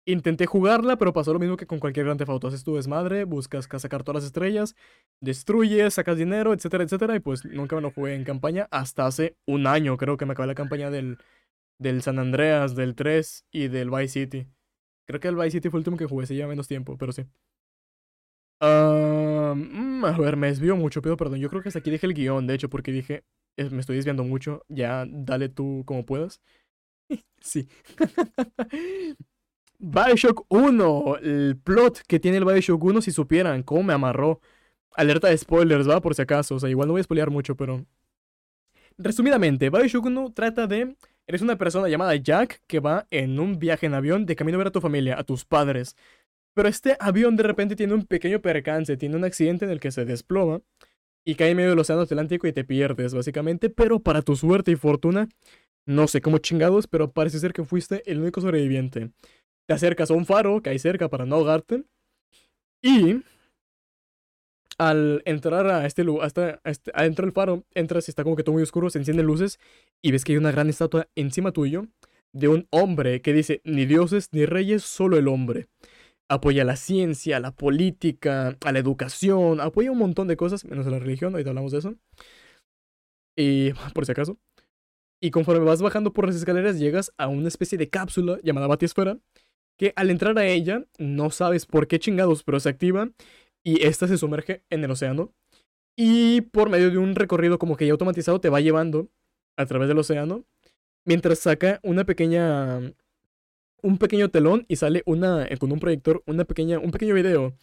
Intenté 0.07 0.45
jugarla, 0.45 0.97
pero 0.97 1.13
pasó 1.13 1.33
lo 1.33 1.39
mismo 1.39 1.57
que 1.57 1.65
con 1.65 1.79
cualquier 1.79 2.05
Grand 2.05 2.19
Theft. 2.19 2.45
Haces 2.45 2.63
tu 2.63 2.75
desmadre, 2.75 3.23
buscas 3.23 3.67
sacar 3.81 4.03
todas 4.03 4.21
las 4.21 4.25
estrellas, 4.27 4.75
destruyes, 5.19 5.95
sacas 5.95 6.17
dinero, 6.17 6.53
etcétera, 6.53 6.83
etcétera. 6.83 7.15
Y 7.15 7.19
pues 7.19 7.43
nunca 7.45 7.75
me 7.75 7.81
lo 7.81 7.91
jugué 7.91 8.13
en 8.15 8.23
campaña 8.23 8.67
hasta 8.69 9.07
hace 9.07 9.35
un 9.47 9.65
año. 9.65 9.97
Creo 9.97 10.17
que 10.17 10.25
me 10.27 10.33
acabé 10.33 10.47
la 10.47 10.55
campaña 10.55 10.91
del, 10.91 11.17
del 11.79 12.01
San 12.03 12.19
Andreas, 12.19 12.75
del 12.75 12.95
3 12.95 13.45
y 13.51 13.67
del 13.69 13.89
Vice 13.91 14.09
City. 14.09 14.47
Creo 15.07 15.19
que 15.19 15.29
el 15.29 15.35
Vice 15.35 15.51
City 15.51 15.69
fue 15.69 15.79
el 15.79 15.81
último 15.81 15.97
que 15.97 16.05
jugué, 16.05 16.27
se 16.27 16.35
lleva 16.35 16.49
menos 16.49 16.67
tiempo, 16.67 16.97
pero 16.97 17.11
sí. 17.11 17.25
Mm, 18.61 20.03
a 20.05 20.17
ver, 20.17 20.37
me 20.37 20.47
desvío 20.47 20.75
mucho, 20.75 21.01
pido 21.01 21.17
perdón. 21.17 21.39
Yo 21.39 21.49
creo 21.49 21.61
que 21.61 21.69
hasta 21.69 21.79
aquí 21.79 21.91
dije 21.91 22.05
el 22.07 22.13
guion, 22.13 22.47
de 22.47 22.55
hecho, 22.55 22.69
porque 22.69 22.91
dije, 22.91 23.23
me 23.57 23.79
estoy 23.79 23.95
desviando 23.97 24.23
mucho. 24.23 24.63
Ya, 24.69 25.05
dale 25.07 25.49
tú 25.49 25.83
como 25.85 26.05
puedas. 26.05 26.41
sí. 27.41 27.69
Bioshock 29.79 30.45
1, 30.49 31.17
el 31.21 31.57
plot 31.63 32.01
que 32.07 32.19
tiene 32.19 32.37
el 32.37 32.45
Bioshock 32.45 32.83
1, 32.83 33.01
si 33.01 33.11
supieran 33.11 33.63
cómo 33.63 33.83
me 33.83 33.93
amarró. 33.93 34.39
Alerta 34.91 35.27
de 35.27 35.37
spoilers, 35.37 35.89
va, 35.89 36.01
por 36.01 36.15
si 36.15 36.21
acaso. 36.21 36.55
O 36.55 36.59
sea, 36.59 36.69
igual 36.69 36.87
no 36.87 36.93
voy 36.93 37.01
a 37.01 37.03
spoilear 37.03 37.29
mucho, 37.29 37.55
pero. 37.55 37.85
Resumidamente, 38.97 39.69
Bioshock 39.69 40.05
1 40.05 40.33
trata 40.33 40.67
de. 40.67 40.95
Eres 41.27 41.41
una 41.41 41.57
persona 41.57 41.89
llamada 41.89 42.15
Jack 42.15 42.61
que 42.67 42.79
va 42.79 43.07
en 43.09 43.39
un 43.39 43.57
viaje 43.57 43.87
en 43.87 43.95
avión 43.95 44.25
de 44.25 44.35
camino 44.35 44.57
a 44.57 44.59
ver 44.59 44.67
a 44.67 44.71
tu 44.71 44.79
familia, 44.81 45.19
a 45.19 45.23
tus 45.23 45.43
padres. 45.43 45.95
Pero 46.53 46.69
este 46.69 46.95
avión 46.99 47.35
de 47.35 47.43
repente 47.43 47.75
tiene 47.75 47.93
un 47.93 48.05
pequeño 48.05 48.41
percance, 48.41 48.95
tiene 48.95 49.17
un 49.17 49.25
accidente 49.25 49.65
en 49.65 49.71
el 49.71 49.79
que 49.79 49.91
se 49.91 50.05
desploma 50.05 50.61
y 51.25 51.35
cae 51.35 51.49
en 51.49 51.57
medio 51.57 51.71
del 51.71 51.79
océano 51.79 52.03
Atlántico 52.03 52.47
y 52.47 52.53
te 52.53 52.63
pierdes, 52.63 53.13
básicamente. 53.13 53.69
Pero 53.69 53.99
para 53.99 54.21
tu 54.21 54.35
suerte 54.35 54.71
y 54.71 54.75
fortuna, 54.75 55.27
no 55.85 56.07
sé 56.07 56.21
cómo 56.21 56.37
chingados, 56.37 56.87
pero 56.87 57.11
parece 57.11 57.39
ser 57.39 57.53
que 57.53 57.65
fuiste 57.65 58.03
el 58.09 58.21
único 58.21 58.39
sobreviviente 58.39 59.11
te 59.67 59.73
acercas 59.73 60.11
a 60.11 60.13
un 60.13 60.25
faro 60.25 60.61
que 60.61 60.69
hay 60.69 60.79
cerca 60.79 61.09
para 61.09 61.25
no 61.25 61.35
ahogarte. 61.35 61.83
Y 62.81 63.23
al 64.77 65.21
entrar 65.25 65.67
a 65.67 65.85
este 65.85 66.03
lugar, 66.03 66.25
hasta, 66.25 66.61
este, 66.65 66.91
adentro 66.93 67.31
faro, 67.31 67.63
entras 67.73 68.07
y 68.07 68.11
está 68.11 68.23
como 68.23 68.35
que 68.35 68.43
todo 68.43 68.53
muy 68.53 68.63
oscuro, 68.63 68.89
se 68.89 68.99
encienden 68.99 69.25
luces 69.25 69.59
y 70.01 70.11
ves 70.11 70.23
que 70.23 70.33
hay 70.33 70.37
una 70.37 70.51
gran 70.51 70.69
estatua 70.69 71.07
encima 71.15 71.51
tuyo 71.51 71.87
de 72.33 72.49
un 72.49 72.67
hombre 72.71 73.21
que 73.21 73.33
dice, 73.33 73.61
ni 73.63 73.85
dioses 73.85 74.29
ni 74.33 74.45
reyes, 74.45 74.83
solo 74.83 75.17
el 75.17 75.27
hombre. 75.29 75.67
Apoya 76.29 76.65
la 76.65 76.75
ciencia, 76.75 77.39
la 77.39 77.51
política, 77.51 78.57
a 78.65 78.71
la 78.71 78.79
educación, 78.79 79.61
apoya 79.61 79.91
un 79.91 79.99
montón 79.99 80.27
de 80.27 80.35
cosas, 80.35 80.65
menos 80.65 80.85
a 80.87 80.89
la 80.89 80.99
religión, 80.99 81.33
ahorita 81.33 81.51
hablamos 81.51 81.71
de 81.71 81.79
eso. 81.79 81.95
Y 83.37 83.71
por 83.93 84.05
si 84.05 84.11
acaso. 84.11 84.37
Y 85.21 85.31
conforme 85.31 85.63
vas 85.63 85.81
bajando 85.81 86.11
por 86.13 86.27
las 86.27 86.35
escaleras, 86.35 86.77
llegas 86.77 87.13
a 87.17 87.27
una 87.27 87.47
especie 87.47 87.77
de 87.77 87.89
cápsula 87.89 88.39
llamada 88.43 88.67
Batisfera, 88.67 89.17
que 89.77 89.93
al 89.95 90.09
entrar 90.09 90.37
a 90.37 90.45
ella 90.47 90.85
no 90.97 91.31
sabes 91.31 91.65
por 91.65 91.87
qué 91.87 91.99
chingados, 91.99 92.43
pero 92.43 92.59
se 92.59 92.69
activa 92.69 93.09
y 93.63 93.85
esta 93.85 94.07
se 94.07 94.17
sumerge 94.17 94.63
en 94.69 94.83
el 94.83 94.91
océano. 94.91 95.33
Y 95.97 96.41
por 96.41 96.69
medio 96.69 96.91
de 96.91 96.97
un 96.97 97.15
recorrido 97.15 97.57
como 97.57 97.77
que 97.77 97.85
ya 97.85 97.93
automatizado 97.93 98.39
te 98.39 98.49
va 98.49 98.61
llevando 98.61 99.09
a 99.57 99.65
través 99.65 99.87
del 99.87 99.97
océano. 99.97 100.45
Mientras 101.05 101.39
saca 101.39 101.79
una 101.83 102.05
pequeña. 102.05 102.79
Un 103.81 103.97
pequeño 103.99 104.29
telón 104.29 104.65
y 104.67 104.77
sale 104.77 105.03
una. 105.05 105.47
con 105.59 105.71
un 105.71 105.79
proyector, 105.79 106.23
una 106.25 106.45
pequeña, 106.45 106.79
un 106.79 106.91
pequeño 106.91 107.15
video. 107.15 107.55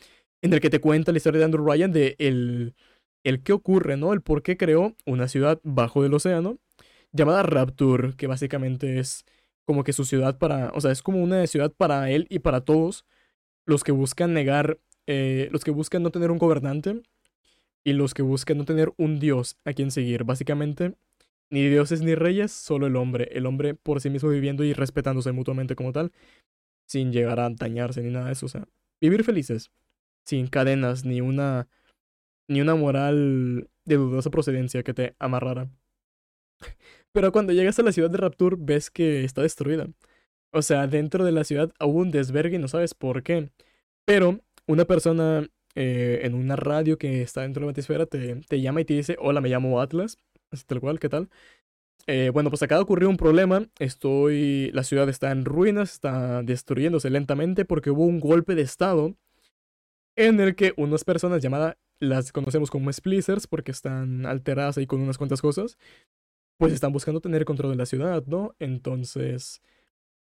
En 0.42 0.52
el 0.52 0.60
que 0.60 0.70
te 0.70 0.80
cuenta 0.80 1.12
la 1.12 1.18
historia 1.18 1.38
de 1.38 1.44
Andrew 1.44 1.64
Ryan 1.64 1.92
de 1.92 2.16
el. 2.18 2.74
el 3.24 3.42
qué 3.42 3.52
ocurre, 3.52 3.96
¿no? 3.96 4.12
El 4.12 4.22
por 4.22 4.42
qué 4.42 4.56
creó 4.56 4.96
una 5.06 5.28
ciudad 5.28 5.60
bajo 5.62 6.02
del 6.02 6.14
océano. 6.14 6.58
Llamada 7.12 7.42
Rapture. 7.42 8.14
Que 8.16 8.26
básicamente 8.26 8.98
es 8.98 9.24
como 9.64 9.84
que 9.84 9.92
su 9.92 10.04
ciudad 10.04 10.38
para, 10.38 10.70
o 10.74 10.80
sea, 10.80 10.90
es 10.90 11.02
como 11.02 11.22
una 11.22 11.46
ciudad 11.46 11.72
para 11.72 12.10
él 12.10 12.26
y 12.30 12.40
para 12.40 12.62
todos 12.62 13.04
los 13.66 13.84
que 13.84 13.92
buscan 13.92 14.34
negar, 14.34 14.78
eh, 15.06 15.48
los 15.52 15.64
que 15.64 15.70
buscan 15.70 16.02
no 16.02 16.10
tener 16.10 16.30
un 16.30 16.38
gobernante 16.38 17.02
y 17.84 17.92
los 17.94 18.14
que 18.14 18.22
buscan 18.22 18.58
no 18.58 18.64
tener 18.64 18.92
un 18.96 19.18
dios 19.20 19.56
a 19.64 19.72
quien 19.72 19.90
seguir. 19.90 20.24
Básicamente, 20.24 20.94
ni 21.50 21.68
dioses 21.68 22.02
ni 22.02 22.14
reyes, 22.14 22.52
solo 22.52 22.86
el 22.86 22.96
hombre, 22.96 23.28
el 23.32 23.46
hombre 23.46 23.74
por 23.74 24.00
sí 24.00 24.10
mismo 24.10 24.30
viviendo 24.30 24.64
y 24.64 24.72
respetándose 24.72 25.32
mutuamente 25.32 25.76
como 25.76 25.92
tal, 25.92 26.12
sin 26.86 27.12
llegar 27.12 27.40
a 27.40 27.50
dañarse 27.50 28.02
ni 28.02 28.10
nada 28.10 28.26
de 28.26 28.32
eso, 28.32 28.46
o 28.46 28.48
sea, 28.48 28.66
vivir 29.00 29.24
felices, 29.24 29.70
sin 30.24 30.48
cadenas 30.48 31.04
ni 31.04 31.20
una 31.20 31.68
ni 32.48 32.60
una 32.60 32.74
moral 32.74 33.70
de 33.84 33.96
dudosa 33.96 34.30
procedencia 34.30 34.82
que 34.82 34.94
te 34.94 35.16
amarrara. 35.18 35.70
Pero 37.12 37.32
cuando 37.32 37.52
llegas 37.52 37.78
a 37.78 37.82
la 37.82 37.92
ciudad 37.92 38.10
de 38.10 38.18
Rapture 38.18 38.56
ves 38.58 38.90
que 38.90 39.24
está 39.24 39.42
destruida. 39.42 39.88
O 40.52 40.62
sea, 40.62 40.86
dentro 40.86 41.24
de 41.24 41.32
la 41.32 41.44
ciudad 41.44 41.72
hubo 41.80 42.00
un 42.00 42.10
desvergue 42.10 42.56
y 42.56 42.58
no 42.58 42.68
sabes 42.68 42.94
por 42.94 43.22
qué. 43.22 43.50
Pero 44.04 44.40
una 44.66 44.84
persona 44.84 45.46
eh, 45.74 46.20
en 46.24 46.34
una 46.34 46.56
radio 46.56 46.98
que 46.98 47.22
está 47.22 47.42
dentro 47.42 47.60
de 47.60 47.66
la 47.66 47.70
batisfera 47.72 48.06
te, 48.06 48.36
te, 48.48 48.60
llama 48.60 48.82
y 48.82 48.84
te 48.84 48.94
dice, 48.94 49.16
hola, 49.20 49.40
me 49.40 49.48
llamo 49.48 49.80
Atlas. 49.80 50.16
Así 50.50 50.64
tal 50.64 50.80
cual, 50.80 50.98
¿qué 51.00 51.08
tal? 51.08 51.30
Eh, 52.06 52.30
bueno, 52.32 52.50
pues 52.50 52.62
acá 52.62 52.80
ocurrió 52.80 53.08
un 53.08 53.16
problema. 53.16 53.68
Estoy. 53.78 54.70
La 54.72 54.84
ciudad 54.84 55.08
está 55.08 55.30
en 55.30 55.44
ruinas, 55.44 55.92
está 55.92 56.42
destruyéndose 56.42 57.10
lentamente 57.10 57.64
porque 57.64 57.90
hubo 57.90 58.04
un 58.04 58.20
golpe 58.20 58.54
de 58.54 58.62
estado 58.62 59.14
en 60.16 60.40
el 60.40 60.54
que 60.54 60.74
unas 60.76 61.04
personas 61.04 61.42
llamadas, 61.42 61.76
las 61.98 62.32
conocemos 62.32 62.70
como 62.70 62.92
Splicers 62.92 63.46
porque 63.46 63.70
están 63.70 64.26
alteradas 64.26 64.76
ahí 64.76 64.86
con 64.86 65.00
unas 65.00 65.18
cuantas 65.18 65.40
cosas, 65.40 65.78
pues 66.62 66.74
están 66.74 66.92
buscando 66.92 67.20
tener 67.20 67.44
control 67.44 67.72
de 67.72 67.76
la 67.76 67.86
ciudad, 67.86 68.24
¿no? 68.26 68.54
Entonces, 68.60 69.60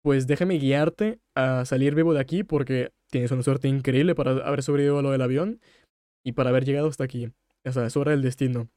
pues 0.01 0.27
déjame 0.27 0.59
guiarte 0.59 1.21
a 1.35 1.67
salir 1.67 1.95
vivo 1.95 2.15
de 2.15 2.21
aquí 2.21 2.45
porque 2.45 2.93
tienes 3.11 3.31
una 3.31 3.43
suerte 3.43 3.69
increíble 3.69 4.15
para 4.15 4.31
haber 4.47 4.63
sobrevivido 4.63 4.99
a 4.99 5.03
lo 5.03 5.11
del 5.11 5.21
avión 5.21 5.61
y 6.25 6.33
para 6.33 6.49
haber 6.49 6.65
llegado 6.65 6.89
hasta 6.89 7.05
aquí. 7.05 7.31
O 7.65 7.73
sea, 7.73 7.85
es 7.85 7.95
hora 7.95 8.13
del 8.13 8.23
destino. 8.23 8.71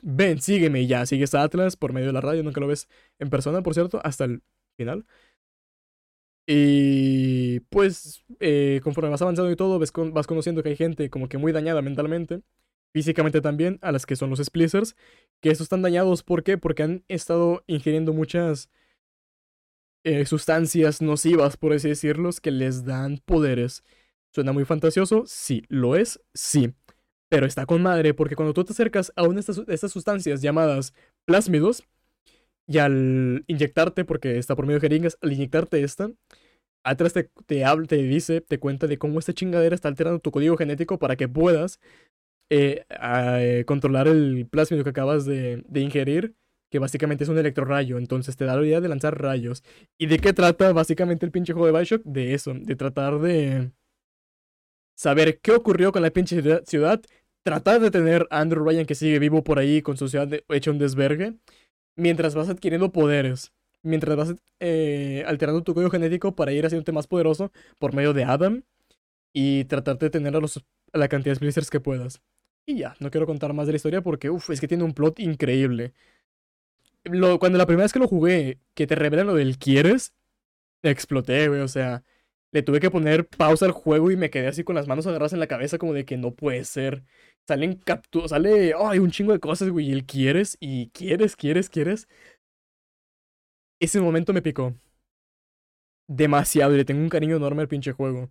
Ven, 0.00 0.40
sígueme 0.40 0.86
ya, 0.86 1.04
sigues 1.04 1.34
a 1.34 1.42
Atlas 1.42 1.76
por 1.76 1.92
medio 1.92 2.06
de 2.06 2.14
la 2.14 2.22
radio, 2.22 2.42
nunca 2.42 2.60
lo 2.60 2.68
ves 2.68 2.88
en 3.18 3.28
persona, 3.28 3.62
por 3.62 3.74
cierto, 3.74 4.00
hasta 4.02 4.24
el 4.24 4.42
final. 4.78 5.04
Y 6.46 7.60
pues, 7.68 8.24
eh, 8.40 8.80
conforme 8.82 9.10
vas 9.10 9.20
avanzando 9.20 9.50
y 9.50 9.56
todo, 9.56 9.78
ves 9.78 9.92
vas 9.94 10.26
conociendo 10.26 10.62
que 10.62 10.70
hay 10.70 10.76
gente 10.76 11.10
como 11.10 11.28
que 11.28 11.36
muy 11.36 11.52
dañada 11.52 11.82
mentalmente, 11.82 12.40
físicamente 12.92 13.40
también, 13.40 13.78
a 13.82 13.92
las 13.92 14.06
que 14.06 14.16
son 14.16 14.30
los 14.30 14.40
Splicers, 14.40 14.96
que 15.40 15.50
estos 15.50 15.66
están 15.66 15.82
dañados, 15.82 16.22
¿por 16.22 16.42
qué? 16.42 16.58
Porque 16.58 16.82
han 16.82 17.04
estado 17.08 17.62
ingiriendo 17.66 18.12
muchas 18.12 18.70
eh, 20.04 20.24
sustancias 20.26 21.02
nocivas, 21.02 21.56
por 21.56 21.72
así 21.72 21.88
decirlo, 21.88 22.30
que 22.42 22.50
les 22.50 22.84
dan 22.84 23.18
poderes. 23.24 23.82
¿Suena 24.32 24.52
muy 24.52 24.64
fantasioso? 24.64 25.24
Sí, 25.26 25.62
lo 25.68 25.96
es, 25.96 26.20
sí. 26.34 26.72
Pero 27.28 27.46
está 27.46 27.66
con 27.66 27.82
madre 27.82 28.14
porque 28.14 28.36
cuando 28.36 28.54
tú 28.54 28.64
te 28.64 28.72
acercas 28.72 29.12
a 29.16 29.24
una 29.24 29.40
de 29.40 29.74
estas, 29.74 29.92
sustancias 29.92 30.40
llamadas 30.40 30.94
plásmidos, 31.24 31.84
y 32.66 32.78
al 32.78 33.44
inyectarte, 33.46 34.04
porque 34.04 34.38
está 34.38 34.54
por 34.54 34.66
medio 34.66 34.78
de 34.78 34.88
jeringas, 34.88 35.18
al 35.22 35.32
inyectarte 35.32 35.82
esta, 35.82 36.10
atrás 36.84 37.12
te, 37.14 37.30
te, 37.46 37.64
habla, 37.64 37.86
te 37.86 37.96
dice, 37.96 38.40
te 38.40 38.58
cuenta 38.58 38.86
de 38.86 38.98
cómo 38.98 39.18
esta 39.18 39.32
chingadera 39.32 39.74
está 39.74 39.88
alterando 39.88 40.20
tu 40.20 40.30
código 40.30 40.56
genético 40.56 40.98
para 40.98 41.16
que 41.16 41.28
puedas 41.28 41.80
eh, 42.50 42.84
eh, 42.90 43.64
controlar 43.66 44.08
el 44.08 44.46
plásmido 44.50 44.84
que 44.84 44.90
acabas 44.90 45.24
de, 45.24 45.64
de 45.68 45.80
ingerir 45.80 46.34
que 46.70 46.78
básicamente 46.78 47.24
es 47.24 47.30
un 47.30 47.38
electrorrayo, 47.38 47.98
entonces 47.98 48.36
te 48.36 48.44
da 48.44 48.56
la 48.56 48.66
idea 48.66 48.80
de 48.80 48.88
lanzar 48.88 49.20
rayos. 49.20 49.62
¿Y 49.98 50.06
de 50.06 50.18
qué 50.18 50.32
trata 50.32 50.72
básicamente 50.72 51.24
el 51.24 51.32
pinche 51.32 51.52
juego 51.52 51.66
de 51.66 51.72
Bioshock? 51.72 52.02
De 52.04 52.34
eso, 52.34 52.54
de 52.54 52.76
tratar 52.76 53.18
de 53.20 53.72
saber 54.96 55.40
qué 55.40 55.52
ocurrió 55.52 55.92
con 55.92 56.02
la 56.02 56.10
pinche 56.10 56.42
ciudad, 56.66 57.00
tratar 57.44 57.80
de 57.80 57.90
tener 57.90 58.26
a 58.30 58.40
Andrew 58.40 58.64
Ryan 58.64 58.84
que 58.84 58.94
sigue 58.94 59.18
vivo 59.18 59.44
por 59.44 59.58
ahí 59.58 59.80
con 59.80 59.96
su 59.96 60.08
ciudad 60.08 60.28
hecha 60.48 60.70
un 60.70 60.78
desvergue, 60.78 61.36
mientras 61.96 62.34
vas 62.34 62.48
adquiriendo 62.48 62.92
poderes, 62.92 63.52
mientras 63.82 64.16
vas 64.16 64.34
eh, 64.60 65.24
alterando 65.26 65.62
tu 65.62 65.74
código 65.74 65.90
genético 65.90 66.34
para 66.34 66.52
ir 66.52 66.66
haciéndote 66.66 66.92
más 66.92 67.06
poderoso 67.06 67.52
por 67.78 67.94
medio 67.94 68.12
de 68.12 68.24
Adam 68.24 68.62
y 69.32 69.64
tratar 69.64 69.98
de 69.98 70.10
tener 70.10 70.34
a, 70.36 70.40
los, 70.40 70.58
a 70.92 70.98
la 70.98 71.08
cantidad 71.08 71.34
de 71.34 71.40
blisters 71.40 71.70
que 71.70 71.80
puedas. 71.80 72.20
Y 72.68 72.78
ya, 72.78 72.94
no 73.00 73.10
quiero 73.10 73.26
contar 73.26 73.52
más 73.54 73.66
de 73.66 73.72
la 73.72 73.76
historia 73.76 74.02
porque, 74.02 74.30
uff, 74.30 74.50
es 74.50 74.60
que 74.60 74.68
tiene 74.68 74.84
un 74.84 74.92
plot 74.92 75.20
increíble 75.20 75.94
cuando 77.38 77.58
la 77.58 77.66
primera 77.66 77.84
vez 77.84 77.92
que 77.92 77.98
lo 77.98 78.08
jugué, 78.08 78.58
que 78.74 78.86
te 78.86 78.94
revelan 78.94 79.26
lo 79.26 79.34
del 79.34 79.58
quieres, 79.58 80.14
exploté, 80.82 81.48
güey. 81.48 81.60
O 81.60 81.68
sea, 81.68 82.04
le 82.52 82.62
tuve 82.62 82.80
que 82.80 82.90
poner 82.90 83.28
pausa 83.28 83.66
al 83.66 83.72
juego 83.72 84.10
y 84.10 84.16
me 84.16 84.30
quedé 84.30 84.48
así 84.48 84.64
con 84.64 84.76
las 84.76 84.88
manos 84.88 85.06
agarradas 85.06 85.32
en 85.32 85.40
la 85.40 85.46
cabeza, 85.48 85.78
como 85.78 85.94
de 85.94 86.04
que 86.04 86.16
no 86.16 86.34
puede 86.34 86.64
ser. 86.64 87.04
Salen 87.46 87.76
capturas, 87.76 88.30
sale, 88.30 88.74
oh, 88.74 88.88
hay 88.88 88.98
un 88.98 89.10
chingo 89.10 89.32
de 89.32 89.40
cosas, 89.40 89.70
güey. 89.70 89.88
Y 89.88 89.92
el 89.92 90.06
quieres, 90.06 90.56
y 90.60 90.90
quieres, 90.90 91.36
quieres, 91.36 91.70
quieres. 91.70 92.08
Ese 93.80 94.00
momento 94.00 94.32
me 94.32 94.42
picó. 94.42 94.74
Demasiado, 96.08 96.74
y 96.74 96.78
le 96.78 96.84
tengo 96.84 97.00
un 97.02 97.08
cariño 97.08 97.36
enorme 97.36 97.62
al 97.62 97.68
pinche 97.68 97.92
juego. 97.92 98.30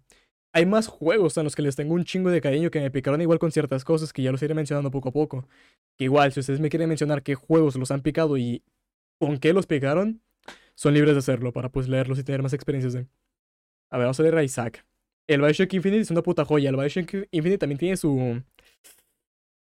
Hay 0.57 0.65
más 0.65 0.87
juegos 0.87 1.37
en 1.37 1.43
los 1.43 1.55
que 1.55 1.61
les 1.61 1.75
tengo 1.75 1.93
un 1.93 2.03
chingo 2.03 2.31
de 2.31 2.41
cariño 2.41 2.71
que 2.71 2.79
me 2.79 2.89
picaron 2.89 3.21
igual 3.21 3.37
con 3.37 3.51
ciertas 3.51 3.83
cosas 3.83 4.11
que 4.11 4.23
ya 4.23 4.31
los 4.31 4.41
iré 4.41 4.55
mencionando 4.55 4.89
poco 4.89 5.09
a 5.09 5.11
poco. 5.11 5.47
Que 5.99 6.05
igual, 6.05 6.33
si 6.33 6.39
ustedes 6.39 6.59
me 6.59 6.69
quieren 6.69 6.89
mencionar 6.89 7.21
qué 7.21 7.35
juegos 7.35 7.75
los 7.75 7.91
han 7.91 8.01
picado 8.01 8.39
y 8.39 8.63
con 9.19 9.37
qué 9.37 9.53
los 9.53 9.67
picaron, 9.67 10.19
son 10.73 10.95
libres 10.95 11.13
de 11.13 11.19
hacerlo 11.19 11.53
para 11.53 11.69
pues 11.69 11.87
leerlos 11.87 12.17
y 12.17 12.23
tener 12.23 12.41
más 12.41 12.53
experiencias 12.53 12.93
de. 12.93 13.01
A 13.91 13.97
ver, 13.97 14.05
vamos 14.05 14.19
a 14.19 14.23
leer 14.23 14.35
a 14.35 14.43
Isaac. 14.43 14.83
El 15.27 15.41
Bioshock 15.41 15.71
Infinite 15.75 16.01
es 16.01 16.09
una 16.09 16.23
puta 16.23 16.43
joya. 16.43 16.71
El 16.71 16.75
Bioshock 16.75 17.27
Infinite 17.29 17.59
también 17.59 17.77
tiene 17.77 17.95
su. 17.95 18.41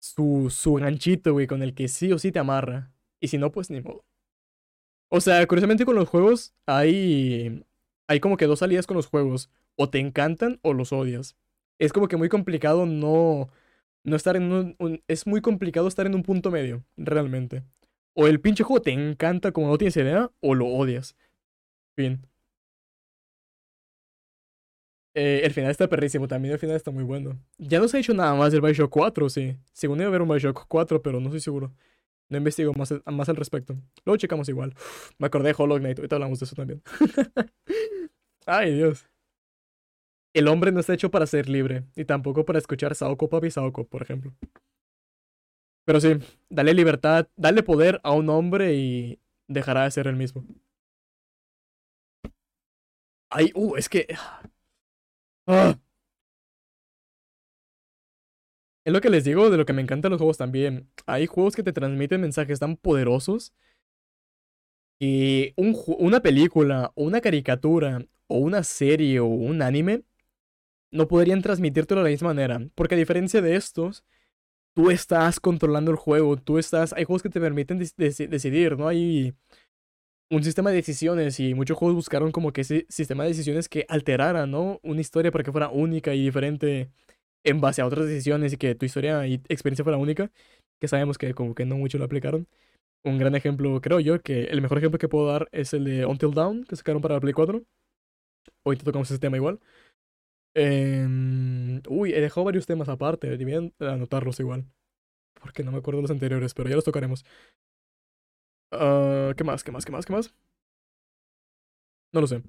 Su, 0.02 0.50
su 0.50 0.74
ganchito, 0.74 1.34
güey, 1.34 1.46
con 1.46 1.62
el 1.62 1.76
que 1.76 1.88
sí 1.88 2.12
o 2.12 2.18
sí 2.18 2.32
te 2.32 2.40
amarra. 2.40 2.92
Y 3.20 3.28
si 3.28 3.38
no, 3.38 3.52
pues 3.52 3.70
ni 3.70 3.80
modo. 3.82 4.04
O 5.12 5.22
sea, 5.22 5.46
curiosamente 5.46 5.86
con 5.86 5.94
los 5.94 6.10
juegos 6.10 6.56
hay. 6.66 7.64
Hay 8.10 8.20
como 8.20 8.38
que 8.38 8.48
dos 8.48 8.60
salidas 8.60 8.88
con 8.88 8.98
los 8.98 9.06
juegos 9.06 9.52
o 9.76 9.90
te 9.92 10.00
encantan 10.00 10.60
o 10.64 10.74
los 10.74 10.92
odias. 10.92 11.38
Es 11.78 11.94
como 11.94 12.08
que 12.08 12.18
muy 12.18 12.28
complicado 12.28 12.88
no, 12.88 13.50
no 14.04 14.16
estar 14.16 14.36
en 14.36 14.52
un, 14.52 15.04
Es 15.08 15.28
muy 15.28 15.42
complicado 15.42 15.88
estar 15.88 16.08
en 16.08 16.16
un 16.16 16.24
punto 16.24 16.50
medio, 16.50 16.84
realmente. 16.98 17.64
O 18.16 18.26
el 18.28 18.42
pinche 18.42 18.64
juego 18.64 18.82
te 18.82 18.92
encanta 18.92 19.52
como 19.52 19.68
no 19.68 19.78
tienes 19.78 19.96
idea, 19.96 20.32
o 20.40 20.56
lo 20.56 20.66
odias. 20.68 21.16
Fin. 21.96 22.26
Eh, 25.14 25.42
el 25.44 25.54
final 25.54 25.70
está 25.70 25.88
perrísimo, 25.88 26.28
también 26.28 26.54
el 26.54 26.60
final 26.60 26.76
está 26.76 26.90
muy 26.90 27.04
bueno. 27.04 27.40
Ya 27.60 27.80
no 27.80 27.88
se 27.88 27.98
ha 27.98 28.00
hecho 28.00 28.16
nada 28.16 28.34
más 28.34 28.52
del 28.52 28.62
Bioshock 28.62 28.90
4, 28.92 29.30
sí. 29.30 29.56
Según 29.72 30.00
iba 30.00 30.06
a 30.06 30.10
haber 30.10 30.24
un 30.24 30.30
Bioshock 30.30 30.66
4, 30.68 31.04
pero 31.04 31.20
no 31.20 31.28
estoy 31.28 31.42
seguro. 31.42 31.72
No 32.30 32.38
investigo 32.38 32.74
más, 32.74 32.94
más 33.06 33.30
al 33.30 33.36
respecto. 33.36 33.76
Luego 34.06 34.18
checamos 34.18 34.50
igual. 34.50 34.74
Me 35.20 35.28
acordé 35.28 35.50
de 35.50 35.56
Hollow 35.58 35.78
Knight, 35.78 36.00
ahorita 36.00 36.16
hablamos 36.16 36.40
de 36.40 36.46
eso 36.46 36.56
también. 36.56 36.82
Ay, 38.52 38.74
Dios. 38.74 39.08
El 40.34 40.48
hombre 40.48 40.72
no 40.72 40.80
está 40.80 40.94
hecho 40.94 41.12
para 41.12 41.28
ser 41.28 41.48
libre, 41.48 41.84
y 41.96 42.06
tampoco 42.06 42.46
para 42.46 42.58
escuchar 42.58 42.96
Saoko 42.96 43.30
Papi 43.30 43.52
Saoko, 43.52 43.86
por 43.88 44.02
ejemplo. 44.02 44.34
Pero 45.86 46.00
sí, 46.00 46.10
dale 46.50 46.74
libertad, 46.74 47.28
dale 47.36 47.62
poder 47.64 48.00
a 48.04 48.12
un 48.12 48.30
hombre 48.30 48.74
y 48.74 49.20
dejará 49.48 49.84
de 49.84 49.92
ser 49.92 50.08
el 50.08 50.16
mismo. 50.16 50.46
Ay, 53.30 53.52
uh, 53.56 53.76
es 53.76 53.88
que. 53.90 54.08
Ah. 55.48 55.78
Es 58.86 58.94
lo 58.94 59.02
que 59.02 59.10
les 59.10 59.24
digo 59.24 59.50
de 59.50 59.58
lo 59.58 59.66
que 59.66 59.74
me 59.74 59.82
encantan 59.82 60.12
los 60.12 60.20
juegos 60.20 60.38
también. 60.38 60.90
Hay 61.06 61.28
juegos 61.28 61.56
que 61.56 61.64
te 61.64 61.74
transmiten 61.74 62.22
mensajes 62.22 62.60
tan 62.60 62.78
poderosos 62.78 63.54
y 65.00 65.54
un, 65.56 65.76
una 66.00 66.20
película 66.22 66.92
o 66.96 67.04
una 67.04 67.22
caricatura 67.22 68.06
o 68.28 68.38
una 68.40 68.64
serie 68.64 69.20
o 69.20 69.26
un 69.26 69.62
anime 69.62 70.04
no 70.92 71.08
podrían 71.08 71.42
transmitírtelo 71.42 72.02
de 72.02 72.06
la 72.06 72.12
misma 72.12 72.30
manera. 72.30 72.62
Porque 72.76 72.96
a 72.96 72.98
diferencia 72.98 73.42
de 73.42 73.56
estos, 73.56 74.04
tú 74.76 74.92
estás 74.92 75.40
controlando 75.40 75.92
el 75.92 75.98
juego, 75.98 76.38
tú 76.38 76.58
estás... 76.60 76.94
Hay 76.94 77.06
juegos 77.06 77.24
que 77.24 77.30
te 77.30 77.42
permiten 77.42 77.80
decidir, 77.80 78.78
¿no? 78.78 78.88
Hay 78.88 79.34
un 80.30 80.44
sistema 80.44 80.70
de 80.70 80.78
decisiones 80.78 81.40
y 81.40 81.54
muchos 81.56 81.78
juegos 81.78 81.96
buscaron 81.96 82.32
como 82.32 82.54
que 82.54 82.62
ese 82.62 82.86
sistema 82.90 83.24
de 83.24 83.30
decisiones 83.30 83.70
que 83.70 83.86
alterara, 83.90 84.46
¿no? 84.46 84.80
Una 84.84 85.02
historia 85.02 85.32
para 85.32 85.44
que 85.44 85.52
fuera 85.52 85.70
única 85.70 86.14
y 86.14 86.24
diferente 86.24 86.92
en 87.44 87.62
base 87.62 87.82
a 87.82 87.86
otras 87.88 88.08
decisiones 88.08 88.54
y 88.54 88.58
que 88.58 88.76
tu 88.76 88.86
historia 88.86 89.26
y 89.28 89.36
experiencia 89.50 89.84
fuera 89.84 89.98
única, 89.98 90.32
que 90.80 90.88
sabemos 90.88 91.18
que 91.18 91.34
como 91.34 91.56
que 91.56 91.66
no 91.66 91.78
mucho 91.78 91.98
lo 91.98 92.06
aplicaron. 92.06 92.48
Un 93.04 93.18
gran 93.18 93.36
ejemplo, 93.36 93.80
creo 93.82 94.00
yo, 94.00 94.22
que 94.22 94.46
el 94.46 94.62
mejor 94.62 94.78
ejemplo 94.80 95.00
que 95.00 95.08
puedo 95.08 95.28
dar 95.28 95.48
es 95.52 95.74
el 95.74 95.86
de 95.86 96.06
Until 96.06 96.34
Dawn, 96.34 96.66
que 96.66 96.76
sacaron 96.76 97.02
para 97.02 97.16
la 97.16 97.22
Play 97.22 97.34
4. 97.34 97.64
Hoy 98.64 98.78
te 98.78 98.84
tocamos 98.84 99.10
ese 99.10 99.20
tema 99.20 99.38
igual. 99.38 99.60
Em, 100.54 101.82
uy, 101.88 102.14
he 102.14 102.22
dejado 102.22 102.46
varios 102.46 102.66
temas 102.66 102.90
aparte, 102.90 103.30
deberían 103.30 103.74
anotarlos 103.80 104.40
igual. 104.40 104.66
Porque 105.42 105.64
no 105.64 105.72
me 105.72 105.78
acuerdo 105.80 106.02
los 106.02 106.12
anteriores, 106.12 106.54
pero 106.54 106.70
ya 106.70 106.76
los 106.76 106.86
tocaremos. 106.86 107.26
Ah, 108.72 109.34
¿Qué 109.38 109.44
más? 109.44 109.64
¿Qué 109.64 109.72
más? 109.72 109.86
¿Qué 109.86 109.92
más? 109.92 110.06
¿Qué 110.06 110.14
más? 110.14 110.34
No 112.12 112.22
lo 112.22 112.28
sé. 112.28 112.44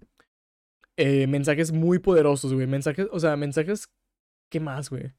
Eh, 0.96 1.26
mensajes 1.26 1.72
muy 1.72 1.98
poderosos, 1.98 2.52
güey. 2.52 2.66
Mensajes, 2.66 3.08
o 3.12 3.20
sea, 3.20 3.36
mensajes. 3.36 3.88
¿Qué 4.50 4.60
más, 4.60 4.90
güey? 4.90 5.12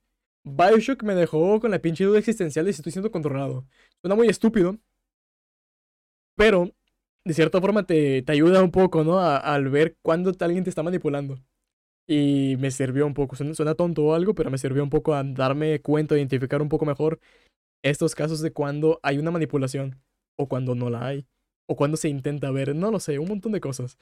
Bioshock 0.43 1.03
me 1.03 1.15
dejó 1.15 1.59
con 1.59 1.71
la 1.71 1.79
pinche 1.79 2.03
duda 2.05 2.19
existencial 2.19 2.65
de 2.65 2.73
si 2.73 2.81
estoy 2.81 2.91
siendo 2.91 3.11
controlado. 3.11 3.67
Suena 4.01 4.15
muy 4.15 4.27
estúpido. 4.27 4.77
Pero, 6.41 6.71
de 7.23 7.35
cierta 7.35 7.61
forma, 7.61 7.85
te, 7.85 8.23
te 8.23 8.31
ayuda 8.31 8.63
un 8.63 8.71
poco, 8.71 9.03
¿no? 9.03 9.19
al 9.19 9.69
ver 9.69 9.95
cuándo 10.01 10.31
alguien 10.39 10.63
te 10.63 10.71
está 10.71 10.81
manipulando. 10.81 11.37
Y 12.07 12.55
me 12.57 12.71
sirvió 12.71 13.05
un 13.05 13.13
poco, 13.13 13.35
suena, 13.35 13.75
tonto 13.75 14.05
o 14.05 14.15
algo, 14.15 14.33
pero 14.33 14.49
me 14.49 14.57
sirvió 14.57 14.81
un 14.81 14.89
poco 14.89 15.13
a 15.13 15.23
darme 15.23 15.81
cuenta, 15.81 16.17
identificar 16.17 16.59
un 16.63 16.67
poco 16.67 16.83
mejor 16.83 17.19
estos 17.83 18.15
casos 18.15 18.41
de 18.41 18.51
cuando 18.51 18.99
hay 19.03 19.19
una 19.19 19.29
manipulación, 19.29 20.01
o 20.35 20.47
cuando 20.47 20.73
no 20.73 20.89
la 20.89 21.05
hay, 21.05 21.27
o 21.67 21.75
cuando 21.75 21.95
se 21.95 22.09
intenta 22.09 22.49
ver, 22.49 22.75
no 22.75 22.89
lo 22.89 22.99
sé, 22.99 23.19
un 23.19 23.27
montón 23.27 23.51
de 23.51 23.61
cosas. 23.61 23.99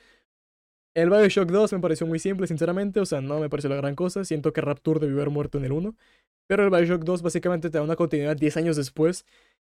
El 0.96 1.10
Bioshock 1.10 1.50
2 1.50 1.74
me 1.74 1.80
pareció 1.80 2.08
muy 2.08 2.20
simple, 2.20 2.48
sinceramente, 2.48 3.02
o 3.02 3.06
sea, 3.06 3.20
no 3.20 3.42
me 3.42 3.50
pareció 3.50 3.70
la 3.70 3.76
gran 3.76 3.96
cosa, 3.96 4.24
siento 4.24 4.54
que 4.54 4.62
Rapture 4.62 5.02
debió 5.02 5.18
haber 5.18 5.30
muerto 5.30 5.58
en 5.58 5.66
el 5.66 5.74
1, 5.74 5.94
pero 6.48 6.64
el 6.64 6.70
Bioshock 6.70 7.04
2 7.04 7.22
básicamente 7.22 7.70
te 7.70 7.80
da 7.80 7.84
una 7.84 7.98
continuidad 7.98 8.38
10 8.38 8.56
años 8.56 8.78
después 8.78 9.26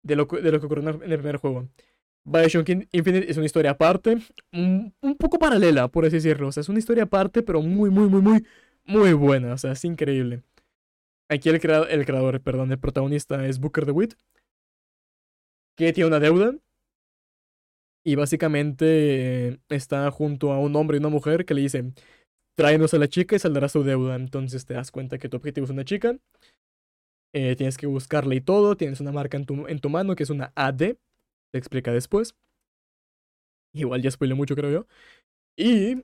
de 0.04 0.14
lo, 0.14 0.26
de 0.26 0.52
lo 0.52 0.60
que 0.60 0.66
ocurrió 0.66 0.88
en 0.88 1.10
el 1.10 1.18
primer 1.18 1.38
juego. 1.38 1.68
Bioshock 2.24 2.68
Infinite 2.92 3.30
es 3.30 3.36
una 3.36 3.46
historia 3.46 3.72
aparte, 3.72 4.18
un, 4.52 4.94
poco 5.18 5.38
paralela, 5.38 5.88
por 5.88 6.04
así 6.04 6.16
decirlo. 6.16 6.48
O 6.48 6.52
sea, 6.52 6.60
es 6.60 6.68
una 6.68 6.78
historia 6.78 7.04
aparte, 7.04 7.42
pero 7.42 7.60
muy, 7.62 7.90
muy, 7.90 8.08
muy, 8.08 8.22
muy, 8.22 8.46
muy 8.84 9.12
buena. 9.12 9.54
O 9.54 9.58
sea, 9.58 9.72
es 9.72 9.84
increíble. 9.84 10.42
Aquí 11.28 11.48
el, 11.48 11.56
el 11.56 12.06
creador, 12.06 12.40
perdón, 12.40 12.70
el 12.70 12.78
protagonista 12.78 13.46
es 13.46 13.58
Booker 13.58 13.86
DeWitt, 13.86 14.14
que 15.76 15.92
tiene 15.92 16.08
una 16.08 16.20
deuda. 16.20 16.54
Y 18.04 18.16
básicamente 18.16 19.60
está 19.68 20.10
junto 20.10 20.52
a 20.52 20.58
un 20.58 20.74
hombre 20.74 20.96
y 20.96 21.00
una 21.00 21.08
mujer 21.08 21.44
que 21.44 21.54
le 21.54 21.60
dicen, 21.60 21.94
tráenos 22.56 22.94
a 22.94 22.98
la 22.98 23.06
chica 23.08 23.36
y 23.36 23.38
saldrá 23.38 23.68
su 23.68 23.82
deuda. 23.84 24.16
Entonces 24.16 24.64
te 24.66 24.74
das 24.74 24.90
cuenta 24.90 25.18
que 25.18 25.28
tu 25.28 25.36
objetivo 25.36 25.64
es 25.64 25.70
una 25.70 25.84
chica. 25.84 26.16
Eh, 27.32 27.56
tienes 27.56 27.78
que 27.78 27.86
buscarla 27.86 28.34
y 28.34 28.40
todo. 28.40 28.76
Tienes 28.76 29.00
una 29.00 29.12
marca 29.12 29.36
en 29.36 29.46
tu, 29.46 29.66
en 29.66 29.80
tu 29.80 29.88
mano 29.88 30.16
que 30.16 30.24
es 30.24 30.30
una 30.30 30.52
AD 30.54 30.96
te 31.52 31.58
explica 31.58 31.92
después. 31.92 32.34
Igual 33.74 34.02
ya 34.02 34.10
spoilé 34.10 34.34
mucho, 34.34 34.54
creo 34.56 34.70
yo. 34.70 34.86
Y 35.56 36.02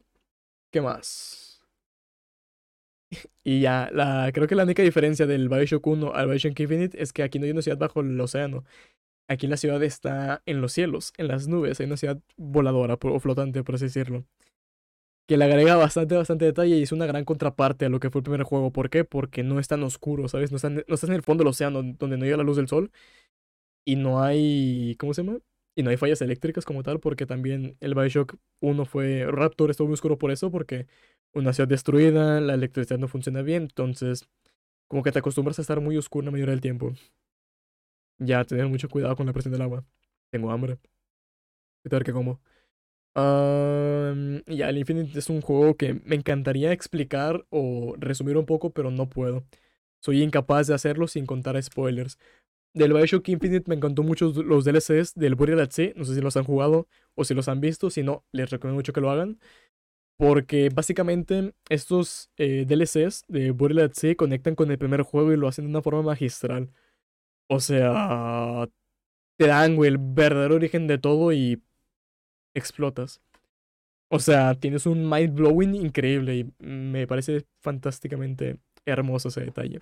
¿Qué 0.70 0.80
más? 0.82 1.62
Y 3.42 3.60
ya, 3.60 3.88
la, 3.92 4.30
creo 4.32 4.46
que 4.46 4.54
la 4.54 4.64
única 4.64 4.82
diferencia 4.82 5.26
del 5.26 5.48
Bioshock 5.48 5.86
1 5.86 6.14
al 6.14 6.28
Bioshock 6.28 6.58
Infinite 6.60 7.02
es 7.02 7.12
que 7.12 7.22
aquí 7.22 7.38
no 7.38 7.46
hay 7.46 7.52
una 7.52 7.62
ciudad 7.62 7.78
bajo 7.78 8.00
el 8.00 8.20
océano. 8.20 8.64
Aquí 9.28 9.46
la 9.46 9.56
ciudad 9.58 9.82
está 9.82 10.42
en 10.46 10.60
los 10.60 10.72
cielos, 10.72 11.12
en 11.18 11.28
las 11.28 11.48
nubes. 11.48 11.80
Hay 11.80 11.86
una 11.86 11.96
ciudad 11.96 12.20
voladora 12.36 12.98
o 13.00 13.20
flotante, 13.20 13.64
por 13.64 13.76
así 13.76 13.86
decirlo. 13.86 14.24
Que 15.28 15.36
le 15.36 15.44
agrega 15.44 15.76
bastante, 15.76 16.16
bastante 16.16 16.46
detalle 16.46 16.76
y 16.76 16.82
es 16.82 16.92
una 16.92 17.04
gran 17.06 17.24
contraparte 17.24 17.84
a 17.86 17.88
lo 17.90 18.00
que 18.00 18.10
fue 18.10 18.20
el 18.20 18.24
primer 18.24 18.42
juego. 18.44 18.72
¿Por 18.72 18.88
qué? 18.90 19.04
Porque 19.04 19.42
no 19.42 19.60
es 19.60 19.68
tan 19.68 19.82
oscuro, 19.82 20.28
¿sabes? 20.28 20.50
No 20.50 20.56
estás, 20.56 20.72
no 20.72 20.80
estás 20.94 21.10
en 21.10 21.14
el 21.16 21.22
fondo 21.22 21.42
del 21.44 21.48
océano 21.48 21.82
donde 21.82 22.16
no 22.16 22.24
llega 22.24 22.38
la 22.38 22.44
luz 22.44 22.56
del 22.56 22.68
sol. 22.68 22.90
Y 23.88 23.96
no 23.96 24.22
hay. 24.22 24.96
¿Cómo 24.98 25.14
se 25.14 25.22
llama? 25.22 25.38
Y 25.74 25.82
no 25.82 25.88
hay 25.88 25.96
fallas 25.96 26.20
eléctricas 26.20 26.66
como 26.66 26.82
tal, 26.82 27.00
porque 27.00 27.24
también 27.24 27.78
el 27.80 27.94
Bioshock 27.94 28.36
1 28.60 28.84
fue. 28.84 29.24
Raptor 29.26 29.70
estuvo 29.70 29.86
muy 29.88 29.94
oscuro 29.94 30.18
por 30.18 30.30
eso, 30.30 30.50
porque 30.50 30.86
una 31.32 31.54
ciudad 31.54 31.68
destruida, 31.68 32.38
la 32.42 32.52
electricidad 32.52 32.98
no 32.98 33.08
funciona 33.08 33.40
bien, 33.40 33.62
entonces. 33.62 34.28
Como 34.88 35.02
que 35.02 35.10
te 35.12 35.20
acostumbras 35.20 35.58
a 35.58 35.62
estar 35.62 35.80
muy 35.80 35.96
oscuro 35.96 36.26
la 36.26 36.32
mayoría 36.32 36.52
del 36.52 36.60
tiempo. 36.60 36.92
Ya, 38.18 38.44
tener 38.44 38.66
mucho 38.68 38.88
cuidado 38.88 39.16
con 39.16 39.26
la 39.26 39.32
presión 39.32 39.52
del 39.52 39.62
agua. 39.62 39.84
Tengo 40.30 40.50
hambre. 40.50 40.78
Voy 41.84 41.90
a 41.90 41.96
ver 41.96 42.04
qué 42.04 42.12
como. 42.12 42.40
ya, 43.16 44.68
el 44.68 44.78
Infinite 44.78 45.18
es 45.18 45.30
un 45.30 45.40
juego 45.40 45.76
que 45.76 45.94
me 46.04 46.16
encantaría 46.16 46.72
explicar 46.72 47.46
o 47.50 47.94
resumir 47.98 48.36
un 48.36 48.46
poco, 48.46 48.70
pero 48.70 48.90
no 48.90 49.08
puedo. 49.08 49.44
Soy 50.00 50.22
incapaz 50.22 50.66
de 50.66 50.74
hacerlo 50.74 51.08
sin 51.08 51.26
contar 51.26 51.60
spoilers. 51.62 52.18
Del 52.78 52.92
Bioshock 52.92 53.28
Infinite 53.28 53.68
me 53.68 53.74
encantó 53.74 54.04
mucho 54.04 54.32
los 54.32 54.64
DLCs 54.64 55.14
del 55.16 55.34
Burial 55.34 55.60
at 55.60 55.70
Sea. 55.70 55.92
No 55.96 56.04
sé 56.04 56.14
si 56.14 56.20
los 56.20 56.36
han 56.36 56.44
jugado 56.44 56.86
o 57.16 57.24
si 57.24 57.34
los 57.34 57.48
han 57.48 57.60
visto. 57.60 57.90
Si 57.90 58.04
no, 58.04 58.24
les 58.30 58.50
recomiendo 58.50 58.76
mucho 58.78 58.92
que 58.92 59.00
lo 59.00 59.10
hagan. 59.10 59.40
Porque 60.16 60.68
básicamente 60.70 61.54
estos 61.68 62.30
eh, 62.36 62.66
DLCs 62.68 63.24
de 63.28 63.50
Burial 63.50 63.86
at 63.86 63.94
Sea 63.94 64.14
conectan 64.14 64.54
con 64.54 64.70
el 64.70 64.78
primer 64.78 65.02
juego 65.02 65.32
y 65.32 65.36
lo 65.36 65.48
hacen 65.48 65.64
de 65.64 65.70
una 65.70 65.82
forma 65.82 66.02
magistral. 66.02 66.70
O 67.48 67.60
sea, 67.60 68.68
te 69.38 69.46
dan, 69.48 69.78
el 69.84 69.98
verdadero 69.98 70.56
origen 70.56 70.86
de 70.86 70.98
todo 70.98 71.32
y 71.32 71.62
explotas. 72.54 73.20
O 74.10 74.20
sea, 74.20 74.54
tienes 74.54 74.86
un 74.86 75.08
mind 75.08 75.34
blowing 75.34 75.74
increíble 75.74 76.36
y 76.36 76.52
me 76.64 77.06
parece 77.06 77.44
fantásticamente 77.60 78.58
hermoso 78.86 79.28
ese 79.28 79.42
detalle. 79.42 79.80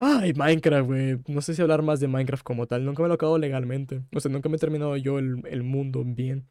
Ay, 0.00 0.32
Minecraft, 0.34 0.86
güey. 0.86 1.18
No 1.26 1.40
sé 1.42 1.54
si 1.54 1.62
hablar 1.62 1.82
más 1.82 1.98
de 2.00 2.08
Minecraft 2.08 2.44
como 2.44 2.66
tal. 2.66 2.84
Nunca 2.84 3.02
me 3.02 3.08
lo 3.08 3.14
acabo 3.14 3.36
legalmente. 3.38 4.02
O 4.14 4.20
sea, 4.20 4.30
nunca 4.30 4.48
me 4.48 4.56
he 4.56 4.58
terminado 4.60 4.96
yo 4.96 5.18
el, 5.18 5.42
el 5.46 5.62
mundo 5.64 6.02
bien. 6.04 6.48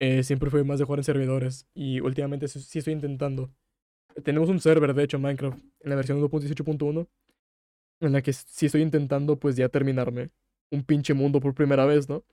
Eh, 0.00 0.22
siempre 0.22 0.50
fui 0.50 0.64
más 0.64 0.78
de 0.78 0.84
jugar 0.84 1.00
en 1.00 1.04
servidores. 1.04 1.66
Y 1.74 2.00
últimamente 2.00 2.48
sí 2.48 2.78
estoy 2.78 2.94
intentando. 2.94 3.50
Tenemos 4.24 4.48
un 4.50 4.60
server, 4.60 4.94
de 4.94 5.04
hecho, 5.04 5.18
Minecraft, 5.18 5.58
en 5.80 5.90
la 5.90 5.96
versión 5.96 6.20
1.18.1. 6.20 7.08
En 8.00 8.12
la 8.12 8.22
que 8.22 8.32
sí 8.32 8.66
estoy 8.66 8.82
intentando, 8.82 9.38
pues 9.38 9.56
ya 9.56 9.68
terminarme 9.68 10.30
un 10.72 10.84
pinche 10.84 11.14
mundo 11.14 11.40
por 11.40 11.54
primera 11.54 11.86
vez, 11.86 12.08
¿no? 12.08 12.24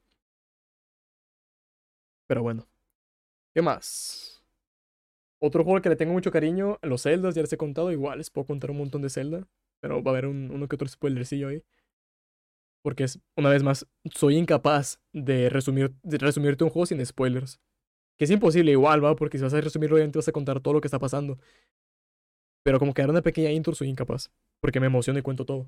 Pero 2.28 2.42
bueno. 2.44 2.68
¿Qué 3.54 3.62
más? 3.62 4.44
Otro 5.40 5.64
juego 5.64 5.82
que 5.82 5.90
le 5.90 5.96
tengo 5.96 6.14
mucho 6.14 6.32
cariño, 6.32 6.78
los 6.84 7.04
Zeldas, 7.04 7.36
ya 7.36 7.42
les 7.42 7.54
he 7.54 7.58
contado, 7.58 7.92
igual 7.92 8.20
les 8.20 8.30
puedo 8.30 8.46
contar 8.48 8.72
un 8.72 8.78
montón 8.78 9.02
de 9.02 9.10
Zelda. 9.10 9.48
Pero 9.80 10.02
va 10.04 10.12
a 10.12 10.14
haber 10.14 10.28
un, 10.28 10.52
uno 10.52 10.68
que 10.68 10.76
otro 10.76 10.88
spoilercillo 10.88 11.50
ahí. 11.50 11.64
Porque 12.82 13.04
es, 13.04 13.20
una 13.36 13.50
vez 13.50 13.64
más, 13.64 13.86
soy 14.14 14.38
incapaz 14.38 15.00
de, 15.12 15.50
resumir, 15.50 15.94
de 16.04 16.18
resumirte 16.18 16.64
un 16.64 16.70
juego 16.70 16.86
sin 16.86 17.06
spoilers. 17.06 17.60
Que 18.18 18.26
es 18.26 18.32
imposible 18.32 18.72
igual, 18.72 19.04
¿va? 19.04 19.16
Porque 19.16 19.38
si 19.38 19.44
vas 19.44 19.54
a 19.54 19.62
resumirlo, 19.62 19.98
ya 19.98 20.10
te 20.10 20.18
vas 20.18 20.28
a 20.28 20.32
contar 20.32 20.60
todo 20.60 20.74
lo 20.76 20.82
que 20.82 20.88
está 20.88 21.00
pasando. 21.00 21.38
Pero 22.64 22.80
como 22.80 22.94
que 22.94 23.02
dar 23.02 23.12
una 23.12 23.22
pequeña 23.22 23.52
intro, 23.52 23.76
soy 23.76 23.90
incapaz. 23.90 24.32
Porque 24.60 24.80
me 24.80 24.88
emociona 24.88 25.20
y 25.20 25.22
cuento 25.22 25.46
todo. 25.46 25.68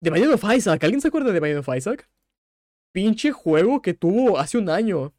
The 0.00 0.10
Binding 0.10 0.34
of 0.34 0.44
Isaac. 0.54 0.84
¿Alguien 0.84 1.00
se 1.00 1.08
acuerda 1.08 1.32
de 1.32 1.38
The 1.38 1.40
Binding 1.40 1.60
of 1.60 1.76
Isaac? 1.76 2.08
Pinche 2.92 3.32
juego 3.32 3.82
que 3.82 3.94
tuvo 3.94 4.38
hace 4.38 4.58
un 4.58 4.68
año. 4.68 5.12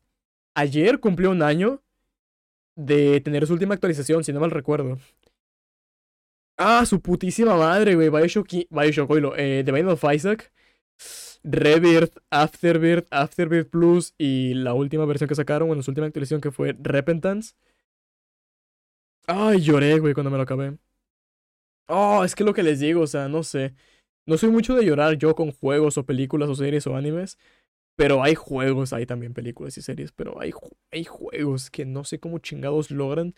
Ayer 0.54 1.00
cumplió 1.00 1.32
un 1.32 1.42
año 1.42 1.82
de 2.76 3.20
tener 3.22 3.46
su 3.48 3.54
última 3.54 3.74
actualización, 3.74 4.24
si 4.24 4.32
no 4.32 4.40
mal 4.40 4.52
recuerdo. 4.52 4.98
Ah, 6.58 6.86
su 6.86 7.02
putísima 7.02 7.56
madre, 7.56 7.96
güey. 7.96 8.10
Bioshock, 8.10 8.48
Bioshock, 8.70 9.10
oílo. 9.10 9.34
Eh, 9.36 9.64
The 9.66 9.72
Binding 9.72 9.92
of 9.92 10.04
Isaac. 10.14 10.52
Rebirth, 11.44 12.18
Afterbirth, 12.32 13.08
Afterbirth 13.12 13.70
Plus 13.70 14.16
y 14.18 14.56
la 14.56 14.74
última 14.74 15.06
versión 15.06 15.28
que 15.28 15.36
sacaron, 15.36 15.68
bueno, 15.68 15.84
su 15.84 15.92
última 15.92 16.08
actualización 16.08 16.42
que 16.42 16.52
fue 16.52 16.76
Repentance. 16.80 17.54
Ay, 19.28 19.62
lloré, 19.62 20.00
güey, 20.00 20.14
cuando 20.14 20.32
me 20.32 20.38
lo 20.38 20.44
acabé. 20.44 20.78
Oh, 21.88 22.24
es 22.24 22.34
que 22.36 22.44
lo 22.44 22.54
que 22.54 22.64
les 22.64 22.80
digo, 22.80 23.02
o 23.02 23.08
sea, 23.08 23.28
no 23.28 23.44
sé. 23.44 23.76
No 24.26 24.38
soy 24.38 24.50
mucho 24.50 24.76
de 24.76 24.86
llorar 24.86 25.18
yo 25.18 25.36
con 25.36 25.52
juegos 25.52 25.98
o 25.98 26.06
películas 26.06 26.50
o 26.50 26.56
series 26.56 26.88
o 26.88 26.96
animes. 26.96 27.38
Pero 27.96 28.24
hay 28.24 28.36
juegos, 28.36 28.92
hay 28.94 29.06
también 29.06 29.34
películas 29.34 29.78
y 29.78 29.82
series, 29.82 30.12
pero 30.12 30.42
hay, 30.42 30.52
hay 30.92 31.06
juegos 31.06 31.70
que 31.70 31.86
no 31.86 32.04
sé 32.04 32.20
cómo 32.20 32.40
chingados 32.40 32.92
logran 32.92 33.36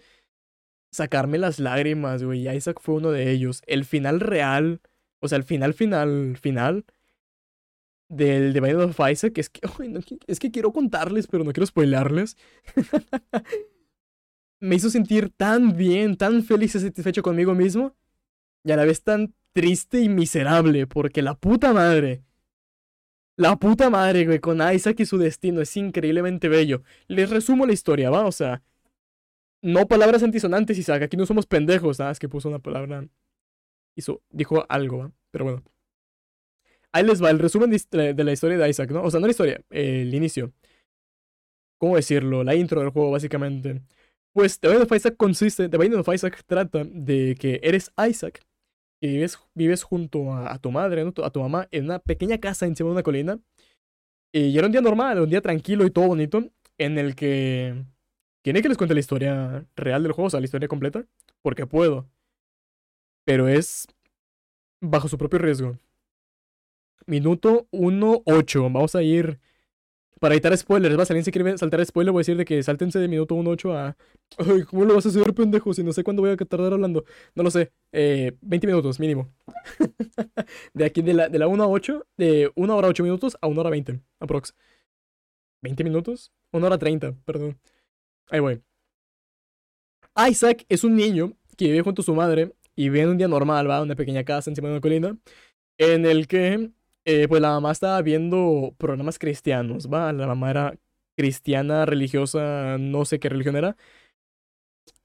sacarme 0.91 1.37
las 1.37 1.59
lágrimas, 1.59 2.23
güey. 2.23 2.47
Isaac 2.49 2.79
fue 2.81 2.95
uno 2.95 3.11
de 3.11 3.31
ellos. 3.31 3.61
El 3.67 3.85
final 3.85 4.19
real, 4.19 4.81
o 5.19 5.27
sea, 5.27 5.37
el 5.37 5.43
final, 5.43 5.73
final, 5.73 6.37
final 6.39 6.85
del 8.09 8.53
The 8.53 8.61
Binding 8.61 8.89
of 8.89 8.99
Isaac 9.11 9.37
es 9.37 9.49
que, 9.49 9.61
es 10.27 10.39
que 10.39 10.51
quiero 10.51 10.71
contarles, 10.71 11.27
pero 11.27 11.43
no 11.43 11.51
quiero 11.51 11.65
spoilarles. 11.65 12.37
Me 14.59 14.75
hizo 14.75 14.89
sentir 14.89 15.29
tan 15.29 15.77
bien, 15.77 16.17
tan 16.17 16.43
feliz 16.43 16.75
y 16.75 16.79
satisfecho 16.79 17.21
conmigo 17.21 17.53
mismo. 17.53 17.95
Y 18.63 18.71
a 18.71 18.75
la 18.75 18.85
vez 18.85 19.03
tan 19.03 19.33
triste 19.53 20.01
y 20.01 20.09
miserable, 20.09 20.87
porque 20.87 21.21
la 21.21 21.35
puta 21.35 21.73
madre. 21.73 22.23
La 23.35 23.55
puta 23.55 23.91
madre, 23.91 24.25
güey, 24.25 24.39
con 24.39 24.59
Isaac 24.73 24.99
y 24.99 25.05
su 25.05 25.19
destino 25.19 25.61
es 25.61 25.77
increíblemente 25.77 26.49
bello. 26.49 26.81
Les 27.07 27.29
resumo 27.29 27.67
la 27.67 27.73
historia, 27.73 28.09
¿va? 28.09 28.25
O 28.25 28.31
sea, 28.31 28.63
no 29.61 29.87
palabras 29.87 30.23
antisonantes, 30.23 30.77
Isaac. 30.77 31.03
Aquí 31.03 31.17
no 31.17 31.25
somos 31.25 31.45
pendejos. 31.45 31.97
¿sabes? 31.97 32.13
Es 32.13 32.19
que 32.19 32.29
puso 32.29 32.49
una 32.49 32.59
palabra. 32.59 33.07
Hizo, 33.95 34.21
dijo 34.29 34.65
algo, 34.69 35.11
pero 35.31 35.45
bueno. 35.45 35.63
Ahí 36.91 37.03
les 37.03 37.21
va 37.21 37.29
el 37.29 37.39
resumen 37.39 37.69
de 37.69 38.23
la 38.23 38.31
historia 38.31 38.57
de 38.57 38.69
Isaac, 38.69 38.91
¿no? 38.91 39.03
O 39.03 39.11
sea, 39.11 39.19
no 39.19 39.27
la 39.27 39.31
historia, 39.31 39.61
el 39.69 40.13
inicio. 40.13 40.53
¿Cómo 41.79 41.95
decirlo? 41.95 42.43
La 42.43 42.55
intro 42.55 42.81
del 42.81 42.89
juego, 42.89 43.11
básicamente. 43.11 43.81
Pues 44.33 44.59
The 44.59 44.67
Binding 44.67 44.85
of 44.85 44.95
Isaac 44.95 45.17
consiste. 45.17 45.69
The 45.69 45.77
Binding 45.77 45.99
of 45.99 46.13
Isaac 46.13 46.43
trata 46.45 46.83
de 46.85 47.35
que 47.39 47.59
eres 47.63 47.91
Isaac. 48.09 48.41
Y 49.01 49.09
vives, 49.09 49.37
vives 49.53 49.83
junto 49.83 50.33
a, 50.33 50.57
tu 50.59 50.71
madre, 50.71 51.03
¿no? 51.03 51.13
a 51.23 51.29
tu 51.29 51.39
mamá, 51.39 51.67
en 51.71 51.85
una 51.85 51.99
pequeña 51.99 52.39
casa 52.39 52.65
encima 52.65 52.89
de 52.89 52.93
una 52.93 53.03
colina. 53.03 53.39
Y 54.31 54.57
era 54.57 54.67
un 54.67 54.71
día 54.71 54.81
normal, 54.81 55.21
un 55.21 55.29
día 55.29 55.41
tranquilo 55.41 55.85
y 55.85 55.91
todo 55.91 56.07
bonito. 56.07 56.43
En 56.79 56.97
el 56.97 57.15
que 57.15 57.83
¿Quiere 58.47 58.61
que 58.61 58.69
les 58.69 58.77
cuente 58.77 58.93
la 58.93 59.01
historia 59.01 59.65
real 59.75 60.03
del 60.03 60.13
juego? 60.13 60.27
O 60.27 60.29
sea, 60.29 60.39
la 60.39 60.45
historia 60.45 60.69
completa. 60.69 61.05
Porque 61.41 61.67
puedo. 61.67 62.07
Pero 63.25 63.49
es 63.49 63.87
bajo 64.79 65.09
su 65.09 65.17
propio 65.17 65.37
riesgo. 65.37 65.77
Minuto 67.05 67.67
1.8. 67.73 68.71
Vamos 68.71 68.95
a 68.95 69.03
ir. 69.03 69.41
Para 70.21 70.33
evitar 70.35 70.57
spoilers, 70.57 70.97
va, 70.97 71.03
si 71.03 71.11
alguien 71.11 71.25
se 71.25 71.31
quiere 71.33 71.57
saltar 71.57 71.85
spoiler, 71.85 72.13
voy 72.13 72.21
a 72.21 72.21
decir 72.21 72.37
de 72.37 72.45
que 72.45 72.63
sáltense 72.63 72.99
de 72.99 73.09
minuto 73.09 73.35
1.8 73.35 73.75
a. 73.75 73.97
Ay, 74.37 74.63
¿cómo 74.63 74.85
lo 74.85 74.95
vas 74.95 75.05
a 75.05 75.09
hacer, 75.09 75.33
pendejo? 75.33 75.73
Si 75.73 75.83
no 75.83 75.91
sé 75.91 76.05
cuándo 76.05 76.21
voy 76.21 76.31
a 76.31 76.37
tardar 76.37 76.71
hablando. 76.71 77.03
No 77.35 77.43
lo 77.43 77.51
sé. 77.51 77.73
Eh, 77.91 78.31
20 78.39 78.65
minutos, 78.65 78.97
mínimo. 78.97 79.29
de 80.73 80.85
aquí, 80.85 81.01
de 81.01 81.13
la, 81.13 81.27
de 81.27 81.37
la 81.37 81.49
1 81.49 81.63
a 81.65 81.67
8, 81.67 82.07
de 82.15 82.49
1 82.55 82.77
hora 82.77 82.87
8 82.87 83.03
minutos 83.03 83.37
a 83.41 83.47
1 83.47 83.59
hora 83.59 83.71
20, 83.71 83.99
aprox. 84.21 84.55
¿20 85.61 85.83
minutos? 85.83 86.31
1 86.53 86.65
hora 86.65 86.77
30, 86.77 87.13
perdón. 87.25 87.57
Ahí 88.29 88.39
voy. 88.39 88.61
Isaac 90.29 90.65
es 90.69 90.83
un 90.83 90.95
niño 90.95 91.33
que 91.57 91.65
vive 91.65 91.81
junto 91.81 92.01
a 92.01 92.05
su 92.05 92.13
madre 92.15 92.53
y 92.75 92.89
vive 92.89 93.01
en 93.01 93.09
un 93.09 93.17
día 93.17 93.27
normal, 93.27 93.69
va, 93.69 93.81
una 93.81 93.95
pequeña 93.95 94.23
casa 94.23 94.49
encima 94.49 94.67
de 94.67 94.75
una 94.75 94.81
colina, 94.81 95.17
en 95.77 96.05
el 96.05 96.27
que, 96.27 96.71
eh, 97.05 97.27
pues 97.27 97.41
la 97.41 97.51
mamá 97.51 97.71
estaba 97.71 98.01
viendo 98.01 98.75
programas 98.77 99.19
cristianos, 99.19 99.87
va, 99.91 100.13
la 100.13 100.27
mamá 100.27 100.51
era 100.51 100.79
cristiana, 101.15 101.85
religiosa, 101.85 102.77
no 102.79 103.05
sé 103.05 103.19
qué 103.19 103.29
religión 103.29 103.55
era, 103.55 103.77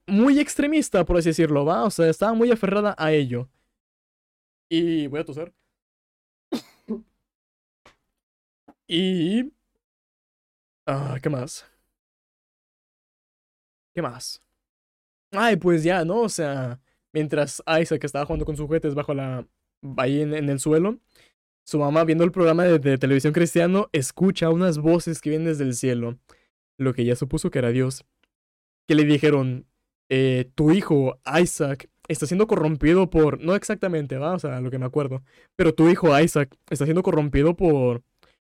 muy 0.07 0.39
extremista, 0.41 1.05
por 1.05 1.17
así 1.19 1.31
decirlo, 1.31 1.65
va, 1.65 1.85
o 1.85 1.91
sea, 1.91 2.09
estaba 2.09 2.35
muy 2.35 2.51
aferrada 2.51 2.95
a 2.99 3.13
ello. 3.13 3.49
Y 4.69 5.07
voy 5.07 5.21
a 5.21 5.25
toser. 5.25 5.53
y... 8.89 9.53
Ah, 10.87 11.19
¿qué 11.23 11.29
más? 11.31 11.72
¿Qué 13.95 14.03
más? 14.03 14.43
Ay, 15.33 15.57
pues 15.57 15.83
ya, 15.83 16.05
¿no? 16.05 16.21
O 16.21 16.29
sea, 16.29 16.81
mientras 17.13 17.63
Isaac 17.81 18.05
estaba 18.05 18.27
jugando 18.27 18.45
con 18.45 18.57
sus 18.57 18.67
juguetes 18.67 18.95
bajo 18.95 19.15
la. 19.15 19.47
ahí 19.97 20.23
en, 20.23 20.35
el 20.35 20.61
suelo, 20.61 20.99
su 21.65 21.79
mamá, 21.79 22.05
viendo 22.05 22.25
el 22.25 22.33
programa 22.33 22.65
de, 22.65 22.99
televisión 22.99 23.33
cristiano, 23.33 23.89
escucha 23.93 24.51
unas 24.51 24.79
voces 24.79 25.21
que 25.21 25.31
vienen 25.31 25.49
desde 25.49 25.65
el 25.65 25.75
cielo. 25.75 26.19
Lo 26.79 26.95
que 26.95 27.03
ella 27.03 27.17
supuso 27.17 27.51
que 27.51 27.59
era 27.59 27.71
Dios. 27.71 28.05
Que 28.87 28.95
le 28.95 29.05
dijeron: 29.05 29.67
eh, 30.09 30.51
tu 30.55 30.73
hijo 30.73 31.19
Isaac 31.41 31.89
está 32.09 32.27
siendo 32.27 32.47
corrompido 32.47 33.11
por, 33.11 33.41
no 33.41 33.55
exactamente, 33.55 34.19
va, 34.19 34.35
o 34.35 34.39
sea, 34.39 34.61
lo 34.61 34.71
que 34.71 34.79
me 34.79 34.87
acuerdo, 34.87 35.23
pero 35.57 35.75
tu 35.75 35.89
hijo 35.89 36.19
Isaac 36.19 36.57
está 36.69 36.85
siendo 36.85 37.03
corrompido 37.03 37.57
por, 37.57 38.03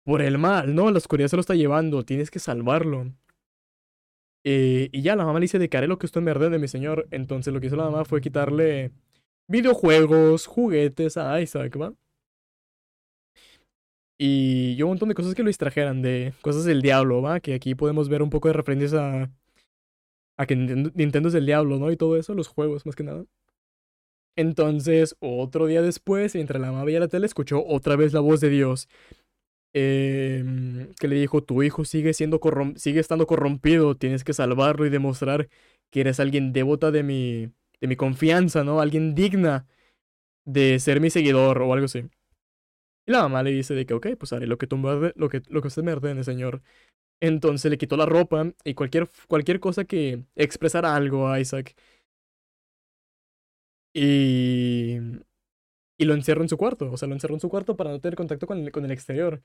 por 0.04 0.22
el 0.22 0.38
mal, 0.38 0.74
¿no? 0.74 0.90
La 0.90 0.98
oscuridad 0.98 1.28
se 1.28 1.36
lo 1.36 1.40
está 1.40 1.54
llevando, 1.54 2.04
tienes 2.04 2.30
que 2.30 2.38
salvarlo. 2.38 3.12
Eh, 4.44 4.90
y 4.92 5.02
ya 5.02 5.16
la 5.16 5.24
mamá 5.24 5.38
le 5.40 5.44
dice 5.44 5.58
de 5.58 5.68
que 5.68 5.76
haré 5.76 5.88
lo 5.88 5.98
que 5.98 6.06
usted 6.06 6.20
me 6.20 6.30
ordene, 6.30 6.58
mi 6.58 6.68
señor. 6.68 7.08
Entonces 7.10 7.52
lo 7.52 7.60
que 7.60 7.68
hizo 7.68 7.76
la 7.76 7.84
mamá 7.84 8.04
fue 8.04 8.20
quitarle 8.20 8.92
videojuegos, 9.48 10.46
juguetes 10.46 11.16
a 11.16 11.40
Isaac, 11.40 11.76
¿va? 11.80 11.94
Y 14.18 14.76
yo 14.76 14.86
un 14.86 14.92
montón 14.92 15.08
de 15.08 15.14
cosas 15.14 15.34
que 15.34 15.42
lo 15.42 15.48
distrajeran, 15.48 16.00
de 16.02 16.34
cosas 16.40 16.64
del 16.64 16.82
diablo, 16.82 17.20
¿va? 17.22 17.40
Que 17.40 17.54
aquí 17.54 17.74
podemos 17.74 18.08
ver 18.08 18.22
un 18.22 18.30
poco 18.30 18.48
de 18.48 18.54
referencias 18.54 18.94
a, 18.94 19.30
a 20.36 20.46
que 20.46 20.56
Nintendo, 20.56 21.28
es 21.28 21.32
del 21.34 21.46
diablo, 21.46 21.78
¿no? 21.78 21.90
Y 21.90 21.96
todo 21.96 22.16
eso, 22.16 22.34
los 22.34 22.48
juegos, 22.48 22.86
más 22.86 22.94
que 22.94 23.04
nada. 23.04 23.24
Entonces, 24.36 25.16
otro 25.20 25.66
día 25.66 25.82
después, 25.82 26.34
mientras 26.34 26.60
la 26.60 26.72
mamá 26.72 26.84
veía 26.84 27.00
la 27.00 27.08
tele, 27.08 27.26
escuchó 27.26 27.64
otra 27.64 27.96
vez 27.96 28.12
la 28.12 28.20
voz 28.20 28.40
de 28.40 28.50
Dios. 28.50 28.88
Em, 29.76 30.94
que 31.00 31.08
le 31.08 31.16
dijo, 31.16 31.42
tu 31.42 31.62
hijo 31.64 31.84
sigue, 31.84 32.14
siendo 32.14 32.40
sigue 32.76 33.00
estando 33.00 33.26
corrompido, 33.26 33.96
tienes 33.96 34.22
que 34.22 34.32
salvarlo 34.32 34.86
y 34.86 34.90
demostrar 34.90 35.48
que 35.90 36.00
eres 36.02 36.20
alguien 36.20 36.52
devota 36.52 36.92
de 36.92 37.02
mi, 37.02 37.50
de 37.80 37.88
mi 37.88 37.96
confianza, 37.96 38.62
¿no? 38.64 38.80
Alguien 38.80 39.14
digna 39.16 39.66
de 40.46 40.78
ser 40.80 41.00
mi 41.00 41.10
seguidor 41.10 41.62
o 41.62 41.72
algo 41.72 41.86
así. 41.86 42.04
Y 43.06 43.12
la 43.12 43.22
mamá 43.22 43.42
le 43.42 43.50
dice 43.50 43.74
de 43.74 43.86
que, 43.86 43.94
ok, 43.94 44.08
pues 44.18 44.32
haré 44.32 44.46
lo 44.46 44.58
que, 44.58 44.66
tú 44.66 44.76
lo 44.78 45.28
que, 45.28 45.42
lo 45.48 45.60
que 45.62 45.68
usted 45.68 45.82
me 45.82 45.92
ordene, 45.92 46.24
señor. 46.24 46.62
Entonces 47.20 47.70
le 47.70 47.78
quitó 47.78 47.96
la 47.96 48.06
ropa 48.06 48.52
y 48.64 48.74
cualquier, 48.74 49.10
cualquier 49.28 49.60
cosa 49.60 49.84
que 49.84 50.24
expresara 50.36 50.96
algo 50.96 51.28
a 51.28 51.40
Isaac. 51.40 51.74
Y 53.94 54.98
y 55.98 56.04
lo 56.04 56.14
encierro 56.14 56.42
en 56.42 56.48
su 56.48 56.56
cuarto. 56.56 56.90
O 56.90 56.96
sea, 56.96 57.08
lo 57.08 57.14
encerró 57.14 57.34
en 57.34 57.40
su 57.40 57.48
cuarto 57.48 57.76
para 57.76 57.90
no 57.90 58.00
tener 58.00 58.16
contacto 58.16 58.46
con 58.46 58.58
el, 58.58 58.72
con 58.72 58.84
el 58.84 58.90
exterior. 58.90 59.42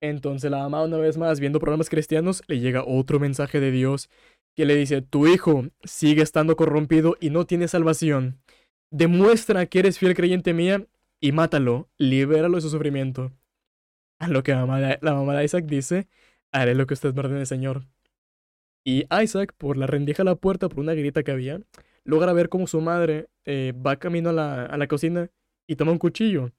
Entonces 0.00 0.50
la 0.50 0.58
mamá, 0.58 0.82
una 0.82 0.96
vez 0.98 1.16
más, 1.16 1.38
viendo 1.38 1.60
programas 1.60 1.88
cristianos, 1.88 2.42
le 2.48 2.58
llega 2.58 2.84
otro 2.84 3.20
mensaje 3.20 3.60
de 3.60 3.70
Dios 3.70 4.10
que 4.54 4.66
le 4.66 4.74
dice, 4.74 5.00
tu 5.00 5.28
hijo 5.28 5.64
sigue 5.84 6.22
estando 6.22 6.56
corrompido 6.56 7.16
y 7.20 7.30
no 7.30 7.46
tiene 7.46 7.68
salvación. 7.68 8.40
Demuestra 8.90 9.66
que 9.66 9.78
eres 9.78 9.98
fiel 9.98 10.14
creyente 10.14 10.52
mía 10.52 10.86
y 11.20 11.32
mátalo, 11.32 11.88
libéralo 11.98 12.56
de 12.56 12.62
su 12.62 12.70
sufrimiento. 12.70 13.32
A 14.18 14.28
lo 14.28 14.42
que 14.42 14.52
la 14.52 14.66
mamá 14.66 14.80
de, 14.80 14.98
la 15.00 15.14
mamá 15.14 15.36
de 15.36 15.44
Isaac 15.44 15.64
dice, 15.66 16.08
haré 16.50 16.74
lo 16.74 16.86
que 16.86 16.94
usted 16.94 17.14
me 17.14 17.20
ordene, 17.20 17.46
Señor. 17.46 17.86
Y 18.84 19.06
Isaac, 19.22 19.54
por 19.56 19.76
la 19.76 19.86
rendija 19.86 20.22
a 20.22 20.26
la 20.26 20.34
puerta, 20.34 20.68
por 20.68 20.80
una 20.80 20.94
grita 20.94 21.22
que 21.22 21.30
había, 21.30 21.60
logra 22.04 22.32
ver 22.32 22.48
cómo 22.48 22.66
su 22.66 22.80
madre 22.80 23.28
eh, 23.44 23.72
va 23.74 23.96
camino 23.96 24.30
a 24.30 24.32
la, 24.32 24.66
a 24.66 24.76
la 24.76 24.88
cocina 24.88 25.30
y 25.66 25.76
toma 25.76 25.92
un 25.92 25.98
cuchillo. 25.98 26.50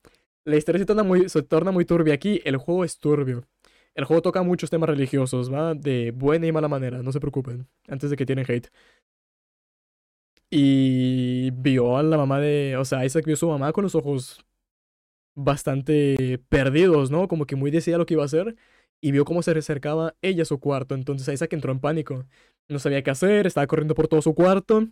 La 0.45 0.57
historia 0.57 0.79
se 0.79 0.85
torna, 0.85 1.03
muy, 1.03 1.29
se 1.29 1.43
muy 1.71 1.85
turbia 1.85 2.13
aquí. 2.13 2.41
El 2.45 2.57
juego 2.57 2.83
es 2.83 2.97
turbio. 2.97 3.45
El 3.95 4.05
juego 4.05 4.21
toca 4.21 4.43
muchos 4.43 4.69
temas 4.69 4.89
religiosos, 4.89 5.51
¿va? 5.53 5.73
De 5.75 6.11
buena 6.11 6.47
y 6.47 6.51
mala 6.51 6.67
manera, 6.67 7.03
no 7.03 7.11
se 7.11 7.19
preocupen. 7.19 7.67
Antes 7.87 8.09
de 8.09 8.17
que 8.17 8.25
tienen 8.25 8.45
hate. 8.49 8.69
Y 10.49 11.51
vio 11.51 11.97
a 11.97 12.03
la 12.03 12.17
mamá 12.17 12.39
de. 12.39 12.77
O 12.77 12.85
sea, 12.85 13.05
Isaac 13.05 13.25
vio 13.25 13.33
a 13.35 13.37
su 13.37 13.47
mamá 13.47 13.71
con 13.73 13.83
los 13.83 13.95
ojos 13.95 14.45
bastante 15.35 16.39
perdidos, 16.49 17.11
¿no? 17.11 17.27
Como 17.27 17.45
que 17.45 17.55
muy 17.55 17.71
decidida 17.71 17.97
lo 17.97 18.05
que 18.05 18.15
iba 18.15 18.23
a 18.23 18.27
hacer. 18.27 18.55
Y 19.01 19.11
vio 19.11 19.25
cómo 19.25 19.43
se 19.43 19.51
acercaba 19.51 20.15
ella 20.21 20.43
a 20.43 20.45
su 20.45 20.59
cuarto. 20.59 20.95
Entonces 20.95 21.33
Isaac 21.33 21.53
entró 21.53 21.71
en 21.71 21.79
pánico. 21.79 22.25
No 22.69 22.79
sabía 22.79 23.03
qué 23.03 23.11
hacer, 23.11 23.47
estaba 23.47 23.67
corriendo 23.67 23.95
por 23.95 24.07
todo 24.07 24.21
su 24.21 24.35
cuarto. 24.35 24.87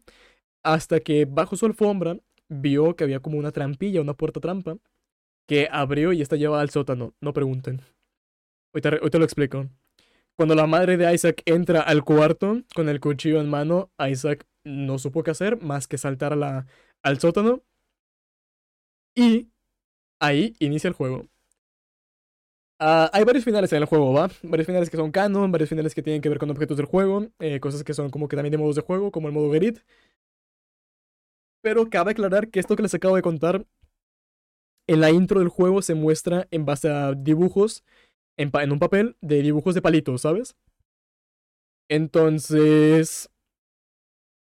Hasta 0.63 0.99
que 0.99 1.25
bajo 1.25 1.55
su 1.55 1.65
alfombra 1.65 2.17
vio 2.51 2.95
que 2.95 3.05
había 3.05 3.21
como 3.21 3.37
una 3.37 3.51
trampilla, 3.51 4.01
una 4.01 4.13
puerta 4.13 4.39
trampa, 4.39 4.77
que 5.47 5.67
abrió 5.71 6.13
y 6.13 6.21
esta 6.21 6.35
llevaba 6.35 6.61
al 6.61 6.69
sótano. 6.69 7.13
No 7.21 7.33
pregunten. 7.33 7.81
Hoy 8.73 8.81
te, 8.81 8.89
lo 8.91 9.25
explico. 9.25 9.67
Cuando 10.37 10.55
la 10.55 10.67
madre 10.67 10.97
de 10.97 11.13
Isaac 11.13 11.41
entra 11.45 11.81
al 11.81 12.03
cuarto 12.03 12.61
con 12.75 12.89
el 12.89 12.99
cuchillo 12.99 13.39
en 13.39 13.49
mano, 13.49 13.91
Isaac 13.99 14.45
no 14.63 14.97
supo 14.97 15.23
qué 15.23 15.31
hacer 15.31 15.61
más 15.61 15.87
que 15.87 15.97
saltar 15.97 16.37
al 17.03 17.19
sótano. 17.19 17.61
Y 19.15 19.49
ahí 20.19 20.55
inicia 20.59 20.87
el 20.87 20.93
juego. 20.93 21.27
Ah, 22.79 23.09
hay 23.13 23.23
varios 23.23 23.45
finales 23.45 23.71
en 23.73 23.77
el 23.77 23.85
juego, 23.85 24.11
¿va? 24.11 24.31
Varios 24.41 24.65
finales 24.65 24.89
que 24.89 24.97
son 24.97 25.11
canon, 25.11 25.51
varios 25.51 25.69
finales 25.69 25.93
que 25.93 26.01
tienen 26.01 26.21
que 26.21 26.29
ver 26.29 26.39
con 26.39 26.49
objetos 26.49 26.77
del 26.77 26.87
juego, 26.87 27.27
eh, 27.39 27.59
cosas 27.59 27.83
que 27.83 27.93
son 27.93 28.09
como 28.09 28.27
que 28.27 28.35
también 28.35 28.51
de 28.51 28.57
modos 28.57 28.75
de 28.75 28.81
juego, 28.81 29.11
como 29.11 29.27
el 29.27 29.33
modo 29.33 29.51
Gerit. 29.51 29.79
Pero 31.61 31.89
cabe 31.89 32.11
aclarar 32.11 32.49
que 32.49 32.59
esto 32.59 32.75
que 32.75 32.83
les 32.83 32.93
acabo 32.93 33.15
de 33.15 33.21
contar, 33.21 33.65
en 34.87 34.99
la 34.99 35.11
intro 35.11 35.39
del 35.39 35.49
juego 35.49 35.81
se 35.81 35.95
muestra 35.95 36.47
en 36.51 36.65
base 36.65 36.89
a 36.89 37.13
dibujos, 37.13 37.83
en, 38.37 38.51
un 38.71 38.79
papel 38.79 39.15
de 39.21 39.41
dibujos 39.41 39.75
de 39.75 39.81
palitos, 39.81 40.21
¿sabes? 40.21 40.55
Entonces, 41.89 43.29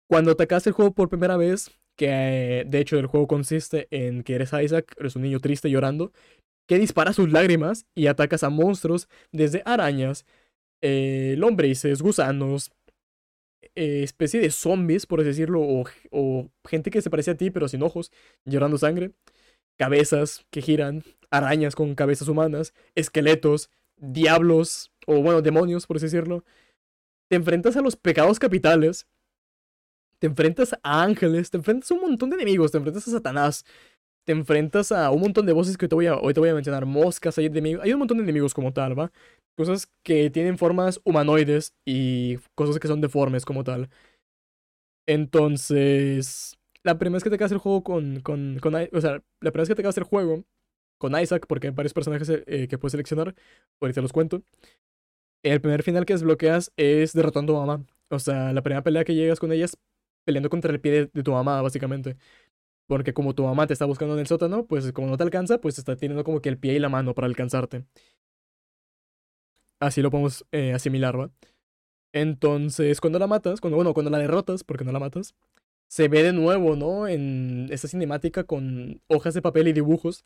cuando 0.09 0.33
atacas 0.33 0.67
el 0.67 0.73
juego 0.73 0.93
por 0.93 1.09
primera 1.09 1.37
vez, 1.37 1.71
que 1.97 2.65
de 2.67 2.81
hecho 2.81 2.99
el 2.99 3.07
juego 3.07 3.27
consiste 3.27 3.89
en 3.91 4.23
que 4.23 4.35
eres 4.35 4.53
Isaac, 4.53 4.95
eres 4.99 5.17
un 5.17 5.23
niño 5.23 5.41
triste 5.41 5.71
llorando, 5.71 6.13
que 6.69 6.79
dispara 6.79 7.13
sus 7.13 7.31
lágrimas 7.31 7.87
y 7.95 8.09
atacas 8.09 8.43
a 8.43 8.51
monstruos 8.51 9.09
desde 9.33 9.63
arañas, 9.65 10.27
eh, 10.83 11.35
lombrices, 11.39 12.03
gusanos, 12.03 12.73
eh, 13.75 14.03
especie 14.03 14.41
de 14.41 14.51
zombies, 14.51 15.07
por 15.07 15.21
así 15.21 15.29
decirlo, 15.29 15.61
o, 16.11 16.51
gente 16.69 16.91
que 16.91 17.03
se 17.03 17.11
parece 17.11 17.33
a 17.33 17.37
ti 17.37 17.51
pero 17.51 17.69
sin 17.69 17.83
ojos, 17.83 18.13
llorando 18.45 18.79
sangre, 18.79 19.13
cabezas 19.79 20.47
que 20.51 20.63
giran, 20.63 21.05
arañas 21.31 21.75
con 21.75 21.95
cabezas 21.95 22.29
humanas, 22.29 22.75
esqueletos, 22.95 23.71
diablos, 23.97 24.93
o 25.07 25.23
bueno, 25.23 25.43
demonios, 25.43 25.87
por 25.87 25.97
así 25.97 26.07
decirlo. 26.07 26.45
Te 27.29 27.37
enfrentas 27.37 27.77
a 27.77 27.83
los 27.83 27.97
pecados 27.97 28.39
capitales, 28.39 29.07
te 30.19 30.27
enfrentas 30.27 30.75
a 30.83 31.03
ángeles, 31.03 31.51
te 31.51 31.59
enfrentas 31.59 31.91
a 31.91 31.95
un 31.95 32.01
montón 32.01 32.31
de 32.31 32.37
enemigos, 32.37 32.73
te 32.73 32.79
enfrentas 32.79 33.07
a 33.09 33.11
Satanás, 33.11 33.65
te 34.25 34.33
enfrentas 34.33 34.93
a 34.93 35.11
un 35.11 35.21
montón 35.21 35.47
de 35.47 35.53
voces 35.53 35.77
que 35.79 35.89
te 35.89 35.95
voy 35.95 36.07
a, 36.07 36.17
hoy 36.17 36.35
te 36.35 36.41
voy 36.41 36.49
a 36.49 36.55
mencionar, 36.55 36.85
moscas, 36.87 37.39
hay, 37.39 37.47
enemigos, 37.47 37.85
hay 37.85 37.93
un 37.93 38.01
montón 38.01 38.19
de 38.19 38.25
enemigos 38.25 38.55
como 38.55 38.73
tal, 38.73 38.99
¿va? 38.99 39.13
Cosas 39.57 39.89
que 40.03 40.31
tienen 40.31 40.59
formas 40.59 41.01
humanoides 41.05 41.75
y 41.85 42.37
cosas 42.55 42.79
que 42.79 42.89
son 42.89 43.01
deformes 43.01 43.45
como 43.45 43.65
tal. 43.65 43.89
Entonces, 45.07 46.59
la 46.83 46.99
primera 46.99 47.17
vez 47.17 47.25
que 47.25 47.31
te 47.31 47.39
quedas 47.39 47.53
el 47.53 47.59
juego 47.59 47.83
con, 47.85 48.21
con, 48.21 48.59
con, 48.61 48.75
o 48.75 49.01
sea, 49.01 49.23
la 49.41 49.53
primera 49.53 49.75
que 49.75 49.83
te 49.83 50.01
el 50.01 50.05
juego 50.05 50.45
con 50.99 51.21
Isaac, 51.21 51.47
porque 51.49 51.69
hay 51.69 51.75
varios 51.75 51.95
personajes 51.95 52.31
eh, 52.31 52.69
que 52.69 52.79
puedes 52.79 52.93
seleccionar, 52.93 53.35
ahorita 53.81 54.01
los 54.03 54.13
cuento. 54.13 54.43
El 55.43 55.61
primer 55.61 55.83
final 55.83 56.05
que 56.07 56.15
desbloqueas 56.15 56.73
es 56.77 57.13
derrotando 57.13 57.57
a 57.57 57.67
mamá. 57.67 57.87
O 58.11 58.19
sea, 58.19 58.53
la 58.53 58.63
primera 58.63 58.83
pelea 58.83 59.05
que 59.05 59.15
llegas 59.15 59.41
con 59.41 59.53
ella 59.53 59.65
es 59.67 59.77
peleando 60.25 60.51
contra 60.51 60.73
el 60.73 60.81
pie 60.81 61.09
de 61.13 61.23
tu 61.23 61.33
mamá, 61.33 61.63
básicamente. 61.63 62.17
Porque 62.89 63.15
como 63.15 63.35
tu 63.35 63.45
mamá 63.45 63.67
te 63.67 63.75
está 63.75 63.87
buscando 63.87 64.15
en 64.15 64.21
el 64.21 64.27
sótano, 64.29 64.67
pues 64.67 64.93
como 64.93 65.09
no 65.09 65.17
te 65.17 65.25
alcanza, 65.25 65.61
pues 65.61 65.79
está 65.79 65.97
teniendo 65.97 66.25
como 66.25 66.41
que 66.43 66.49
el 66.51 66.59
pie 66.59 66.75
y 66.75 66.79
la 66.81 66.89
mano 66.89 67.15
para 67.15 67.27
alcanzarte. 67.29 67.85
Así 69.81 70.03
lo 70.03 70.11
podemos 70.11 70.45
eh, 70.53 70.73
asimilar, 70.73 71.19
¿va? 71.19 71.31
Entonces, 72.13 73.01
cuando 73.01 73.19
la 73.19 73.27
matas, 73.27 73.61
cuando, 73.61 73.77
bueno, 73.77 73.93
cuando 73.95 74.11
la 74.11 74.19
derrotas, 74.19 74.65
porque 74.65 74.85
no 74.85 74.93
la 74.93 75.01
matas, 75.01 75.35
se 75.89 76.09
ve 76.09 76.23
de 76.23 76.33
nuevo, 76.33 76.77
¿no? 76.77 77.09
En 77.09 77.69
esta 77.71 77.89
cinemática 77.89 78.45
con 78.45 79.03
hojas 79.09 79.35
de 79.35 79.43
papel 79.43 79.69
y 79.69 79.73
dibujos, 79.73 80.25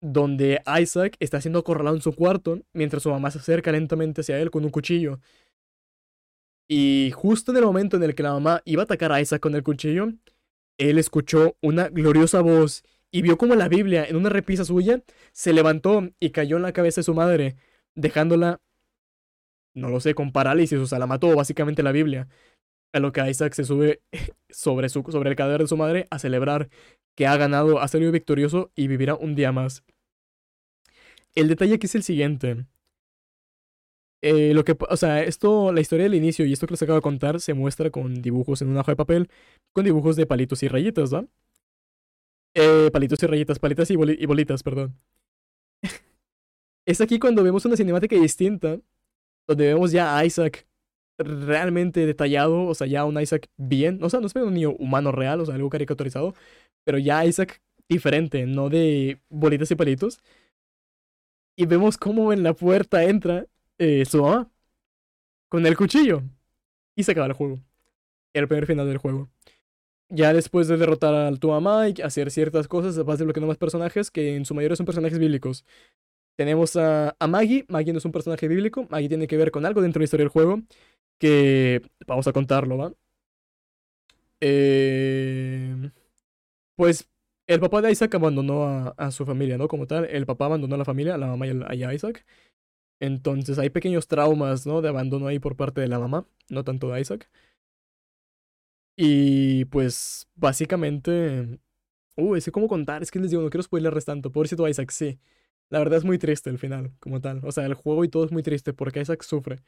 donde 0.00 0.62
Isaac 0.80 1.16
está 1.20 1.40
siendo 1.40 1.60
acorralado 1.60 1.96
en 1.96 2.02
su 2.02 2.14
cuarto, 2.14 2.60
mientras 2.74 3.02
su 3.02 3.10
mamá 3.10 3.30
se 3.30 3.38
acerca 3.38 3.72
lentamente 3.72 4.20
hacia 4.20 4.38
él 4.38 4.50
con 4.50 4.64
un 4.64 4.70
cuchillo. 4.70 5.20
Y 6.68 7.12
justo 7.14 7.52
en 7.52 7.58
el 7.58 7.64
momento 7.64 7.96
en 7.96 8.02
el 8.02 8.14
que 8.14 8.22
la 8.22 8.32
mamá 8.32 8.62
iba 8.64 8.82
a 8.82 8.84
atacar 8.84 9.12
a 9.12 9.20
Isaac 9.20 9.40
con 9.40 9.54
el 9.54 9.62
cuchillo, 9.62 10.08
él 10.78 10.98
escuchó 10.98 11.56
una 11.62 11.88
gloriosa 11.88 12.40
voz 12.40 12.82
y 13.10 13.22
vio 13.22 13.38
como 13.38 13.54
la 13.54 13.68
Biblia, 13.68 14.04
en 14.04 14.16
una 14.16 14.28
repisa 14.28 14.64
suya, 14.64 15.02
se 15.32 15.52
levantó 15.52 16.10
y 16.20 16.30
cayó 16.30 16.56
en 16.56 16.62
la 16.62 16.72
cabeza 16.72 17.00
de 17.00 17.04
su 17.04 17.14
madre, 17.14 17.56
dejándola, 17.94 18.60
no 19.76 19.90
lo 19.90 20.00
sé, 20.00 20.14
con 20.14 20.32
parálisis, 20.32 20.78
o 20.78 20.86
sea, 20.86 20.98
la 20.98 21.06
mató 21.06 21.34
básicamente 21.36 21.82
la 21.82 21.92
Biblia. 21.92 22.28
A 22.92 23.00
lo 23.00 23.12
que 23.12 23.28
Isaac 23.28 23.52
se 23.54 23.64
sube 23.64 24.02
sobre, 24.50 24.88
su, 24.88 25.04
sobre 25.10 25.30
el 25.30 25.36
cadáver 25.36 25.62
de 25.62 25.68
su 25.68 25.76
madre 25.76 26.06
a 26.10 26.18
celebrar 26.18 26.68
que 27.16 27.26
ha 27.26 27.36
ganado, 27.36 27.80
ha 27.80 27.88
salido 27.88 28.12
victorioso 28.12 28.72
y 28.74 28.88
vivirá 28.88 29.14
un 29.14 29.34
día 29.34 29.52
más. 29.52 29.84
El 31.34 31.48
detalle 31.48 31.74
aquí 31.74 31.86
es 31.86 31.94
el 31.94 32.02
siguiente. 32.02 32.66
Eh, 34.22 34.54
lo 34.54 34.64
que, 34.64 34.76
o 34.78 34.96
sea, 34.96 35.22
esto, 35.22 35.72
la 35.72 35.80
historia 35.80 36.04
del 36.04 36.14
inicio 36.14 36.46
y 36.46 36.52
esto 36.52 36.66
que 36.66 36.72
les 36.72 36.82
acabo 36.82 36.96
de 36.96 37.02
contar 37.02 37.40
se 37.40 37.54
muestra 37.54 37.90
con 37.90 38.22
dibujos 38.22 38.62
en 38.62 38.68
una 38.68 38.80
hoja 38.80 38.92
de 38.92 38.96
papel, 38.96 39.30
con 39.72 39.84
dibujos 39.84 40.16
de 40.16 40.26
palitos 40.26 40.62
y 40.62 40.68
rayitas, 40.68 41.12
¿va? 41.14 41.26
Eh, 42.54 42.90
palitos 42.90 43.22
y 43.22 43.26
rayitas, 43.26 43.58
palitas 43.58 43.90
y, 43.90 43.94
y 43.94 44.26
bolitas, 44.26 44.62
perdón. 44.62 44.98
es 46.86 47.00
aquí 47.00 47.18
cuando 47.18 47.44
vemos 47.44 47.64
una 47.66 47.76
cinemática 47.76 48.16
distinta, 48.16 48.80
donde 49.46 49.66
vemos 49.66 49.92
ya 49.92 50.16
a 50.16 50.24
Isaac 50.24 50.66
realmente 51.18 52.04
detallado, 52.06 52.66
o 52.66 52.74
sea, 52.74 52.86
ya 52.86 53.04
un 53.04 53.20
Isaac 53.20 53.48
bien, 53.56 54.02
o 54.02 54.10
sea, 54.10 54.20
no 54.20 54.26
es 54.26 54.34
un 54.36 54.54
niño 54.54 54.72
humano 54.72 55.12
real, 55.12 55.40
o 55.40 55.46
sea, 55.46 55.54
algo 55.54 55.70
caricaturizado, 55.70 56.34
pero 56.84 56.98
ya 56.98 57.24
Isaac 57.24 57.60
diferente, 57.88 58.46
no 58.46 58.68
de 58.68 59.20
bolitas 59.28 59.70
y 59.70 59.76
palitos. 59.76 60.20
Y 61.56 61.66
vemos 61.66 61.96
cómo 61.96 62.32
en 62.32 62.42
la 62.42 62.52
puerta 62.52 63.02
entra 63.04 63.46
eh, 63.78 64.04
su 64.04 64.22
mamá 64.22 64.50
con 65.48 65.66
el 65.66 65.76
cuchillo 65.76 66.22
y 66.96 67.02
se 67.04 67.12
acaba 67.12 67.26
el 67.26 67.32
juego. 67.32 67.60
El 68.34 68.48
primer 68.48 68.66
final 68.66 68.86
del 68.86 68.98
juego. 68.98 69.30
Ya 70.08 70.32
después 70.32 70.68
de 70.68 70.76
derrotar 70.76 71.14
a 71.14 71.34
tu 71.36 71.48
mamá 71.48 71.88
y 71.88 72.00
hacer 72.02 72.30
ciertas 72.30 72.68
cosas, 72.68 72.96
vas 73.04 73.18
desbloqueando 73.18 73.48
más 73.48 73.58
personajes 73.58 74.10
que 74.10 74.36
en 74.36 74.44
su 74.44 74.54
mayoría 74.54 74.76
son 74.76 74.86
personajes 74.86 75.18
bíblicos. 75.18 75.64
Tenemos 76.36 76.76
a, 76.76 77.16
Maggie. 77.28 77.64
Maggie 77.68 77.92
no 77.92 77.98
es 77.98 78.04
un 78.04 78.12
personaje 78.12 78.48
bíblico. 78.48 78.86
Maggie 78.90 79.08
tiene 79.08 79.26
que 79.26 79.36
ver 79.36 79.50
con 79.50 79.66
algo 79.66 79.82
dentro 79.82 79.98
de 80.00 80.02
la 80.02 80.04
historia 80.04 80.24
del 80.24 80.30
juego. 80.30 80.62
Que 81.18 81.82
vamos 82.06 82.26
a 82.28 82.32
contarlo, 82.32 82.76
¿va? 82.78 82.92
Eh, 84.40 85.90
pues 86.76 87.08
el 87.46 87.60
papá 87.60 87.80
de 87.82 87.92
Isaac 87.92 88.14
abandonó 88.14 88.94
a, 88.96 89.10
su 89.10 89.24
familia, 89.24 89.58
¿no? 89.58 89.68
Como 89.68 89.86
tal, 89.86 90.06
el 90.06 90.26
papá 90.26 90.46
abandonó 90.46 90.74
a 90.74 90.78
la 90.78 90.84
familia, 90.84 91.14
a 91.14 91.18
la 91.18 91.28
mamá 91.28 91.46
y 91.46 91.82
a, 91.84 91.94
Isaac. 91.94 92.26
Entonces 93.00 93.58
hay 93.58 93.70
pequeños 93.70 94.08
traumas, 94.08 94.66
¿no? 94.66 94.82
De 94.82 94.88
abandono 94.88 95.28
ahí 95.28 95.38
por 95.38 95.56
parte 95.56 95.80
de 95.80 95.88
la 95.88 95.98
mamá, 95.98 96.26
no 96.50 96.64
tanto 96.64 96.90
de 96.90 97.00
Isaac. 97.00 97.30
Y 98.96 99.64
pues 99.66 100.28
básicamente... 100.34 101.58
Uh, 102.16 102.40
sé 102.40 102.50
cómo 102.50 102.66
contar, 102.68 103.02
es 103.02 103.10
que 103.10 103.18
les 103.18 103.30
digo, 103.30 103.42
no 103.42 103.50
quiero 103.50 103.62
spoilerles 103.62 104.06
tanto. 104.06 104.32
Pobrecito 104.32 104.66
Isaac, 104.68 104.90
sí. 104.90 105.20
La 105.68 105.78
verdad 105.80 105.98
es 105.98 106.04
muy 106.04 106.18
triste 106.18 106.50
el 106.50 106.58
final, 106.58 106.92
como 107.00 107.20
tal. 107.20 107.40
O 107.44 107.52
sea, 107.52 107.66
el 107.66 107.74
juego 107.74 108.04
y 108.04 108.08
todo 108.08 108.24
es 108.24 108.32
muy 108.32 108.42
triste 108.42 108.72
porque 108.72 109.00
Isaac 109.00 109.22
sufre. 109.22 109.62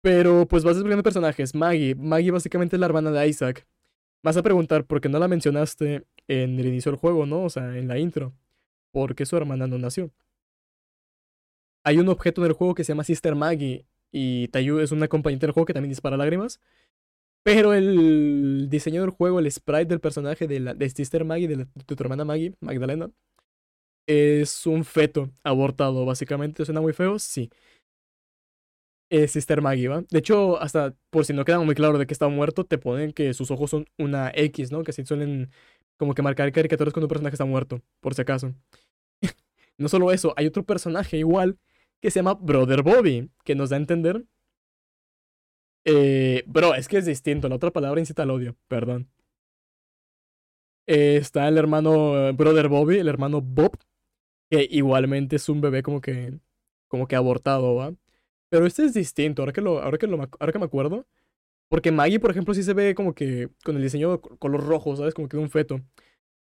Pero 0.00 0.46
pues 0.46 0.64
vas 0.64 0.76
descubriendo 0.76 1.02
personajes. 1.02 1.54
Maggie. 1.54 1.94
Maggie 1.94 2.30
básicamente 2.30 2.76
es 2.76 2.80
la 2.80 2.86
hermana 2.86 3.10
de 3.10 3.28
Isaac. 3.28 3.66
Vas 4.22 4.36
a 4.36 4.42
preguntar 4.42 4.84
por 4.86 5.00
qué 5.00 5.08
no 5.08 5.18
la 5.18 5.28
mencionaste 5.28 6.04
en 6.28 6.58
el 6.58 6.66
inicio 6.66 6.92
del 6.92 6.98
juego, 6.98 7.26
¿no? 7.26 7.44
O 7.44 7.50
sea, 7.50 7.76
en 7.76 7.88
la 7.88 7.98
intro. 7.98 8.34
Porque 8.92 9.26
su 9.26 9.36
hermana 9.36 9.66
no 9.66 9.78
nació. 9.78 10.10
Hay 11.84 11.98
un 11.98 12.08
objeto 12.08 12.42
en 12.42 12.48
el 12.48 12.52
juego 12.54 12.74
que 12.74 12.84
se 12.84 12.92
llama 12.92 13.04
Sister 13.04 13.34
Maggie. 13.34 13.86
Y 14.12 14.48
Tayu 14.48 14.78
es 14.78 14.92
una 14.92 15.08
compañera 15.08 15.40
del 15.40 15.52
juego 15.52 15.66
que 15.66 15.74
también 15.74 15.90
dispara 15.90 16.16
lágrimas. 16.16 16.60
Pero 17.42 17.74
el 17.74 18.68
diseño 18.70 19.02
del 19.02 19.10
juego, 19.10 19.38
el 19.38 19.50
sprite 19.50 19.86
del 19.86 20.00
personaje 20.00 20.46
de, 20.46 20.60
la, 20.60 20.74
de 20.74 20.88
Sister 20.88 21.24
Maggie, 21.24 21.48
de 21.48 21.66
tu 21.86 21.94
hermana 22.02 22.24
Maggie, 22.24 22.54
Magdalena, 22.60 23.10
es 24.06 24.66
un 24.66 24.84
feto 24.84 25.30
abortado, 25.42 26.04
básicamente. 26.04 26.64
¿Suena 26.64 26.80
muy 26.80 26.92
feo? 26.92 27.18
Sí. 27.18 27.50
Es 29.10 29.32
Sister 29.32 29.60
Maggie, 29.62 29.88
¿va? 29.88 30.02
De 30.10 30.18
hecho, 30.18 30.60
hasta 30.60 30.94
por 31.10 31.24
si 31.24 31.32
no 31.32 31.44
queda 31.44 31.60
muy 31.60 31.74
claro 31.74 31.98
de 31.98 32.06
que 32.06 32.14
está 32.14 32.28
muerto, 32.28 32.64
te 32.64 32.78
ponen 32.78 33.12
que 33.12 33.34
sus 33.34 33.50
ojos 33.50 33.70
son 33.70 33.86
una 33.98 34.32
X, 34.34 34.72
¿no? 34.72 34.82
Que 34.82 34.90
así 34.90 35.04
suelen 35.04 35.50
como 35.96 36.14
que 36.14 36.22
marcar 36.22 36.50
caricaturas 36.52 36.92
cuando 36.92 37.06
un 37.06 37.10
personaje 37.10 37.34
está 37.34 37.44
muerto, 37.44 37.80
por 38.00 38.14
si 38.14 38.22
acaso. 38.22 38.54
no 39.78 39.88
solo 39.88 40.12
eso, 40.12 40.34
hay 40.36 40.46
otro 40.46 40.64
personaje 40.64 41.18
igual 41.18 41.58
que 42.00 42.10
se 42.10 42.18
llama 42.20 42.34
Brother 42.34 42.82
Bobby, 42.82 43.30
que 43.44 43.54
nos 43.54 43.70
da 43.70 43.76
a 43.76 43.80
entender. 43.80 44.24
Eh, 45.86 46.44
bro, 46.46 46.74
es 46.74 46.88
que 46.88 46.98
es 46.98 47.06
distinto, 47.06 47.48
la 47.48 47.56
otra 47.56 47.70
palabra 47.70 48.00
incita 48.00 48.22
al 48.22 48.30
odio, 48.30 48.56
perdón. 48.68 49.08
Eh, 50.86 51.16
está 51.16 51.48
el 51.48 51.56
hermano 51.56 52.32
Brother 52.34 52.68
Bobby, 52.68 52.98
el 52.98 53.08
hermano 53.08 53.40
Bob, 53.40 53.78
que 54.50 54.66
igualmente 54.70 55.36
es 55.36 55.48
un 55.48 55.60
bebé 55.60 55.82
como 55.82 56.00
que, 56.00 56.38
como 56.88 57.06
que 57.08 57.16
abortado, 57.16 57.74
¿va? 57.76 57.94
Pero 58.50 58.66
este 58.66 58.84
es 58.84 58.94
distinto, 58.94 59.42
ahora 59.42 59.52
que, 59.52 59.60
lo, 59.60 59.80
ahora, 59.82 59.98
que 59.98 60.06
lo, 60.06 60.16
ahora 60.40 60.52
que 60.52 60.58
me 60.58 60.66
acuerdo. 60.66 61.06
Porque 61.68 61.92
Maggie, 61.92 62.20
por 62.20 62.30
ejemplo, 62.30 62.54
sí 62.54 62.62
se 62.62 62.74
ve 62.74 62.94
como 62.94 63.14
que 63.14 63.50
con 63.64 63.76
el 63.76 63.82
diseño 63.82 64.20
color 64.20 64.64
rojo, 64.66 64.96
¿sabes? 64.96 65.14
Como 65.14 65.28
que 65.28 65.36
de 65.36 65.42
un 65.42 65.50
feto. 65.50 65.80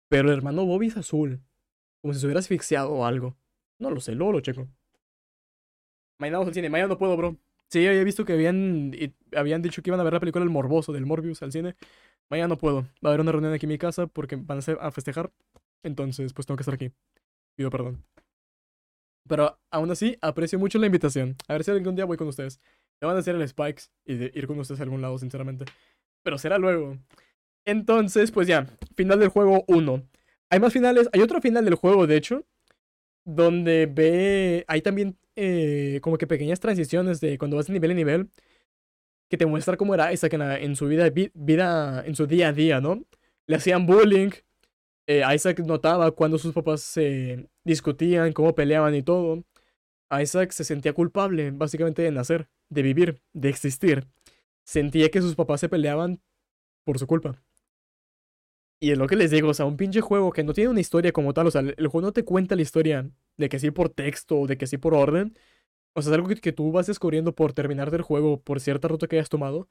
Pero 0.09 0.29
el 0.31 0.37
hermano 0.37 0.66
Bobby 0.66 0.89
es 0.89 0.97
azul. 0.97 1.41
Como 2.03 2.15
si 2.15 2.20
se 2.20 2.27
hubiera 2.27 2.41
asfixiado 2.41 2.91
o 2.93 3.07
algo. 3.07 3.37
No 3.79 3.91
lo 3.91 4.01
sé, 4.01 4.15
luego 4.15 4.33
lo 4.33 4.41
checo. 4.41 4.69
Mañana 6.19 6.39
vamos 6.39 6.49
al 6.49 6.55
cine. 6.55 6.70
Mañana 6.70 6.89
no 6.89 6.99
puedo, 6.99 7.16
bro. 7.16 7.37
Sí, 7.70 7.87
había 7.87 8.05
visto 8.05 8.24
que 8.24 8.35
habían, 8.35 8.93
habían 9.35 9.62
dicho 9.62 9.83
que 9.83 9.91
iban 9.91 10.01
a 10.01 10.03
ver 10.03 10.12
la 10.12 10.20
película 10.20 10.45
El 10.45 10.51
Morboso 10.51 10.93
del 10.93 11.07
Morbius 11.07 11.43
al 11.43 11.53
cine. 11.53 11.74
Mañana 12.29 12.49
no 12.49 12.59
puedo. 12.59 12.83
Va 12.83 12.89
a 13.05 13.09
haber 13.09 13.20
una 13.20 13.33
reunión 13.33 13.53
aquí 13.55 13.66
en 13.66 13.70
mi 13.70 13.79
casa 13.79 14.07
porque 14.07 14.37
van 14.37 14.59
a, 14.59 14.73
a 14.87 14.91
festejar. 14.93 15.33
Entonces, 15.83 16.33
pues 16.35 16.47
tengo 16.47 16.57
que 16.57 16.62
estar 16.62 16.74
aquí. 16.74 16.93
Pido 17.57 17.70
perdón. 17.70 18.05
Pero 19.29 19.59
aún 19.70 19.91
así, 19.91 20.16
aprecio 20.20 20.59
mucho 20.59 20.79
la 20.79 20.87
invitación. 20.87 21.37
A 21.49 21.55
ver 21.55 21.65
si 21.65 21.70
algún 21.70 21.95
día 21.95 22.05
voy 22.05 22.16
con 22.16 22.29
ustedes. 22.29 22.61
Me 23.01 23.07
van 23.07 23.16
a 23.16 23.20
hacer 23.20 23.35
el 23.35 23.49
Spikes 23.49 23.85
y 24.05 24.15
de 24.15 24.33
ir 24.35 24.47
con 24.47 24.59
ustedes 24.59 24.81
a 24.81 24.85
algún 24.85 25.03
lado, 25.03 25.19
sinceramente. 25.19 25.65
Pero 26.23 26.39
será 26.39 26.59
luego. 26.59 26.99
Entonces, 27.65 28.31
pues 28.31 28.49
ya, 28.49 28.66
final 28.97 29.19
del 29.19 29.29
juego 29.29 29.65
1. 29.69 30.03
Hay 30.51 30.61
más 30.61 30.73
finales. 30.73 31.09
Hay 31.12 31.20
otro 31.20 31.41
final 31.41 31.65
del 31.65 31.74
juego, 31.77 32.07
de 32.07 32.16
hecho, 32.16 32.45
donde 33.24 33.87
ve. 33.87 34.65
Hay 34.69 34.83
también 34.83 35.16
eh, 35.37 36.01
como 36.03 36.19
que 36.19 36.27
pequeñas 36.27 36.61
transiciones 36.61 37.20
de 37.20 37.39
cuando 37.39 37.57
vas 37.57 37.66
de 37.66 37.73
nivel 37.73 37.93
en 37.93 37.97
nivel. 37.97 38.31
Que 39.31 39.39
te 39.39 39.47
muestra 39.47 39.77
cómo 39.77 39.95
era 39.95 40.12
Isaac 40.12 40.35
en, 40.35 40.43
en 40.43 40.77
su 40.77 40.87
vida, 40.87 41.11
vida, 41.35 42.05
en 42.07 42.15
su 42.15 42.27
día 42.27 42.49
a 42.49 42.53
día, 42.53 42.81
¿no? 42.81 43.03
Le 43.47 43.57
hacían 43.57 43.87
bullying, 43.87 44.31
eh, 45.07 45.23
Isaac 45.35 45.61
notaba 45.61 46.11
cuando 46.12 46.39
sus 46.39 46.55
papás 46.55 46.83
se 46.83 47.49
discutían, 47.65 48.33
cómo 48.33 48.55
peleaban 48.55 48.95
y 48.95 49.03
todo. 49.03 49.45
Isaac 50.11 50.53
se 50.53 50.65
sentía 50.65 50.93
culpable, 50.93 51.51
básicamente, 51.51 52.03
de 52.03 52.11
nacer, 52.12 52.49
de 52.69 52.83
vivir, 52.83 53.23
de 53.33 53.49
existir. 53.49 54.07
Sentía 54.65 55.11
que 55.11 55.23
sus 55.23 55.35
papás 55.35 55.61
se 55.61 55.69
peleaban 55.69 56.20
por 56.85 56.99
su 56.99 57.07
culpa. 57.07 57.43
Y 58.81 58.91
es 58.91 58.99
lo 58.99 59.07
que 59.07 59.16
les 59.16 59.31
digo, 59.31 59.49
o 59.49 59.55
sea, 59.55 59.65
un 59.65 59.77
pinche 59.77 60.01
juego 60.01 60.33
que 60.33 60.43
no 60.43 60.53
tiene 60.55 60.70
una 60.70 60.81
historia 60.81 61.12
como 61.12 61.33
tal, 61.35 61.47
o 61.47 61.51
sea, 61.53 61.61
el 61.62 61.87
juego 61.87 62.03
no 62.03 62.12
te 62.12 62.24
cuenta 62.24 62.57
la 62.57 62.62
historia 62.62 63.09
de 63.37 63.49
que 63.49 63.61
sí 63.61 63.70
por 63.70 63.89
texto 63.91 64.41
o 64.41 64.47
de 64.49 64.59
que 64.59 64.66
sí 64.66 64.77
por 64.77 64.95
orden. 64.95 65.37
O 65.95 66.03
sea, 66.03 66.11
es 66.12 66.15
algo 66.16 66.29
que, 66.29 66.37
que 66.37 66.53
tú 66.53 66.73
vas 66.73 66.87
descubriendo 66.89 67.35
por 67.35 67.53
terminar 67.53 67.91
del 67.91 68.03
juego, 68.03 68.41
por 68.43 68.61
cierta 68.61 68.89
ruta 68.89 69.07
que 69.07 69.16
hayas 69.16 69.29
tomado. 69.29 69.69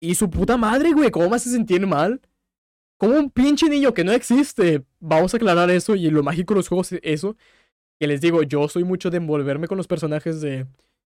Y 0.00 0.14
su 0.14 0.30
puta 0.30 0.56
madre, 0.56 0.92
güey, 0.92 1.10
¿cómo 1.10 1.28
me 1.28 1.36
hace 1.36 1.50
sentir 1.50 1.86
mal? 1.86 2.20
Como 2.98 3.18
un 3.18 3.30
pinche 3.30 3.68
niño 3.68 3.92
que 3.94 4.04
no 4.04 4.12
existe. 4.12 4.84
Vamos 5.00 5.34
a 5.34 5.36
aclarar 5.36 5.70
eso 5.70 5.94
y 5.96 6.10
lo 6.10 6.22
mágico 6.22 6.54
de 6.54 6.58
los 6.58 6.68
juegos 6.68 6.92
es 6.92 7.00
eso. 7.02 7.36
Que 8.00 8.06
les 8.06 8.20
digo, 8.20 8.42
yo 8.42 8.68
soy 8.68 8.84
mucho 8.84 9.10
de 9.10 9.18
envolverme 9.18 9.68
con 9.68 9.76
los 9.78 9.86
personajes 9.86 10.40
de 10.40 10.66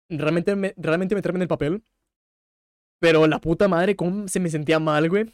realmente, 0.09 0.73
realmente 0.77 1.15
meterme 1.15 1.37
en 1.37 1.43
el 1.43 1.47
papel. 1.47 1.83
Pero 2.99 3.27
la 3.27 3.39
puta 3.39 3.67
madre, 3.67 3.95
cómo 3.95 4.27
se 4.27 4.39
me 4.39 4.49
sentía 4.49 4.79
mal, 4.79 5.09
güey. 5.09 5.33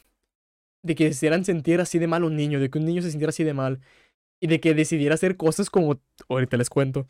De 0.83 0.95
que 0.95 1.05
se 1.05 1.11
hicieran 1.11 1.45
sentir 1.45 1.81
así 1.81 1.99
de 1.99 2.07
mal 2.07 2.23
un 2.23 2.35
niño, 2.35 2.59
de 2.59 2.69
que 2.69 2.79
un 2.79 2.85
niño 2.85 3.01
se 3.01 3.11
sintiera 3.11 3.29
así 3.29 3.43
de 3.43 3.53
mal. 3.53 3.81
Y 4.41 4.47
de 4.47 4.59
que 4.59 4.73
decidiera 4.75 5.15
hacer 5.15 5.37
cosas 5.37 5.69
como... 5.69 6.01
Ahorita 6.29 6.57
les 6.57 6.69
cuento. 6.69 7.07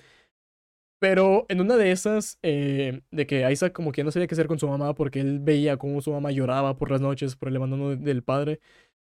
Pero 0.99 1.45
en 1.49 1.59
una 1.61 1.75
de 1.77 1.91
esas, 1.91 2.39
eh, 2.43 3.01
de 3.11 3.27
que 3.27 3.51
Isaac 3.51 3.73
como 3.73 3.91
que 3.91 4.03
no 4.05 4.11
sabía 4.11 4.27
qué 4.27 4.35
hacer 4.35 4.47
con 4.47 4.59
su 4.59 4.67
mamá 4.69 4.93
porque 4.95 5.19
él 5.19 5.39
veía 5.39 5.75
cómo 5.77 6.01
su 6.01 6.11
mamá 6.11 6.31
lloraba 6.31 6.77
por 6.77 6.91
las 6.91 7.01
noches 7.01 7.35
por 7.35 7.49
el 7.49 7.57
abandono 7.57 7.95
del 7.97 8.23
padre 8.23 8.61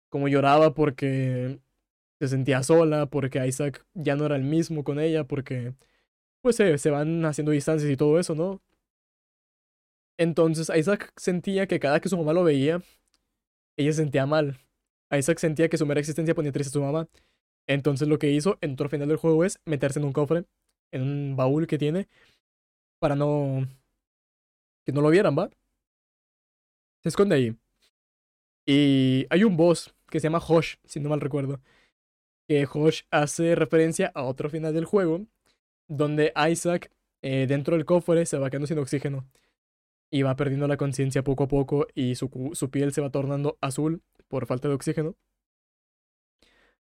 como 0.09 0.29
lloraba 0.29 0.75
porque 0.75 1.61
se 2.21 2.29
sentía 2.29 2.63
sola, 2.63 3.07
porque 3.07 3.47
Isaac 3.47 3.87
ya 3.95 4.17
no 4.17 4.27
era 4.27 4.37
el 4.37 4.43
mismo 4.45 4.85
con 4.85 5.01
ella, 5.01 5.25
porque 5.25 5.75
pues 6.43 6.57
se, 6.57 6.91
van 6.91 7.25
haciendo 7.25 7.53
distancias 7.53 7.91
y 7.91 7.97
todo 7.97 8.19
eso, 8.19 8.35
¿no? 8.35 8.63
Entonces 10.19 10.71
Isaac 10.77 11.13
sentía 11.17 11.67
que 11.67 11.79
cada 11.81 12.01
que 12.01 12.09
su 12.09 12.17
mamá 12.19 12.33
lo 12.33 12.45
veía, 12.45 12.83
ella 13.77 13.93
se 13.93 13.99
sentía 14.03 14.27
mal. 14.27 14.59
Isaac 15.11 15.39
sentía 15.39 15.69
que 15.69 15.79
su 15.79 15.87
mera 15.87 16.01
existencia 16.01 16.35
ponía 16.35 16.53
triste 16.53 16.71
a 16.71 16.73
su 16.73 16.83
mamá. 16.83 17.09
Entonces 17.67 18.09
lo 18.09 18.19
que 18.19 18.31
hizo 18.31 18.59
en 18.61 18.77
todo 18.77 18.89
final 18.89 19.09
del 19.09 19.19
juego 19.19 19.45
es 19.45 19.61
meterse 19.67 20.01
en 20.01 20.07
un 20.07 20.13
cofre, 20.13 20.45
en 20.93 21.03
un 21.03 21.37
baúl 21.37 21.67
que 21.67 21.79
tiene, 21.79 22.09
para 22.99 23.17
no... 23.17 23.67
que 24.85 24.93
no 24.93 25.01
lo 25.03 25.11
vieran, 25.11 25.37
¿va? 25.39 25.51
Se 27.03 27.09
esconde 27.11 27.35
ahí. 27.37 27.57
Y 28.67 29.27
hay 29.31 29.45
un 29.45 29.57
boss 29.57 29.95
que 30.11 30.21
se 30.21 30.25
llama 30.29 30.39
Hosh, 30.47 30.77
si 30.85 31.01
no 31.01 31.09
mal 31.11 31.21
recuerdo. 31.21 31.61
Que 32.49 32.67
Hosh 32.73 33.03
hace 33.11 33.55
referencia 33.55 34.11
a 34.15 34.25
otro 34.25 34.51
final 34.51 34.75
del 34.75 34.85
juego, 34.85 35.27
donde 35.89 36.33
Isaac 36.51 36.91
eh, 37.23 37.47
dentro 37.49 37.77
del 37.77 37.85
cofre 37.85 38.27
se 38.27 38.39
va 38.39 38.51
quedando 38.51 38.67
sin 38.67 38.79
oxígeno. 38.79 39.29
Y 40.11 40.23
va 40.23 40.37
perdiendo 40.37 40.67
la 40.69 40.79
conciencia 40.79 41.23
poco 41.23 41.45
a 41.45 41.49
poco 41.49 41.87
y 41.95 42.15
su, 42.15 42.31
su 42.55 42.71
piel 42.71 42.93
se 42.93 43.03
va 43.03 43.11
tornando 43.11 43.59
azul 43.61 44.03
por 44.29 44.47
falta 44.47 44.69
de 44.69 44.75
oxígeno. 44.75 45.17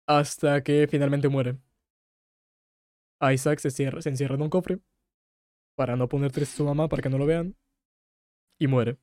Hasta 0.06 0.62
que 0.62 0.86
finalmente 0.88 1.28
muere. 1.28 1.58
Isaac 3.20 3.58
se, 3.58 3.70
cierra, 3.70 4.00
se 4.02 4.10
encierra 4.10 4.36
en 4.36 4.42
un 4.42 4.50
cofre 4.50 4.78
para 5.74 5.96
no 5.96 6.08
poner 6.08 6.32
triste 6.32 6.54
a 6.54 6.56
su 6.58 6.64
mamá, 6.64 6.88
para 6.88 7.02
que 7.02 7.08
no 7.08 7.18
lo 7.18 7.26
vean. 7.26 7.56
Y 8.58 8.66
muere 8.68 8.98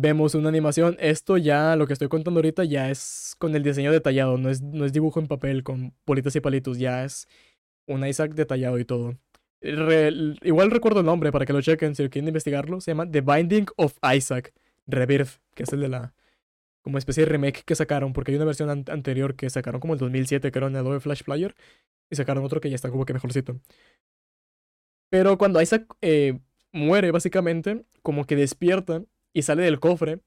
vemos 0.00 0.34
una 0.34 0.48
animación. 0.48 0.96
Esto 1.00 1.36
ya, 1.36 1.76
lo 1.76 1.86
que 1.86 1.92
estoy 1.92 2.08
contando 2.08 2.38
ahorita, 2.38 2.64
ya 2.64 2.90
es 2.90 3.34
con 3.38 3.54
el 3.54 3.62
diseño 3.62 3.92
detallado, 3.92 4.38
no 4.38 4.48
es, 4.48 4.62
no 4.62 4.84
es 4.84 4.92
dibujo 4.92 5.20
en 5.20 5.26
papel 5.26 5.62
con 5.64 5.94
bolitas 6.06 6.36
y 6.36 6.40
palitos, 6.40 6.78
ya 6.78 7.04
es 7.04 7.28
un 7.86 8.06
Isaac 8.06 8.34
detallado 8.34 8.78
y 8.78 8.84
todo. 8.84 9.18
igual 9.60 10.70
recuerdo 10.70 11.00
el 11.00 11.06
nombre 11.06 11.32
para 11.32 11.46
que 11.46 11.52
lo 11.52 11.60
chequen 11.60 11.94
si 11.96 12.08
quieren 12.08 12.28
investigarlo. 12.28 12.80
Se 12.80 12.92
llama 12.92 13.10
The 13.10 13.22
Binding 13.22 13.66
of 13.76 13.96
Isaac 14.14 14.52
Rebirth, 14.86 15.40
que 15.54 15.64
es 15.64 15.72
el 15.72 15.80
de 15.80 15.88
la 15.88 16.14
como 16.82 16.98
especie 16.98 17.24
de 17.24 17.30
remake 17.30 17.64
que 17.64 17.74
sacaron, 17.74 18.12
porque 18.12 18.30
hay 18.32 18.36
una 18.36 18.46
versión 18.46 18.70
anterior 18.70 19.34
que 19.34 19.50
sacaron 19.50 19.80
como 19.80 19.94
el 19.94 19.98
2007, 20.00 20.50
que 20.50 20.58
era 20.58 20.68
en 20.68 20.76
Adobe 20.76 21.00
Flash 21.00 21.22
Player, 21.22 21.54
y 22.10 22.16
sacaron 22.16 22.44
otro 22.44 22.60
que 22.60 22.70
ya 22.70 22.76
está 22.76 22.90
como 22.90 23.04
que 23.04 23.12
mejorcito. 23.12 23.60
Pero 25.10 25.38
cuando 25.38 25.60
Isaac 25.60 25.86
eh, 26.00 26.38
muere, 26.72 27.10
básicamente, 27.10 27.84
como 28.02 28.24
que 28.24 28.36
despierta 28.36 29.04
y 29.38 29.42
sale 29.42 29.62
del 29.62 29.78
cofre, 29.78 30.20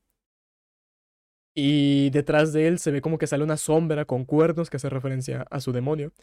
y 1.53 2.11
detrás 2.11 2.53
de 2.53 2.67
él 2.69 2.79
se 2.79 2.91
ve 2.91 3.01
como 3.01 3.17
que 3.17 3.27
sale 3.27 3.43
una 3.43 3.57
sombra 3.57 4.05
con 4.05 4.23
cuernos 4.23 4.69
que 4.69 4.77
hace 4.77 4.89
referencia 4.89 5.45
a 5.51 5.59
su 5.59 5.73
demonio. 5.73 6.13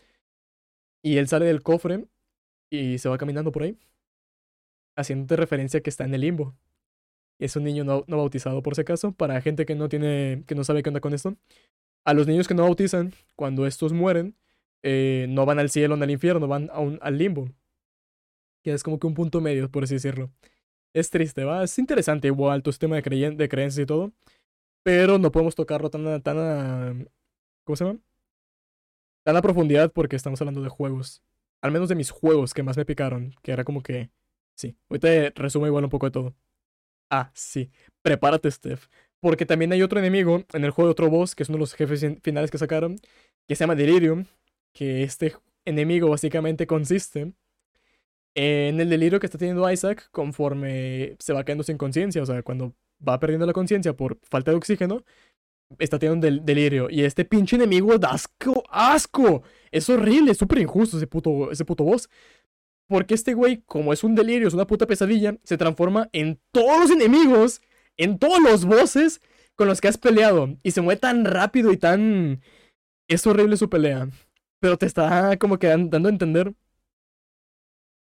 Y 1.03 1.19
él 1.19 1.29
sale 1.29 1.45
del 1.45 1.63
cofre 1.63 2.07
y 2.71 2.97
se 2.97 3.11
va 3.11 3.19
caminando 3.19 3.53
por 3.53 3.65
ahí, 3.65 3.77
haciéndote 4.97 5.37
referencia 5.37 5.83
que 5.83 5.91
está 5.91 6.05
en 6.05 6.15
el 6.15 6.23
limbo. 6.23 6.57
Es 7.39 7.57
un 7.57 7.65
niño 7.65 7.85
no, 7.85 8.05
bautizado, 8.07 8.63
por 8.63 8.75
si 8.75 8.81
acaso, 8.81 9.13
para 9.13 9.43
gente 9.43 9.67
que 9.67 9.75
no 9.75 9.91
tiene, 9.91 10.45
que 10.47 10.55
no 10.55 10.65
sabe 10.65 10.83
qué 10.83 10.89
onda 10.89 11.01
con 11.01 11.13
esto. 11.13 11.37
A 12.07 12.15
los 12.15 12.27
niños 12.27 12.49
que 12.49 12.55
no 12.55 12.63
bautizan, 12.63 13.13
cuando 13.37 13.67
estos 13.67 13.93
mueren, 13.93 14.35
eh, 14.83 15.27
no 15.29 15.45
van 15.45 15.59
al 15.59 15.69
cielo 15.69 15.95
ni 15.99 16.05
al 16.05 16.11
infierno, 16.11 16.49
van 16.49 16.71
a 16.73 16.81
un, 16.81 16.99
al 17.03 17.19
limbo. 17.19 17.51
Que 18.63 18.73
es 18.73 18.83
como 18.83 18.99
que 18.99 19.07
un 19.07 19.15
punto 19.15 19.43
medio, 19.43 19.71
por 19.71 19.85
así 19.85 19.95
decirlo. 19.95 20.31
Es 20.99 21.11
triste, 21.11 21.45
¿va? 21.45 21.63
Es 21.63 21.79
interesante 21.79 22.27
igual 22.27 22.61
tu 22.61 22.73
sistema 22.73 22.97
de, 22.97 23.31
de 23.31 23.49
creencias 23.49 23.85
y 23.85 23.87
todo. 23.87 24.13
Pero 24.83 25.19
no 25.19 25.31
podemos 25.31 25.55
tocarlo 25.55 25.91
tan, 25.91 26.21
tan 26.23 26.39
a... 26.39 27.07
¿Cómo 27.65 27.77
se 27.77 27.85
llama? 27.85 28.01
Tan 29.25 29.37
a 29.37 29.43
profundidad 29.43 29.93
porque 29.93 30.17
estamos 30.17 30.41
hablando 30.41 30.61
de 30.61 30.69
juegos. 30.69 31.23
Al 31.63 31.71
menos 31.71 31.89
de 31.89 31.95
mis 31.95 32.11
juegos 32.11 32.53
que 32.53 32.65
más 32.65 32.77
me 32.77 32.85
picaron. 32.85 33.33
Que 33.43 33.53
era 33.53 33.63
como 33.63 33.81
que... 33.81 34.11
Sí. 34.57 34.77
Ahorita 34.91 35.31
resumo 35.37 35.69
igual 35.69 35.85
un 35.85 35.91
poco 35.91 36.07
de 36.07 36.11
todo. 36.11 36.35
Ah, 37.11 37.31
sí. 37.33 37.71
Prepárate, 38.03 38.51
Steph. 38.51 38.89
Porque 39.21 39.47
también 39.47 39.73
hay 39.73 39.83
otro 39.83 40.01
enemigo 40.01 40.43
en 40.53 40.65
el 40.65 40.73
juego, 40.73 40.91
otro 40.91 41.09
boss, 41.09 41.37
que 41.37 41.45
es 41.45 41.49
uno 41.49 41.59
de 41.59 41.61
los 41.61 41.75
jefes 41.75 42.05
finales 42.23 42.51
que 42.51 42.59
sacaron, 42.59 42.97
que 43.47 43.55
se 43.55 43.61
llama 43.63 43.77
Delirium. 43.77 44.25
Que 44.73 45.05
este 45.05 45.37
enemigo 45.65 46.09
básicamente 46.09 46.67
consiste 46.67 47.35
en 48.35 48.81
el 48.81 48.89
delirio 48.89 49.21
que 49.21 49.27
está 49.27 49.39
teniendo 49.39 49.71
Isaac 49.71 50.09
conforme 50.11 51.17
se 51.19 51.33
va 51.33 51.45
quedando 51.45 51.65
sin 51.65 51.79
conciencia. 51.79 52.23
O 52.23 52.27
sea, 52.27 52.43
cuando 52.43 52.75
va 53.07 53.19
perdiendo 53.19 53.47
la 53.47 53.53
conciencia 53.53 53.95
por 53.95 54.19
falta 54.23 54.51
de 54.51 54.57
oxígeno, 54.57 55.05
está 55.79 55.99
teniendo 55.99 56.29
un 56.29 56.45
delirio. 56.45 56.89
Y 56.91 57.03
este 57.03 57.25
pinche 57.25 57.57
enemigo 57.57 57.99
da 57.99 58.11
asco, 58.11 58.65
asco. 58.71 59.43
Es 59.71 59.89
horrible, 59.91 60.33
es 60.33 60.39
súper 60.39 60.59
injusto 60.59 60.97
ese 60.97 61.07
puto, 61.07 61.51
ese 61.51 61.65
puto 61.65 61.85
boss. 61.85 62.09
Porque 62.89 63.15
este 63.15 63.35
güey, 63.35 63.63
como 63.67 63.93
es 63.93 64.03
un 64.03 64.15
delirio, 64.15 64.49
es 64.49 64.55
una 64.55 64.67
puta 64.67 64.87
pesadilla, 64.87 65.37
se 65.45 65.59
transforma 65.59 66.09
en 66.13 66.41
todos 66.53 66.81
los 66.81 66.91
enemigos, 66.91 67.61
en 67.99 68.19
todos 68.19 68.41
los 68.41 68.65
bosses 68.65 69.21
con 69.57 69.69
los 69.69 69.81
que 69.81 69.89
has 69.89 69.99
peleado. 69.99 70.57
Y 70.63 70.71
se 70.71 70.81
mueve 70.81 71.01
tan 71.01 71.25
rápido 71.25 71.73
y 71.73 71.77
tan... 71.77 72.41
Es 73.09 73.27
horrible 73.27 73.57
su 73.57 73.69
pelea. 73.69 74.09
Pero 74.61 74.79
te 74.79 74.87
está 74.87 75.37
como 75.39 75.59
que 75.59 75.69
dando 75.69 76.09
a 76.09 76.13
entender 76.13 76.55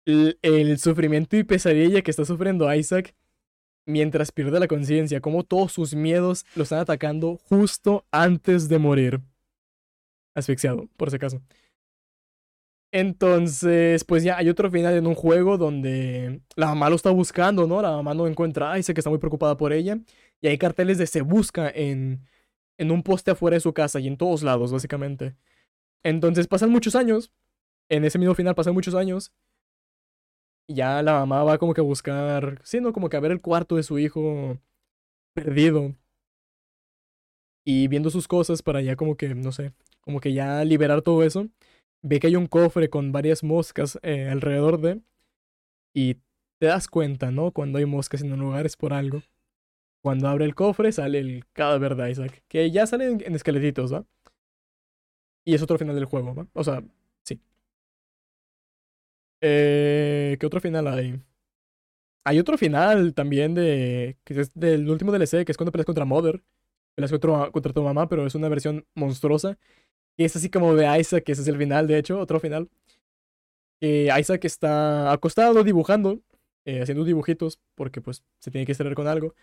el, 0.06 0.78
sufrimiento 0.78 1.36
y 1.36 1.44
pesadilla 1.44 2.02
que 2.02 2.10
está 2.10 2.24
sufriendo 2.24 2.72
Isaac 2.72 3.14
mientras 3.86 4.32
pierde 4.32 4.60
la 4.60 4.68
conciencia, 4.68 5.20
como 5.20 5.44
todos 5.44 5.72
sus 5.72 5.94
miedos 5.94 6.44
lo 6.54 6.64
están 6.64 6.80
atacando 6.80 7.38
justo 7.48 8.06
antes 8.10 8.68
de 8.68 8.78
morir. 8.78 9.20
Asfixiado, 10.34 10.88
por 10.96 11.10
si 11.10 11.16
acaso. 11.16 11.40
Entonces, 12.92 14.04
pues 14.04 14.22
ya 14.22 14.38
hay 14.38 14.48
otro 14.48 14.70
final 14.70 14.94
en 14.94 15.06
un 15.06 15.14
juego 15.14 15.58
donde 15.58 16.40
la 16.54 16.68
mamá 16.68 16.88
lo 16.88 16.96
está 16.96 17.10
buscando, 17.10 17.66
¿no? 17.66 17.82
La 17.82 17.90
mamá 17.90 18.14
no 18.14 18.26
encuentra 18.26 18.72
a 18.72 18.78
Isaac, 18.78 18.98
está 18.98 19.10
muy 19.10 19.18
preocupada 19.18 19.56
por 19.56 19.72
ella. 19.72 19.98
Y 20.40 20.48
hay 20.48 20.58
carteles 20.58 20.98
de 20.98 21.06
se 21.06 21.20
busca 21.20 21.68
en, 21.68 22.22
en 22.78 22.90
un 22.90 23.02
poste 23.02 23.32
afuera 23.32 23.56
de 23.56 23.60
su 23.60 23.72
casa 23.74 24.00
y 24.00 24.06
en 24.08 24.16
todos 24.16 24.42
lados, 24.42 24.72
básicamente. 24.72 25.34
Entonces 26.04 26.46
pasan 26.46 26.70
muchos 26.70 26.94
años. 26.94 27.32
En 27.88 28.04
ese 28.04 28.18
mismo 28.18 28.34
final 28.34 28.54
pasan 28.54 28.74
muchos 28.74 28.94
años 28.94 29.32
ya 30.68 31.02
la 31.02 31.12
mamá 31.14 31.44
va 31.44 31.58
como 31.58 31.74
que 31.74 31.80
a 31.80 31.84
buscar, 31.84 32.60
sí, 32.64 32.80
como 32.92 33.08
que 33.08 33.16
a 33.16 33.20
ver 33.20 33.32
el 33.32 33.40
cuarto 33.40 33.76
de 33.76 33.82
su 33.82 33.98
hijo 33.98 34.58
perdido. 35.34 35.94
Y 37.64 37.88
viendo 37.88 38.10
sus 38.10 38.28
cosas 38.28 38.62
para 38.62 38.80
ya 38.80 38.96
como 38.96 39.16
que, 39.16 39.34
no 39.34 39.52
sé, 39.52 39.72
como 40.00 40.20
que 40.20 40.32
ya 40.32 40.64
liberar 40.64 41.02
todo 41.02 41.22
eso. 41.24 41.48
Ve 42.02 42.20
que 42.20 42.28
hay 42.28 42.36
un 42.36 42.46
cofre 42.46 42.88
con 42.90 43.12
varias 43.12 43.42
moscas 43.42 43.98
eh, 44.02 44.28
alrededor 44.28 44.80
de... 44.80 45.00
Y 45.92 46.14
te 46.58 46.66
das 46.66 46.88
cuenta, 46.88 47.30
¿no? 47.30 47.50
Cuando 47.52 47.78
hay 47.78 47.86
moscas 47.86 48.22
en 48.22 48.32
un 48.32 48.40
lugar 48.40 48.66
es 48.66 48.76
por 48.76 48.92
algo. 48.92 49.22
Cuando 50.02 50.28
abre 50.28 50.44
el 50.44 50.54
cofre 50.54 50.92
sale 50.92 51.18
el 51.18 51.44
cadáver 51.52 51.96
de 51.96 52.10
Isaac. 52.10 52.44
Que 52.48 52.70
ya 52.70 52.86
sale 52.86 53.06
en 53.06 53.34
esqueletitos, 53.34 53.92
¿va? 53.92 54.04
Y 55.44 55.54
es 55.54 55.62
otro 55.62 55.78
final 55.78 55.94
del 55.94 56.04
juego, 56.04 56.34
¿va? 56.34 56.46
O 56.52 56.62
sea, 56.62 56.82
eh, 59.40 60.36
¿Qué 60.40 60.46
otro 60.46 60.60
final 60.60 60.86
hay? 60.88 61.20
Hay 62.24 62.38
otro 62.40 62.58
final 62.58 63.14
también 63.14 63.54
de. 63.54 64.18
que 64.24 64.40
es 64.40 64.52
del 64.54 64.88
último 64.90 65.12
DLC, 65.12 65.44
que 65.44 65.52
es 65.52 65.56
cuando 65.56 65.72
peleas 65.72 65.86
contra 65.86 66.04
Mother. 66.04 66.42
Peleas 66.96 67.12
contra, 67.12 67.50
contra 67.52 67.72
tu 67.72 67.82
mamá, 67.82 68.08
pero 68.08 68.26
es 68.26 68.34
una 68.34 68.48
versión 68.48 68.86
monstruosa. 68.94 69.58
Y 70.16 70.24
es 70.24 70.36
así 70.36 70.50
como 70.50 70.74
de 70.74 70.98
Isaac, 70.98 71.24
que 71.24 71.32
ese 71.32 71.42
es 71.42 71.48
el 71.48 71.58
final, 71.58 71.86
de 71.86 71.98
hecho, 71.98 72.18
otro 72.18 72.40
final. 72.40 72.70
Que 73.80 74.08
Isaac 74.18 74.44
está 74.44 75.12
acostado 75.12 75.62
dibujando, 75.62 76.20
eh, 76.64 76.80
haciendo 76.82 77.04
dibujitos, 77.04 77.60
porque 77.74 78.00
pues 78.00 78.24
se 78.40 78.50
tiene 78.50 78.66
que 78.66 78.70
distraer 78.72 78.94
con 78.94 79.06
algo. 79.06 79.34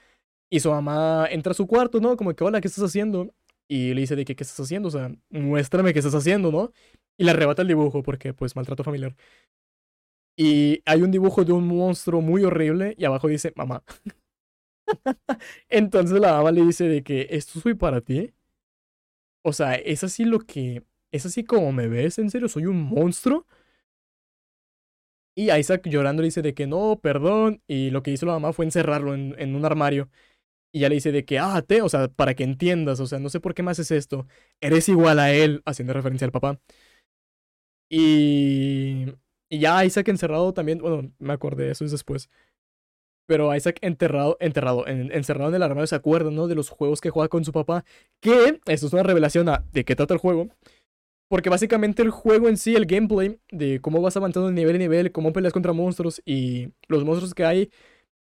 Y 0.49 0.59
su 0.61 0.71
mamá 0.71 1.27
entra 1.31 1.51
a 1.51 1.53
su 1.55 1.67
cuarto, 1.67 1.99
¿no? 2.01 2.17
Como 2.17 2.33
que, 2.35 2.43
hola, 2.43 2.61
¿qué 2.61 2.67
estás 2.67 2.83
haciendo? 2.83 3.33
Y 3.67 3.93
le 3.93 4.01
dice 4.01 4.15
de 4.15 4.25
que, 4.25 4.35
¿qué 4.35 4.43
estás 4.43 4.59
haciendo? 4.59 4.89
O 4.89 4.91
sea, 4.91 5.11
muéstrame 5.29 5.93
qué 5.93 5.99
estás 5.99 6.15
haciendo, 6.15 6.51
¿no? 6.51 6.71
Y 7.17 7.23
le 7.25 7.31
arrebata 7.31 7.61
el 7.61 7.67
dibujo, 7.69 8.03
porque 8.03 8.33
pues 8.33 8.55
maltrato 8.55 8.83
familiar. 8.83 9.15
Y 10.35 10.81
hay 10.85 11.01
un 11.01 11.11
dibujo 11.11 11.43
de 11.45 11.53
un 11.53 11.67
monstruo 11.67 12.21
muy 12.21 12.43
horrible 12.43 12.95
y 12.97 13.05
abajo 13.05 13.27
dice 13.27 13.53
mamá. 13.55 13.83
Entonces 15.69 16.19
la 16.19 16.33
mamá 16.33 16.51
le 16.51 16.65
dice 16.65 16.85
de 16.87 17.03
que 17.03 17.27
esto 17.31 17.59
soy 17.59 17.73
para 17.75 18.01
ti. 18.01 18.33
O 19.43 19.53
sea, 19.53 19.75
es 19.75 20.03
así 20.03 20.25
lo 20.25 20.39
que... 20.39 20.83
Es 21.11 21.25
así 21.27 21.43
como 21.43 21.71
me 21.71 21.87
ves, 21.87 22.17
en 22.17 22.29
serio, 22.31 22.47
soy 22.49 22.65
un 22.65 22.81
monstruo. 22.81 23.45
Y 25.35 25.51
Isaac 25.51 25.87
llorando 25.87 26.21
le 26.21 26.27
dice 26.27 26.41
de 26.41 26.53
que 26.53 26.67
no, 26.67 26.99
perdón. 27.01 27.61
Y 27.67 27.89
lo 27.89 28.03
que 28.03 28.11
hizo 28.11 28.25
la 28.25 28.33
mamá 28.33 28.53
fue 28.53 28.65
encerrarlo 28.65 29.13
en, 29.15 29.35
en 29.39 29.55
un 29.55 29.65
armario. 29.65 30.09
Y 30.73 30.81
ya 30.81 30.89
le 30.89 30.95
dice 30.95 31.11
de 31.13 31.25
que, 31.25 31.39
ah, 31.39 31.61
te, 31.63 31.81
o 31.83 31.89
sea, 31.89 32.09
para 32.09 32.35
que 32.35 32.43
entiendas, 32.45 32.99
o 32.99 33.07
sea, 33.07 33.19
no 33.19 33.29
sé 33.29 33.39
por 33.41 33.53
qué 33.55 33.63
me 33.63 33.71
haces 33.71 33.91
esto. 33.91 34.27
Eres 34.61 34.89
igual 34.89 35.19
a 35.19 35.33
él, 35.33 35.63
haciendo 35.65 35.93
referencia 35.93 36.25
al 36.25 36.33
papá. 36.33 36.59
Y 37.89 39.05
y 39.53 39.59
ya 39.59 39.85
Isaac 39.85 40.07
encerrado 40.07 40.51
también, 40.51 40.79
bueno, 40.79 41.11
me 41.19 41.31
acordé, 41.31 41.69
eso 41.69 41.85
es 41.85 41.91
después. 41.91 42.27
Pero 43.27 43.55
Isaac 43.55 43.77
enterrado, 43.81 44.35
enterrado, 44.39 44.87
encerrado 44.87 45.49
en 45.51 45.55
el 45.55 45.61
armario, 45.61 45.85
se 45.85 45.95
acuerda, 45.95 46.31
¿no? 46.31 46.47
De 46.47 46.55
los 46.55 46.69
juegos 46.69 47.01
que 47.01 47.11
juega 47.11 47.29
con 47.29 47.45
su 47.45 47.51
papá. 47.51 47.85
Que, 48.19 48.59
esto 48.65 48.87
es 48.87 48.93
una 48.93 49.03
revelación 49.03 49.47
a 49.49 49.63
de 49.71 49.85
qué 49.85 49.95
trata 49.95 50.15
el 50.15 50.19
juego. 50.19 50.49
Porque 51.29 51.49
básicamente 51.51 52.01
el 52.01 52.09
juego 52.09 52.49
en 52.49 52.57
sí, 52.57 52.75
el 52.75 52.87
gameplay, 52.87 53.39
de 53.51 53.79
cómo 53.79 54.01
vas 54.01 54.17
avanzando 54.17 54.49
de 54.49 54.55
nivel 54.55 54.75
a 54.77 54.79
nivel, 54.79 55.11
cómo 55.11 55.33
peleas 55.33 55.53
contra 55.53 55.71
monstruos 55.71 56.19
y 56.25 56.69
los 56.87 57.05
monstruos 57.05 57.35
que 57.35 57.45
hay, 57.45 57.69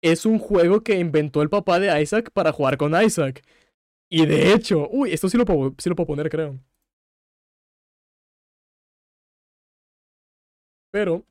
es 0.04 0.28
un 0.28 0.38
juego 0.38 0.84
que 0.84 1.00
inventó 1.00 1.42
el 1.42 1.50
papá 1.50 1.80
de 1.80 2.02
Isaac 2.04 2.30
para 2.34 2.52
jugar 2.52 2.78
con 2.78 2.94
Isaac. 3.04 3.42
Y 4.10 4.28
de 4.28 4.54
hecho, 4.54 4.88
uy, 4.92 5.12
esto 5.12 5.28
sí 5.30 5.38
lo 5.38 5.46
puedo, 5.46 5.74
sí 5.80 5.90
lo 5.90 5.96
puedo 5.96 6.08
poner, 6.08 6.30
creo. 6.30 6.60
Pero... 10.96 11.26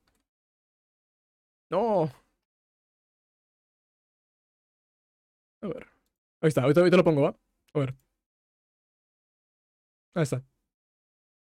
No. 1.71 2.11
A 5.63 5.67
ver. 5.67 5.87
Ahí 6.43 6.49
está, 6.49 6.61
ahorita, 6.65 6.83
lo 6.99 7.03
pongo, 7.03 7.23
¿va? 7.23 7.35
A 7.73 7.79
ver. 7.79 7.95
Ahí 10.15 10.25
está. 10.25 10.45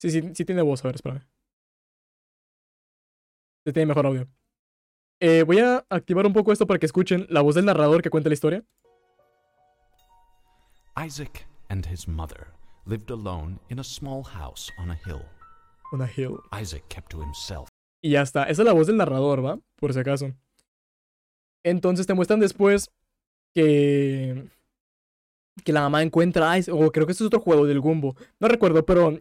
Sí, 0.02 0.10
sí, 0.12 0.22
sí 0.36 0.44
tiene 0.44 0.62
voz, 0.62 0.84
a 0.84 0.90
ver, 0.90 0.96
espérame. 0.96 1.22
Sí 3.66 3.72
tiene 3.72 3.86
mejor 3.86 4.06
audio. 4.06 4.28
Eh, 5.22 5.44
voy 5.44 5.60
a 5.60 5.86
activar 5.90 6.26
un 6.26 6.34
poco 6.34 6.52
esto 6.52 6.68
para 6.68 6.80
que 6.80 6.88
escuchen 6.88 7.26
la 7.30 7.40
voz 7.40 7.56
del 7.56 7.64
narrador 7.64 8.02
que 8.02 8.10
cuenta 8.10 8.28
la 8.28 8.34
historia. 8.34 8.66
Isaac 10.98 11.48
and 11.70 11.86
his 11.86 12.10
mother 12.10 12.48
lived 12.86 13.10
alone 13.10 13.58
in 13.70 13.80
a 13.80 13.86
small 13.86 14.22
house 14.26 14.70
on 14.78 14.92
a 14.92 15.00
hill. 15.06 15.24
On 15.94 16.02
a 16.02 16.08
hill. 16.08 16.42
Isaac 16.52 16.84
kept 16.90 17.10
to 17.12 17.22
himself 17.22 17.70
y 18.02 18.11
ya 18.11 18.22
está. 18.22 18.44
Esa 18.44 18.61
es 18.61 18.65
la 18.65 18.73
voz 18.73 18.88
del 18.88 18.98
narrador, 18.98 19.45
¿va? 19.45 19.60
Por 19.76 19.94
si 19.94 19.99
acaso. 19.99 20.34
Entonces 21.64 22.07
te 22.07 22.14
muestran 22.14 22.40
después 22.40 22.91
que. 23.53 24.45
Que 25.64 25.73
la 25.73 25.82
mamá 25.82 26.02
encuentra 26.02 26.53
a 26.53 26.57
O 26.72 26.91
creo 26.91 27.06
que 27.06 27.11
este 27.11 27.23
es 27.23 27.28
otro 27.28 27.41
juego 27.41 27.68
del 27.68 27.80
Gumbo. 27.80 28.15
No 28.40 28.48
recuerdo, 28.48 28.86
pero. 28.86 29.19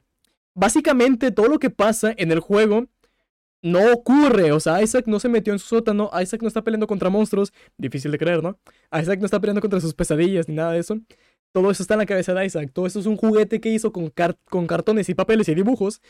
Básicamente 0.55 1.31
todo 1.31 1.47
lo 1.47 1.59
que 1.59 1.71
pasa 1.71 2.13
en 2.17 2.33
el 2.33 2.41
juego 2.41 2.87
no 3.63 3.93
ocurre. 3.93 4.53
O 4.53 4.61
sea, 4.61 4.83
Isaac 4.83 5.07
no 5.07 5.21
se 5.21 5.29
metió 5.29 5.53
en 5.53 5.59
su 5.59 5.67
sótano. 5.67 6.11
Isaac 6.21 6.43
no 6.43 6.49
está 6.49 6.63
peleando 6.63 6.87
contra 6.87 7.11
monstruos. 7.11 7.53
Difícil 7.77 8.11
de 8.11 8.19
creer, 8.19 8.43
¿no? 8.43 8.59
Isaac 8.93 9.21
no 9.21 9.27
está 9.27 9.41
peleando 9.41 9.61
contra 9.61 9.81
sus 9.81 9.95
pesadillas 9.95 10.49
ni 10.49 10.55
nada 10.55 10.73
de 10.73 10.81
eso. 10.81 10.99
Todo 11.53 11.71
eso 11.71 11.83
está 11.83 11.95
en 11.95 11.99
la 11.99 12.07
cabeza 12.07 12.35
de 12.35 12.47
Isaac. 12.47 12.71
Todo 12.73 12.87
eso 12.87 13.01
es 13.01 13.07
un 13.07 13.17
juguete 13.17 13.61
que 13.61 13.69
hizo 13.69 13.93
con, 13.93 14.13
con 14.45 14.67
cartones 14.67 15.09
y 15.09 15.15
papeles 15.15 15.49
y 15.49 15.55
dibujos 15.55 16.01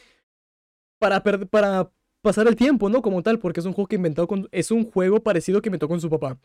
para, 0.99 1.23
para 1.23 1.91
pasar 2.23 2.47
el 2.49 2.57
tiempo, 2.57 2.89
¿no? 2.89 3.03
Como 3.03 3.23
tal, 3.23 3.39
porque 3.39 3.61
es 3.61 3.67
un 3.67 3.73
juego 3.73 3.89
que 3.89 4.27
con... 4.27 4.49
Es 4.53 4.71
un 4.71 4.85
juego 4.85 5.23
parecido 5.23 5.61
que 5.61 5.69
inventó 5.69 5.89
con 5.89 6.01
su 6.01 6.11
papá. 6.11 6.39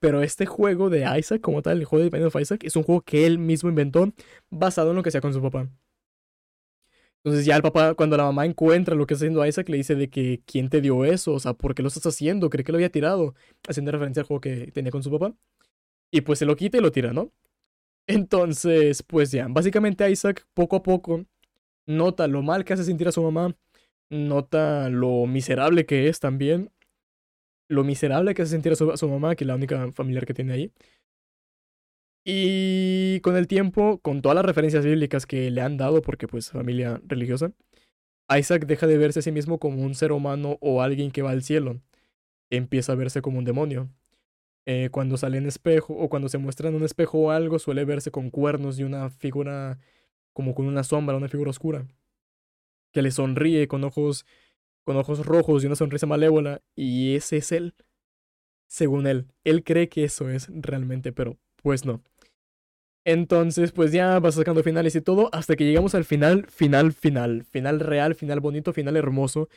Pero 0.00 0.22
este 0.22 0.46
juego 0.46 0.90
de 0.90 1.06
Isaac, 1.18 1.40
como 1.40 1.62
tal, 1.62 1.78
el 1.78 1.84
juego 1.84 2.04
de 2.04 2.10
Binding 2.10 2.26
of 2.26 2.40
Isaac, 2.40 2.64
es 2.64 2.76
un 2.76 2.82
juego 2.82 3.02
que 3.02 3.26
él 3.26 3.38
mismo 3.38 3.70
inventó 3.70 4.12
basado 4.50 4.90
en 4.90 4.96
lo 4.96 5.02
que 5.02 5.10
hacía 5.10 5.20
con 5.20 5.32
su 5.32 5.40
papá. 5.40 5.68
Entonces 7.24 7.46
ya 7.46 7.54
el 7.54 7.62
papá, 7.62 7.94
cuando 7.94 8.16
la 8.16 8.24
mamá 8.24 8.44
encuentra 8.46 8.96
lo 8.96 9.06
que 9.06 9.14
está 9.14 9.24
haciendo 9.24 9.46
Isaac, 9.46 9.68
le 9.68 9.76
dice 9.76 9.94
de 9.94 10.10
que 10.10 10.42
¿quién 10.44 10.68
te 10.68 10.80
dio 10.80 11.04
eso? 11.04 11.32
O 11.34 11.38
sea, 11.40 11.54
¿por 11.54 11.74
qué 11.74 11.82
lo 11.82 11.88
estás 11.88 12.06
haciendo? 12.06 12.50
Cree 12.50 12.64
que 12.64 12.72
lo 12.72 12.78
había 12.78 12.90
tirado. 12.90 13.34
Haciendo 13.68 13.92
referencia 13.92 14.22
al 14.22 14.26
juego 14.26 14.40
que 14.40 14.72
tenía 14.72 14.90
con 14.90 15.04
su 15.04 15.10
papá. 15.10 15.32
Y 16.10 16.22
pues 16.22 16.40
se 16.40 16.46
lo 16.46 16.56
quita 16.56 16.78
y 16.78 16.80
lo 16.80 16.90
tira, 16.92 17.12
¿no? 17.12 17.32
Entonces, 18.06 19.02
pues 19.04 19.30
ya, 19.30 19.46
básicamente 19.48 20.08
Isaac 20.10 20.46
poco 20.54 20.76
a 20.76 20.82
poco 20.82 21.24
nota 21.86 22.26
lo 22.26 22.42
mal 22.42 22.64
que 22.64 22.72
hace 22.74 22.84
sentir 22.84 23.08
a 23.08 23.12
su 23.12 23.22
mamá, 23.22 23.54
nota 24.12 24.88
lo 24.90 25.26
miserable 25.26 25.86
que 25.86 26.08
es 26.08 26.20
también, 26.20 26.70
lo 27.68 27.84
miserable 27.84 28.34
que 28.34 28.42
hace 28.42 28.52
sentir 28.52 28.72
a 28.72 28.76
su, 28.76 28.96
su 28.96 29.08
mamá, 29.08 29.34
que 29.34 29.44
es 29.44 29.48
la 29.48 29.56
única 29.56 29.90
familiar 29.92 30.26
que 30.26 30.34
tiene 30.34 30.52
ahí. 30.52 30.72
Y 32.24 33.20
con 33.20 33.36
el 33.36 33.48
tiempo, 33.48 33.98
con 33.98 34.22
todas 34.22 34.36
las 34.36 34.44
referencias 34.44 34.84
bíblicas 34.84 35.26
que 35.26 35.50
le 35.50 35.60
han 35.60 35.76
dado, 35.76 36.02
porque 36.02 36.28
pues 36.28 36.50
familia 36.50 37.00
religiosa, 37.04 37.52
Isaac 38.38 38.66
deja 38.66 38.86
de 38.86 38.98
verse 38.98 39.20
a 39.20 39.22
sí 39.22 39.32
mismo 39.32 39.58
como 39.58 39.82
un 39.82 39.94
ser 39.94 40.12
humano 40.12 40.58
o 40.60 40.82
alguien 40.82 41.10
que 41.10 41.22
va 41.22 41.30
al 41.30 41.42
cielo. 41.42 41.80
Empieza 42.50 42.92
a 42.92 42.96
verse 42.96 43.22
como 43.22 43.38
un 43.38 43.44
demonio. 43.44 43.88
Eh, 44.66 44.90
cuando 44.92 45.16
sale 45.16 45.38
en 45.38 45.46
espejo 45.46 45.94
o 45.94 46.08
cuando 46.08 46.28
se 46.28 46.38
muestra 46.38 46.68
en 46.68 46.76
un 46.76 46.84
espejo 46.84 47.18
o 47.18 47.30
algo, 47.30 47.58
suele 47.58 47.84
verse 47.84 48.10
con 48.12 48.30
cuernos 48.30 48.78
y 48.78 48.84
una 48.84 49.10
figura 49.10 49.78
como 50.32 50.54
con 50.54 50.66
una 50.66 50.84
sombra, 50.84 51.16
una 51.16 51.28
figura 51.28 51.50
oscura, 51.50 51.86
que 52.92 53.02
le 53.02 53.10
sonríe 53.10 53.68
con 53.68 53.84
ojos, 53.84 54.26
con 54.84 54.96
ojos 54.96 55.24
rojos 55.26 55.62
y 55.62 55.66
una 55.66 55.76
sonrisa 55.76 56.06
malévola, 56.06 56.62
y 56.74 57.14
ese 57.16 57.38
es 57.38 57.52
él, 57.52 57.74
según 58.68 59.06
él. 59.06 59.26
Él 59.44 59.64
cree 59.64 59.88
que 59.88 60.04
eso 60.04 60.30
es 60.30 60.48
realmente, 60.52 61.12
pero 61.12 61.38
pues 61.62 61.84
no. 61.84 62.02
Entonces, 63.04 63.72
pues 63.72 63.90
ya 63.92 64.20
vas 64.20 64.36
sacando 64.36 64.62
finales 64.62 64.94
y 64.94 65.00
todo, 65.00 65.28
hasta 65.32 65.56
que 65.56 65.64
llegamos 65.64 65.94
al 65.94 66.04
final, 66.04 66.46
final, 66.48 66.92
final, 66.92 67.44
final 67.44 67.80
real, 67.80 68.14
final 68.14 68.38
bonito, 68.40 68.72
final 68.72 68.96
hermoso, 68.96 69.48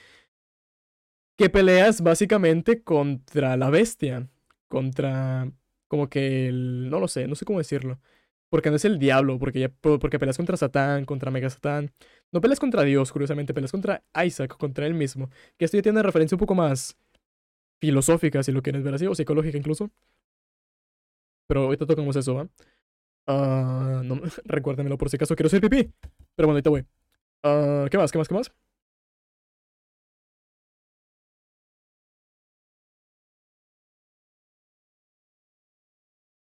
que 1.37 1.49
peleas 1.49 2.01
básicamente 2.01 2.81
contra 2.83 3.57
la 3.57 3.69
bestia, 3.69 4.29
contra 4.67 5.51
como 5.87 6.09
que 6.09 6.47
el, 6.47 6.89
no 6.89 6.99
lo 6.99 7.07
sé, 7.07 7.27
no 7.27 7.35
sé 7.35 7.45
cómo 7.45 7.59
decirlo. 7.59 7.99
Porque 8.49 8.69
no 8.69 8.75
es 8.75 8.85
el 8.85 8.99
diablo, 8.99 9.39
porque, 9.39 9.59
ya, 9.59 9.69
porque 9.69 10.19
peleas 10.19 10.37
contra 10.37 10.55
Satán, 10.57 11.05
contra 11.05 11.31
Mega 11.31 11.49
Satán. 11.49 11.91
No 12.31 12.41
peleas 12.41 12.59
contra 12.59 12.83
Dios, 12.83 13.11
curiosamente, 13.11 13.53
peleas 13.53 13.71
contra 13.71 14.03
Isaac, 14.25 14.57
contra 14.57 14.85
él 14.85 14.93
mismo. 14.93 15.29
Que 15.57 15.65
esto 15.65 15.77
ya 15.77 15.83
tiene 15.83 15.97
una 15.99 16.03
referencia 16.03 16.35
un 16.35 16.39
poco 16.39 16.55
más 16.55 16.97
filosófica, 17.79 18.43
si 18.43 18.51
lo 18.51 18.61
quieres 18.61 18.83
ver 18.83 18.95
así, 18.95 19.07
o 19.07 19.15
psicológica 19.15 19.57
incluso. 19.57 19.91
Pero 21.47 21.63
ahorita 21.63 21.85
tocamos 21.85 22.15
eso, 22.15 22.35
¿va? 22.35 22.47
Uh, 23.27 24.03
no, 24.03 24.21
recuérdamelo 24.45 24.97
por 24.97 25.09
si 25.09 25.17
acaso 25.17 25.35
quiero 25.35 25.49
ser 25.49 25.61
pipí. 25.61 25.91
Pero 26.35 26.47
bueno, 26.47 26.53
ahorita 26.53 26.69
voy. 26.69 26.85
Uh, 27.43 27.87
¿Qué 27.89 27.97
más? 27.97 28.11
¿Qué 28.11 28.17
más? 28.17 28.27
¿Qué 28.27 28.33
más? 28.35 28.51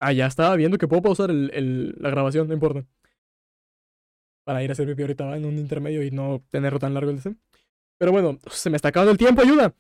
Ah, 0.06 0.12
ya 0.12 0.28
estaba 0.28 0.54
viendo 0.58 0.78
que 0.78 0.88
puedo 0.88 1.02
pausar 1.02 1.32
el, 1.32 1.96
la 1.98 2.10
grabación, 2.10 2.48
no 2.50 2.54
importa. 2.54 2.86
Para 4.44 4.62
ir 4.62 4.70
a 4.70 4.74
hacer 4.74 4.86
pipí 4.86 5.02
ahorita 5.02 5.38
en 5.38 5.46
un 5.46 5.58
intermedio 5.58 6.04
y 6.04 6.12
no 6.12 6.44
tenerlo 6.52 6.78
tan 6.78 6.94
largo 6.94 7.10
el 7.10 7.18
DC. 7.18 7.36
Pero 7.98 8.12
bueno, 8.12 8.38
se 8.52 8.70
me 8.70 8.76
está 8.76 8.90
acabando 8.90 9.14
el 9.14 9.18
tiempo, 9.18 9.42
ayuda. 9.42 9.74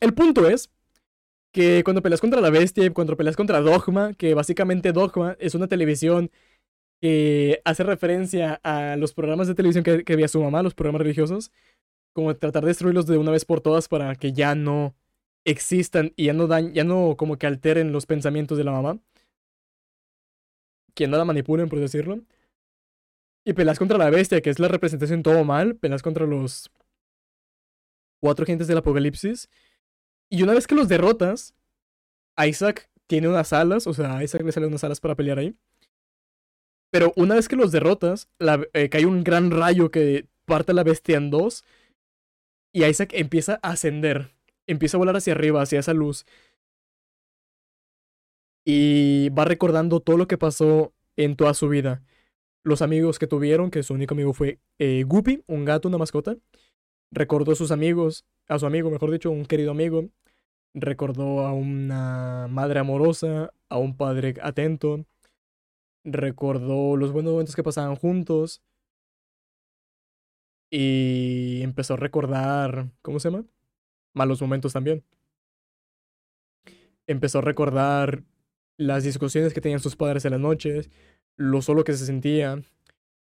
El 0.00 0.14
punto 0.14 0.48
es 0.48 0.68
que 1.52 1.82
cuando 1.84 2.02
peleas 2.02 2.20
contra 2.20 2.40
la 2.40 2.50
bestia 2.50 2.84
y 2.84 2.90
cuando 2.90 3.16
peleas 3.16 3.36
contra 3.36 3.60
Dogma, 3.60 4.14
que 4.14 4.34
básicamente 4.34 4.92
Dogma 4.92 5.36
es 5.38 5.54
una 5.54 5.68
televisión 5.68 6.32
que 7.00 7.60
hace 7.64 7.84
referencia 7.84 8.60
a 8.64 8.96
los 8.96 9.14
programas 9.14 9.46
de 9.46 9.54
televisión 9.54 9.84
que, 9.84 10.04
que 10.04 10.16
veía 10.16 10.26
su 10.26 10.42
mamá, 10.42 10.64
los 10.64 10.74
programas 10.74 11.02
religiosos, 11.02 11.52
como 12.12 12.34
tratar 12.36 12.64
de 12.64 12.70
destruirlos 12.70 13.06
de 13.06 13.18
una 13.18 13.30
vez 13.30 13.44
por 13.44 13.60
todas 13.60 13.86
para 13.86 14.16
que 14.16 14.32
ya 14.32 14.56
no 14.56 14.96
existan 15.50 16.12
y 16.16 16.26
ya 16.26 16.32
no 16.32 16.46
dan, 16.46 16.72
ya 16.74 16.84
no 16.84 17.16
como 17.16 17.38
que 17.38 17.46
alteren 17.46 17.92
los 17.92 18.06
pensamientos 18.06 18.58
de 18.58 18.64
la 18.64 18.72
mamá. 18.72 18.98
Que 20.94 21.06
no 21.06 21.16
la 21.16 21.24
manipulen, 21.24 21.68
por 21.68 21.78
decirlo. 21.78 22.20
Y 23.44 23.52
pelas 23.54 23.78
contra 23.78 23.98
la 23.98 24.10
bestia, 24.10 24.40
que 24.40 24.50
es 24.50 24.58
la 24.58 24.68
representación 24.68 25.22
todo 25.22 25.44
mal. 25.44 25.76
Pelas 25.76 26.02
contra 26.02 26.26
los 26.26 26.70
cuatro 28.20 28.44
gentes 28.46 28.66
del 28.68 28.78
apocalipsis. 28.78 29.48
Y 30.30 30.42
una 30.42 30.54
vez 30.54 30.66
que 30.66 30.74
los 30.74 30.88
derrotas, 30.88 31.54
Isaac 32.36 32.90
tiene 33.06 33.28
unas 33.28 33.52
alas, 33.52 33.86
o 33.86 33.94
sea, 33.94 34.18
a 34.18 34.24
Isaac 34.24 34.42
le 34.42 34.52
salen 34.52 34.68
unas 34.68 34.84
alas 34.84 35.00
para 35.00 35.14
pelear 35.14 35.38
ahí. 35.38 35.54
Pero 36.90 37.12
una 37.16 37.34
vez 37.34 37.48
que 37.48 37.56
los 37.56 37.72
derrotas, 37.72 38.28
eh, 38.74 38.88
cae 38.88 39.06
un 39.06 39.24
gran 39.24 39.50
rayo 39.50 39.90
que 39.90 40.26
parte 40.44 40.72
la 40.72 40.84
bestia 40.84 41.16
en 41.16 41.30
dos. 41.30 41.64
Y 42.72 42.84
Isaac 42.84 43.12
empieza 43.14 43.58
a 43.62 43.70
ascender 43.70 44.37
empieza 44.68 44.96
a 44.96 44.98
volar 44.98 45.16
hacia 45.16 45.32
arriba, 45.32 45.62
hacia 45.62 45.80
esa 45.80 45.94
luz. 45.94 46.24
Y 48.64 49.30
va 49.30 49.44
recordando 49.44 50.00
todo 50.00 50.16
lo 50.16 50.28
que 50.28 50.38
pasó 50.38 50.92
en 51.16 51.36
toda 51.36 51.54
su 51.54 51.68
vida. 51.68 52.04
Los 52.64 52.82
amigos 52.82 53.18
que 53.18 53.26
tuvieron, 53.26 53.70
que 53.70 53.82
su 53.82 53.94
único 53.94 54.14
amigo 54.14 54.34
fue 54.34 54.60
eh, 54.78 55.04
Guppy, 55.04 55.42
un 55.46 55.64
gato, 55.64 55.88
una 55.88 55.98
mascota. 55.98 56.36
Recordó 57.10 57.52
a 57.52 57.56
sus 57.56 57.70
amigos, 57.70 58.26
a 58.46 58.58
su 58.58 58.66
amigo, 58.66 58.90
mejor 58.90 59.10
dicho, 59.10 59.30
un 59.30 59.46
querido 59.46 59.70
amigo. 59.70 60.10
Recordó 60.74 61.46
a 61.46 61.52
una 61.52 62.46
madre 62.48 62.80
amorosa, 62.80 63.52
a 63.70 63.78
un 63.78 63.96
padre 63.96 64.34
atento. 64.42 65.06
Recordó 66.04 66.96
los 66.96 67.10
buenos 67.12 67.32
momentos 67.32 67.56
que 67.56 67.62
pasaban 67.62 67.96
juntos. 67.96 68.62
Y 70.70 71.62
empezó 71.62 71.94
a 71.94 71.96
recordar, 71.96 72.90
¿cómo 73.00 73.18
se 73.18 73.30
llama? 73.30 73.46
Malos 74.18 74.42
momentos 74.42 74.74
también. 74.74 75.02
Empezó 77.06 77.38
a 77.38 77.42
recordar 77.42 78.24
las 78.76 79.04
discusiones 79.04 79.54
que 79.54 79.62
tenían 79.62 79.80
sus 79.80 79.96
padres 79.96 80.24
en 80.26 80.32
las 80.32 80.40
noches, 80.40 80.90
lo 81.36 81.62
solo 81.62 81.84
que 81.84 81.94
se 81.94 82.04
sentía, 82.04 82.60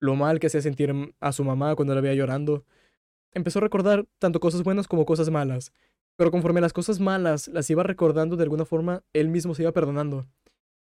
lo 0.01 0.17
mal 0.17 0.41
que 0.41 0.49
hacía 0.49 0.63
sentir 0.63 0.93
a 1.21 1.33
su 1.33 1.45
mamá 1.45 1.77
cuando 1.77 1.95
la 1.95 2.01
veía 2.01 2.15
llorando. 2.15 2.65
Empezó 3.33 3.61
a 3.61 3.63
recordar 3.63 4.07
tanto 4.19 4.41
cosas 4.41 4.63
buenas 4.65 4.89
como 4.89 5.07
cosas 5.07 5.31
malas, 5.31 5.73
pero 6.17 6.31
conforme 6.31 6.61
las 6.61 6.73
cosas 6.73 6.99
malas 6.99 7.47
las 7.49 7.71
iba 7.71 7.83
recordando 7.83 8.37
de 8.37 8.43
alguna 8.43 8.65
forma, 8.65 9.05
él 9.13 9.29
mismo 9.29 9.55
se 9.55 9.63
iba 9.63 9.73
perdonando 9.73 10.27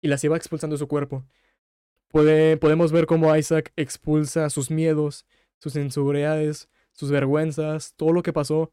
y 0.01 0.09
las 0.09 0.23
iba 0.23 0.37
expulsando 0.37 0.75
de 0.75 0.79
su 0.79 0.87
cuerpo. 0.87 1.25
Podemos 2.11 2.93
ver 2.93 3.07
cómo 3.07 3.35
Isaac 3.35 3.73
expulsa 3.75 4.49
sus 4.51 4.71
miedos, 4.71 5.27
sus 5.59 5.75
inseguridades, 5.75 6.69
sus 6.93 7.11
vergüenzas, 7.11 7.95
todo 7.97 8.13
lo 8.13 8.23
que 8.23 8.33
pasó 8.33 8.71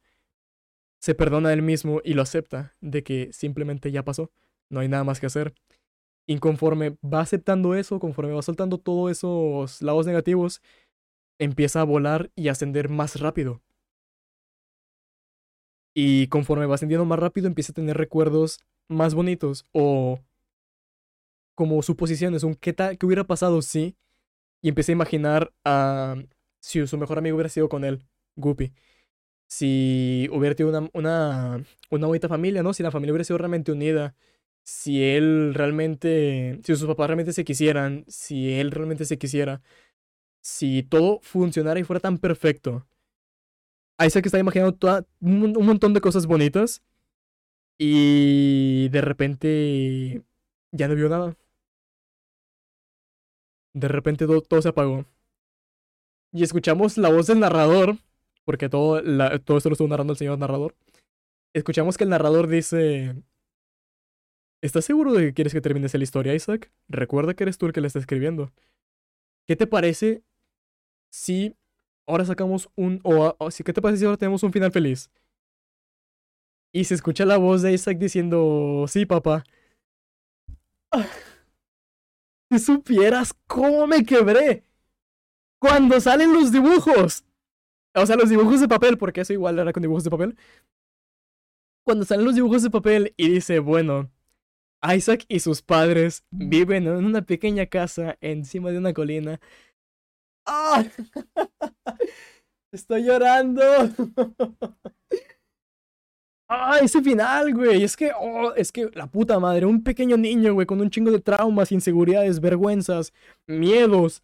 se 1.01 1.15
perdona 1.15 1.49
a 1.49 1.53
él 1.53 1.63
mismo 1.63 1.99
y 2.03 2.13
lo 2.13 2.21
acepta 2.21 2.75
de 2.79 3.03
que 3.03 3.33
simplemente 3.33 3.91
ya 3.91 4.03
pasó, 4.03 4.31
no 4.69 4.81
hay 4.81 4.87
nada 4.87 5.03
más 5.03 5.19
que 5.19 5.25
hacer. 5.25 5.53
Y 6.27 6.37
conforme 6.39 6.95
va 7.03 7.21
aceptando 7.21 7.75
eso, 7.75 7.99
conforme 7.99 8.33
va 8.33 8.43
soltando 8.43 8.77
todos 8.77 9.11
esos 9.11 9.81
lados 9.81 10.05
negativos, 10.05 10.61
empieza 11.39 11.81
a 11.81 11.85
volar 11.85 12.31
y 12.35 12.49
ascender 12.49 12.89
más 12.89 13.19
rápido. 13.19 13.61
Y 15.95 16.27
conforme 16.27 16.67
va 16.67 16.75
ascendiendo 16.75 17.05
más 17.05 17.19
rápido, 17.19 17.47
empieza 17.47 17.71
a 17.71 17.75
tener 17.75 17.97
recuerdos 17.97 18.59
más 18.87 19.15
bonitos 19.15 19.65
o 19.73 20.19
como 21.55 21.81
suposiciones, 21.81 22.43
un 22.43 22.55
qué, 22.55 22.73
tal, 22.73 22.97
qué 22.97 23.05
hubiera 23.07 23.25
pasado 23.25 23.61
si. 23.63 23.95
Y 24.61 24.69
empieza 24.69 24.91
a 24.91 24.93
imaginar 24.93 25.51
a 25.65 26.15
si 26.59 26.85
su 26.85 26.97
mejor 26.99 27.17
amigo 27.17 27.35
hubiera 27.35 27.49
sido 27.49 27.69
con 27.69 27.83
él, 27.83 28.05
Guppy 28.35 28.71
si 29.51 30.29
hubiera 30.31 30.55
tenido 30.55 30.79
una, 30.79 30.89
una, 30.93 31.65
una 31.89 32.07
bonita 32.07 32.29
familia, 32.29 32.63
¿no? 32.63 32.73
Si 32.73 32.83
la 32.83 32.91
familia 32.91 33.11
hubiera 33.11 33.25
sido 33.25 33.37
realmente 33.37 33.73
unida, 33.73 34.15
si 34.63 35.03
él 35.03 35.53
realmente, 35.53 36.61
si 36.63 36.75
sus 36.77 36.87
papás 36.87 37.07
realmente 37.07 37.33
se 37.33 37.43
quisieran, 37.43 38.05
si 38.07 38.53
él 38.53 38.71
realmente 38.71 39.03
se 39.05 39.17
quisiera, 39.17 39.61
si 40.41 40.83
todo 40.83 41.19
funcionara 41.21 41.79
y 41.81 41.83
fuera 41.83 41.99
tan 41.99 42.17
perfecto. 42.17 42.87
Isaac 43.99 44.25
está 44.25 44.39
imaginando 44.39 44.73
toda, 44.73 45.05
un, 45.19 45.53
montón 45.65 45.93
de 45.93 46.01
cosas 46.01 46.27
bonitas 46.27 46.81
y 47.77 48.89
de 48.89 49.01
repente 49.01 50.23
ya 50.71 50.87
no 50.87 50.95
vio 50.95 51.09
nada. 51.09 51.35
De 53.73 53.87
repente 53.89 54.25
todo 54.27 54.61
se 54.61 54.69
apagó. 54.69 55.05
Y 56.31 56.43
escuchamos 56.43 56.97
la 56.97 57.09
voz 57.09 57.27
del 57.27 57.39
narrador 57.41 57.97
porque 58.51 58.67
todo, 58.67 59.01
todo 59.45 59.57
esto 59.57 59.69
lo 59.69 59.73
estuvo 59.75 59.87
narrando 59.87 60.11
el 60.11 60.19
señor 60.19 60.37
narrador. 60.37 60.75
Escuchamos 61.55 61.97
que 61.97 62.03
el 62.03 62.09
narrador 62.09 62.49
dice: 62.49 63.15
¿Estás 64.61 64.83
seguro 64.83 65.13
de 65.13 65.27
que 65.27 65.33
quieres 65.33 65.53
que 65.53 65.61
termine 65.61 65.87
la 65.89 66.03
historia, 66.03 66.35
Isaac? 66.35 66.69
Recuerda 66.89 67.33
que 67.33 67.45
eres 67.45 67.57
tú 67.57 67.67
el 67.67 67.71
que 67.71 67.79
la 67.79 67.87
está 67.87 67.99
escribiendo. 67.99 68.51
¿Qué 69.47 69.55
te 69.55 69.67
parece 69.67 70.21
si 71.13 71.55
ahora 72.05 72.25
sacamos 72.25 72.69
un. 72.75 72.99
O, 73.03 73.49
si, 73.51 73.63
¿Qué 73.63 73.71
te 73.71 73.81
parece 73.81 73.99
si 73.99 74.05
ahora 74.05 74.17
tenemos 74.17 74.43
un 74.43 74.51
final 74.51 74.73
feliz? 74.73 75.09
Y 76.73 76.83
se 76.83 76.95
escucha 76.95 77.23
la 77.23 77.37
voz 77.37 77.61
de 77.61 77.71
Isaac 77.71 77.99
diciendo: 77.99 78.83
Sí, 78.89 79.05
papá. 79.05 79.45
Si 82.51 82.59
supieras 82.59 83.33
cómo 83.47 83.87
me 83.87 84.03
quebré 84.03 84.65
cuando 85.57 86.01
salen 86.01 86.33
los 86.33 86.51
dibujos. 86.51 87.23
O 87.95 88.05
sea, 88.05 88.15
los 88.15 88.30
dibujos 88.30 88.61
de 88.61 88.68
papel, 88.68 88.97
porque 88.97 89.22
eso 89.22 89.34
igual 89.34 89.59
era 89.59 89.73
con 89.73 89.81
dibujos 89.81 90.03
de 90.03 90.09
papel. 90.09 90.38
Cuando 91.84 92.05
salen 92.05 92.26
los 92.26 92.35
dibujos 92.35 92.63
de 92.63 92.69
papel 92.69 93.13
y 93.18 93.30
dice, 93.30 93.59
bueno, 93.59 94.09
Isaac 94.84 95.26
y 95.27 95.39
sus 95.39 95.61
padres 95.61 96.23
viven 96.31 96.88
en 96.88 97.05
una 97.05 97.22
pequeña 97.22 97.65
casa 97.65 98.18
encima 98.22 98.72
de 98.72 98.77
una 98.77 98.93
colina. 98.93 99.39
¡Ah! 100.45 100.84
Estoy 102.72 103.03
llorando. 103.03 103.61
¡Ah! 106.49 106.80
Ese 106.81 107.01
final, 107.01 107.53
güey. 107.53 107.84
Es 107.84 107.95
que, 107.95 108.11
oh, 108.18 108.53
es 108.53 108.72
que 108.72 108.89
la 108.93 109.07
puta 109.07 109.39
madre, 109.39 109.65
un 109.65 109.84
pequeño 109.84 110.18
niño, 110.18 110.53
güey, 110.53 110.65
con 110.65 110.81
un 110.81 110.89
chingo 110.89 111.11
de 111.11 111.19
traumas, 111.19 111.72
inseguridades, 111.72 112.39
vergüenzas, 112.39 113.13
miedos. 113.47 114.23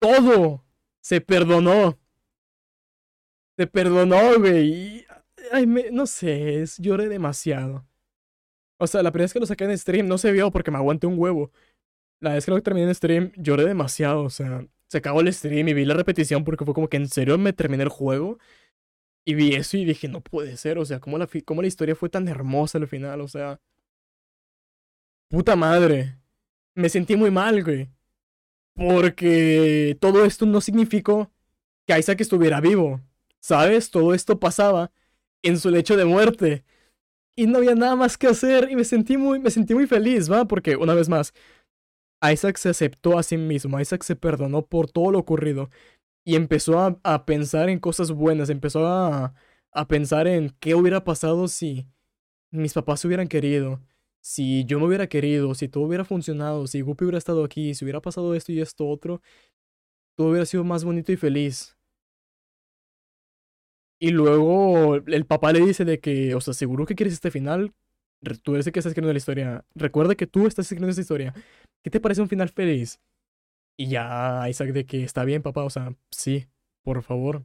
Todo 0.00 0.64
se 1.02 1.20
perdonó. 1.20 1.98
Se 3.58 3.66
perdonó, 3.66 4.38
güey. 4.38 5.06
Ay, 5.52 5.66
me- 5.66 5.90
no 5.90 6.06
sé, 6.06 6.64
lloré 6.78 7.08
demasiado. 7.08 7.86
O 8.78 8.86
sea, 8.86 9.02
la 9.02 9.10
primera 9.10 9.24
vez 9.24 9.32
que 9.32 9.40
lo 9.40 9.46
saqué 9.46 9.64
en 9.64 9.78
stream 9.78 10.06
no 10.08 10.18
se 10.18 10.32
vio 10.32 10.50
porque 10.50 10.70
me 10.70 10.76
aguanté 10.78 11.06
un 11.06 11.18
huevo. 11.18 11.50
La 12.20 12.34
vez 12.34 12.44
que 12.44 12.50
lo 12.50 12.62
terminé 12.62 12.86
en 12.88 12.94
stream 12.94 13.32
lloré 13.36 13.64
demasiado. 13.64 14.22
O 14.24 14.30
sea, 14.30 14.66
se 14.88 14.98
acabó 14.98 15.20
el 15.20 15.32
stream 15.32 15.68
y 15.68 15.74
vi 15.74 15.84
la 15.84 15.94
repetición 15.94 16.44
porque 16.44 16.64
fue 16.64 16.74
como 16.74 16.88
que 16.88 16.96
en 16.98 17.08
serio 17.08 17.38
me 17.38 17.52
terminé 17.52 17.84
el 17.84 17.88
juego. 17.88 18.38
Y 19.24 19.34
vi 19.34 19.54
eso 19.54 19.76
y 19.76 19.84
dije, 19.84 20.08
no 20.08 20.20
puede 20.20 20.56
ser. 20.56 20.78
O 20.78 20.84
sea, 20.84 21.00
cómo 21.00 21.18
la, 21.18 21.28
cómo 21.44 21.62
la 21.62 21.68
historia 21.68 21.94
fue 21.96 22.08
tan 22.10 22.28
hermosa 22.28 22.78
al 22.78 22.88
final. 22.88 23.20
O 23.22 23.28
sea, 23.28 23.60
puta 25.30 25.56
madre. 25.56 26.16
Me 26.74 26.88
sentí 26.88 27.16
muy 27.16 27.30
mal, 27.30 27.64
güey. 27.64 27.88
Porque 28.74 29.96
todo 30.00 30.24
esto 30.26 30.44
no 30.44 30.60
significó 30.60 31.30
que 31.86 31.98
Isaac 31.98 32.20
estuviera 32.20 32.60
vivo. 32.60 33.00
¿Sabes? 33.40 33.90
Todo 33.90 34.14
esto 34.14 34.38
pasaba 34.40 34.90
en 35.42 35.58
su 35.58 35.70
lecho 35.70 35.96
de 35.96 36.04
muerte. 36.04 36.64
Y 37.36 37.46
no 37.46 37.58
había 37.58 37.74
nada 37.74 37.96
más 37.96 38.18
que 38.18 38.26
hacer. 38.28 38.70
Y 38.70 38.76
me 38.76 38.84
sentí 38.84 39.16
muy, 39.16 39.38
me 39.40 39.50
sentí 39.50 39.74
muy 39.74 39.86
feliz, 39.86 40.30
¿va? 40.30 40.46
Porque, 40.46 40.76
una 40.76 40.94
vez 40.94 41.08
más, 41.08 41.34
Isaac 42.22 42.56
se 42.58 42.70
aceptó 42.70 43.18
a 43.18 43.22
sí 43.22 43.36
mismo. 43.36 43.80
Isaac 43.80 44.02
se 44.02 44.16
perdonó 44.16 44.66
por 44.66 44.90
todo 44.90 45.12
lo 45.12 45.18
ocurrido. 45.18 45.70
Y 46.24 46.36
empezó 46.36 46.80
a, 46.80 46.98
a 47.04 47.26
pensar 47.26 47.68
en 47.68 47.78
cosas 47.78 48.12
buenas. 48.12 48.50
Empezó 48.50 48.86
a, 48.86 49.34
a 49.72 49.88
pensar 49.88 50.26
en 50.26 50.50
qué 50.60 50.74
hubiera 50.74 51.04
pasado 51.04 51.48
si 51.48 51.86
mis 52.50 52.72
papás 52.74 53.00
se 53.00 53.06
hubieran 53.08 53.28
querido. 53.28 53.80
Si 54.20 54.64
yo 54.64 54.80
me 54.80 54.86
hubiera 54.86 55.06
querido, 55.06 55.54
si 55.54 55.68
todo 55.68 55.84
hubiera 55.84 56.04
funcionado, 56.04 56.66
si 56.66 56.80
Guppy 56.80 57.04
hubiera 57.04 57.18
estado 57.18 57.44
aquí, 57.44 57.74
si 57.74 57.84
hubiera 57.84 58.00
pasado 58.00 58.34
esto 58.34 58.52
y 58.52 58.60
esto 58.60 58.88
otro, 58.88 59.20
todo 60.16 60.30
hubiera 60.30 60.46
sido 60.46 60.64
más 60.64 60.84
bonito 60.84 61.12
y 61.12 61.16
feliz. 61.16 61.75
Y 63.98 64.10
luego 64.10 64.96
el 64.96 65.24
papá 65.26 65.52
le 65.52 65.60
dice 65.60 65.84
de 65.84 66.00
que, 66.00 66.34
o 66.34 66.40
sea, 66.40 66.54
¿seguro 66.54 66.84
que 66.84 66.94
quieres 66.94 67.14
este 67.14 67.30
final? 67.30 67.72
Tú 68.42 68.54
eres 68.54 68.66
el 68.66 68.72
que 68.72 68.80
estás 68.80 68.90
escribiendo 68.90 69.12
la 69.12 69.18
historia. 69.18 69.64
Recuerda 69.74 70.14
que 70.14 70.26
tú 70.26 70.46
estás 70.46 70.66
escribiendo 70.66 70.90
esta 70.90 71.02
historia. 71.02 71.34
¿Qué 71.82 71.90
te 71.90 72.00
parece 72.00 72.20
un 72.20 72.28
final 72.28 72.48
feliz? 72.48 72.98
Y 73.78 73.88
ya 73.88 74.48
Isaac 74.48 74.72
de 74.72 74.86
que 74.86 75.02
está 75.04 75.24
bien, 75.24 75.42
papá, 75.42 75.64
o 75.64 75.70
sea, 75.70 75.94
sí, 76.10 76.46
por 76.82 77.02
favor. 77.02 77.44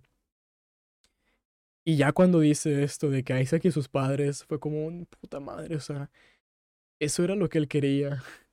Y 1.86 1.98
ya 1.98 2.11
cuando 2.11 2.40
dice 2.40 2.84
esto 2.84 3.10
de 3.10 3.23
que 3.23 3.40
Isaac 3.41 3.65
y 3.65 3.72
sus 3.72 3.90
padres 3.90 4.44
fue 4.45 4.60
como 4.60 4.86
un 4.86 5.06
puta 5.06 5.40
madre, 5.40 5.76
o 5.76 5.80
sea, 5.80 6.11
eso 6.99 7.23
era 7.23 7.36
lo 7.36 7.49
que 7.49 7.57
él 7.57 7.68
quería. 7.68 8.23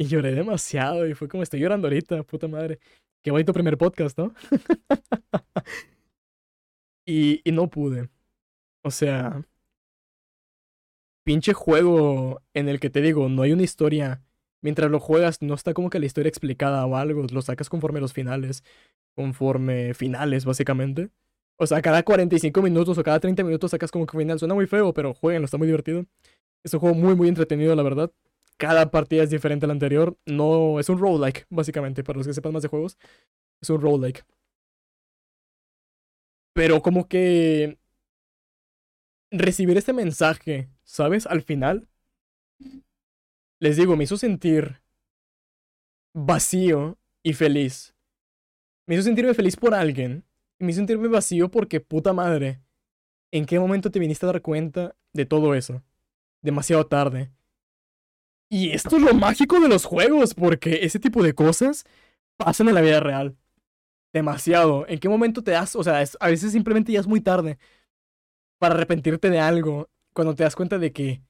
Y 0.00 0.06
lloré 0.06 0.32
demasiado 0.32 1.08
y 1.08 1.14
fue 1.14 1.26
como 1.26 1.42
estoy 1.42 1.58
llorando 1.58 1.88
ahorita, 1.88 2.22
puta 2.22 2.46
madre. 2.46 2.78
Qué 3.20 3.32
bonito 3.32 3.52
primer 3.52 3.76
podcast, 3.76 4.16
¿no? 4.16 4.32
y, 7.08 7.42
no 7.52 7.70
pude. 7.70 8.10
O 8.82 8.90
sea, 8.90 9.44
pinche 11.24 11.52
juego 11.54 12.42
en 12.54 12.68
el 12.68 12.80
que 12.80 12.90
te 12.90 13.00
digo, 13.00 13.28
no 13.28 13.42
hay 13.42 13.52
una 13.52 13.62
historia. 13.62 14.22
Mientras 14.60 14.90
lo 14.90 15.00
juegas, 15.00 15.40
no 15.42 15.54
está 15.54 15.72
como 15.74 15.90
que 15.90 16.00
la 16.00 16.06
historia 16.06 16.28
explicada 16.28 16.84
o 16.86 16.96
algo. 16.96 17.24
Lo 17.32 17.42
sacas 17.42 17.70
conforme 17.70 18.00
los 18.00 18.12
finales. 18.12 18.62
Conforme 19.14 19.94
finales, 19.94 20.44
básicamente. 20.44 21.10
O 21.56 21.66
sea, 21.66 21.82
cada 21.82 22.02
45 22.02 22.62
minutos 22.62 22.98
o 22.98 23.02
cada 23.02 23.20
30 23.20 23.42
minutos 23.44 23.70
sacas 23.70 23.90
como 23.90 24.06
que 24.06 24.18
final. 24.18 24.38
Suena 24.38 24.54
muy 24.54 24.66
feo, 24.66 24.92
pero 24.92 25.14
jueguenlo, 25.14 25.46
está 25.46 25.58
muy 25.58 25.66
divertido. 25.68 26.04
Es 26.64 26.74
un 26.74 26.80
juego 26.80 26.94
muy, 26.96 27.14
muy 27.16 27.28
entretenido, 27.28 27.74
la 27.74 27.82
verdad. 27.82 28.12
Cada 28.58 28.90
partida 28.90 29.22
es 29.22 29.30
diferente 29.30 29.66
a 29.66 29.68
la 29.68 29.74
anterior. 29.74 30.18
No, 30.26 30.80
es 30.80 30.88
un 30.88 30.98
roguelike, 30.98 31.46
básicamente, 31.50 32.04
para 32.04 32.18
los 32.18 32.26
que 32.26 32.34
sepan 32.34 32.52
más 32.52 32.62
de 32.62 32.68
juegos. 32.68 32.98
Es 33.62 33.70
un 33.70 33.80
roguelike. 33.80 34.24
Pero 36.58 36.82
como 36.82 37.06
que 37.06 37.78
recibir 39.30 39.78
este 39.78 39.92
mensaje, 39.92 40.68
¿sabes? 40.82 41.24
Al 41.28 41.42
final, 41.42 41.88
les 43.60 43.76
digo, 43.76 43.96
me 43.96 44.02
hizo 44.02 44.16
sentir 44.16 44.82
vacío 46.12 46.98
y 47.22 47.34
feliz. 47.34 47.94
Me 48.88 48.96
hizo 48.96 49.04
sentirme 49.04 49.34
feliz 49.34 49.54
por 49.54 49.72
alguien. 49.72 50.24
Y 50.58 50.64
me 50.64 50.72
hizo 50.72 50.78
sentirme 50.78 51.06
vacío 51.06 51.48
porque, 51.48 51.78
puta 51.78 52.12
madre, 52.12 52.60
¿en 53.30 53.46
qué 53.46 53.60
momento 53.60 53.92
te 53.92 54.00
viniste 54.00 54.26
a 54.26 54.32
dar 54.32 54.42
cuenta 54.42 54.96
de 55.12 55.26
todo 55.26 55.54
eso? 55.54 55.84
Demasiado 56.42 56.88
tarde. 56.88 57.30
Y 58.50 58.70
esto 58.70 58.96
es 58.96 59.02
lo 59.02 59.14
mágico 59.14 59.60
de 59.60 59.68
los 59.68 59.84
juegos, 59.84 60.34
porque 60.34 60.80
ese 60.82 60.98
tipo 60.98 61.22
de 61.22 61.34
cosas 61.34 61.84
pasan 62.36 62.66
en 62.66 62.74
la 62.74 62.80
vida 62.80 62.98
real. 62.98 63.36
Demasiado. 64.12 64.86
¿En 64.88 64.98
qué 64.98 65.08
momento 65.08 65.42
te 65.42 65.50
das? 65.52 65.76
O 65.76 65.84
sea, 65.84 66.02
a 66.20 66.28
veces 66.28 66.52
simplemente 66.52 66.92
ya 66.92 67.00
es 67.00 67.06
muy 67.06 67.20
tarde 67.20 67.58
para 68.58 68.74
arrepentirte 68.74 69.30
de 69.30 69.40
algo. 69.40 69.88
Cuando 70.14 70.34
te 70.34 70.44
das 70.44 70.56
cuenta 70.56 70.78
de 70.78 70.92
que. 70.92 71.22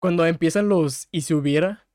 Cuando 0.00 0.24
empiezan 0.26 0.68
los 0.68 1.08
y 1.10 1.22
si 1.22 1.34
hubiera. 1.34 1.86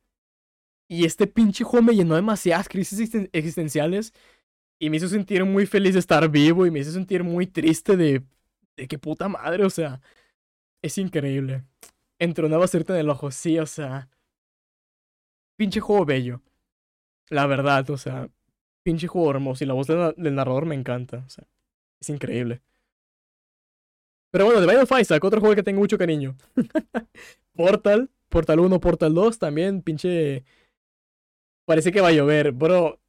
Y 0.88 1.06
este 1.06 1.28
pinche 1.28 1.64
juego 1.64 1.86
me 1.88 1.96
llenó 1.96 2.16
demasiadas 2.16 2.70
crisis 2.70 3.00
existen- 3.00 3.30
existenciales. 3.34 4.14
Y 4.80 4.90
me 4.90 4.98
hizo 4.98 5.08
sentir 5.08 5.46
muy 5.46 5.66
feliz 5.66 5.94
de 5.94 6.00
estar 6.00 6.30
vivo. 6.30 6.66
Y 6.66 6.72
me 6.72 6.80
hizo 6.80 6.92
sentir 6.92 7.24
muy 7.24 7.48
triste 7.48 7.98
de. 7.98 8.24
De 8.78 8.88
que 8.88 9.00
puta 9.00 9.30
madre, 9.30 9.66
o 9.66 9.70
sea. 9.70 10.02
Es 10.82 10.98
increíble. 10.98 11.64
Entronaba 12.20 12.66
hacerte 12.66 12.94
en 12.94 13.00
el 13.00 13.10
ojo, 13.10 13.32
sí, 13.32 13.60
o 13.60 13.66
sea. 13.66 14.10
Pinche 15.58 15.80
juego 15.80 16.06
bello. 16.06 16.42
La 17.30 17.48
verdad, 17.48 17.90
o 17.92 17.98
sea. 17.98 18.30
Pinche 18.86 19.08
juego 19.08 19.32
hermoso. 19.32 19.64
Y 19.64 19.68
la 19.68 19.74
voz 19.74 19.88
del, 19.88 19.98
na- 20.00 20.14
del 20.16 20.36
narrador 20.36 20.66
me 20.66 20.76
encanta. 20.76 21.24
O 21.26 21.30
sea, 21.30 21.46
es 22.02 22.10
increíble. 22.10 22.62
Pero 24.32 24.46
bueno, 24.46 24.60
The 24.60 24.66
Binding 24.68 24.84
of 24.84 25.00
Isaac, 25.00 25.24
otro 25.24 25.40
juego 25.40 25.56
que 25.56 25.64
tengo 25.64 25.80
mucho 25.80 25.98
cariño. 25.98 26.36
Portal, 27.56 28.10
Portal 28.30 28.60
1, 28.60 28.80
Portal 28.80 29.14
2, 29.14 29.40
también, 29.40 29.82
pinche. 29.82 30.44
Parece 31.66 31.92
que 31.92 32.02
va 32.02 32.10
a 32.10 32.12
llover, 32.12 32.52
bro. 32.52 33.00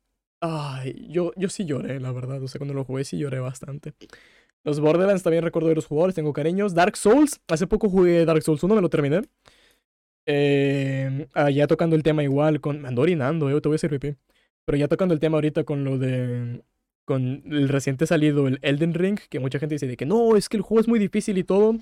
Ay, 0.40 1.07
yo, 1.11 1.32
yo 1.36 1.48
sí 1.48 1.65
lloré, 1.65 2.01
la 2.01 2.12
verdad. 2.12 2.43
O 2.43 2.48
sea, 2.48 2.59
cuando 2.59 2.74
lo 2.74 2.85
jugué 2.85 3.05
sí 3.05 3.19
lloré 3.19 3.40
bastante. 3.40 3.94
Los 4.65 4.81
Borderlands 4.81 5.23
también 5.23 5.44
recuerdo 5.44 5.69
de 5.69 5.77
los 5.77 5.86
jugadores, 5.86 6.15
tengo 6.15 6.32
cariños. 6.32 6.74
Dark 6.74 6.97
Souls, 6.97 7.40
hace 7.48 7.66
poco 7.66 7.89
jugué 7.90 8.24
Dark 8.24 8.43
Souls 8.43 8.62
1, 8.62 8.74
me 8.74 8.82
lo 8.82 8.90
terminé. 8.90 9.23
Eh, 10.27 11.28
ya 11.53 11.66
tocando 11.66 11.97
el 11.97 12.03
tema 12.03 12.23
igual 12.23 12.61
con... 12.61 12.81
Me 12.82 12.89
ando 12.89 13.03
orinando, 13.03 13.48
eh, 13.51 13.61
te 13.61 13.69
voy 13.69 13.74
a 13.74 13.77
hacer 13.77 13.90
pipí. 13.90 14.16
Pero 14.67 14.77
ya 14.77 14.89
tocando 14.89 15.15
el 15.15 15.21
tema 15.21 15.39
ahorita 15.39 15.65
con 15.65 15.85
lo 15.85 15.97
de... 15.97 16.63
Con 17.07 17.45
el 17.47 17.69
reciente 17.69 18.05
salido, 18.05 18.49
el 18.49 18.59
Elden 18.63 18.93
Ring, 18.93 19.21
que 19.31 19.39
mucha 19.39 19.61
gente 19.61 19.77
dice 19.77 19.87
de 19.87 19.97
que 19.97 20.07
no, 20.07 20.37
es 20.37 20.49
que 20.49 20.57
el 20.57 20.65
juego 20.65 20.81
es 20.81 20.89
muy 20.89 20.99
difícil 20.99 21.39
y 21.39 21.45
todo. 21.45 21.77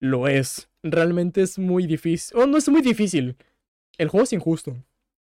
Lo 0.00 0.26
es. 0.26 0.70
Realmente 0.82 1.42
es 1.42 1.58
muy 1.58 1.86
difícil. 1.86 2.38
Oh, 2.38 2.46
no 2.46 2.56
es 2.56 2.66
muy 2.70 2.80
difícil. 2.80 3.36
El 3.98 4.08
juego 4.08 4.24
es 4.24 4.32
injusto. 4.32 4.74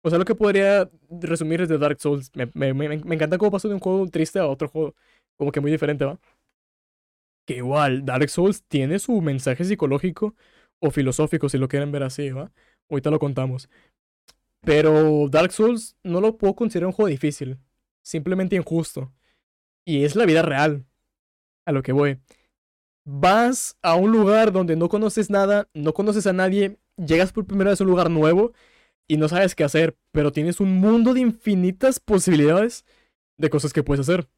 O 0.02 0.10
sea, 0.10 0.18
lo 0.18 0.24
que 0.24 0.36
podría 0.36 0.88
resumir 1.10 1.60
es 1.60 1.68
de 1.68 1.78
Dark 1.78 2.00
Souls. 2.00 2.30
Me, 2.34 2.72
me 2.72 3.14
encanta 3.14 3.36
cómo 3.36 3.50
pasó 3.50 3.66
de 3.66 3.74
un 3.74 3.80
juego 3.80 4.08
triste 4.08 4.38
a 4.38 4.46
otro 4.46 4.68
juego. 4.68 4.94
Como 5.36 5.50
que 5.50 5.60
muy 5.60 5.72
diferente, 5.72 6.04
¿va? 6.04 6.18
Que 7.46 7.56
igual, 7.56 8.04
Dark 8.04 8.28
Souls 8.30 8.62
tiene 8.62 8.98
su 9.00 9.20
mensaje 9.20 9.64
psicológico 9.64 10.34
o 10.78 10.90
filosófico, 10.90 11.48
si 11.48 11.58
lo 11.58 11.68
quieren 11.68 11.90
ver 11.90 12.04
así, 12.04 12.30
¿va? 12.30 12.52
Ahorita 12.88 13.10
lo 13.10 13.18
contamos. 13.18 13.68
Pero 14.62 15.28
Dark 15.30 15.52
Souls 15.52 15.96
no 16.02 16.20
lo 16.20 16.36
puedo 16.36 16.54
considerar 16.54 16.88
un 16.88 16.92
juego 16.92 17.08
difícil. 17.08 17.58
Simplemente 18.02 18.56
injusto. 18.56 19.12
Y 19.84 20.04
es 20.04 20.16
la 20.16 20.26
vida 20.26 20.42
real. 20.42 20.84
A 21.64 21.72
lo 21.72 21.82
que 21.82 21.92
voy. 21.92 22.18
Vas 23.04 23.76
a 23.82 23.94
un 23.94 24.12
lugar 24.12 24.52
donde 24.52 24.76
no 24.76 24.88
conoces 24.88 25.30
nada, 25.30 25.68
no 25.74 25.94
conoces 25.94 26.26
a 26.26 26.32
nadie, 26.32 26.78
llegas 26.96 27.32
por 27.32 27.46
primera 27.46 27.70
vez 27.70 27.80
a 27.80 27.84
un 27.84 27.90
lugar 27.90 28.10
nuevo 28.10 28.52
y 29.08 29.16
no 29.16 29.28
sabes 29.28 29.54
qué 29.54 29.64
hacer, 29.64 29.96
pero 30.12 30.32
tienes 30.32 30.60
un 30.60 30.74
mundo 30.74 31.14
de 31.14 31.20
infinitas 31.20 31.98
posibilidades 31.98 32.84
de 33.38 33.50
cosas 33.50 33.72
que 33.72 33.82
puedes 33.82 34.08
hacer. 34.08 34.28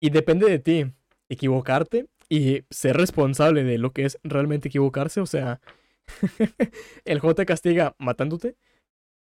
Y 0.00 0.10
depende 0.10 0.48
de 0.48 0.58
ti 0.58 0.92
equivocarte 1.28 2.06
y 2.28 2.62
ser 2.70 2.96
responsable 2.96 3.64
de 3.64 3.78
lo 3.78 3.92
que 3.92 4.04
es 4.04 4.18
realmente 4.22 4.68
equivocarse. 4.68 5.20
O 5.20 5.26
sea, 5.26 5.60
el 7.04 7.18
juego 7.20 7.34
te 7.34 7.46
castiga 7.46 7.96
matándote. 7.98 8.56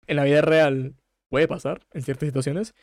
En 0.07 0.17
la 0.17 0.25
vida 0.25 0.43
real 0.43 0.95
puede 1.31 1.49
pasar 1.49 1.87
en 1.93 2.03
ciertas 2.03 2.29
situaciones, 2.29 2.75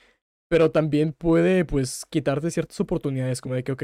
pero 0.49 0.71
también 0.71 1.13
puede, 1.13 1.65
pues, 1.65 2.05
quitarte 2.09 2.51
ciertas 2.51 2.79
oportunidades, 2.79 3.41
como 3.41 3.55
de 3.55 3.63
que, 3.63 3.71
ok, 3.71 3.83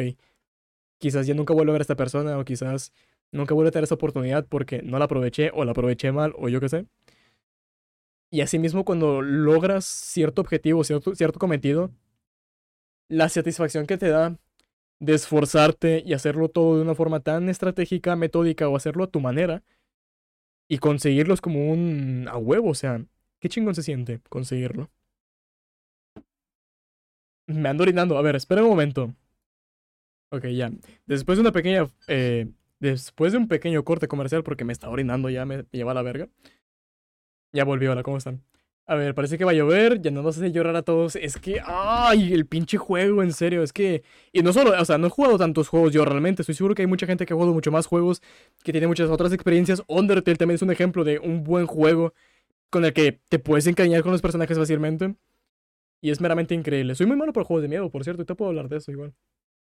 quizás 1.00 1.28
ya 1.28 1.34
nunca 1.34 1.54
vuelvo 1.54 1.72
a 1.72 1.74
ver 1.74 1.82
a 1.82 1.84
esta 1.84 1.96
persona, 1.96 2.38
o 2.38 2.46
quizás 2.46 2.92
nunca 3.32 3.54
vuelvo 3.54 3.70
a 3.70 3.72
tener 3.72 3.86
esa 3.86 3.96
oportunidad 3.96 4.46
porque 4.48 4.82
no 4.84 5.00
la 5.00 5.06
aproveché, 5.06 5.52
o 5.54 5.66
la 5.66 5.72
aproveché 5.72 6.12
mal, 6.12 6.34
o 6.38 6.50
yo 6.50 6.60
qué 6.60 6.70
sé. 6.70 6.86
Y 8.32 8.42
asimismo, 8.42 8.84
cuando 8.84 9.22
logras 9.22 9.86
cierto 9.86 10.42
objetivo, 10.42 10.84
cierto, 10.84 11.16
cierto 11.16 11.40
cometido, 11.40 11.92
la 13.10 13.30
satisfacción 13.30 13.86
que 13.88 13.98
te 13.98 14.10
da 14.10 14.38
de 15.00 15.14
esforzarte 15.14 16.04
y 16.06 16.14
hacerlo 16.14 16.50
todo 16.50 16.76
de 16.78 16.82
una 16.82 16.96
forma 16.96 17.20
tan 17.22 17.50
estratégica, 17.50 18.16
metódica 18.16 18.68
o 18.68 18.76
hacerlo 18.76 19.06
a 19.06 19.08
tu 19.08 19.20
manera 19.22 19.64
y 20.68 20.80
conseguirlos 20.80 21.40
como 21.42 21.72
un 21.72 22.28
a 22.30 22.38
huevo, 22.38 22.70
o 22.70 22.76
sea, 22.76 23.06
qué 23.40 23.50
chingón 23.50 23.76
se 23.76 23.84
siente 23.84 24.20
conseguirlo. 24.30 24.90
Me 27.48 27.70
ando 27.70 27.84
orinando. 27.84 28.18
A 28.18 28.22
ver, 28.22 28.36
espera 28.36 28.64
un 28.64 28.70
momento. 28.70 29.14
Ok, 30.30 30.46
ya. 30.48 30.72
Después 31.06 31.38
de 31.38 31.42
una 31.42 31.52
pequeña. 31.52 31.88
Eh, 32.08 32.48
después 32.80 33.32
de 33.32 33.38
un 33.40 33.48
pequeño 33.48 33.84
corte 33.84 34.08
comercial, 34.08 34.44
porque 34.44 34.66
me 34.66 34.74
está 34.74 34.90
orinando 34.90 35.30
ya, 35.30 35.46
me, 35.46 35.66
lleva 35.72 35.92
a 35.92 35.96
la 35.96 36.02
verga. 36.02 36.28
Ya 37.54 37.64
volvió, 37.64 37.92
hola, 37.92 38.04
¿cómo 38.04 38.18
están? 38.18 38.44
A 38.86 38.96
ver, 38.96 39.14
parece 39.16 39.38
que 39.38 39.44
va 39.44 39.52
a 39.52 39.54
llover, 39.54 40.02
ya 40.02 40.12
no 40.12 40.22
nos 40.22 40.38
hace 40.38 40.52
llorar 40.52 40.76
a 40.76 40.82
todos. 40.82 41.16
Es 41.18 41.38
que, 41.38 41.60
ay, 41.66 42.34
el 42.34 42.46
pinche 42.46 42.78
juego, 42.78 43.22
en 43.22 43.34
serio, 43.34 43.64
es 43.64 43.74
que... 43.74 44.04
Y 44.32 44.42
no 44.44 44.54
solo, 44.54 44.80
o 44.80 44.86
sea, 44.86 44.98
no 44.98 45.08
he 45.08 45.10
jugado 45.10 45.38
tantos 45.38 45.68
juegos 45.68 45.92
yo 45.92 46.06
realmente, 46.06 46.42
estoy 46.42 46.56
seguro 46.56 46.74
que 46.76 46.84
hay 46.84 46.88
mucha 46.88 47.06
gente 47.06 47.26
que 47.26 47.34
ha 47.34 47.36
jugado 47.36 47.54
mucho 47.54 47.72
más 47.72 47.86
juegos, 47.86 48.22
que 48.64 48.72
tiene 48.72 48.88
muchas 48.88 49.10
otras 49.10 49.34
experiencias. 49.34 49.84
Undertale 49.88 50.38
también 50.38 50.56
es 50.56 50.62
un 50.62 50.72
ejemplo 50.72 51.04
de 51.04 51.20
un 51.20 51.44
buen 51.44 51.66
juego 51.66 52.14
con 52.70 52.86
el 52.86 52.94
que 52.94 53.22
te 53.30 53.40
puedes 53.40 53.68
encariñar 53.68 54.04
con 54.04 54.12
los 54.12 54.22
personajes 54.22 54.58
fácilmente. 54.58 55.16
Y 56.02 56.12
es 56.12 56.22
meramente 56.22 56.54
increíble. 56.54 56.96
Soy 56.96 57.08
muy 57.08 57.18
malo 57.18 57.34
por 57.34 57.44
juegos 57.44 57.64
de 57.64 57.70
miedo, 57.70 57.90
por 57.90 58.04
cierto, 58.04 58.22
y 58.22 58.26
te 58.26 58.36
puedo 58.36 58.50
hablar 58.50 58.70
de 58.70 58.78
eso 58.78 58.92
igual. 58.92 59.14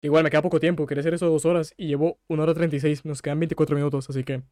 Igual 0.02 0.24
me 0.24 0.30
queda 0.30 0.42
poco 0.42 0.60
tiempo, 0.60 0.86
quería 0.86 1.02
hacer 1.02 1.14
eso 1.14 1.30
dos 1.30 1.46
horas 1.46 1.74
y 1.78 1.88
llevo 1.88 2.20
una 2.28 2.44
hora 2.44 2.54
36, 2.54 3.06
nos 3.06 3.22
quedan 3.22 3.40
24 3.40 3.76
minutos, 3.76 4.10
así 4.10 4.24
que... 4.24 4.44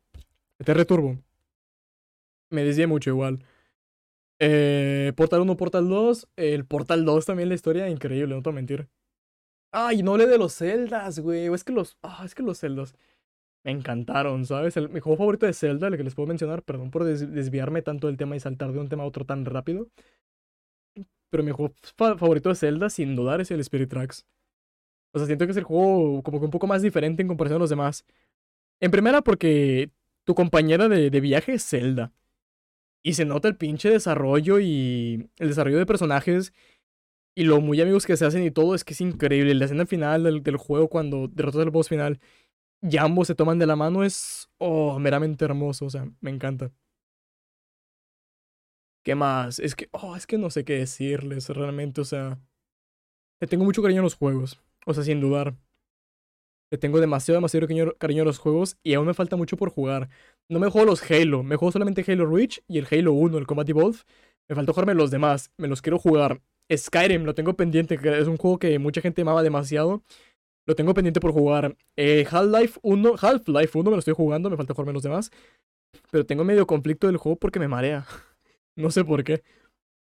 Te 0.64 0.74
returbo. 0.74 1.18
Me 2.50 2.64
decía 2.64 2.88
mucho 2.88 3.10
igual. 3.10 3.44
Eh, 4.40 5.14
Portal 5.16 5.42
1, 5.42 5.58
Portal 5.58 5.90
2. 5.90 6.28
El 6.36 6.66
Portal 6.66 7.06
2 7.06 7.26
también 7.26 7.50
la 7.50 7.56
historia 7.56 7.90
increíble, 7.90 8.36
no 8.36 8.42
te 8.42 8.50
voy 8.50 8.54
a 8.54 8.62
mentir. 8.62 8.88
Ay, 9.72 10.04
no 10.04 10.18
le 10.18 10.28
de 10.28 10.38
los 10.38 10.56
Zeldas, 10.56 11.20
güey. 11.20 11.52
Es 11.54 11.64
que 11.64 11.74
los. 11.74 11.98
Ah, 12.04 12.22
es 12.26 12.36
que 12.36 12.44
los 12.44 12.60
Zeldas. 12.60 12.96
Me 13.64 13.72
encantaron, 13.72 14.46
¿sabes? 14.46 14.76
El, 14.78 14.90
mi 14.90 15.00
juego 15.00 15.18
favorito 15.18 15.46
de 15.46 15.54
Zelda, 15.54 15.88
el 15.88 15.98
que 15.98 16.04
les 16.04 16.16
puedo 16.16 16.28
mencionar, 16.28 16.64
perdón 16.64 16.92
por 16.92 17.06
desviarme 17.06 17.82
tanto 17.82 18.08
del 18.08 18.18
tema 18.18 18.36
y 18.36 18.40
saltar 18.40 18.74
de 18.74 18.80
un 18.80 18.90
tema 18.90 19.04
a 19.04 19.06
otro 19.06 19.26
tan 19.26 19.46
rápido. 19.46 19.88
Pero 21.30 21.44
mi 21.44 21.52
juego 21.52 21.74
favorito 21.98 22.50
de 22.50 22.56
Zelda, 22.56 22.90
sin 22.90 23.16
dudar, 23.16 23.42
es 23.42 23.52
el 23.52 23.60
Spirit 23.62 23.90
Tracks. 23.90 24.26
O 25.14 25.20
sea, 25.20 25.28
siento 25.28 25.46
que 25.46 25.52
es 25.52 25.58
el 25.58 25.64
juego 25.64 26.22
como 26.24 26.40
que 26.40 26.46
un 26.46 26.52
poco 26.52 26.68
más 26.68 26.82
diferente 26.82 27.22
en 27.22 27.28
comparación 27.28 27.58
a 27.58 27.60
los 27.60 27.70
demás. 27.70 28.06
En 28.82 28.92
primera, 28.92 29.22
porque 29.22 29.92
tu 30.26 30.36
compañera 30.36 30.90
de, 30.90 31.10
viaje 31.22 31.54
es 31.54 31.66
Zelda. 31.66 32.12
Y 33.04 33.14
se 33.14 33.26
nota 33.26 33.48
el 33.48 33.58
pinche 33.58 33.90
desarrollo 33.90 34.60
y 34.60 35.30
el 35.38 35.50
desarrollo 35.50 35.78
de 35.78 35.86
personajes 35.86 36.54
y 37.36 37.44
lo 37.46 37.62
muy 37.62 37.82
amigos 37.82 38.06
que 38.06 38.18
se 38.18 38.26
hacen 38.26 38.44
y 38.44 38.52
todo 38.52 38.76
es 38.76 38.84
que 38.84 38.94
es 38.94 39.02
increíble. 39.02 39.56
La 39.56 39.66
escena 39.66 39.86
final 39.86 40.24
del, 40.24 40.44
del 40.44 40.58
juego 40.58 40.90
cuando 40.90 41.28
derrotas 41.28 41.62
al 41.62 41.72
boss 41.72 41.90
final 41.90 42.20
y 42.84 42.98
ambos 42.98 43.28
se 43.28 43.36
toman 43.36 43.60
de 43.60 43.66
la 43.66 43.78
mano 43.78 44.04
es, 44.04 44.50
oh, 44.58 45.00
meramente 45.00 45.46
hermoso. 45.46 45.86
O 45.86 45.90
sea, 45.90 46.06
me 46.20 46.32
encanta. 46.32 46.72
¿Qué 49.06 49.16
más? 49.16 49.60
Es 49.60 49.76
que, 49.76 49.90
oh, 49.92 50.16
es 50.16 50.28
que 50.28 50.38
no 50.38 50.50
sé 50.50 50.66
qué 50.66 50.74
decirles 50.74 51.50
realmente. 51.50 52.02
O 52.02 52.06
sea, 52.06 52.40
le 53.40 53.48
tengo 53.48 53.64
mucho 53.64 53.82
cariño 53.82 54.02
a 54.02 54.04
los 54.04 54.16
juegos. 54.16 54.62
O 54.86 54.94
sea, 54.94 55.04
sin 55.04 55.22
dudar. 55.22 55.56
Le 56.72 56.78
tengo 56.78 57.00
demasiado, 57.00 57.38
demasiado 57.38 57.68
cariño, 58.00 58.24
a 58.24 58.26
los 58.26 58.40
juegos 58.40 58.78
y 58.84 58.96
aún 58.96 59.06
me 59.08 59.14
falta 59.14 59.36
mucho 59.36 59.56
por 59.58 59.70
jugar. 59.70 60.10
No 60.50 60.60
me 60.60 60.70
juego 60.70 60.88
los 60.88 61.10
Halo, 61.10 61.44
me 61.44 61.56
juego 61.56 61.72
solamente 61.72 62.04
Halo 62.12 62.26
Reach 62.26 62.64
y 62.68 62.80
el 62.80 62.88
Halo 62.90 63.14
1, 63.14 63.38
el 63.38 63.48
Combat 63.48 63.70
Evolve. 63.70 64.00
Me 64.50 64.56
falta 64.56 64.74
jugarme 64.74 64.96
los 64.96 65.12
demás, 65.12 65.52
me 65.58 65.68
los 65.68 65.82
quiero 65.82 66.00
jugar. 66.00 66.42
Skyrim, 66.76 67.24
lo 67.24 67.36
tengo 67.36 67.56
pendiente, 67.56 67.98
que 67.98 68.18
es 68.20 68.28
un 68.28 68.38
juego 68.38 68.58
que 68.58 68.80
mucha 68.80 69.02
gente 69.02 69.22
amaba 69.22 69.44
demasiado. 69.44 70.04
Lo 70.66 70.76
tengo 70.76 70.94
pendiente 70.94 71.20
por 71.20 71.32
jugar. 71.32 71.76
Eh, 71.98 72.26
Half-Life 72.30 72.80
1, 72.84 73.16
Half-Life 73.20 73.78
1 73.78 73.90
me 73.90 73.96
lo 73.96 74.00
estoy 74.00 74.14
jugando, 74.14 74.50
me 74.50 74.58
falta 74.58 74.74
jugarme 74.74 74.94
los 74.94 75.04
demás. 75.04 75.32
Pero 76.12 76.26
tengo 76.26 76.44
medio 76.44 76.66
conflicto 76.68 77.08
del 77.08 77.18
juego 77.18 77.38
porque 77.38 77.60
me 77.60 77.68
marea. 77.68 78.06
no 78.76 78.92
sé 78.92 79.04
por 79.04 79.24
qué. 79.24 79.44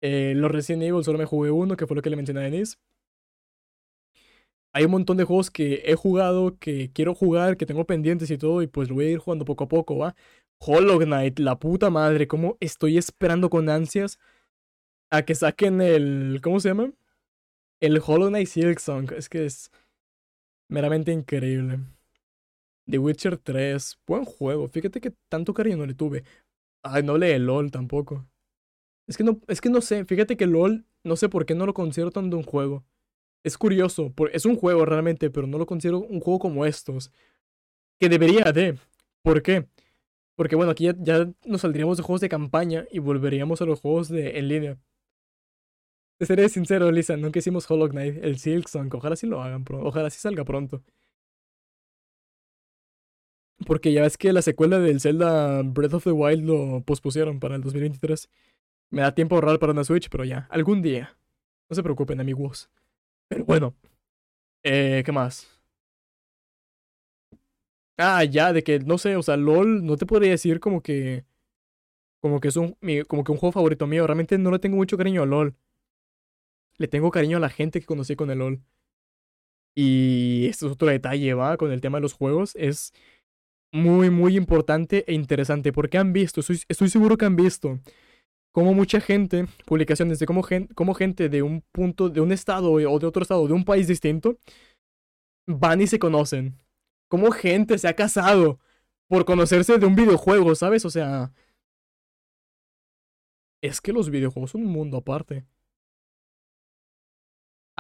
Eh, 0.02 0.34
los 0.36 0.52
Resident 0.52 0.84
Evil 0.84 1.04
solo 1.04 1.20
me 1.20 1.26
jugué 1.26 1.52
uno, 1.52 1.76
que 1.78 1.88
fue 1.88 1.96
lo 1.96 2.02
que 2.02 2.10
le 2.10 2.16
mencioné 2.16 2.42
a 2.42 2.44
Denise 2.44 2.78
hay 4.74 4.86
un 4.86 4.92
montón 4.92 5.18
de 5.18 5.24
juegos 5.24 5.50
que 5.52 5.82
he 5.86 5.96
jugado, 5.96 6.58
que 6.60 6.92
quiero 6.94 7.16
jugar, 7.16 7.58
que 7.58 7.66
tengo 7.66 7.86
pendientes 7.86 8.30
y 8.32 8.38
todo, 8.38 8.62
y 8.62 8.68
pues 8.68 8.90
lo 8.90 8.96
voy 8.96 9.06
a 9.06 9.12
ir 9.12 9.20
jugando 9.20 9.46
poco 9.46 9.64
a 9.64 9.68
poco, 9.68 9.98
¿va? 9.98 10.16
Hollow 10.60 11.00
Knight, 11.00 11.40
la 11.40 11.58
puta 11.60 11.90
madre, 11.90 12.28
cómo 12.28 12.58
estoy 12.60 12.98
esperando 12.98 13.50
con 13.50 13.70
ansias 13.70 14.20
a 15.12 15.24
que 15.24 15.36
saquen 15.36 15.82
el. 15.82 16.40
¿Cómo 16.44 16.60
se 16.60 16.70
llama? 16.70 16.92
El 17.82 18.02
Hollow 18.06 18.30
Knight 18.30 18.48
Silksong. 18.48 19.14
Es 19.18 19.30
que 19.30 19.46
es 19.46 19.72
meramente 20.70 21.12
increíble. 21.12 21.80
The 22.90 22.98
Witcher 22.98 23.38
3, 23.38 24.00
buen 24.08 24.26
juego. 24.26 24.68
Fíjate 24.68 25.02
que 25.02 25.14
tanto 25.30 25.54
cariño 25.54 25.78
no 25.78 25.86
le 25.86 25.94
tuve. 25.94 26.24
Ay, 26.84 27.04
no 27.04 27.18
lee 27.18 27.38
LOL 27.38 27.72
tampoco. 27.72 28.26
Es 29.08 29.18
que 29.18 29.24
no, 29.24 29.40
es 29.48 29.62
que 29.62 29.70
no 29.70 29.82
sé, 29.82 30.06
fíjate 30.06 30.38
que 30.38 30.48
LOL, 30.48 30.86
no 31.04 31.16
sé 31.16 31.30
por 31.30 31.46
qué 31.46 31.56
no 31.56 31.66
lo 31.66 31.74
considero 31.74 32.12
tanto 32.12 32.38
un 32.38 32.44
juego. 32.44 32.86
Es 33.44 33.58
curioso, 33.58 34.14
es 34.32 34.46
un 34.46 34.56
juego 34.56 34.86
realmente, 34.86 35.30
pero 35.30 35.48
no 35.48 35.58
lo 35.58 35.66
considero 35.66 36.00
un 36.00 36.20
juego 36.20 36.40
como 36.40 36.66
estos. 36.66 37.12
Que 38.00 38.10
debería 38.10 38.52
de. 38.52 38.78
¿Por 39.24 39.41
qué? 39.41 39.68
Porque 40.36 40.56
bueno, 40.56 40.72
aquí 40.72 40.90
ya, 41.00 41.30
nos 41.46 41.62
saldríamos 41.62 41.98
de 41.98 42.04
juegos 42.04 42.22
de 42.22 42.30
campaña 42.30 42.86
y 42.91 43.00
volveríamos 43.00 43.62
a 43.62 43.66
los 43.66 43.82
juegos 43.82 44.10
de 44.10 44.40
en 44.40 44.48
línea. 44.48 44.78
Seré 46.22 46.50
sincero, 46.50 46.91
Lisa, 46.91 47.16
nunca 47.16 47.40
hicimos 47.40 47.70
Hollow 47.70 47.90
Knight, 47.90 48.24
el 48.24 48.38
Silksong, 48.40 48.90
ojalá 48.94 49.16
sí 49.16 49.26
lo 49.26 49.41
hagan 49.41 49.64
pronto, 49.64 49.88
ojalá 49.88 50.10
sí 50.10 50.20
salga 50.20 50.44
pronto. 50.44 50.84
Porque 53.66 53.91
ya 53.94 54.02
ves 54.04 54.18
que 54.18 54.34
la 54.34 54.41
secuela 54.41 54.80
del 54.80 55.02
Zelda 55.02 55.62
Breath 55.64 55.94
of 55.94 56.04
the 56.06 56.12
Wild 56.12 56.46
lo 56.46 56.82
pospusieron 56.82 57.40
para 57.40 57.56
el 57.56 57.62
2023. 57.62 58.30
Me 58.91 59.02
da 59.02 59.14
tiempo 59.16 59.36
ahorrar 59.36 59.60
para 59.60 59.74
una 59.74 59.84
Switch, 59.84 60.10
pero 60.10 60.24
ya, 60.26 60.48
algún 60.52 60.82
día. 60.82 61.18
No 61.70 61.76
se 61.76 61.84
preocupen, 61.84 62.20
amigos. 62.22 62.70
Pero 63.30 63.46
bueno. 63.46 63.76
Eh, 64.64 65.04
¿Qué 65.06 65.12
más? 65.12 65.48
Ah, 67.98 68.24
ya, 68.24 68.54
de 68.54 68.64
que, 68.64 68.80
no 68.80 68.98
sé, 68.98 69.16
o 69.18 69.24
sea, 69.24 69.36
LOL, 69.36 69.86
no 69.86 69.98
te 69.98 70.06
podría 70.06 70.32
decir 70.32 70.60
como 70.60 70.82
que... 70.82 71.26
Como 72.22 72.40
que 72.40 72.50
es 72.50 72.58
un, 72.58 72.78
como 73.08 73.24
que 73.24 73.32
un 73.32 73.38
juego 73.38 73.52
favorito 73.54 73.88
mío. 73.88 74.06
Realmente 74.08 74.38
no 74.38 74.52
le 74.52 74.60
tengo 74.60 74.78
mucho 74.78 74.98
cariño 74.98 75.24
a 75.24 75.26
LOL. 75.26 75.56
Le 76.80 76.88
tengo 76.88 77.12
cariño 77.12 77.38
a 77.38 77.42
la 77.42 77.50
gente 77.50 77.80
que 77.80 77.86
conocí 77.86 78.16
con 78.16 78.32
el 78.32 78.40
LOL. 78.40 78.64
Y 79.76 80.48
esto 80.50 80.66
es 80.66 80.74
otro 80.74 80.88
detalle, 80.88 81.34
¿va? 81.34 81.58
Con 81.58 81.72
el 81.72 81.82
tema 81.82 82.00
de 82.00 82.02
los 82.04 82.14
juegos. 82.14 82.56
Es 82.56 82.94
muy, 83.72 84.10
muy 84.10 84.38
importante 84.38 85.04
e 85.08 85.14
interesante. 85.14 85.72
Porque 85.74 85.98
han 85.98 86.14
visto, 86.14 86.40
estoy, 86.40 86.62
estoy 86.68 86.90
seguro 86.90 87.18
que 87.18 87.26
han 87.26 87.36
visto 87.36 87.80
como 88.52 88.74
mucha 88.74 89.00
gente, 89.00 89.46
publicaciones 89.66 90.20
de 90.20 90.26
cómo, 90.26 90.94
gente 90.94 91.30
de 91.30 91.42
un 91.44 91.62
punto, 91.72 92.10
de 92.10 92.22
un 92.22 92.32
estado 92.32 92.72
o 92.72 93.00
de 93.00 93.06
otro 93.06 93.22
estado, 93.22 93.48
de 93.48 93.54
un 93.54 93.64
país 93.64 93.88
distinto, 93.88 94.38
van 95.48 95.82
y 95.82 95.88
se 95.88 96.00
conocen. 96.00 96.58
Como 97.10 97.32
gente 97.32 97.78
se 97.78 97.88
ha 97.88 97.96
casado 97.96 98.60
por 99.08 99.26
conocerse 99.26 99.78
de 99.78 99.86
un 99.86 99.96
videojuego, 99.96 100.56
¿sabes? 100.56 100.86
O 100.86 100.90
sea... 100.90 101.32
Es 103.62 103.82
que 103.82 103.92
los 103.92 104.10
videojuegos 104.10 104.52
son 104.52 104.62
un 104.62 104.72
mundo 104.72 104.98
aparte. 104.98 105.46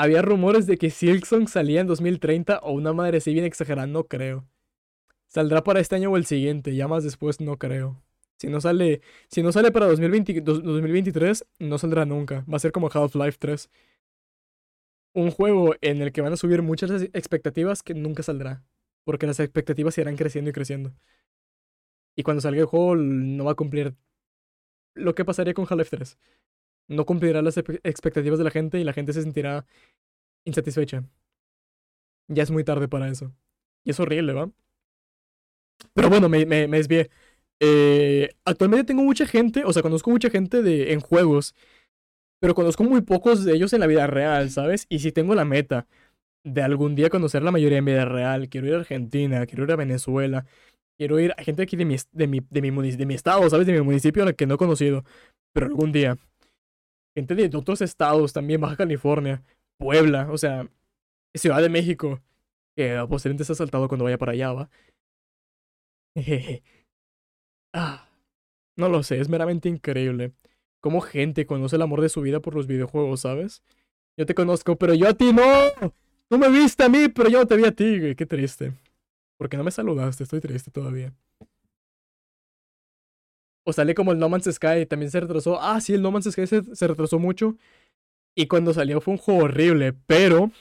Había 0.01 0.21
rumores 0.21 0.65
de 0.65 0.77
que 0.77 0.91
Silksong 0.91 1.49
salía 1.49 1.81
en 1.81 1.87
2030 1.87 2.59
o 2.59 2.71
una 2.71 2.93
madre 2.93 3.19
si 3.19 3.33
bien 3.33 3.43
exagerando, 3.43 4.07
creo. 4.07 4.47
Saldrá 5.27 5.61
para 5.61 5.81
este 5.81 5.97
año 5.97 6.09
o 6.09 6.15
el 6.15 6.25
siguiente, 6.25 6.73
ya 6.73 6.87
más 6.87 7.03
después 7.03 7.41
no 7.41 7.57
creo. 7.57 8.01
Si 8.37 8.47
no 8.47 8.61
sale, 8.61 9.01
si 9.27 9.43
no 9.43 9.51
sale 9.51 9.73
para 9.73 9.87
2020, 9.87 10.39
2023, 10.39 11.45
no 11.59 11.77
saldrá 11.77 12.05
nunca. 12.05 12.45
Va 12.49 12.55
a 12.55 12.59
ser 12.59 12.71
como 12.71 12.89
Half-Life 12.89 13.39
3. 13.41 13.69
un 15.15 15.31
juego 15.31 15.75
en 15.81 16.01
el 16.01 16.13
que 16.13 16.21
van 16.21 16.31
a 16.31 16.37
subir 16.37 16.61
muchas 16.61 17.01
expectativas 17.11 17.83
que 17.83 17.93
nunca 17.93 18.23
saldrá. 18.23 18.63
Porque 19.03 19.27
las 19.27 19.41
expectativas 19.41 19.97
irán 19.97 20.15
creciendo 20.15 20.49
y 20.49 20.53
creciendo. 20.53 20.93
Y 22.15 22.23
cuando 22.23 22.39
salga 22.39 22.61
el 22.61 22.67
juego 22.67 22.95
no 22.95 23.43
va 23.43 23.51
a 23.51 23.55
cumplir 23.55 23.95
lo 24.93 25.13
que 25.13 25.25
pasaría 25.25 25.53
con 25.53 25.65
Half-Life 25.69 25.97
3. 25.97 26.17
No 26.89 27.05
cumplirá 27.05 27.41
las 27.41 27.55
expectativas 27.57 28.37
de 28.37 28.43
la 28.43 28.51
gente 28.51 28.79
y 28.79 28.83
la 28.83 28.93
gente 28.93 29.13
se 29.13 29.21
sentirá 29.21 29.65
insatisfecha. 30.43 31.03
Ya 32.27 32.43
es 32.43 32.51
muy 32.51 32.63
tarde 32.63 32.87
para 32.87 33.07
eso. 33.07 33.31
Y 33.85 33.91
es 33.91 33.99
horrible, 33.99 34.33
¿va? 34.33 34.51
Pero 35.93 36.09
bueno, 36.09 36.29
me, 36.29 36.45
desvié. 36.45 37.09
Eh, 37.59 38.29
actualmente 38.45 38.85
tengo 38.85 39.03
mucha 39.03 39.25
gente, 39.25 39.63
o 39.65 39.73
sea, 39.73 39.81
conozco 39.81 40.11
mucha 40.11 40.29
gente 40.29 40.61
de, 40.61 40.93
en 40.93 40.99
juegos, 40.99 41.55
pero 42.39 42.55
conozco 42.55 42.83
muy 42.83 43.01
pocos 43.01 43.43
de 43.45 43.53
ellos 43.53 43.73
en 43.73 43.81
la 43.81 43.87
vida 43.87 44.07
real, 44.07 44.49
¿sabes? 44.49 44.85
Y 44.89 44.99
si 44.99 45.11
tengo 45.11 45.35
la 45.35 45.45
meta 45.45 45.87
de 46.43 46.61
algún 46.61 46.95
día 46.95 47.09
conocer 47.09 47.43
la 47.43 47.51
mayoría 47.51 47.79
en 47.79 47.85
vida 47.85 48.05
real, 48.05 48.49
quiero 48.49 48.67
ir 48.67 48.75
a 48.75 48.79
Argentina, 48.79 49.45
quiero 49.45 49.65
ir 49.65 49.71
a 49.71 49.75
Venezuela, 49.75 50.45
quiero 50.97 51.19
ir 51.19 51.33
a 51.37 51.43
gente 51.43 51.63
aquí 51.63 51.75
de 51.77 51.85
mi, 51.85 51.97
de 52.11 52.27
mi, 52.27 52.41
de 52.49 52.61
mi, 52.61 52.91
de 52.91 53.05
mi 53.05 53.13
estado, 53.15 53.49
¿sabes? 53.49 53.67
De 53.67 53.73
mi 53.73 53.81
municipio 53.81 54.23
al 54.23 54.35
que 54.35 54.47
no 54.47 54.55
he 54.55 54.57
conocido, 54.57 55.03
pero 55.53 55.67
algún 55.67 55.91
día. 55.91 56.17
Gente 57.15 57.35
de 57.35 57.57
otros 57.57 57.81
estados 57.81 58.33
también, 58.33 58.61
Baja 58.61 58.77
California, 58.77 59.43
Puebla, 59.77 60.29
o 60.31 60.37
sea, 60.37 60.69
Ciudad 61.33 61.61
de 61.61 61.69
México, 61.69 62.21
que 62.75 63.03
posiblemente 63.09 63.43
se 63.45 63.53
ha 63.53 63.55
saltado 63.55 63.87
cuando 63.87 64.05
vaya 64.05 64.17
para 64.17 64.33
allá, 64.33 64.53
¿va? 64.53 64.69
ah, 67.73 68.07
no 68.77 68.89
lo 68.89 69.03
sé, 69.03 69.19
es 69.19 69.29
meramente 69.29 69.69
increíble. 69.69 70.33
Cómo 70.81 71.01
gente 71.01 71.45
conoce 71.45 71.75
el 71.75 71.81
amor 71.81 72.01
de 72.01 72.09
su 72.09 72.21
vida 72.21 72.39
por 72.39 72.55
los 72.55 72.67
videojuegos, 72.67 73.21
¿sabes? 73.21 73.63
Yo 74.17 74.25
te 74.25 74.35
conozco, 74.35 74.77
pero 74.77 74.93
yo 74.93 75.07
a 75.07 75.13
ti 75.13 75.33
no. 75.33 75.43
Tú 76.29 76.37
me 76.37 76.49
viste 76.49 76.83
a 76.83 76.89
mí, 76.89 77.09
pero 77.09 77.29
yo 77.29 77.39
no 77.39 77.47
te 77.47 77.57
vi 77.57 77.65
a 77.65 77.71
ti, 77.71 77.99
güey. 77.99 78.15
Qué 78.15 78.25
triste. 78.25 78.73
Porque 79.37 79.57
no 79.57 79.63
me 79.63 79.71
saludaste, 79.71 80.23
estoy 80.23 80.41
triste 80.41 80.71
todavía. 80.71 81.13
O 83.65 83.73
sale 83.73 83.93
como 83.93 84.11
el 84.11 84.19
No 84.19 84.29
Man's 84.29 84.45
Sky, 84.51 84.85
también 84.87 85.11
se 85.11 85.19
retrasó. 85.19 85.61
Ah, 85.61 85.79
sí, 85.81 85.93
el 85.93 86.01
No 86.01 86.11
Man's 86.11 86.31
Sky 86.31 86.47
se, 86.47 86.75
se 86.75 86.87
retrasó 86.87 87.19
mucho. 87.19 87.55
Y 88.35 88.47
cuando 88.47 88.73
salió 88.73 89.01
fue 89.01 89.13
un 89.13 89.17
juego 89.17 89.43
horrible, 89.45 89.93
pero 89.93 90.51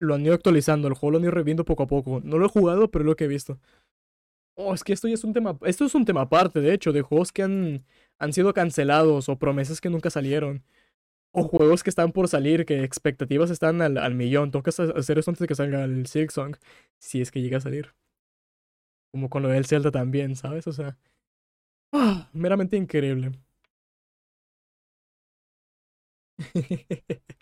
lo 0.00 0.14
han 0.14 0.24
ido 0.24 0.34
actualizando, 0.34 0.88
el 0.88 0.94
juego 0.94 1.12
lo 1.12 1.18
han 1.18 1.24
ido 1.24 1.32
reviendo 1.32 1.64
poco 1.64 1.84
a 1.84 1.86
poco. 1.86 2.20
No 2.24 2.38
lo 2.38 2.46
he 2.46 2.48
jugado, 2.48 2.90
pero 2.90 3.04
lo 3.04 3.16
que 3.16 3.24
he 3.24 3.28
visto. 3.28 3.58
Oh, 4.56 4.74
es 4.74 4.82
que 4.82 4.92
esto 4.92 5.06
ya 5.06 5.14
es 5.14 5.24
un 5.24 5.32
tema. 5.32 5.56
Esto 5.62 5.84
es 5.84 5.94
un 5.94 6.04
tema 6.04 6.22
aparte, 6.22 6.60
de 6.60 6.74
hecho, 6.74 6.92
de 6.92 7.02
juegos 7.02 7.30
que 7.32 7.42
han, 7.44 7.84
han 8.18 8.32
sido 8.32 8.52
cancelados 8.52 9.28
o 9.28 9.38
promesas 9.38 9.80
que 9.80 9.90
nunca 9.90 10.10
salieron. 10.10 10.64
O 11.32 11.44
juegos 11.44 11.84
que 11.84 11.90
están 11.90 12.12
por 12.12 12.28
salir, 12.28 12.66
que 12.66 12.82
expectativas 12.84 13.50
están 13.50 13.82
al, 13.82 13.98
al 13.98 14.14
millón. 14.14 14.50
Que 14.50 14.70
hacer 14.70 15.18
eso 15.18 15.30
antes 15.30 15.40
de 15.40 15.46
que 15.46 15.54
salga 15.54 15.84
el 15.84 16.06
Silksong. 16.06 16.56
Si 16.98 17.20
es 17.20 17.30
que 17.30 17.40
llega 17.42 17.58
a 17.58 17.60
salir. 17.60 17.94
Como 19.12 19.30
con 19.30 19.42
lo 19.42 19.48
del 19.48 19.66
Zelda 19.66 19.90
también, 19.92 20.36
¿sabes? 20.36 20.66
O 20.66 20.72
sea. 20.72 20.98
Ah, 21.92 22.30
meramente 22.32 22.76
increíble. 22.78 23.32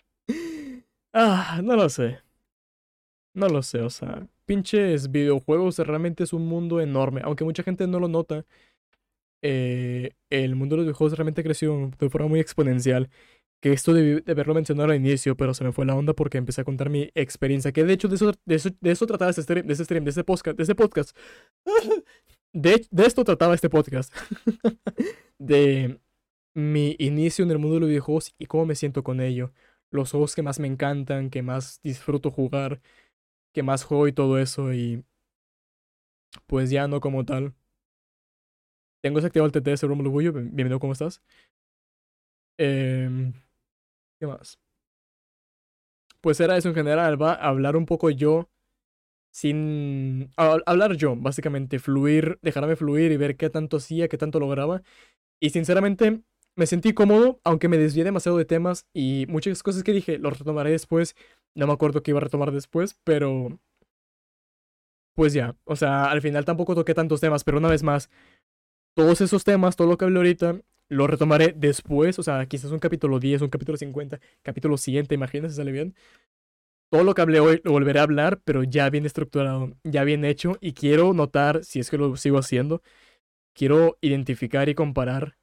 ah, 1.13 1.61
no 1.63 1.75
lo 1.75 1.89
sé. 1.89 2.19
No 3.33 3.47
lo 3.49 3.61
sé, 3.61 3.81
o 3.81 3.89
sea, 3.89 4.27
pinches 4.45 5.11
videojuegos 5.11 5.77
realmente 5.79 6.23
es 6.23 6.33
un 6.33 6.47
mundo 6.47 6.81
enorme, 6.81 7.21
aunque 7.23 7.43
mucha 7.43 7.61
gente 7.63 7.85
no 7.87 7.99
lo 7.99 8.07
nota. 8.07 8.45
Eh, 9.43 10.11
el 10.29 10.55
mundo 10.55 10.75
de 10.75 10.77
los 10.79 10.85
videojuegos 10.87 11.17
realmente 11.17 11.43
creció 11.43 11.91
de 11.99 12.09
forma 12.09 12.27
muy 12.27 12.39
exponencial. 12.39 13.09
Que 13.61 13.73
esto 13.73 13.93
debí 13.93 14.21
de 14.21 14.31
haberlo 14.33 14.53
mencionado 14.55 14.91
al 14.91 14.97
inicio, 14.97 15.35
pero 15.37 15.53
se 15.53 15.63
me 15.63 15.71
fue 15.73 15.85
la 15.85 15.95
onda 15.95 16.13
porque 16.13 16.37
empecé 16.37 16.61
a 16.61 16.65
contar 16.65 16.89
mi 16.89 17.11
experiencia. 17.15 17.71
Que 17.71 17.83
de 17.85 17.93
hecho 17.93 18.07
de 18.07 18.15
eso, 18.15 18.33
de 18.45 18.91
eso, 18.91 19.07
trataba 19.07 19.31
este 19.31 19.43
stream, 19.43 19.67
de 19.67 19.73
este 19.73 19.85
stream, 19.85 20.03
de 20.05 20.11
este 20.11 20.23
podcast, 20.23 20.57
de 20.57 20.63
este 20.63 20.75
podcast. 20.75 21.17
De, 22.53 22.87
de 22.89 23.05
esto 23.05 23.23
trataba 23.23 23.55
este 23.55 23.69
podcast. 23.69 24.13
de 25.39 25.99
mi 26.55 26.95
inicio 26.99 27.45
en 27.45 27.51
el 27.51 27.59
mundo 27.59 27.75
de 27.75 27.79
los 27.81 27.89
videojuegos 27.89 28.33
y 28.37 28.45
cómo 28.45 28.65
me 28.65 28.75
siento 28.75 29.03
con 29.03 29.21
ello. 29.21 29.53
Los 29.91 30.11
juegos 30.11 30.35
que 30.35 30.41
más 30.41 30.59
me 30.59 30.67
encantan, 30.67 31.29
que 31.29 31.41
más 31.41 31.79
disfruto 31.83 32.31
jugar 32.31 32.81
que 33.57 33.63
más 33.63 33.83
juego 33.83 34.07
y 34.07 34.13
todo 34.13 34.37
eso 34.37 34.71
y 34.71 35.03
pues 36.45 36.69
ya 36.69 36.87
no 36.87 36.99
como 36.99 37.25
tal. 37.25 37.55
Tengo 39.01 39.17
desactivado 39.17 39.47
el 39.47 39.51
TT 39.51 39.65
de 39.65 39.87
Romulo 39.87 40.11
Bullo. 40.11 40.31
Bienvenido, 40.31 40.79
¿cómo 40.79 40.93
estás? 40.93 41.23
Eh, 42.59 43.33
¿Qué 44.19 44.27
más? 44.27 44.59
Pues 46.21 46.39
era 46.39 46.55
eso 46.55 46.69
en 46.69 46.75
general, 46.75 47.19
va 47.19 47.33
a 47.33 47.47
hablar 47.47 47.75
un 47.75 47.87
poco 47.87 48.11
yo 48.11 48.47
sin... 49.37 50.31
hablar 50.35 50.95
yo, 50.95 51.15
básicamente, 51.15 51.77
fluir, 51.77 52.39
dejarme 52.41 52.75
fluir 52.75 53.11
y 53.11 53.17
ver 53.17 53.37
qué 53.37 53.51
tanto 53.51 53.77
hacía, 53.77 54.07
qué 54.07 54.17
tanto 54.17 54.39
lograba. 54.39 54.81
Y 55.39 55.51
sinceramente 55.51 56.23
me 56.55 56.65
sentí 56.65 56.93
cómodo, 56.93 57.39
aunque 57.43 57.67
me 57.67 57.77
desvié 57.77 58.03
demasiado 58.03 58.39
de 58.39 58.45
temas 58.45 58.87
y 58.95 59.27
muchas 59.29 59.61
cosas 59.61 59.83
que 59.83 59.93
dije, 59.93 60.17
los 60.17 60.39
retomaré 60.39 60.71
después 60.71 61.15
no 61.55 61.67
me 61.67 61.73
acuerdo 61.73 62.01
qué 62.01 62.11
iba 62.11 62.19
a 62.19 62.23
retomar 62.23 62.51
después, 62.51 62.99
pero... 63.03 63.59
Pues 65.15 65.33
ya, 65.33 65.55
o 65.65 65.75
sea, 65.75 66.05
al 66.05 66.21
final 66.21 66.45
tampoco 66.45 66.73
toqué 66.73 66.93
tantos 66.95 67.21
temas, 67.21 67.43
pero 67.43 67.59
una 67.59 67.69
vez 67.69 67.83
más, 67.83 68.09
todos 68.95 69.21
esos 69.21 69.43
temas, 69.43 69.75
todo 69.75 69.87
lo 69.87 69.97
que 69.97 70.05
hablé 70.05 70.17
ahorita, 70.17 70.61
lo 70.89 71.07
retomaré 71.07 71.53
después, 71.55 72.17
o 72.19 72.23
sea, 72.23 72.45
quizás 72.47 72.71
un 72.71 72.79
capítulo 72.79 73.19
10, 73.19 73.43
un 73.43 73.49
capítulo 73.49 73.77
50, 73.77 74.19
capítulo 74.41 74.77
siguiente, 74.77 75.15
imagínense, 75.15 75.55
sale 75.55 75.71
bien. 75.71 75.95
Todo 76.89 77.03
lo 77.03 77.13
que 77.13 77.21
hablé 77.21 77.39
hoy 77.41 77.61
lo 77.63 77.71
volveré 77.73 77.99
a 77.99 78.03
hablar, 78.03 78.41
pero 78.45 78.63
ya 78.63 78.89
bien 78.89 79.05
estructurado, 79.05 79.71
ya 79.83 80.05
bien 80.05 80.23
hecho, 80.23 80.53
y 80.61 80.73
quiero 80.73 81.13
notar, 81.13 81.63
si 81.65 81.79
es 81.79 81.89
que 81.89 81.97
lo 81.97 82.15
sigo 82.15 82.37
haciendo, 82.37 82.81
quiero 83.53 83.97
identificar 84.01 84.69
y 84.69 84.75
comparar 84.75 85.37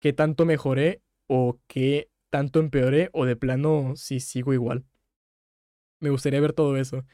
qué 0.00 0.12
tanto 0.12 0.46
mejoré 0.46 1.02
o 1.26 1.58
qué 1.66 2.10
tanto 2.30 2.60
empeoré 2.60 3.10
o 3.12 3.24
de 3.26 3.36
plano 3.36 3.94
si 3.96 4.20
sigo 4.20 4.54
igual. 4.54 4.84
Me 6.00 6.10
gustaría 6.10 6.40
ver 6.40 6.52
todo 6.52 6.76
eso. 6.76 7.04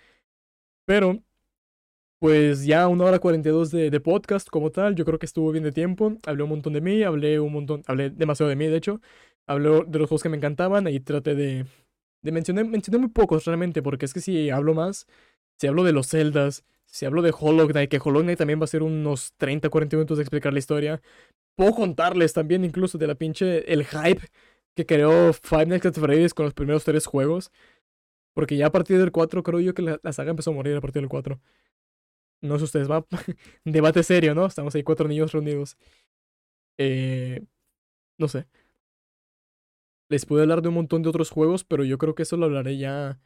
Pero, 0.84 1.22
pues 2.18 2.64
ya 2.64 2.88
una 2.88 3.04
hora 3.04 3.18
42 3.18 3.70
de, 3.70 3.90
de 3.90 4.00
podcast 4.00 4.48
como 4.48 4.70
tal, 4.70 4.94
yo 4.94 5.04
creo 5.04 5.18
que 5.18 5.26
estuvo 5.26 5.52
bien 5.52 5.64
de 5.64 5.72
tiempo. 5.72 6.16
Hablé 6.26 6.42
un 6.44 6.50
montón 6.50 6.72
de 6.74 6.80
mí, 6.80 7.02
hablé 7.02 7.40
un 7.40 7.52
montón, 7.52 7.82
hablé 7.86 8.10
demasiado 8.10 8.50
de 8.50 8.56
mí, 8.56 8.66
de 8.66 8.76
hecho. 8.76 9.00
Hablé 9.46 9.84
de 9.86 9.98
los 9.98 10.08
juegos 10.08 10.22
que 10.22 10.28
me 10.28 10.36
encantaban 10.36 10.88
y 10.88 11.00
traté 11.00 11.34
de, 11.34 11.66
de 12.26 12.32
mencionar, 12.32 12.66
mencioné 12.66 12.98
muy 12.98 13.08
pocos 13.08 13.44
realmente, 13.44 13.82
porque 13.82 14.04
es 14.04 14.12
que 14.12 14.20
si 14.20 14.50
hablo 14.50 14.74
más, 14.74 15.06
si 15.58 15.68
hablo 15.68 15.84
de 15.84 15.92
los 15.92 16.08
Zeldas, 16.08 16.64
si 16.86 17.06
hablo 17.06 17.22
de 17.22 17.32
Hollow 17.38 17.68
Knight, 17.68 17.88
que 17.88 18.00
Hollow 18.02 18.22
Knight 18.22 18.38
también 18.38 18.60
va 18.60 18.64
a 18.64 18.66
ser 18.66 18.82
unos 18.82 19.32
30, 19.36 19.70
40 19.70 19.96
minutos 19.96 20.18
de 20.18 20.24
explicar 20.24 20.52
la 20.52 20.58
historia. 20.58 21.00
Puedo 21.56 21.72
contarles 21.72 22.32
también 22.32 22.64
incluso 22.64 22.98
de 22.98 23.06
la 23.06 23.14
pinche, 23.14 23.72
el 23.72 23.84
hype 23.84 24.22
que 24.74 24.86
creó 24.86 25.32
Five 25.32 25.66
Nights 25.66 25.86
at 25.86 25.94
Freddy's 25.94 26.34
con 26.34 26.46
los 26.46 26.54
primeros 26.54 26.84
tres 26.84 27.06
juegos. 27.06 27.52
Porque 28.34 28.56
ya 28.56 28.66
a 28.66 28.72
partir 28.72 28.98
del 28.98 29.12
4 29.12 29.42
creo 29.42 29.60
yo 29.60 29.72
que 29.72 29.82
la, 29.82 30.12
saga 30.12 30.30
empezó 30.30 30.50
a 30.50 30.54
morir 30.54 30.76
a 30.76 30.80
partir 30.80 31.00
del 31.00 31.08
4. 31.08 31.40
No 32.42 32.58
sé 32.58 32.64
ustedes, 32.64 32.90
va. 32.90 33.06
Debate 33.64 34.02
serio, 34.02 34.34
¿no? 34.34 34.46
Estamos 34.46 34.74
ahí 34.74 34.82
cuatro 34.82 35.08
niños 35.08 35.32
reunidos. 35.32 35.78
Eh, 36.76 37.42
no 38.18 38.28
sé. 38.28 38.46
Les 40.08 40.24
puedo 40.26 40.42
hablar 40.42 40.62
de 40.62 40.68
un 40.68 40.74
montón 40.74 41.02
de 41.02 41.08
otros 41.08 41.30
juegos, 41.30 41.64
pero 41.64 41.84
yo 41.84 41.98
creo 41.98 42.14
que 42.14 42.22
eso 42.22 42.36
lo 42.36 42.46
hablaré 42.46 42.78
ya 42.78 43.18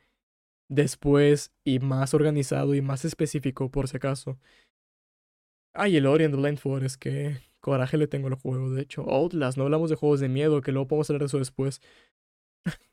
después 0.69 1.53
y 1.65 1.81
más 1.81 2.15
organizado 2.15 2.75
y 2.75 2.83
más 2.83 3.05
específico 3.05 3.71
por 3.71 3.89
si 3.89 3.99
acaso. 3.99 4.39
Ay, 5.73 5.97
el 5.97 6.07
Ori 6.07 6.25
and 6.25 6.35
the 6.35 6.41
Blind 6.41 6.59
Forest, 6.59 6.97
que 7.01 7.37
coraje 7.61 7.97
le 7.97 8.09
tengo 8.09 8.29
al 8.29 8.35
juego. 8.35 8.71
De 8.71 8.83
hecho, 8.83 9.03
Outlast, 9.03 9.57
no 9.59 9.65
hablamos 9.65 9.91
de 9.91 9.97
juegos 9.97 10.21
de 10.21 10.29
miedo, 10.29 10.61
que 10.63 10.73
luego 10.73 10.89
podemos 10.89 11.09
hablar 11.11 11.21
de 11.23 11.27
eso 11.27 11.39
después. 11.39 11.81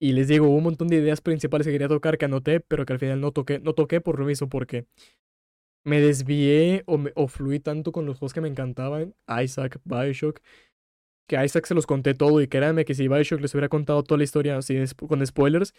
Y 0.00 0.12
les 0.12 0.28
digo, 0.28 0.48
un 0.48 0.64
montón 0.64 0.88
de 0.88 0.96
ideas 0.96 1.20
principales 1.22 1.66
que 1.66 1.72
quería 1.72 1.88
tocar 1.88 2.18
que 2.18 2.26
anoté, 2.26 2.60
pero 2.60 2.84
que 2.84 2.92
al 2.92 2.98
final 2.98 3.20
no 3.20 3.32
toqué, 3.32 3.60
no 3.60 3.74
toqué 3.74 4.00
por 4.00 4.18
lo 4.18 4.26
mismo, 4.26 4.48
porque 4.48 4.86
me 5.84 6.00
desvié 6.00 6.82
o, 6.86 6.98
me, 6.98 7.12
o 7.14 7.28
fluí 7.28 7.60
tanto 7.60 7.92
con 7.92 8.06
los 8.06 8.18
juegos 8.18 8.34
que 8.34 8.40
me 8.40 8.48
encantaban, 8.48 9.14
Isaac, 9.42 9.80
Bioshock, 9.84 10.40
que 11.26 11.36
a 11.36 11.44
Isaac 11.44 11.66
se 11.66 11.74
los 11.74 11.86
conté 11.86 12.14
todo 12.14 12.40
y 12.40 12.48
créanme 12.48 12.84
que 12.84 12.94
si 12.94 13.08
Bioshock 13.08 13.40
les 13.40 13.54
hubiera 13.54 13.68
contado 13.68 14.02
toda 14.02 14.18
la 14.18 14.24
historia 14.24 14.58
con 15.08 15.26
spoilers, 15.26 15.74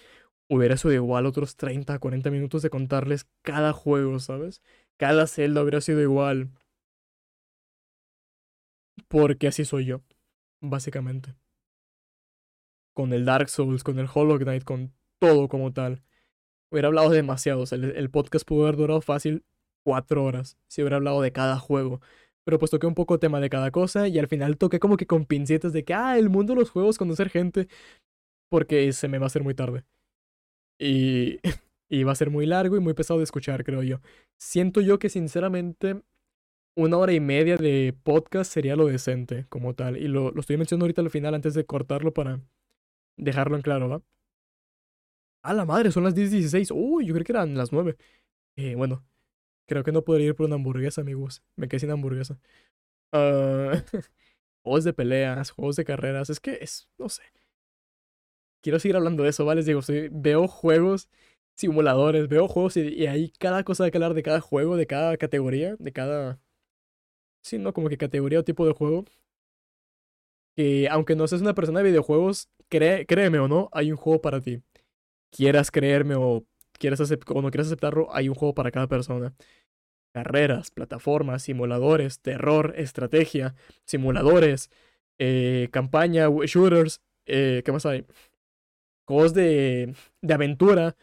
hubiera 0.47 0.77
sido 0.77 0.93
igual 0.93 1.25
otros 1.25 1.55
30, 1.55 1.99
40 1.99 2.31
minutos 2.31 2.61
de 2.61 2.69
contarles 2.69 3.27
cada 3.41 3.73
juego, 3.73 4.19
¿sabes? 4.19 4.61
Cada 4.97 5.27
celda 5.27 5.61
hubiera 5.61 5.81
sido 5.81 6.01
igual. 6.01 6.49
Porque 9.07 9.47
así 9.47 9.65
soy 9.65 9.85
yo, 9.85 10.01
básicamente 10.61 11.35
con 12.95 13.13
el 13.13 13.25
Dark 13.25 13.49
Souls, 13.49 13.83
con 13.83 13.99
el 13.99 14.07
Hollow 14.11 14.39
Knight, 14.39 14.63
con 14.63 14.93
todo 15.19 15.49
como 15.49 15.73
tal. 15.73 16.01
Hubiera 16.71 16.87
hablado 16.87 17.09
demasiado. 17.11 17.65
Sea, 17.67 17.77
el, 17.77 18.09
podcast 18.09 18.47
pudo 18.47 18.63
haber 18.63 18.77
durado 18.77 19.01
fácil 19.01 19.45
cuatro 19.83 20.23
horas 20.23 20.57
si 20.67 20.81
hubiera 20.81 20.97
hablado 20.97 21.21
de 21.21 21.31
cada 21.31 21.59
juego. 21.59 22.01
Pero 22.45 22.59
pues 22.59 22.71
toqué 22.71 22.87
un 22.87 22.95
poco 22.95 23.19
tema 23.19 23.39
de 23.41 23.49
cada 23.49 23.71
cosa 23.71 24.07
y 24.07 24.19
al 24.19 24.27
final 24.27 24.57
toqué 24.57 24.79
como 24.79 24.97
que 24.97 25.07
con 25.07 25.25
pincitas 25.25 25.73
de 25.73 25.83
que, 25.83 25.93
ah, 25.93 26.17
el 26.17 26.29
mundo 26.29 26.53
de 26.53 26.59
los 26.61 26.69
juegos, 26.69 26.97
conocer 26.97 27.29
gente, 27.29 27.67
porque 28.49 28.93
se 28.93 29.07
me 29.07 29.17
va 29.19 29.25
a 29.25 29.27
hacer 29.27 29.43
muy 29.43 29.55
tarde. 29.55 29.83
Y, 30.79 31.39
y 31.89 32.03
va 32.03 32.11
a 32.13 32.15
ser 32.15 32.29
muy 32.29 32.45
largo 32.45 32.77
y 32.77 32.79
muy 32.79 32.93
pesado 32.93 33.19
de 33.19 33.25
escuchar, 33.25 33.63
creo 33.63 33.83
yo. 33.83 33.99
Siento 34.37 34.81
yo 34.81 34.99
que 34.99 35.09
sinceramente 35.09 36.01
una 36.75 36.97
hora 36.97 37.13
y 37.13 37.19
media 37.19 37.57
de 37.57 37.95
podcast 38.03 38.51
sería 38.51 38.75
lo 38.75 38.87
decente 38.87 39.45
como 39.49 39.73
tal. 39.75 39.97
Y 39.97 40.07
lo, 40.07 40.31
lo 40.31 40.41
estoy 40.41 40.57
mencionando 40.57 40.85
ahorita 40.85 41.01
al 41.01 41.09
final 41.09 41.35
antes 41.35 41.53
de 41.53 41.65
cortarlo 41.65 42.13
para 42.13 42.41
dejarlo 43.17 43.55
en 43.55 43.61
claro, 43.61 43.89
¿va? 43.89 44.01
A 45.43 45.53
la 45.53 45.65
madre, 45.65 45.91
son 45.91 46.03
las 46.03 46.15
10.16. 46.15 46.71
Uy, 46.73 47.05
yo 47.05 47.13
creo 47.13 47.25
que 47.25 47.31
eran 47.31 47.55
las 47.55 47.71
9. 47.71 47.95
Eh, 48.57 48.75
bueno, 48.75 49.05
creo 49.67 49.83
que 49.83 49.91
no 49.91 50.03
podría 50.03 50.27
ir 50.27 50.35
por 50.35 50.45
una 50.45 50.55
hamburguesa, 50.55 51.01
amigos. 51.01 51.43
Me 51.55 51.67
quedé 51.67 51.81
sin 51.81 51.91
hamburguesa. 51.91 52.39
Ah, 53.11 53.71
juegos 54.63 54.83
de 54.83 54.93
peleas, 54.93 55.51
juegos 55.51 55.75
de 55.75 55.85
carreras. 55.85 56.29
Es 56.29 56.39
que 56.39 56.59
es, 56.61 56.89
no 56.97 57.09
sé. 57.09 57.23
Quiero 58.61 58.79
seguir 58.79 58.95
hablando 58.95 59.23
de 59.23 59.29
eso, 59.29 59.45
¿vale? 59.45 59.59
Les 59.59 59.65
digo, 59.67 59.81
veo 60.11 60.47
juegos, 60.47 61.07
simuladores, 61.55 62.27
veo 62.27 62.47
juegos 62.47 62.77
y, 62.77 62.81
y 62.81 63.07
hay 63.07 63.29
cada 63.31 63.63
cosa 63.63 63.89
que 63.91 63.97
hablar 63.97 64.15
de 64.15 64.23
cada 64.23 64.41
juego, 64.41 64.75
de 64.75 64.87
cada 64.87 65.17
categoría, 65.17 65.75
de 65.79 65.91
cada... 65.93 66.39
Sí, 67.43 67.59
¿no? 67.59 67.73
Como 67.73 67.89
que 67.89 67.97
categoría 67.97 68.39
o 68.39 68.43
tipo 68.43 68.65
de 68.65 68.73
juego. 68.73 69.05
Que 70.55 70.87
aunque 70.89 71.15
no 71.15 71.27
seas 71.27 71.41
una 71.41 71.53
persona 71.53 71.79
de 71.79 71.89
videojuegos, 71.89 72.49
créeme 72.69 73.39
o 73.39 73.47
no, 73.47 73.69
hay 73.71 73.91
un 73.91 73.97
juego 73.97 74.21
para 74.21 74.41
ti. 74.41 74.61
Quieras 75.31 75.69
creerme 75.71 76.15
o, 76.15 76.45
quieras 76.77 76.99
no 77.01 77.51
quieras 77.51 77.67
aceptarlo, 77.67 78.07
hay 78.13 78.29
un 78.29 78.35
juego 78.35 78.53
para 78.53 78.71
cada 78.71 78.87
persona. 78.87 79.33
Carreras, 80.13 80.71
plataformas, 80.71 81.43
simuladores, 81.43 82.21
terror, 82.21 82.73
estrategia, 82.77 83.55
simuladores, 83.85 84.71
eh, 85.19 85.69
campaña, 85.71 86.27
shooters, 86.29 87.01
eh, 87.25 87.61
¿qué 87.65 87.71
más 87.71 87.85
hay? 87.85 88.05
Juegos 89.07 89.33
de, 89.33 89.93
de 90.21 90.33
aventura. 90.33 90.95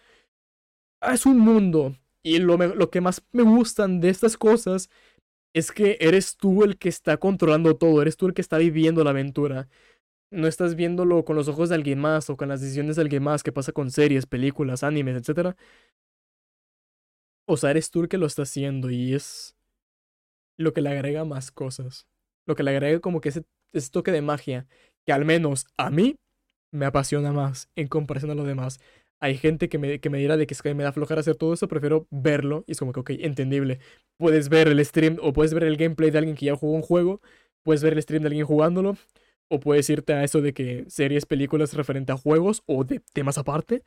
Ah, 1.01 1.15
es 1.15 1.27
un 1.27 1.39
mundo. 1.39 1.97
Y 2.23 2.39
lo, 2.39 2.57
lo 2.57 2.91
que 2.91 3.01
más 3.01 3.23
me 3.33 3.43
gustan 3.43 4.01
de 4.01 4.09
estas 4.09 4.37
cosas 4.37 4.89
es 5.55 5.73
que 5.73 5.99
eres 6.01 6.37
tú 6.37 6.65
el 6.65 6.79
que 6.79 6.89
está 6.89 7.19
controlando 7.19 7.77
todo, 7.77 8.03
eres 8.03 8.17
tú 8.17 8.27
el 8.27 8.35
que 8.35 8.43
está 8.43 8.59
viviendo 8.59 9.05
la 9.05 9.11
aventura. 9.11 9.69
No 10.33 10.49
estás 10.49 10.75
viéndolo 10.75 11.25
con 11.25 11.37
los 11.37 11.49
ojos 11.49 11.69
de 11.69 11.77
alguien 11.77 12.01
más 12.01 12.31
o 12.31 12.37
con 12.37 12.49
las 12.49 12.61
decisiones 12.61 12.97
de 12.97 13.03
alguien 13.03 13.23
más 13.23 13.43
que 13.43 13.53
pasa 13.53 13.73
con 13.73 13.91
series, 13.91 14.27
películas, 14.27 14.83
animes, 14.83 15.17
etc. 15.17 15.55
O 17.47 17.57
sea, 17.57 17.71
eres 17.71 17.91
tú 17.91 18.03
el 18.03 18.09
que 18.09 18.19
lo 18.19 18.27
está 18.27 18.43
haciendo 18.43 18.91
y 18.91 19.15
es 19.15 19.57
lo 20.59 20.73
que 20.73 20.81
le 20.81 20.91
agrega 20.91 21.25
más 21.25 21.51
cosas. 21.51 22.07
Lo 22.47 22.55
que 22.57 22.63
le 22.63 22.71
agrega 22.73 23.01
como 23.01 23.21
que 23.21 23.29
ese, 23.31 23.45
toque 23.91 24.13
de 24.13 24.23
magia 24.23 24.67
que 25.07 25.13
al 25.13 25.25
menos 25.25 25.67
a 25.77 25.91
mí 25.91 26.17
me 26.73 26.87
apasiona 26.87 27.33
más 27.33 27.69
en 27.77 27.89
comparación 27.89 28.31
a 28.31 28.35
lo 28.35 28.45
demás 28.45 28.81
hay 29.23 29.37
gente 29.39 29.69
que 29.69 29.79
me, 29.79 30.01
que 30.01 30.11
me 30.11 30.19
dirá 30.19 30.37
de 30.37 30.49
que 30.49 30.55
es 30.55 30.63
que 30.63 30.75
me 30.75 30.83
da 30.83 30.93
flojera 30.93 31.21
hacer 31.21 31.37
todo 31.37 31.55
eso, 31.55 31.69
prefiero 31.69 32.09
verlo 32.11 32.65
y 32.67 32.73
es 32.73 32.79
como 32.81 32.93
que, 32.93 33.01
ok, 33.01 33.11
entendible. 33.21 33.79
Puedes 34.19 34.49
ver 34.49 34.67
el 34.67 34.85
stream 34.85 35.19
o 35.23 35.33
puedes 35.33 35.55
ver 35.55 35.63
el 35.63 35.77
gameplay 35.77 36.11
de 36.11 36.19
alguien 36.19 36.37
que 36.37 36.47
ya 36.47 36.57
jugó 36.57 36.75
un 36.75 36.83
juego, 36.83 37.21
puedes 37.63 37.85
ver 37.85 37.93
el 37.93 38.03
stream 38.03 38.23
de 38.23 38.29
alguien 38.29 38.47
jugándolo, 38.47 38.97
o 39.49 39.61
puedes 39.61 39.89
irte 39.91 40.15
a 40.15 40.25
eso 40.25 40.41
de 40.41 40.55
que 40.55 40.85
series, 40.89 41.27
películas 41.27 41.75
referente 41.75 42.13
a 42.13 42.17
juegos 42.17 42.63
o 42.67 42.85
de 42.85 43.01
temas 43.13 43.39
aparte. 43.39 43.83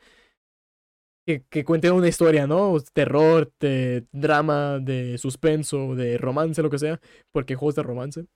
Que, 1.26 1.42
que 1.50 1.64
cuenten 1.64 1.92
una 1.92 2.08
historia, 2.08 2.46
¿no? 2.46 2.78
Terror, 2.92 3.52
de 3.58 4.06
drama, 4.12 4.78
de 4.78 5.18
suspenso, 5.18 5.96
de 5.96 6.18
romance, 6.18 6.62
lo 6.62 6.70
que 6.70 6.78
sea. 6.78 7.00
Porque 7.32 7.56
juegos 7.56 7.74
de 7.74 7.82
romance. 7.82 8.26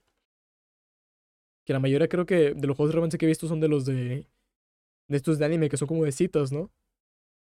Que 1.65 1.73
la 1.73 1.79
mayoría 1.79 2.07
creo 2.07 2.25
que 2.25 2.53
de 2.53 2.67
los 2.67 2.75
juegos 2.75 2.91
de 2.91 2.95
romance 2.95 3.17
que 3.17 3.25
he 3.25 3.27
visto 3.29 3.47
son 3.47 3.59
de 3.59 3.67
los 3.67 3.85
de. 3.85 4.27
De 5.07 5.17
estos 5.17 5.39
de 5.39 5.45
anime 5.45 5.69
que 5.69 5.77
son 5.77 5.87
como 5.87 6.05
de 6.05 6.11
citas, 6.11 6.51
¿no? 6.51 6.71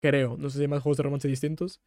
Creo. 0.02 0.36
No 0.38 0.50
sé 0.50 0.58
si 0.58 0.62
hay 0.64 0.68
más 0.68 0.82
juegos 0.82 0.98
de 0.98 1.04
romance 1.04 1.28
distintos. 1.28 1.80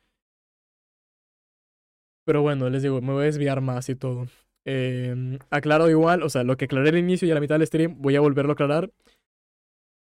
Pero 2.26 2.42
bueno, 2.44 2.70
les 2.70 2.84
digo, 2.84 3.02
me 3.02 3.14
voy 3.14 3.24
a 3.24 3.26
desviar 3.26 3.62
más 3.62 3.90
y 3.90 3.96
todo. 3.96 4.28
Eh, 4.70 5.40
aclaro 5.50 5.90
igual, 5.90 6.24
o 6.24 6.30
sea, 6.30 6.44
lo 6.44 6.58
que 6.58 6.66
aclaré 6.66 6.90
al 6.90 6.98
inicio 6.98 7.26
y 7.26 7.32
a 7.32 7.34
la 7.34 7.40
mitad 7.40 7.56
del 7.56 7.66
stream, 7.66 8.02
voy 8.02 8.18
a 8.18 8.20
volverlo 8.20 8.52
a 8.52 8.54
aclarar. 8.54 8.92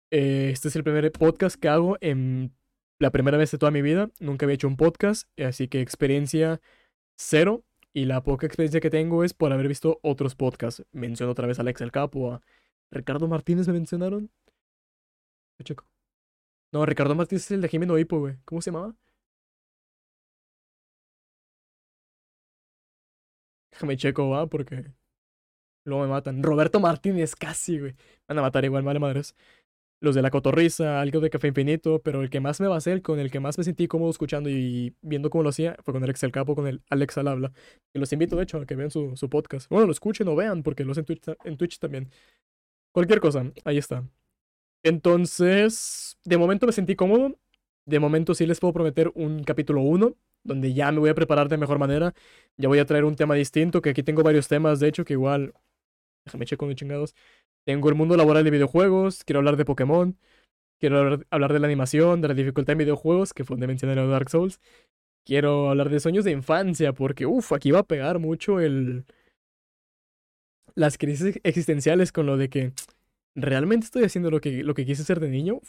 Eh, 0.09 0.49
este 0.51 0.69
es 0.69 0.75
el 0.75 0.83
primer 0.83 1.11
podcast 1.11 1.55
que 1.55 1.69
hago 1.69 1.97
en 2.01 2.51
la 2.99 3.11
primera 3.11 3.37
vez 3.37 3.51
de 3.51 3.59
toda 3.59 3.71
mi 3.71 3.83
vida. 3.83 4.09
Nunca 4.19 4.47
había 4.47 4.55
hecho 4.55 4.67
un 4.67 4.75
podcast, 4.75 5.29
así 5.39 5.67
que 5.67 5.81
experiencia 5.81 6.61
cero. 7.15 7.63
Y 7.93 8.05
la 8.05 8.23
poca 8.23 8.47
experiencia 8.47 8.81
que 8.81 8.89
tengo 8.89 9.23
es 9.23 9.33
por 9.33 9.53
haber 9.53 9.67
visto 9.67 9.99
otros 10.01 10.35
podcasts. 10.35 10.83
Menciono 10.91 11.31
otra 11.31 11.47
vez 11.47 11.59
a 11.59 11.61
Alex 11.61 11.81
el 11.81 11.91
Capo, 11.91 12.33
a 12.33 12.41
Ricardo 12.91 13.27
Martínez 13.27 13.67
me 13.67 13.73
mencionaron. 13.73 14.31
No, 16.71 16.85
Ricardo 16.85 17.15
Martínez 17.15 17.45
es 17.45 17.51
el 17.51 17.61
de 17.61 17.69
Jimeno 17.69 17.97
Hippo, 17.97 18.19
güey. 18.19 18.37
¿Cómo 18.45 18.61
se 18.61 18.71
llamaba? 18.71 18.95
Déjame 23.76 23.97
checo, 23.97 24.30
va, 24.30 24.47
porque 24.47 24.85
luego 25.84 26.03
me 26.03 26.10
matan. 26.10 26.41
Roberto 26.41 26.80
Martínez, 26.80 27.35
casi, 27.35 27.77
güey. 27.80 27.95
Van 28.27 28.39
a 28.39 28.41
matar 28.41 28.64
igual, 28.64 28.84
madre 28.84 28.99
madres. 28.99 29.35
Los 30.02 30.15
de 30.15 30.22
la 30.22 30.30
cotorriza, 30.31 31.02
algo 31.02 31.19
de 31.19 31.30
café 31.30 31.49
infinito, 31.49 32.02
pero 32.02 32.22
el 32.22 32.30
que 32.30 32.39
más 32.39 32.61
me 32.61 32.68
va 32.68 32.76
a 32.76 32.77
hacer, 32.77 33.02
con 33.02 33.19
el 33.19 33.31
que 33.31 33.41
más 33.41 33.57
me 33.57 33.65
sentí 33.65 33.88
cómodo 33.88 34.11
escuchando 34.11 34.49
y 34.49 34.95
viendo 35.02 35.30
cómo 35.30 35.43
lo 35.43 35.49
hacía, 35.49 35.76
fue 35.84 35.93
con 35.93 36.03
el 36.03 36.10
Excel 36.10 36.31
Capo, 36.31 36.56
con 36.56 36.68
el 36.68 36.81
Alex 36.89 37.18
al 37.18 37.27
habla. 37.27 37.52
Y 37.93 37.99
los 37.99 38.14
invito, 38.14 38.38
de 38.38 38.43
hecho, 38.43 38.57
a 38.57 38.65
que 38.65 38.76
vean 38.76 38.91
su, 38.91 39.18
su 39.18 39.30
podcast. 39.30 39.69
Bueno, 39.69 39.88
lo 39.88 39.91
escuchen 39.91 40.27
o 40.30 40.35
vean, 40.35 40.64
porque 40.64 40.85
lo 40.85 40.93
hacen 40.93 41.06
en 41.43 41.57
Twitch 41.57 41.80
también. 41.80 42.10
Cualquier 42.93 43.19
cosa, 43.19 43.52
ahí 43.65 43.77
está. 43.77 44.07
Entonces, 44.84 46.18
de 46.23 46.38
momento 46.38 46.65
me 46.65 46.72
sentí 46.72 46.95
cómodo. 46.95 47.38
De 47.85 47.99
momento 47.99 48.34
sí 48.35 48.45
les 48.45 48.60
puedo 48.60 48.73
prometer 48.73 49.11
un 49.15 49.43
capítulo 49.43 49.81
1, 49.81 50.15
donde 50.45 50.73
ya 50.73 50.91
me 50.91 50.99
voy 50.99 51.09
a 51.09 51.15
preparar 51.15 51.49
de 51.49 51.57
mejor 51.57 51.80
manera. 51.80 52.13
Ya 52.57 52.69
voy 52.69 52.80
a 52.80 52.85
traer 52.85 53.03
un 53.03 53.15
tema 53.15 53.35
distinto, 53.35 53.81
que 53.81 53.89
aquí 53.89 54.03
tengo 54.03 54.23
varios 54.23 54.47
temas, 54.47 54.80
de 54.80 54.88
hecho, 54.88 55.03
que 55.03 55.13
igual... 55.13 55.53
Déjame 56.26 56.45
checo 56.45 56.67
de 56.67 56.76
chingados. 56.76 57.15
Tengo 57.65 57.89
el 57.89 57.95
mundo 57.95 58.17
laboral 58.17 58.43
de 58.43 58.51
videojuegos, 58.51 59.23
quiero 59.26 59.39
hablar 59.39 59.57
de 59.57 59.65
Pokémon, 59.65 60.17
quiero 60.80 61.19
hablar, 61.30 61.53
de 61.53 61.59
la 61.59 61.67
animación, 61.67 62.22
de 62.22 62.30
la 62.30 62.34
dificultad 62.34 62.73
en 62.73 62.80
videojuegos, 62.80 63.34
que 63.34 63.43
fue 63.43 63.55
donde 63.55 63.67
mencioné 63.67 63.99
a 63.99 64.05
Dark 64.05 64.30
Souls. 64.30 64.59
Quiero 65.26 65.69
hablar 65.69 65.89
de 65.89 65.99
sueños 65.99 66.26
de 66.26 66.31
infancia, 66.31 66.93
porque, 66.93 67.26
uff, 67.26 67.53
aquí 67.53 67.72
va 67.72 67.80
a 67.80 67.84
pegar 67.84 68.19
mucho 68.19 68.59
el... 68.59 69.05
Las 70.76 70.97
crisis 70.97 71.39
existenciales 71.43 72.11
con 72.11 72.26
lo 72.26 72.38
de 72.38 72.49
que 72.49 72.73
¿realmente 73.35 73.85
estoy 73.85 74.03
haciendo 74.03 74.31
lo 74.31 74.41
que, 74.41 74.63
lo 74.63 74.73
que 74.73 74.85
quise 74.85 75.03
ser 75.03 75.19
de 75.19 75.30
niño? 75.30 75.61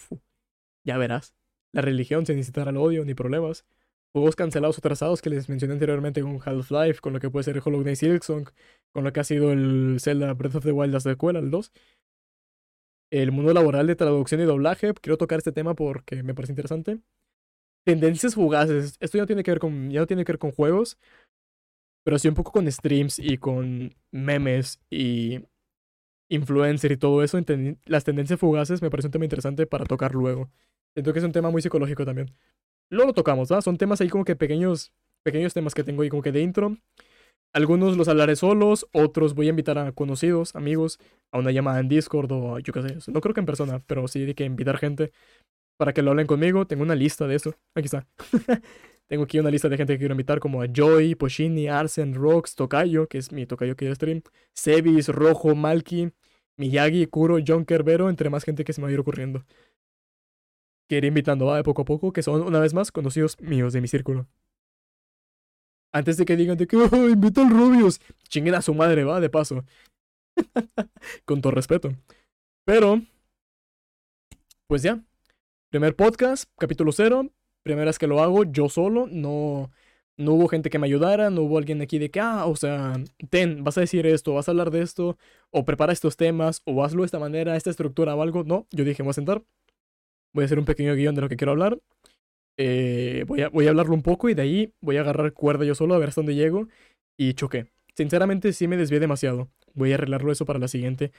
ya 0.85 0.99
verás. 0.99 1.35
La 1.73 1.83
religión 1.83 2.25
sin 2.25 2.39
incitar 2.39 2.69
al 2.69 2.77
odio 2.77 3.05
ni 3.05 3.15
problemas. 3.15 3.65
Juegos 4.17 4.35
cancelados 4.35 4.79
o 4.79 4.81
trazados 4.81 5.21
que 5.21 5.29
les 5.29 5.47
mencioné 5.47 5.75
anteriormente 5.75 6.23
con 6.23 6.41
Half-Life, 6.43 7.01
con 7.03 7.13
lo 7.13 7.21
que 7.21 7.29
puede 7.29 7.45
ser 7.45 7.61
Hollow 7.63 7.83
Knight 7.83 7.99
Silksong, 7.99 8.49
con 8.91 9.05
lo 9.05 9.13
que 9.13 9.21
ha 9.21 9.25
sido 9.25 9.53
el 9.53 9.99
Zelda 10.01 10.33
Breath 10.33 10.55
of 10.55 10.65
the 10.65 10.73
Wild, 10.73 10.95
la 10.95 11.01
secuela, 11.01 11.39
el 11.39 11.51
2. 11.51 11.71
El 13.11 13.31
mundo 13.31 13.53
laboral 13.53 13.87
de 13.87 13.95
traducción 13.95 14.41
y 14.41 14.45
doblaje. 14.45 14.95
Quiero 14.95 15.19
tocar 15.19 15.37
este 15.37 15.53
tema 15.53 15.75
porque 15.75 16.23
me 16.23 16.33
parece 16.33 16.53
interesante. 16.53 16.99
Tendencias 17.85 18.35
fugaces. 18.35 18.97
Esto 19.01 19.19
ya 19.19 19.25
no 19.25 19.27
tiene 19.27 19.43
que 19.43 19.51
ver 19.51 19.61
con, 19.61 19.91
ya 19.91 20.01
no 20.01 20.07
tiene 20.07 20.25
que 20.25 20.33
ver 20.33 20.39
con 20.39 20.53
juegos, 20.53 20.97
pero 22.03 22.19
sí 22.19 22.27
un 22.27 22.35
poco 22.35 22.53
con 22.53 22.73
streams 22.73 23.19
y 23.19 23.37
con 23.37 23.95
memes 24.13 24.81
y 24.89 25.41
influencer 26.31 26.91
y 26.91 26.97
todo 26.97 27.23
eso, 27.23 27.39
las 27.85 28.05
tendencias 28.05 28.41
fugaces 28.41 28.81
me 28.81 28.89
parece 28.89 29.09
un 29.09 29.13
tema 29.13 29.27
interesante 29.27 29.67
para 29.67 29.85
tocar 29.85 30.15
luego. 30.15 30.51
Siento 30.95 31.13
que 31.13 31.19
es 31.19 31.25
un 31.27 31.33
tema 31.33 31.51
muy 31.51 31.61
psicológico 31.61 32.07
también. 32.07 32.35
Luego 32.91 33.09
lo 33.09 33.15
tocamos, 33.15 33.51
¿va? 33.51 33.61
Son 33.63 33.77
temas 33.77 34.01
ahí 34.01 34.09
como 34.09 34.25
que 34.25 34.37
pequeños, 34.37 34.93
pequeños 35.25 35.55
temas 35.55 35.75
que 35.75 35.85
tengo 35.85 36.03
ahí 36.03 36.09
como 36.09 36.23
que 36.23 36.33
de 36.33 36.43
intro. 36.43 36.77
Algunos 37.53 37.97
los 37.97 38.09
hablaré 38.09 38.37
solos, 38.37 38.87
otros 38.93 39.35
voy 39.35 39.47
a 39.47 39.51
invitar 39.51 39.79
a 39.79 39.93
conocidos, 39.93 40.55
amigos, 40.55 40.99
a 41.33 41.39
una 41.39 41.53
llamada 41.53 41.81
en 41.81 41.89
Discord 41.89 42.31
o 42.33 42.59
yo 42.59 42.73
qué 42.73 42.83
sé. 42.83 43.11
No 43.11 43.21
creo 43.21 43.35
que 43.35 43.41
en 43.41 43.47
persona, 43.47 43.83
pero 43.87 44.07
sí 44.09 44.25
hay 44.25 44.35
que 44.35 44.45
invitar 44.45 44.77
gente 44.79 45.13
para 45.79 45.93
que 45.93 46.03
lo 46.03 46.11
hablen 46.11 46.27
conmigo. 46.27 46.67
Tengo 46.67 46.83
una 46.83 46.95
lista 46.95 47.27
de 47.27 47.37
eso. 47.37 47.55
Aquí 47.75 47.87
está. 47.87 48.07
Tengo 49.09 49.23
aquí 49.25 49.39
una 49.39 49.51
lista 49.51 49.69
de 49.69 49.77
gente 49.77 49.93
que 49.95 49.99
quiero 50.01 50.15
invitar, 50.15 50.41
como 50.41 50.63
a 50.63 50.67
Joy, 50.67 51.15
Poshini, 51.15 51.69
Arsen, 51.69 52.15
Rox, 52.15 52.57
Tokayo, 52.57 53.07
que 53.07 53.19
es 53.19 53.31
mi 53.31 53.47
Tokayo 53.47 53.77
que 53.77 53.95
stream, 53.95 54.23
Sebis, 54.53 55.09
Rojo, 55.09 55.55
Malky, 55.55 56.11
Miyagi, 56.57 57.07
Kuro, 57.07 57.39
John 57.47 57.65
Kerbero, 57.65 58.11
entre 58.11 58.31
más 58.31 58.43
gente 58.45 58.65
que 58.65 58.73
se 58.73 58.81
me 58.81 58.87
va 58.87 58.91
a 58.91 58.93
ir 58.95 58.99
ocurriendo. 58.99 59.45
Quiero 60.89 61.07
ir 61.07 61.11
invitando 61.11 61.53
a 61.53 61.57
de 61.57 61.63
poco 61.65 61.83
a 61.83 61.85
poco, 61.85 62.13
que 62.13 62.23
son 62.23 62.43
una 62.43 62.61
vez 62.61 62.75
más 62.75 62.93
conocidos 62.93 63.41
míos 63.41 63.73
de 63.73 63.81
mi 63.81 63.89
círculo. 63.89 64.27
Antes 65.93 66.17
de 66.17 66.25
que 66.25 66.37
digan 66.37 66.57
de 66.57 66.67
que 66.67 66.77
oh, 66.77 67.09
invito 67.09 67.41
al 67.41 67.51
Rubius, 67.51 68.01
chinguen 68.29 68.55
a 68.55 68.63
su 68.63 68.75
madre, 68.75 69.05
va, 69.05 69.21
de 69.21 69.31
paso. 69.31 69.65
Con 71.25 71.41
todo 71.41 71.53
respeto. 71.53 71.95
Pero, 72.65 73.01
pues 74.67 74.83
ya. 74.83 75.03
Primer 75.71 75.97
podcast, 75.97 76.51
capítulo 76.59 76.93
cero 76.93 77.31
primera 77.67 77.87
vez 77.87 77.99
que 77.99 78.07
lo 78.07 78.23
hago 78.23 78.45
yo 78.45 78.69
solo, 78.69 79.09
no, 79.11 79.73
no 80.17 80.33
hubo 80.33 80.47
gente 80.47 80.71
que 80.71 80.79
me 80.79 80.87
ayudara, 80.87 81.31
no 81.31 81.43
hubo 81.43 81.59
alguien 81.59 81.83
aquí 81.83 81.99
de 81.99 82.11
que, 82.13 82.21
ah, 82.21 82.47
o 82.47 82.55
sea, 82.55 82.95
ten, 83.29 83.65
vas 83.65 83.77
a 83.77 83.81
decir 83.81 84.07
esto, 84.07 84.35
vas 84.35 84.49
a 84.49 84.53
hablar 84.53 84.71
de 84.71 84.83
esto, 84.83 85.19
o 85.51 85.65
prepara 85.65 85.93
estos 85.93 86.17
temas, 86.17 86.63
o 86.65 86.85
hazlo 86.85 87.03
de 87.03 87.07
esta 87.07 87.19
manera, 87.19 87.57
esta 87.57 87.71
estructura 87.71 88.15
o 88.15 88.23
algo. 88.23 88.45
No, 88.45 88.69
yo 88.71 88.85
dije, 88.85 89.03
voy 89.03 89.11
a 89.11 89.15
sentar, 89.15 89.43
voy 90.37 90.45
a 90.45 90.47
hacer 90.47 90.61
un 90.61 90.67
pequeño 90.67 90.95
guion 90.95 91.17
de 91.17 91.23
lo 91.23 91.29
que 91.29 91.37
quiero 91.37 91.53
hablar, 91.53 91.79
Eh, 92.59 93.25
voy, 93.27 93.43
a, 93.43 93.49
voy 93.51 93.67
a 93.67 93.71
hablarlo 93.71 93.95
un 93.95 94.03
poco 94.03 94.29
y 94.31 94.35
de 94.35 94.43
ahí 94.43 94.73
voy 94.81 94.97
a 94.97 95.01
agarrar 95.03 95.33
cuerda 95.35 95.65
yo 95.65 95.75
solo 95.75 95.95
a 95.95 95.99
ver 95.99 96.09
hasta 96.11 96.21
dónde 96.23 96.35
llego. 96.35 96.69
Y 97.19 97.35
choqué. 97.35 97.67
Sinceramente 97.95 98.53
sí 98.53 98.69
me 98.69 98.77
desvié 98.77 99.01
demasiado. 99.01 99.49
Voy 99.75 99.93
a 99.93 99.97
arreglarlo 99.97 100.33
eso 100.33 100.47
para 100.47 100.59
la 100.59 100.69
siguiente. 100.69 101.13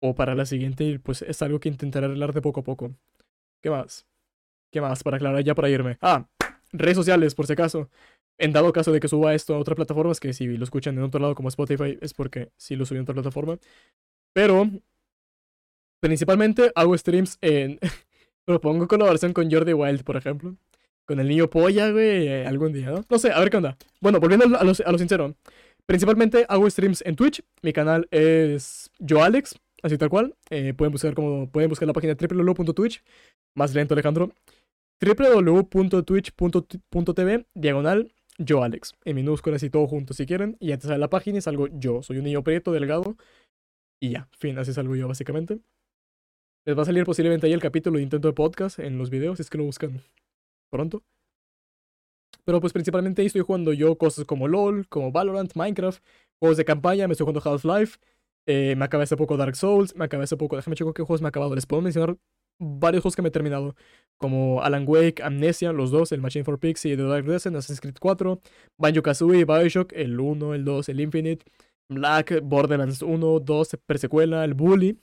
O 0.00 0.14
para 0.14 0.34
la 0.34 0.46
siguiente 0.46 0.98
pues 1.00 1.22
es 1.22 1.42
algo 1.42 1.60
que 1.60 1.68
intentaré 1.68 2.06
arreglar 2.06 2.32
de 2.32 2.42
poco 2.42 2.60
a 2.60 2.64
poco. 2.64 2.94
¿Qué 3.62 3.70
más? 3.70 4.06
¿Qué 4.72 4.80
más? 4.80 5.02
Para 5.04 5.16
aclarar 5.18 5.44
ya 5.44 5.54
para 5.54 5.68
irme. 5.70 5.98
Ah, 6.00 6.26
redes 6.72 6.96
sociales, 6.96 7.34
por 7.34 7.46
si 7.46 7.52
acaso. 7.52 7.88
En 8.38 8.52
dado 8.52 8.72
caso 8.72 8.92
de 8.92 9.00
que 9.00 9.08
suba 9.08 9.34
esto 9.34 9.54
a 9.54 9.58
otra 9.58 9.76
plataforma, 9.76 10.12
es 10.12 10.20
que 10.20 10.32
si 10.32 10.46
lo 10.56 10.64
escuchan 10.64 10.96
en 10.96 11.04
otro 11.04 11.20
lado 11.20 11.34
como 11.34 11.48
Spotify, 11.48 11.98
es 12.00 12.14
porque 12.14 12.50
sí 12.56 12.74
lo 12.76 12.84
subí 12.86 12.98
en 12.98 13.02
otra 13.02 13.14
plataforma. 13.14 13.58
Pero 14.34 14.68
principalmente 16.00 16.72
hago 16.74 16.96
streams 16.98 17.38
en. 17.40 17.78
Propongo 18.44 18.88
colaboración 18.88 19.32
con 19.32 19.50
Jordi 19.50 19.72
Wild, 19.72 20.04
por 20.04 20.16
ejemplo. 20.16 20.56
Con 21.06 21.18
el 21.20 21.28
niño 21.28 21.48
polla, 21.50 21.90
güey, 21.90 22.28
eh, 22.28 22.46
algún 22.46 22.72
día, 22.72 22.90
¿no? 22.90 23.04
No 23.08 23.18
sé, 23.18 23.32
a 23.32 23.40
ver 23.40 23.50
qué 23.50 23.56
onda. 23.56 23.76
Bueno, 24.00 24.20
volviendo 24.20 24.44
a 24.56 24.64
lo, 24.64 24.72
a 24.84 24.92
lo 24.92 24.98
sincero. 24.98 25.34
Principalmente 25.86 26.46
hago 26.48 26.68
streams 26.70 27.02
en 27.04 27.16
Twitch. 27.16 27.42
Mi 27.62 27.72
canal 27.72 28.06
es 28.10 28.90
YoAlex, 29.00 29.56
así 29.82 29.98
tal 29.98 30.10
cual. 30.10 30.36
Eh, 30.50 30.74
pueden 30.74 30.92
buscar 30.92 31.14
como 31.14 31.50
pueden 31.50 31.68
buscar 31.68 31.88
la 31.88 31.92
página 31.92 32.14
www.twitch. 32.14 33.02
Más 33.54 33.74
lento, 33.74 33.94
Alejandro. 33.94 34.32
www.twitch.tv 35.00 37.46
diagonal 37.54 38.12
YoAlex. 38.38 38.94
En 39.04 39.16
minúsculas 39.16 39.62
y 39.62 39.70
todo 39.70 39.86
junto 39.86 40.14
si 40.14 40.26
quieren. 40.26 40.56
Y 40.60 40.68
ya 40.68 40.78
te 40.78 40.86
sale 40.86 40.98
la 40.98 41.10
página 41.10 41.38
y 41.38 41.40
salgo 41.40 41.68
yo. 41.68 42.02
Soy 42.02 42.18
un 42.18 42.24
niño 42.24 42.42
prieto, 42.44 42.72
delgado. 42.72 43.16
Y 44.00 44.10
ya, 44.10 44.28
fin, 44.38 44.58
así 44.58 44.72
salgo 44.72 44.96
yo 44.96 45.08
básicamente. 45.08 45.58
Les 46.64 46.78
va 46.78 46.82
a 46.82 46.84
salir 46.84 47.04
posiblemente 47.04 47.46
ahí 47.46 47.52
el 47.52 47.60
capítulo 47.60 47.96
de 47.96 48.04
intento 48.04 48.28
de 48.28 48.34
podcast 48.34 48.78
en 48.78 48.96
los 48.96 49.10
videos, 49.10 49.38
si 49.38 49.42
es 49.42 49.50
que 49.50 49.58
lo 49.58 49.64
buscan 49.64 50.00
pronto. 50.70 51.02
Pero 52.44 52.60
pues 52.60 52.72
principalmente 52.72 53.22
ahí 53.22 53.26
estoy 53.26 53.42
jugando 53.42 53.72
yo 53.72 53.96
cosas 53.96 54.24
como 54.24 54.46
LOL, 54.46 54.86
como 54.88 55.10
Valorant, 55.10 55.54
Minecraft, 55.56 56.02
juegos 56.38 56.56
de 56.56 56.64
campaña, 56.64 57.08
me 57.08 57.12
estoy 57.12 57.24
jugando 57.24 57.48
Half-Life, 57.48 57.98
eh, 58.46 58.74
me 58.76 58.84
acabé 58.84 59.04
hace 59.04 59.16
poco 59.16 59.36
Dark 59.36 59.56
Souls, 59.56 59.94
me 59.96 60.04
acabé 60.04 60.24
hace 60.24 60.36
poco, 60.36 60.56
déjame 60.56 60.76
checar 60.76 60.94
qué 60.94 61.02
juegos 61.02 61.20
me 61.20 61.28
he 61.28 61.30
acabado. 61.30 61.54
Les 61.54 61.66
puedo 61.66 61.82
mencionar 61.82 62.16
varios 62.60 63.02
juegos 63.02 63.16
que 63.16 63.22
me 63.22 63.28
he 63.28 63.32
terminado, 63.32 63.74
como 64.18 64.62
Alan 64.62 64.84
Wake, 64.86 65.22
Amnesia, 65.22 65.72
los 65.72 65.90
dos, 65.90 66.12
el 66.12 66.20
Machine 66.20 66.44
for 66.44 66.58
Pixie, 66.60 66.96
The 66.96 67.02
Dark 67.02 67.24
Descent, 67.24 67.56
Assassin's 67.56 67.80
Creed 67.80 67.96
4, 68.00 68.40
Banjo-Kazooie, 68.78 69.44
Bioshock, 69.44 69.92
el 69.94 70.18
1, 70.18 70.54
el 70.54 70.64
2, 70.64 70.88
el 70.90 71.00
Infinite, 71.00 71.44
Black, 71.88 72.40
Borderlands 72.42 73.02
1, 73.02 73.40
2, 73.40 73.78
Persecuela, 73.84 74.44
el 74.44 74.54
Bully, 74.54 74.98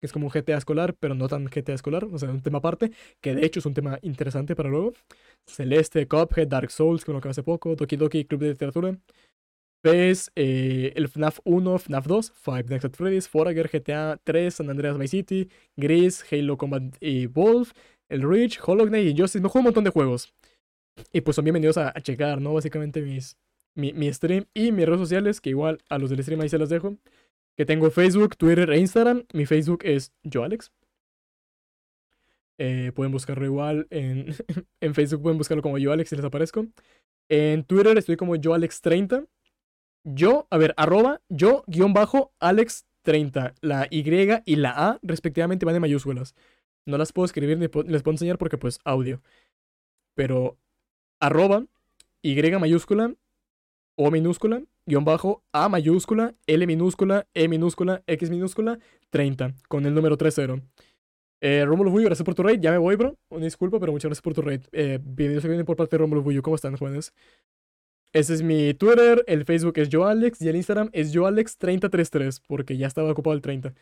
que 0.00 0.06
es 0.06 0.12
como 0.12 0.26
un 0.26 0.32
GTA 0.32 0.56
escolar, 0.58 0.94
pero 0.98 1.14
no 1.14 1.28
tan 1.28 1.46
GTA 1.46 1.74
escolar, 1.74 2.04
o 2.04 2.18
sea, 2.18 2.30
un 2.30 2.40
tema 2.40 2.58
aparte, 2.58 2.92
que 3.20 3.34
de 3.34 3.44
hecho 3.44 3.60
es 3.60 3.66
un 3.66 3.74
tema 3.74 3.98
interesante 4.02 4.54
para 4.56 4.68
luego. 4.68 4.92
Celeste, 5.46 6.06
Cuphead, 6.06 6.48
Dark 6.48 6.70
Souls, 6.70 7.04
que 7.04 7.12
lo 7.12 7.20
que 7.20 7.28
hace 7.28 7.42
poco, 7.42 7.74
Doki 7.76 7.96
Doki, 7.96 8.24
Club 8.24 8.40
de 8.40 8.48
Literatura. 8.50 8.98
PES, 9.82 10.32
eh, 10.34 10.92
el 10.96 11.08
FNAF 11.08 11.38
1, 11.44 11.78
FNAF 11.78 12.06
2, 12.06 12.32
Five 12.32 12.64
Nights 12.68 12.84
at 12.84 12.92
Freddy's, 12.94 13.28
Forager, 13.28 13.68
GTA 13.68 14.18
3, 14.24 14.54
San 14.54 14.70
Andreas 14.70 14.98
Vice 14.98 15.10
City, 15.10 15.48
Gris, 15.76 16.24
Halo 16.30 16.56
Combat 16.56 16.82
Evolve, 17.00 17.70
el 18.08 18.22
Reach, 18.22 18.58
Hollow 18.64 18.86
Knight 18.86 19.06
y 19.06 19.20
Justice. 19.20 19.40
Me 19.40 19.48
juego 19.48 19.60
un 19.60 19.64
montón 19.66 19.84
de 19.84 19.90
juegos. 19.90 20.34
Y 21.12 21.20
pues 21.20 21.36
son 21.36 21.44
bienvenidos 21.44 21.78
a, 21.78 21.90
a 21.96 22.00
checar, 22.00 22.40
¿no? 22.40 22.54
Básicamente 22.54 23.00
mis, 23.02 23.36
mi, 23.76 23.92
mi 23.92 24.12
stream 24.12 24.46
y 24.52 24.72
mis 24.72 24.86
redes 24.86 25.00
sociales, 25.00 25.40
que 25.40 25.50
igual 25.50 25.78
a 25.88 25.98
los 25.98 26.10
del 26.10 26.22
stream 26.22 26.40
ahí 26.40 26.48
se 26.48 26.58
las 26.58 26.70
dejo 26.70 26.96
que 27.58 27.66
tengo 27.66 27.90
Facebook, 27.90 28.36
Twitter 28.36 28.70
e 28.70 28.78
Instagram. 28.78 29.24
Mi 29.32 29.44
Facebook 29.44 29.80
es 29.82 30.12
YoAlex. 30.22 30.70
Eh, 32.56 32.92
pueden 32.94 33.10
buscarlo 33.10 33.44
igual 33.44 33.88
en, 33.90 34.32
en 34.80 34.94
Facebook, 34.94 35.22
pueden 35.22 35.38
buscarlo 35.38 35.60
como 35.60 35.76
YoAlex 35.76 36.08
si 36.08 36.14
les 36.14 36.24
aparezco. 36.24 36.68
En 37.28 37.64
Twitter 37.64 37.98
estoy 37.98 38.16
como 38.16 38.36
YoAlex30. 38.36 39.26
Yo, 40.04 40.46
a 40.50 40.56
ver, 40.56 40.72
arroba 40.76 41.20
yo 41.28 41.64
guion 41.66 41.92
bajo 41.92 42.32
Alex30. 42.38 43.54
La 43.60 43.88
Y 43.90 44.04
y 44.46 44.56
la 44.56 44.70
A 44.70 45.00
respectivamente 45.02 45.66
van 45.66 45.74
en 45.74 45.80
mayúsculas. 45.80 46.36
No 46.86 46.96
las 46.96 47.12
puedo 47.12 47.26
escribir 47.26 47.58
ni 47.58 47.66
les 47.90 48.02
puedo 48.02 48.14
enseñar 48.14 48.38
porque 48.38 48.56
pues 48.56 48.78
audio. 48.84 49.20
Pero 50.14 50.56
arroba 51.18 51.66
Y 52.22 52.40
mayúscula 52.60 53.14
O 54.00 54.10
minúscula 54.10 54.62
guion 54.88 55.04
bajo, 55.04 55.42
A 55.52 55.68
mayúscula, 55.68 56.34
L 56.46 56.66
minúscula, 56.66 57.26
E 57.34 57.46
minúscula, 57.46 58.02
X 58.06 58.30
minúscula, 58.30 58.78
30, 59.10 59.54
con 59.68 59.84
el 59.86 59.94
número 59.94 60.16
30. 60.16 60.62
Eh, 61.40 61.64
Rómulo 61.64 61.90
Bullo, 61.90 62.06
gracias 62.06 62.24
por 62.24 62.34
tu 62.34 62.42
raid. 62.42 62.60
Ya 62.60 62.72
me 62.72 62.78
voy, 62.78 62.96
bro. 62.96 63.16
Una 63.28 63.44
disculpa, 63.44 63.78
pero 63.78 63.92
muchas 63.92 64.08
gracias 64.08 64.22
por 64.22 64.34
tu 64.34 64.42
raid. 64.42 64.62
Eh, 64.72 64.98
videos 65.02 65.42
que 65.42 65.48
vienen 65.48 65.66
por 65.66 65.76
parte 65.76 65.96
de 65.96 65.98
Rómulo 65.98 66.22
Bullo. 66.22 66.42
¿Cómo 66.42 66.56
están, 66.56 66.76
jóvenes? 66.76 67.12
Ese 68.12 68.34
es 68.34 68.42
mi 68.42 68.72
Twitter, 68.72 69.22
el 69.26 69.44
Facebook 69.44 69.74
es 69.76 69.90
YoAlex 69.90 70.40
y 70.40 70.48
el 70.48 70.56
Instagram 70.56 70.88
es 70.92 71.14
YoAlex3033, 71.14 72.40
porque 72.46 72.76
ya 72.78 72.86
estaba 72.86 73.12
ocupado 73.12 73.34
el 73.34 73.42
30. 73.42 73.74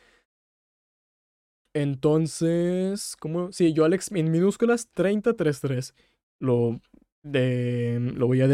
Entonces, 1.75 3.17
¿cómo? 3.21 3.53
Sí, 3.53 3.73
YoAlex 3.73 4.11
en 4.11 4.31
minúsculas 4.33 4.89
3033. 4.95 5.95
Lo, 6.41 6.81
de, 7.23 8.13
lo 8.17 8.27
voy 8.27 8.41
a 8.41 8.49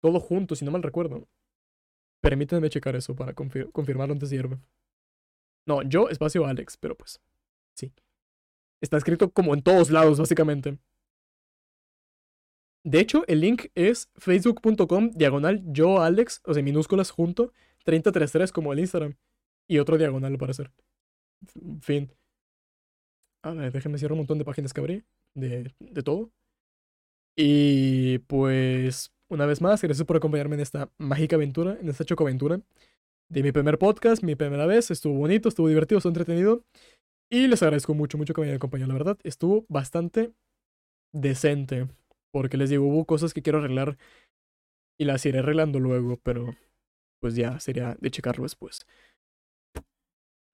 Todo 0.00 0.20
junto, 0.20 0.54
si 0.56 0.64
no 0.64 0.70
mal 0.70 0.82
recuerdo. 0.82 1.28
Permítanme 2.20 2.70
checar 2.70 2.96
eso 2.96 3.14
para 3.14 3.34
confirmarlo 3.34 4.12
antes 4.14 4.30
de 4.30 4.36
irme. 4.36 4.58
No, 5.66 5.82
yo 5.82 6.08
espacio 6.08 6.46
Alex, 6.46 6.76
pero 6.76 6.96
pues 6.96 7.20
sí. 7.74 7.92
Está 8.80 8.96
escrito 8.96 9.30
como 9.30 9.54
en 9.54 9.62
todos 9.62 9.90
lados, 9.90 10.18
básicamente. 10.18 10.78
De 12.84 13.00
hecho, 13.00 13.24
el 13.26 13.40
link 13.40 13.66
es 13.74 14.10
facebook.com 14.14 15.10
diagonal 15.10 15.60
yo 15.66 16.00
Alex, 16.00 16.40
o 16.44 16.54
sea, 16.54 16.62
minúsculas 16.62 17.10
junto, 17.10 17.52
3033 17.84 18.52
como 18.52 18.72
el 18.72 18.78
Instagram. 18.78 19.16
Y 19.68 19.78
otro 19.78 19.98
diagonal, 19.98 20.32
al 20.32 20.38
parecer. 20.38 20.70
Fin. 21.80 22.12
A 23.42 23.52
ver, 23.52 23.72
déjenme 23.72 23.98
cierrar 23.98 24.12
un 24.12 24.18
montón 24.18 24.38
de 24.38 24.44
páginas 24.44 24.72
que 24.72 24.80
abrí 24.80 25.04
de, 25.36 25.72
de 25.78 26.02
todo. 26.02 26.30
Y 27.36 28.18
pues, 28.20 29.12
una 29.28 29.46
vez 29.46 29.60
más, 29.60 29.82
gracias 29.82 30.06
por 30.06 30.16
acompañarme 30.16 30.56
en 30.56 30.62
esta 30.62 30.90
mágica 30.98 31.36
aventura, 31.36 31.78
en 31.80 31.88
esta 31.88 32.04
chocoaventura 32.04 32.60
de 33.28 33.42
mi 33.42 33.52
primer 33.52 33.78
podcast, 33.78 34.22
mi 34.22 34.34
primera 34.36 34.66
vez. 34.66 34.90
Estuvo 34.90 35.14
bonito, 35.14 35.48
estuvo 35.48 35.68
divertido, 35.68 35.98
estuvo 35.98 36.10
entretenido. 36.10 36.64
Y 37.30 37.48
les 37.48 37.62
agradezco 37.62 37.94
mucho, 37.94 38.18
mucho 38.18 38.34
que 38.34 38.40
me 38.40 38.46
hayan 38.46 38.56
acompañado, 38.56 38.88
la 38.88 38.98
verdad. 38.98 39.18
Estuvo 39.24 39.66
bastante 39.68 40.32
decente. 41.12 41.88
Porque 42.32 42.56
les 42.56 42.70
digo, 42.70 42.86
hubo 42.86 43.04
cosas 43.04 43.34
que 43.34 43.42
quiero 43.42 43.58
arreglar 43.58 43.98
y 44.98 45.04
las 45.04 45.24
iré 45.26 45.40
arreglando 45.40 45.80
luego, 45.80 46.18
pero 46.22 46.54
pues 47.20 47.34
ya 47.34 47.58
sería 47.60 47.96
de 48.00 48.10
checarlo 48.10 48.44
después. 48.44 48.86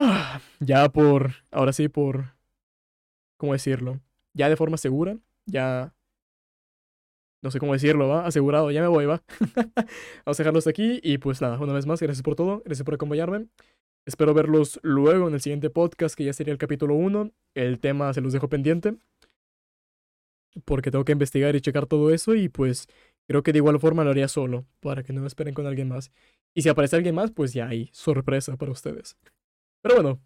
Ah, 0.01 0.41
ya 0.61 0.89
por, 0.89 1.33
ahora 1.51 1.73
sí, 1.73 1.89
por, 1.89 2.35
¿cómo 3.37 3.53
decirlo? 3.53 4.01
Ya 4.35 4.49
de 4.49 4.57
forma 4.57 4.77
segura, 4.77 5.19
ya... 5.47 5.95
No 7.43 7.51
sé 7.51 7.59
cómo 7.59 7.73
decirlo, 7.73 8.07
¿va? 8.07 8.25
Asegurado, 8.25 8.71
ya 8.71 8.81
me 8.83 8.87
voy, 8.87 9.05
¿va? 9.05 9.25
Vamos 10.25 10.39
a 10.39 10.43
dejarlo 10.43 10.59
hasta 10.59 10.71
aquí 10.71 11.01
y 11.03 11.19
pues 11.19 11.41
nada, 11.41 11.59
una 11.59 11.73
vez 11.73 11.87
más, 11.87 12.01
gracias 12.01 12.23
por 12.23 12.37
todo, 12.37 12.63
gracias 12.65 12.85
por 12.85 12.95
acompañarme. 12.95 13.49
Espero 14.07 14.33
verlos 14.33 14.79
luego 14.83 15.27
en 15.27 15.35
el 15.35 15.41
siguiente 15.41 15.69
podcast, 15.69 16.15
que 16.15 16.25
ya 16.25 16.33
sería 16.33 16.53
el 16.53 16.59
capítulo 16.59 16.95
1. 16.95 17.33
El 17.55 17.81
tema 17.81 18.13
se 18.15 18.21
los 18.21 18.33
dejo 18.33 18.49
pendiente. 18.49 18.97
Porque 20.65 20.91
tengo 20.91 21.05
que 21.05 21.13
investigar 21.13 21.57
y 21.57 21.61
checar 21.61 21.87
todo 21.87 22.13
eso 22.13 22.35
y 22.35 22.49
pues 22.49 22.89
Creo 23.29 23.43
que 23.43 23.53
de 23.53 23.59
igual 23.59 23.79
forma 23.81 24.05
lo 24.05 24.11
haría 24.11 24.29
solo, 24.29 24.67
para 24.81 25.03
que 25.03 25.13
no 25.13 25.21
me 25.21 25.27
esperen 25.27 25.55
con 25.55 25.67
alguien 25.67 25.89
más. 25.89 26.11
Y 26.55 26.63
si 26.63 26.69
aparece 26.69 26.97
alguien 26.97 27.15
más, 27.15 27.31
pues 27.31 27.53
ya 27.53 27.69
hay 27.69 27.89
sorpresa 27.93 28.57
para 28.57 28.73
ustedes. 28.73 29.17
Pero 29.83 29.95
bueno. 29.97 30.21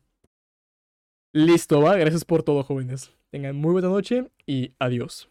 Listo, 1.32 1.80
va. 1.80 1.96
Gracias 1.96 2.24
por 2.24 2.42
todo, 2.42 2.62
jóvenes. 2.62 3.15
Tengan 3.36 3.54
muy 3.54 3.72
buena 3.72 3.88
noche 3.88 4.30
y 4.46 4.72
adiós. 4.78 5.28